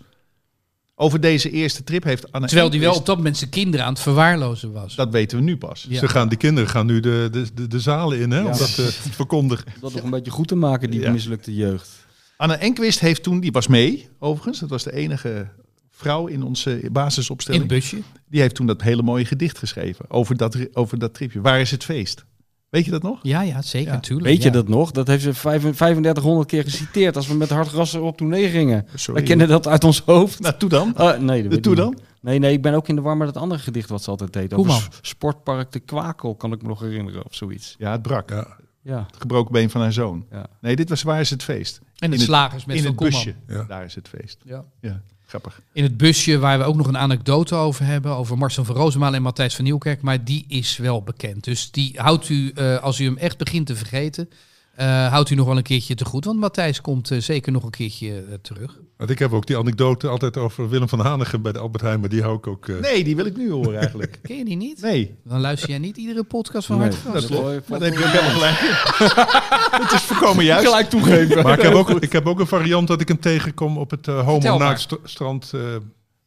Over 0.94 1.20
deze 1.20 1.50
eerste 1.50 1.84
trip 1.84 2.04
heeft 2.04 2.32
Anne 2.32 2.46
Terwijl 2.46 2.70
die 2.70 2.80
wel 2.80 2.94
op 2.94 3.06
dat 3.06 3.16
moment 3.16 3.36
zijn 3.36 3.50
kinderen 3.50 3.86
aan 3.86 3.92
het 3.92 4.02
verwaarlozen 4.02 4.72
was. 4.72 4.94
Dat 4.94 5.10
weten 5.10 5.38
we 5.38 5.44
nu 5.44 5.56
pas. 5.56 5.86
Ja. 5.88 5.98
Ze 5.98 6.08
gaan, 6.08 6.28
die 6.28 6.38
kinderen 6.38 6.70
gaan 6.70 6.86
nu 6.86 7.00
de, 7.00 7.28
de, 7.32 7.46
de, 7.54 7.66
de 7.66 7.80
zalen 7.80 8.18
in, 8.18 8.30
hè, 8.30 8.38
om 8.40 8.46
dat 8.58 8.68
eh, 8.68 8.74
te 8.74 9.12
verkondigen. 9.22 9.66
Dat 9.80 9.94
nog 9.94 10.02
een 10.02 10.10
beetje 10.10 10.30
goed 10.30 10.48
te 10.48 10.54
maken, 10.54 10.90
die 10.90 11.00
Ja. 11.00 11.10
mislukte 11.12 11.54
jeugd. 11.54 11.88
Anne 12.36 12.54
Enquist 12.54 13.00
heeft 13.00 13.22
toen, 13.22 13.40
die 13.40 13.52
was 13.52 13.66
mee, 13.66 14.08
overigens. 14.18 14.58
Dat 14.58 14.70
was 14.70 14.82
de 14.82 14.92
enige 14.92 15.48
vrouw 15.90 16.26
in 16.26 16.42
onze 16.42 16.82
In 16.82 16.92
basisopstelling. 16.92 17.62
het 17.62 17.72
busje. 17.72 17.98
Die 18.28 18.40
heeft 18.40 18.54
toen 18.54 18.66
dat 18.66 18.82
hele 18.82 19.02
mooie 19.02 19.24
gedicht 19.24 19.58
geschreven 19.58 20.04
over 20.10 20.36
dat, 20.36 20.56
over 20.76 20.98
dat 20.98 21.14
tripje. 21.14 21.40
Waar 21.40 21.60
is 21.60 21.70
het 21.70 21.84
feest? 21.84 22.24
Weet 22.72 22.84
je 22.84 22.90
dat 22.90 23.02
nog? 23.02 23.18
Ja, 23.22 23.40
ja, 23.42 23.62
zeker, 23.62 23.88
Ja. 23.88 23.94
natuurlijk. 23.94 24.26
Weet 24.28 24.42
je 24.42 24.48
ja. 24.48 24.54
dat 24.54 24.68
nog? 24.68 24.90
Dat 24.90 25.06
heeft 25.06 25.22
ze 25.22 25.34
vijf- 25.34 25.60
3500 25.60 26.48
keer 26.48 26.62
geciteerd 26.62 27.16
als 27.16 27.26
we 27.28 27.34
met 27.34 27.50
Hartgras 27.50 27.94
op 27.94 28.16
tournee 28.16 28.48
gingen. 28.48 28.86
Sorry. 28.94 29.14
Wij 29.14 29.22
kennen 29.28 29.48
dat 29.48 29.66
uit 29.68 29.84
ons 29.84 30.02
hoofd. 30.06 30.40
Nou, 30.40 30.56
toe 30.56 30.68
dan. 30.68 30.94
Ah, 30.96 31.18
nee, 31.18 31.48
dat 31.48 31.62
toe 31.62 31.74
dan? 31.74 31.98
Nee, 32.20 32.38
nee, 32.38 32.52
ik 32.52 32.62
ben 32.62 32.74
ook 32.74 32.88
in 32.88 32.94
de 32.94 33.00
war 33.00 33.16
met 33.16 33.26
het 33.26 33.36
andere 33.36 33.60
gedicht 33.60 33.88
wat 33.88 34.02
ze 34.02 34.10
altijd 34.10 34.32
deed. 34.32 34.54
Over 34.54 34.88
Sportpark 35.00 35.72
de 35.72 35.78
Kwakel, 35.80 36.34
kan 36.34 36.52
ik 36.52 36.62
me 36.62 36.68
nog 36.68 36.80
herinneren, 36.80 37.24
of 37.24 37.34
zoiets. 37.34 37.74
Ja, 37.78 37.92
het 37.92 38.02
brak. 38.02 38.30
Ja, 38.30 38.46
Ja, 38.82 39.06
Het 39.06 39.16
gebroken 39.20 39.52
been 39.52 39.70
van 39.70 39.80
haar 39.80 39.92
zoon. 39.92 40.26
ja. 40.30 40.46
Nee, 40.60 40.76
dit 40.76 40.88
was 40.88 41.02
Waar 41.02 41.20
is 41.20 41.30
het 41.30 41.42
feest? 41.42 41.78
En 41.78 41.86
In 41.98 42.10
het 42.10 42.20
het- 42.20 42.28
slagers 42.28 42.64
met 42.64 42.76
in 42.76 42.82
Van 42.82 42.90
het 42.90 43.00
busje. 43.00 43.34
Ja. 43.48 43.64
Daar 43.64 43.84
is 43.84 43.94
het 43.94 44.08
feest. 44.08 44.38
Ja. 44.44 44.64
Ja, 44.80 45.02
grappig. 45.26 45.60
In 45.72 45.82
het 45.82 45.96
busje 45.96 46.38
waar 46.38 46.58
we 46.58 46.64
ook 46.64 46.76
nog 46.76 46.86
een 46.86 46.98
anekdote 46.98 47.54
over 47.54 47.84
hebben. 47.84 48.16
Over 48.16 48.38
Marcel 48.38 48.64
van 48.64 48.76
Roosmalen 48.76 49.14
en 49.14 49.22
Matthijs 49.22 49.54
van 49.54 49.64
Nieuwkerk. 49.64 50.02
Maar 50.02 50.24
die 50.24 50.44
is 50.48 50.76
wel 50.76 51.02
bekend. 51.02 51.44
Dus 51.44 51.70
die 51.70 51.92
houdt 52.00 52.28
u, 52.28 52.50
eh, 52.54 52.78
als 52.78 53.00
u 53.00 53.04
hem 53.04 53.16
echt 53.16 53.38
begint 53.38 53.66
te 53.66 53.76
vergeten. 53.76 54.28
Eh, 54.72 55.06
houdt 55.10 55.30
u 55.30 55.34
nog 55.34 55.46
wel 55.46 55.56
een 55.56 55.62
keertje 55.62 55.94
te 55.94 56.04
goed, 56.04 56.24
want 56.24 56.38
Matthijs 56.40 56.80
komt 56.80 57.10
eh, 57.10 57.18
zeker 57.20 57.52
nog 57.52 57.62
een 57.64 57.70
keertje 57.70 58.08
eh, 58.14 58.34
terug. 58.42 58.78
Want 58.96 59.10
ik 59.10 59.18
heb 59.18 59.32
ook 59.32 59.46
die 59.46 59.56
anekdote 59.58 60.08
altijd 60.08 60.36
over 60.36 60.68
Willem 60.68 60.88
van 60.88 61.00
Hanegem 61.00 61.42
bij 61.42 61.52
de 61.52 61.58
Albert 61.58 61.82
Heijn, 61.84 62.00
maar 62.00 62.08
die 62.08 62.22
hou 62.22 62.36
ik 62.36 62.46
ook... 62.46 62.68
eh, 62.68 62.76
Nee, 62.80 63.04
die 63.04 63.16
wil 63.16 63.26
ik 63.26 63.36
nu 63.36 63.50
horen 63.50 63.78
eigenlijk. 63.78 64.18
Ken 64.22 64.36
je 64.36 64.44
die 64.44 64.56
niet? 64.56 64.80
Nee, 64.82 65.14
Dan 65.24 65.40
luister 65.40 65.68
jij 65.70 65.78
niet 65.78 65.96
iedere 65.96 66.24
podcast 66.24 66.66
van 66.66 66.78
Nee, 66.78 66.88
Hart 66.88 67.00
Vast. 67.00 67.14
dat 67.14 67.26
klopt. 67.26 67.42
Mooi, 67.42 67.60
Maar 67.68 67.78
dan 67.78 67.88
heb 67.88 67.98
je 67.98 68.04
ook 68.04 68.10
helemaal 68.12 68.30
gelijk. 68.40 68.58
Het 69.82 69.92
is 69.92 70.02
voorkomen 70.02 70.44
juist. 70.44 70.66
Gelijk 70.66 70.90
toegeven. 70.90 71.42
Maar 71.42 71.56
ik 71.58 71.62
heb, 71.64 71.72
ook, 71.74 71.90
ik 71.90 72.12
heb 72.12 72.26
ook 72.26 72.40
een 72.40 72.46
variant 72.46 72.88
dat 72.88 73.00
ik 73.00 73.08
hem 73.08 73.20
tegenkom 73.20 73.78
op 73.78 73.90
het 73.90 74.06
uh, 74.06 74.24
homo 74.24 74.74
strand 75.04 75.50
eh, 75.54 75.60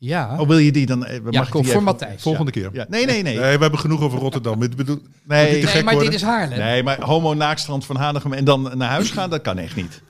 Ja, 0.06 0.36
Oh, 0.40 0.48
wil 0.48 0.58
je 0.58 0.72
die 0.72 0.86
dan? 0.86 1.06
eh, 1.06 1.22
mag 1.22 1.34
ja 1.34 1.42
ik 1.42 1.50
kom 1.50 1.62
die 1.62 1.72
voor 1.72 1.82
even- 1.82 1.84
Matthijs. 1.84 2.22
volgende 2.22 2.52
keer. 2.52 2.70
Ja. 2.74 2.86
Nee, 2.90 3.06
nee, 3.06 3.22
nee. 3.22 3.38
Nee, 3.38 3.56
we 3.56 3.62
hebben 3.62 3.80
genoeg 3.80 4.02
over 4.02 4.20
Rotterdam. 4.20 4.64
Ik 4.64 4.76
bedoel, 4.76 5.00
Nee, 5.24 5.64
Nee, 5.64 5.84
maar 5.84 5.94
worden? 5.94 6.04
dit 6.12 6.14
is 6.20 6.26
Haarlem. 6.28 6.60
nee, 6.60 6.84
maar 6.84 7.02
homo 7.02 7.34
naakstrand 7.34 7.86
van 7.86 7.96
Hanegem 7.96 8.34
en 8.34 8.46
dan 8.46 8.72
naar 8.78 8.90
huis 8.90 9.10
gaan, 9.12 9.30
dat 9.30 9.42
kan 9.42 9.58
echt 9.58 9.76
niet. 9.76 10.02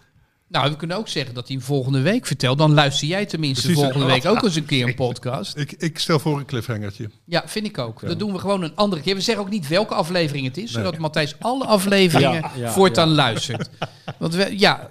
Nou, 0.48 0.70
we 0.70 0.76
kunnen 0.76 0.98
ook 0.98 1.08
zeggen 1.08 1.34
dat 1.36 1.48
hij 1.48 1.56
hem 1.58 1.66
volgende 1.66 2.02
week 2.02 2.26
vertelt. 2.26 2.58
Dan 2.58 2.74
luister 2.74 3.08
jij 3.08 3.26
tenminste 3.26 3.62
Precies. 3.66 3.82
volgende 3.84 4.06
week 4.06 4.26
ook 4.26 4.44
eens 4.44 4.56
een 4.56 4.66
keer 4.66 4.88
een 4.88 4.96
podcast. 5.08 5.58
ik, 5.58 5.72
ik 5.72 6.00
stel 6.00 6.20
voor 6.20 6.38
een 6.40 6.46
cliffhangertje. 6.46 7.10
Ja, 7.26 7.44
vind 7.46 7.66
ik 7.66 7.78
ook. 7.78 8.08
Dat 8.08 8.20
doen 8.20 8.32
we 8.34 8.40
gewoon 8.40 8.62
een 8.64 8.76
andere 8.76 9.02
keer. 9.02 9.16
We 9.16 9.22
zeggen 9.22 9.44
ook 9.46 9.50
niet 9.52 9.68
welke 9.68 9.94
aflevering 9.94 10.46
het 10.46 10.58
is, 10.58 10.72
zodat 10.72 10.98
Matthijs 10.98 11.36
alle 11.40 11.66
afleveringen 11.66 12.34
Ja, 12.42 12.52
ja, 12.56 12.72
voortaan 12.72 13.10
luistert. 13.10 13.70
Want 14.18 14.36
we, 14.36 14.60
ja, 14.60 14.90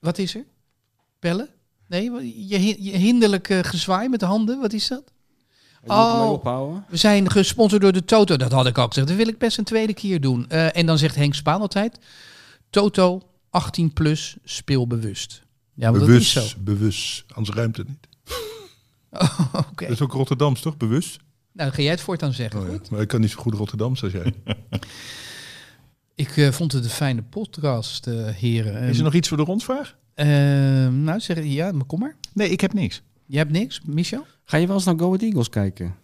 wat 0.00 0.18
is 0.18 0.34
er? 0.34 0.44
Bellen? 1.20 1.48
Nee, 1.88 2.10
je, 2.48 2.56
hi- 2.56 2.76
je 2.78 2.96
hinderlijk 2.96 3.48
eh, 3.48 3.58
gezwaai 3.62 4.08
met 4.08 4.20
de 4.20 4.26
handen, 4.26 4.60
wat 4.60 4.72
is 4.72 4.88
dat? 4.88 5.12
Oh. 5.86 6.76
We 6.88 6.96
zijn 6.96 7.30
gesponsord 7.30 7.82
door 7.82 7.92
de 7.92 8.04
Toto. 8.04 8.36
Dat 8.36 8.52
had 8.52 8.66
ik 8.66 8.78
al 8.78 8.86
gezegd. 8.86 9.08
Dat 9.08 9.16
wil 9.16 9.28
ik 9.28 9.38
best 9.38 9.58
een 9.58 9.64
tweede 9.64 9.94
keer 9.94 10.20
doen. 10.20 10.48
Eh, 10.48 10.76
en 10.76 10.86
dan 10.86 10.98
zegt 10.98 11.14
Henk 11.14 11.34
Spaan 11.34 11.60
altijd: 11.60 11.98
Toto 12.70 13.22
18 13.50 13.92
plus, 13.92 14.36
speel 14.44 14.86
bewust. 14.86 15.42
Ja, 15.74 15.90
maar 15.90 16.00
dat 16.00 16.08
is 16.08 16.30
zo. 16.30 16.40
bewust, 16.40 16.64
bewust. 16.64 17.24
Anders 17.34 17.56
ruimt 17.56 17.76
het 17.76 17.88
niet. 17.88 18.08
Oké. 19.70 19.84
Dat 19.84 19.90
is 19.94 20.00
ook 20.00 20.12
Rotterdams, 20.12 20.60
toch? 20.60 20.76
Bewust? 20.76 21.16
Nou, 21.52 21.68
dan 21.68 21.72
ga 21.72 21.82
jij 21.82 21.90
het 21.90 22.00
voortaan 22.00 22.32
zeggen. 22.32 22.60
Oh, 22.60 22.66
ja. 22.66 22.72
goed? 22.72 22.90
Maar 22.90 23.00
ik 23.00 23.08
kan 23.08 23.20
niet 23.20 23.30
zo 23.30 23.40
goed 23.40 23.54
Rotterdams 23.54 24.02
als 24.02 24.12
jij. 24.12 24.34
Ik 26.14 26.36
eh, 26.36 26.50
vond 26.50 26.72
het 26.72 26.84
een 26.84 26.90
fijne 26.90 27.22
podcast, 27.22 28.06
eh, 28.06 28.26
heren. 28.28 28.82
Is 28.82 28.98
er 28.98 29.04
nog 29.04 29.14
iets 29.14 29.28
voor 29.28 29.36
de 29.36 29.42
rondvraag? 29.42 29.96
Eh, 30.14 30.26
nou, 30.88 31.20
zeg 31.20 31.44
ja, 31.44 31.72
maar 31.72 31.86
kom 31.86 32.00
maar. 32.00 32.16
Nee, 32.32 32.48
ik 32.48 32.60
heb 32.60 32.72
niks. 32.72 33.02
Je 33.26 33.36
hebt 33.36 33.50
niks, 33.50 33.80
Michel? 33.86 34.26
Ga 34.44 34.56
je 34.56 34.66
wel 34.66 34.76
eens 34.76 34.84
naar 34.84 34.98
Go 34.98 35.06
Ahead 35.06 35.22
Eagles 35.22 35.48
kijken? 35.48 35.94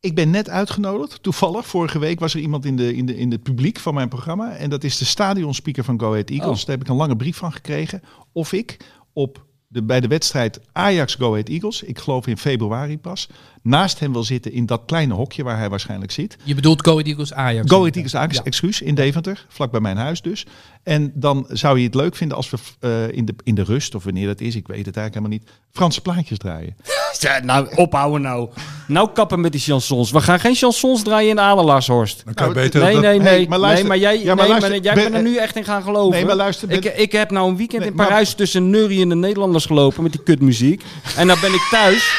Ik 0.00 0.14
ben 0.14 0.30
net 0.30 0.48
uitgenodigd. 0.48 1.22
Toevallig, 1.22 1.66
vorige 1.66 1.98
week 1.98 2.20
was 2.20 2.34
er 2.34 2.40
iemand 2.40 2.64
in, 2.64 2.76
de, 2.76 2.94
in, 2.94 3.06
de, 3.06 3.16
in 3.16 3.30
het 3.30 3.42
publiek 3.42 3.78
van 3.78 3.94
mijn 3.94 4.08
programma. 4.08 4.56
En 4.56 4.70
dat 4.70 4.84
is 4.84 4.98
de 4.98 5.04
stadionspeaker 5.04 5.84
van 5.84 6.00
Go 6.00 6.10
Ahead 6.10 6.30
Eagles. 6.30 6.60
Oh. 6.60 6.66
Daar 6.66 6.76
heb 6.76 6.84
ik 6.84 6.90
een 6.90 6.96
lange 6.96 7.16
brief 7.16 7.36
van 7.36 7.52
gekregen. 7.52 8.02
Of 8.32 8.52
ik 8.52 8.76
op 9.12 9.46
de, 9.74 9.82
bij 9.82 10.00
de 10.00 10.08
wedstrijd 10.08 10.60
Ajax 10.72 11.14
Go 11.14 11.30
Ahead 11.30 11.48
Eagles, 11.48 11.82
ik 11.82 11.98
geloof 11.98 12.26
in 12.26 12.38
februari 12.38 12.98
pas, 12.98 13.28
naast 13.62 13.98
hem 13.98 14.12
wil 14.12 14.24
zitten 14.24 14.52
in 14.52 14.66
dat 14.66 14.82
kleine 14.86 15.14
hokje 15.14 15.42
waar 15.42 15.58
hij 15.58 15.70
waarschijnlijk 15.70 16.12
zit. 16.12 16.36
Je 16.42 16.54
bedoelt 16.54 16.84
Go 16.84 16.92
Ahead 16.92 17.06
Eagles 17.06 17.32
Ajax. 17.32 17.70
Go 17.70 17.78
Ahead 17.78 17.94
Eagles 17.94 18.16
Ajax, 18.16 18.36
Ja. 18.36 18.42
excuus, 18.42 18.80
in 18.80 18.94
Deventer, 18.94 19.46
vlak 19.48 19.70
bij 19.70 19.80
mijn 19.80 19.96
huis 19.96 20.22
dus. 20.22 20.46
En 20.82 21.12
dan 21.14 21.46
zou 21.48 21.78
je 21.78 21.84
het 21.84 21.94
leuk 21.94 22.16
vinden 22.16 22.36
als 22.36 22.50
we 22.50 22.56
eh, 22.80 23.16
in, 23.16 23.24
de, 23.24 23.34
in 23.42 23.54
de 23.54 23.62
rust, 23.62 23.94
of 23.94 24.04
wanneer 24.04 24.26
dat 24.26 24.40
is, 24.40 24.54
ik 24.56 24.66
weet 24.66 24.86
het 24.86 24.96
eigenlijk 24.96 25.14
helemaal 25.26 25.48
niet, 25.54 25.62
Franse 25.70 26.00
plaatjes 26.00 26.38
draaien. 26.38 26.76
Ja, 27.20 27.40
nou, 27.44 27.68
ophouden 27.74 28.22
nou. 28.22 28.48
Nou 28.86 29.08
kappen 29.14 29.40
met 29.40 29.52
die 29.52 29.60
chansons. 29.60 30.10
We 30.10 30.20
gaan 30.20 30.40
geen 30.40 30.54
chansons 30.54 31.02
draaien 31.02 31.30
in 31.30 31.40
Adelaarshorst. 31.40 32.22
Dan 32.24 32.34
kan 32.34 32.48
je 32.48 32.52
Nou, 32.54 32.64
beter 32.64 32.82
Nee, 32.82 32.92
dat- 32.92 33.02
nee, 33.02 33.20
Hey, 33.20 33.36
nee. 33.38 33.48
maar 33.48 33.58
luister- 33.58 33.88
nee, 33.88 33.88
maar 34.00 34.10
jij, 34.12 34.18
Ja, 34.24 34.24
maar 34.26 34.36
nee, 34.36 34.48
luister, 34.48 34.70
maar 34.72 34.80
jij 34.82 34.94
ben- 34.94 35.02
bent 35.04 35.14
er 35.14 35.22
nu 35.30 35.36
echt 35.36 35.56
in 35.56 35.64
gaan 35.64 35.82
geloven. 35.82 36.10
Nee, 36.10 36.24
maar 36.24 36.36
luister, 36.36 36.70
Ik, 36.70 36.80
ben- 36.80 37.00
ik 37.00 37.12
heb 37.12 37.30
nou 37.30 37.48
een 37.48 37.56
weekend 37.56 37.80
Nee, 37.80 37.90
in 37.90 37.96
maar- 37.96 38.06
Parijs 38.06 38.34
tussen 38.34 38.70
neuriënde 38.70 39.14
Nederlanders 39.14 39.66
gelopen 39.66 40.02
met 40.02 40.12
die 40.12 40.22
kutmuziek. 40.22 40.82
En 41.16 41.26
nou 41.26 41.40
ben 41.40 41.52
ik 41.54 41.66
thuis. 41.70 42.12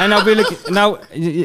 En 0.00 0.08
nou 0.08 0.24
wil 0.24 0.36
ik... 0.38 0.50
Nou, 0.68 0.96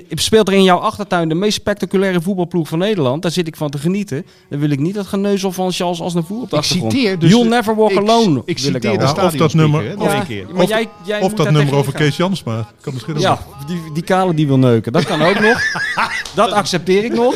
speelt 0.09 0.47
er 0.47 0.53
in 0.53 0.63
jouw 0.63 0.77
achtertuin 0.77 1.29
de 1.29 1.35
meest 1.35 1.53
spectaculaire 1.57 2.21
voetbalploeg 2.21 2.67
van 2.67 2.79
Nederland. 2.79 3.21
Daar 3.21 3.31
zit 3.31 3.47
ik 3.47 3.55
van 3.55 3.69
te 3.69 3.77
genieten. 3.77 4.25
Dan 4.49 4.59
wil 4.59 4.69
ik 4.69 4.79
niet 4.79 4.95
dat 4.95 5.07
geneuzel 5.07 5.51
van 5.51 5.71
Charles 5.71 6.01
Aznavour 6.01 6.41
op 6.41 6.49
de 6.49 6.55
Ik 6.55 6.61
achtergrond. 6.61 6.91
citeer 6.93 7.19
dus 7.19 7.29
You'll 7.29 7.47
never 7.47 7.75
walk 7.75 7.91
ik- 7.91 7.97
alone. 7.97 8.41
Ik 8.45 8.59
wil 8.59 8.71
citeer 8.73 8.81
nou. 8.81 8.97
de 8.97 9.21
Ja, 9.21 9.25
of 9.25 9.33
dat 9.33 9.53
nummer- 9.53 9.93
of- 9.97 10.11
Ja, 10.13 10.19
keer. 10.19 10.45
Of- 10.55 10.69
jij, 10.69 10.87
jij 11.03 11.21
Of 11.21 11.27
moet 11.27 11.37
dat 11.37 11.51
nummer 11.51 11.75
over 11.75 11.91
gaan. 11.91 12.01
Kees 12.01 12.17
Jansma. 12.17 12.67
Kan 12.81 12.93
misschien 12.93 13.19
Ja, 13.19 13.39
die, 13.67 13.81
die 13.93 14.03
kale 14.03 14.33
die 14.33 14.47
wil 14.47 14.57
neuken. 14.57 14.91
Dat 14.93 15.05
kan 15.05 15.21
ook 15.21 15.39
nog. 15.39 15.61
Dat 16.35 16.51
accepteer 16.51 17.03
ik 17.03 17.13
nog. 17.13 17.35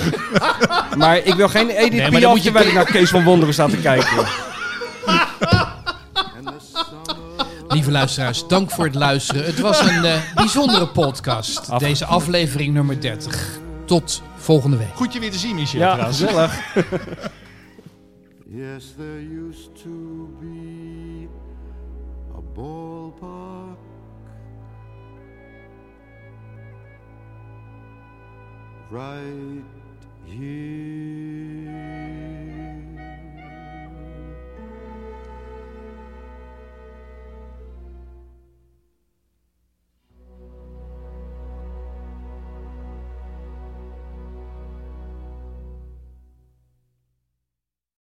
Maar 0.97 1.17
ik 1.17 1.33
wil 1.33 1.47
geen 1.49 1.69
Edith 1.69 1.91
Nee, 1.91 2.21
je- 2.21 2.41
terwijl 2.41 2.67
ik 2.67 2.73
naar 2.79 2.85
Kees 2.91 3.09
van 3.09 3.23
Wonderen 3.23 3.53
sta 3.53 3.67
te 3.67 3.77
kijken. 3.77 4.25
Lieve 7.69 7.91
luisteraars, 7.91 8.47
dank 8.47 8.71
voor 8.71 8.85
het 8.85 8.95
luisteren. 8.95 9.45
Het 9.45 9.59
was 9.59 9.79
een 9.79 10.05
eh, 10.05 10.33
bijzondere 10.35 10.87
podcast. 10.87 11.79
Deze 11.79 12.05
aflevering 12.05 12.73
nummer 12.73 13.01
30. 13.01 13.59
Tot 13.85 14.23
volgende 14.35 14.77
week. 14.77 14.95
Goed 14.95 15.13
je 15.13 15.19
weer 15.19 15.31
te 15.31 15.37
zien, 15.37 15.55
Michel. 15.55 15.79
Ja, 15.79 15.91
trouwens. 15.93 16.19
gezellig. 16.19 16.59
Yes, 18.51 18.93
there 18.97 19.21
used 19.47 19.75
to 19.83 20.27
be 20.39 21.27
a 22.35 22.41
ballpark 22.53 23.77
right 28.89 29.63
here 30.25 30.98